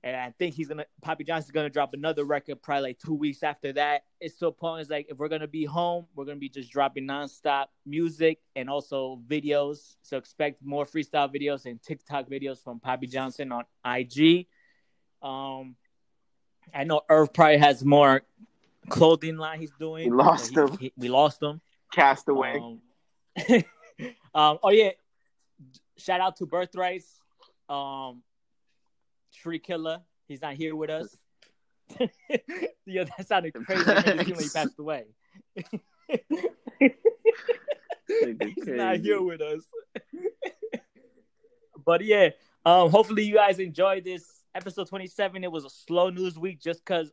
And 0.02 0.16
I 0.16 0.32
think 0.38 0.54
he's 0.54 0.68
gonna 0.68 0.86
Poppy 1.02 1.24
Johnson's 1.24 1.50
gonna 1.50 1.68
drop 1.70 1.94
another 1.94 2.24
record 2.24 2.62
probably 2.62 2.90
like 2.90 2.98
two 2.98 3.14
weeks 3.14 3.42
after 3.42 3.72
that. 3.74 4.04
It's 4.20 4.36
to 4.36 4.46
a 4.48 4.52
point 4.52 4.82
it's 4.82 4.90
like 4.90 5.06
if 5.10 5.18
we're 5.18 5.28
gonna 5.28 5.48
be 5.48 5.64
home, 5.64 6.06
we're 6.14 6.24
gonna 6.24 6.38
be 6.38 6.48
just 6.48 6.70
dropping 6.70 7.06
nonstop 7.06 7.66
music 7.84 8.38
and 8.56 8.70
also 8.70 9.20
videos. 9.28 9.96
So 10.02 10.16
expect 10.16 10.62
more 10.62 10.84
freestyle 10.86 11.32
videos 11.34 11.66
and 11.66 11.82
TikTok 11.82 12.28
videos 12.28 12.62
from 12.62 12.80
Poppy 12.80 13.08
Johnson 13.08 13.52
on 13.52 13.64
IG. 13.84 14.46
Um, 15.22 15.76
I 16.74 16.84
know 16.84 17.02
Irv 17.08 17.32
probably 17.32 17.58
has 17.58 17.84
more 17.84 18.22
clothing 18.88 19.36
line 19.36 19.60
he's 19.60 19.72
doing. 19.78 20.08
We 20.10 20.16
lost 20.16 20.50
He- 20.50 20.60
him. 20.60 20.78
he- 20.78 20.92
we 20.96 21.08
lost 21.08 21.42
him. 21.42 21.60
Castaway. 21.92 22.58
Um, 22.58 22.80
um, 24.34 24.58
oh 24.62 24.70
yeah, 24.70 24.90
shout 25.96 26.20
out 26.20 26.36
to 26.36 26.46
Birthrights, 26.46 27.20
um, 27.68 28.22
Tree 29.32 29.58
Killer. 29.58 30.00
He's 30.28 30.42
not 30.42 30.54
here 30.54 30.76
with 30.76 30.90
us. 30.90 31.16
yeah, 32.86 33.04
that 33.04 33.26
sounded 33.26 33.54
crazy. 33.54 33.82
It 33.82 34.06
made 34.06 34.20
it 34.20 34.26
seem 34.26 34.36
like 34.36 34.44
he 34.44 34.50
passed 34.50 34.78
away. 34.78 35.04
He's 38.08 38.66
not 38.66 38.96
here 38.98 39.22
with 39.22 39.40
us. 39.40 39.62
but 41.84 42.04
yeah, 42.04 42.30
um, 42.64 42.90
hopefully 42.90 43.24
you 43.24 43.34
guys 43.34 43.58
enjoyed 43.58 44.04
this 44.04 44.24
episode 44.54 44.88
27. 44.88 45.44
It 45.44 45.50
was 45.50 45.64
a 45.64 45.70
slow 45.70 46.10
news 46.10 46.38
week 46.38 46.60
just 46.60 46.84
because 46.84 47.12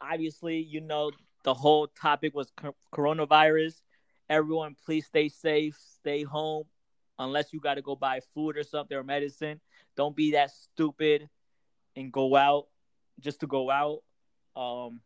obviously, 0.00 0.58
you 0.58 0.80
know, 0.80 1.10
the 1.44 1.54
whole 1.54 1.86
topic 1.86 2.34
was 2.34 2.50
co- 2.56 2.74
coronavirus. 2.92 3.80
Everyone, 4.28 4.76
please 4.84 5.06
stay 5.06 5.28
safe, 5.28 5.76
stay 5.94 6.22
home, 6.22 6.64
unless 7.18 7.52
you 7.52 7.60
got 7.60 7.74
to 7.74 7.82
go 7.82 7.96
buy 7.96 8.20
food 8.34 8.56
or 8.56 8.62
something 8.62 8.96
or 8.96 9.02
medicine. 9.02 9.60
Don't 9.96 10.14
be 10.14 10.32
that 10.32 10.50
stupid 10.50 11.28
and 11.98 12.12
go 12.12 12.36
out 12.36 12.66
just 13.20 13.40
to 13.40 13.46
go 13.46 13.70
out. 13.70 14.02
Um, 14.54 15.00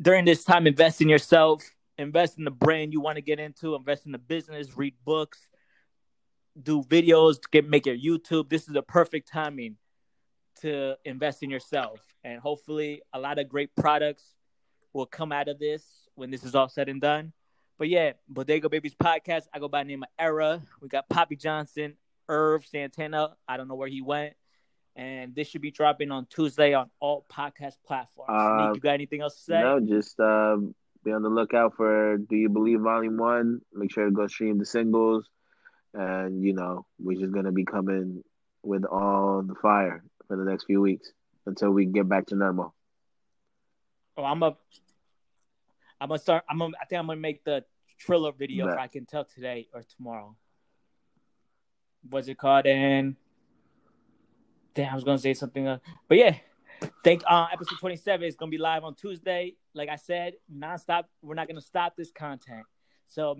during 0.00 0.24
this 0.24 0.42
time, 0.42 0.66
invest 0.66 1.00
in 1.00 1.08
yourself, 1.08 1.62
invest 1.98 2.38
in 2.38 2.44
the 2.44 2.50
brand 2.50 2.92
you 2.92 3.00
want 3.00 3.16
to 3.16 3.22
get 3.22 3.38
into, 3.38 3.74
invest 3.74 4.06
in 4.06 4.12
the 4.12 4.18
business, 4.18 4.76
read 4.76 4.94
books, 5.04 5.48
do 6.60 6.82
videos, 6.82 7.38
get 7.50 7.68
make 7.68 7.86
your 7.86 7.96
YouTube. 7.96 8.48
This 8.48 8.62
is 8.62 8.74
the 8.74 8.82
perfect 8.82 9.28
timing 9.30 9.76
to 10.60 10.96
invest 11.04 11.42
in 11.42 11.50
yourself, 11.50 12.00
and 12.24 12.40
hopefully, 12.40 13.02
a 13.12 13.18
lot 13.18 13.38
of 13.38 13.48
great 13.48 13.74
products 13.76 14.34
will 14.92 15.06
come 15.06 15.32
out 15.32 15.48
of 15.48 15.58
this 15.58 15.84
when 16.14 16.30
this 16.30 16.44
is 16.44 16.54
all 16.54 16.68
said 16.68 16.88
and 16.88 17.00
done. 17.00 17.32
But 17.78 17.88
yeah, 17.88 18.12
Bodega 18.28 18.68
Babies 18.68 18.94
podcast. 18.94 19.44
I 19.52 19.58
go 19.58 19.68
by 19.68 19.82
the 19.82 19.88
name 19.88 20.02
of 20.02 20.08
Era. 20.18 20.62
We 20.80 20.88
got 20.88 21.08
Poppy 21.08 21.36
Johnson, 21.36 21.96
Irv 22.28 22.66
Santana. 22.66 23.34
I 23.48 23.56
don't 23.56 23.68
know 23.68 23.74
where 23.74 23.88
he 23.88 24.02
went. 24.02 24.34
And 24.94 25.34
this 25.34 25.48
should 25.48 25.62
be 25.62 25.70
dropping 25.70 26.10
on 26.10 26.26
Tuesday 26.26 26.74
on 26.74 26.90
all 27.00 27.24
podcast 27.32 27.76
platforms. 27.86 28.30
Uh, 28.30 28.66
Nick, 28.66 28.76
you 28.76 28.80
got 28.80 28.92
anything 28.92 29.22
else 29.22 29.36
to 29.36 29.42
say? 29.42 29.60
No, 29.60 29.80
just 29.80 30.20
um, 30.20 30.74
be 31.04 31.12
on 31.12 31.22
the 31.22 31.30
lookout 31.30 31.74
for 31.76 32.18
Do 32.18 32.36
You 32.36 32.48
Believe 32.48 32.80
Volume 32.80 33.16
One. 33.16 33.60
Make 33.72 33.92
sure 33.92 34.04
to 34.04 34.10
go 34.10 34.26
stream 34.26 34.58
the 34.58 34.66
singles, 34.66 35.28
and 35.94 36.42
you 36.42 36.52
know 36.52 36.84
we're 36.98 37.18
just 37.18 37.32
gonna 37.32 37.52
be 37.52 37.64
coming 37.64 38.22
with 38.62 38.84
all 38.84 39.42
the 39.42 39.54
fire 39.54 40.04
for 40.28 40.36
the 40.36 40.44
next 40.44 40.64
few 40.64 40.80
weeks 40.80 41.10
until 41.46 41.70
we 41.70 41.86
get 41.86 42.08
back 42.08 42.26
to 42.26 42.36
normal. 42.36 42.74
Oh, 44.16 44.24
I'm 44.24 44.42
a. 44.42 44.56
I'm 46.00 46.08
gonna 46.08 46.18
start. 46.18 46.44
I'm 46.48 46.58
gonna. 46.58 46.76
I 46.80 46.84
think 46.84 46.98
I'm 46.98 47.06
gonna 47.06 47.20
make 47.20 47.44
the 47.44 47.64
Triller 47.98 48.32
video 48.32 48.66
Bet. 48.66 48.74
if 48.74 48.80
I 48.80 48.86
can 48.88 49.06
tell 49.06 49.24
today 49.24 49.68
or 49.72 49.82
tomorrow. 49.96 50.36
What's 52.08 52.28
it 52.28 52.36
called? 52.36 52.66
And 52.66 53.16
damn, 54.74 54.92
I 54.92 54.94
was 54.94 55.04
gonna 55.04 55.18
say 55.18 55.34
something. 55.34 55.66
Else. 55.66 55.80
But 56.08 56.18
yeah, 56.18 56.36
think 57.04 57.22
uh, 57.26 57.46
episode 57.52 57.78
27 57.78 58.26
is 58.26 58.36
gonna 58.36 58.50
be 58.50 58.58
live 58.58 58.84
on 58.84 58.94
Tuesday. 58.94 59.54
Like 59.74 59.88
I 59.88 59.96
said, 59.96 60.34
nonstop. 60.54 61.04
We're 61.22 61.34
not 61.34 61.48
gonna 61.48 61.60
stop 61.60 61.96
this 61.96 62.10
content. 62.10 62.64
So 63.06 63.36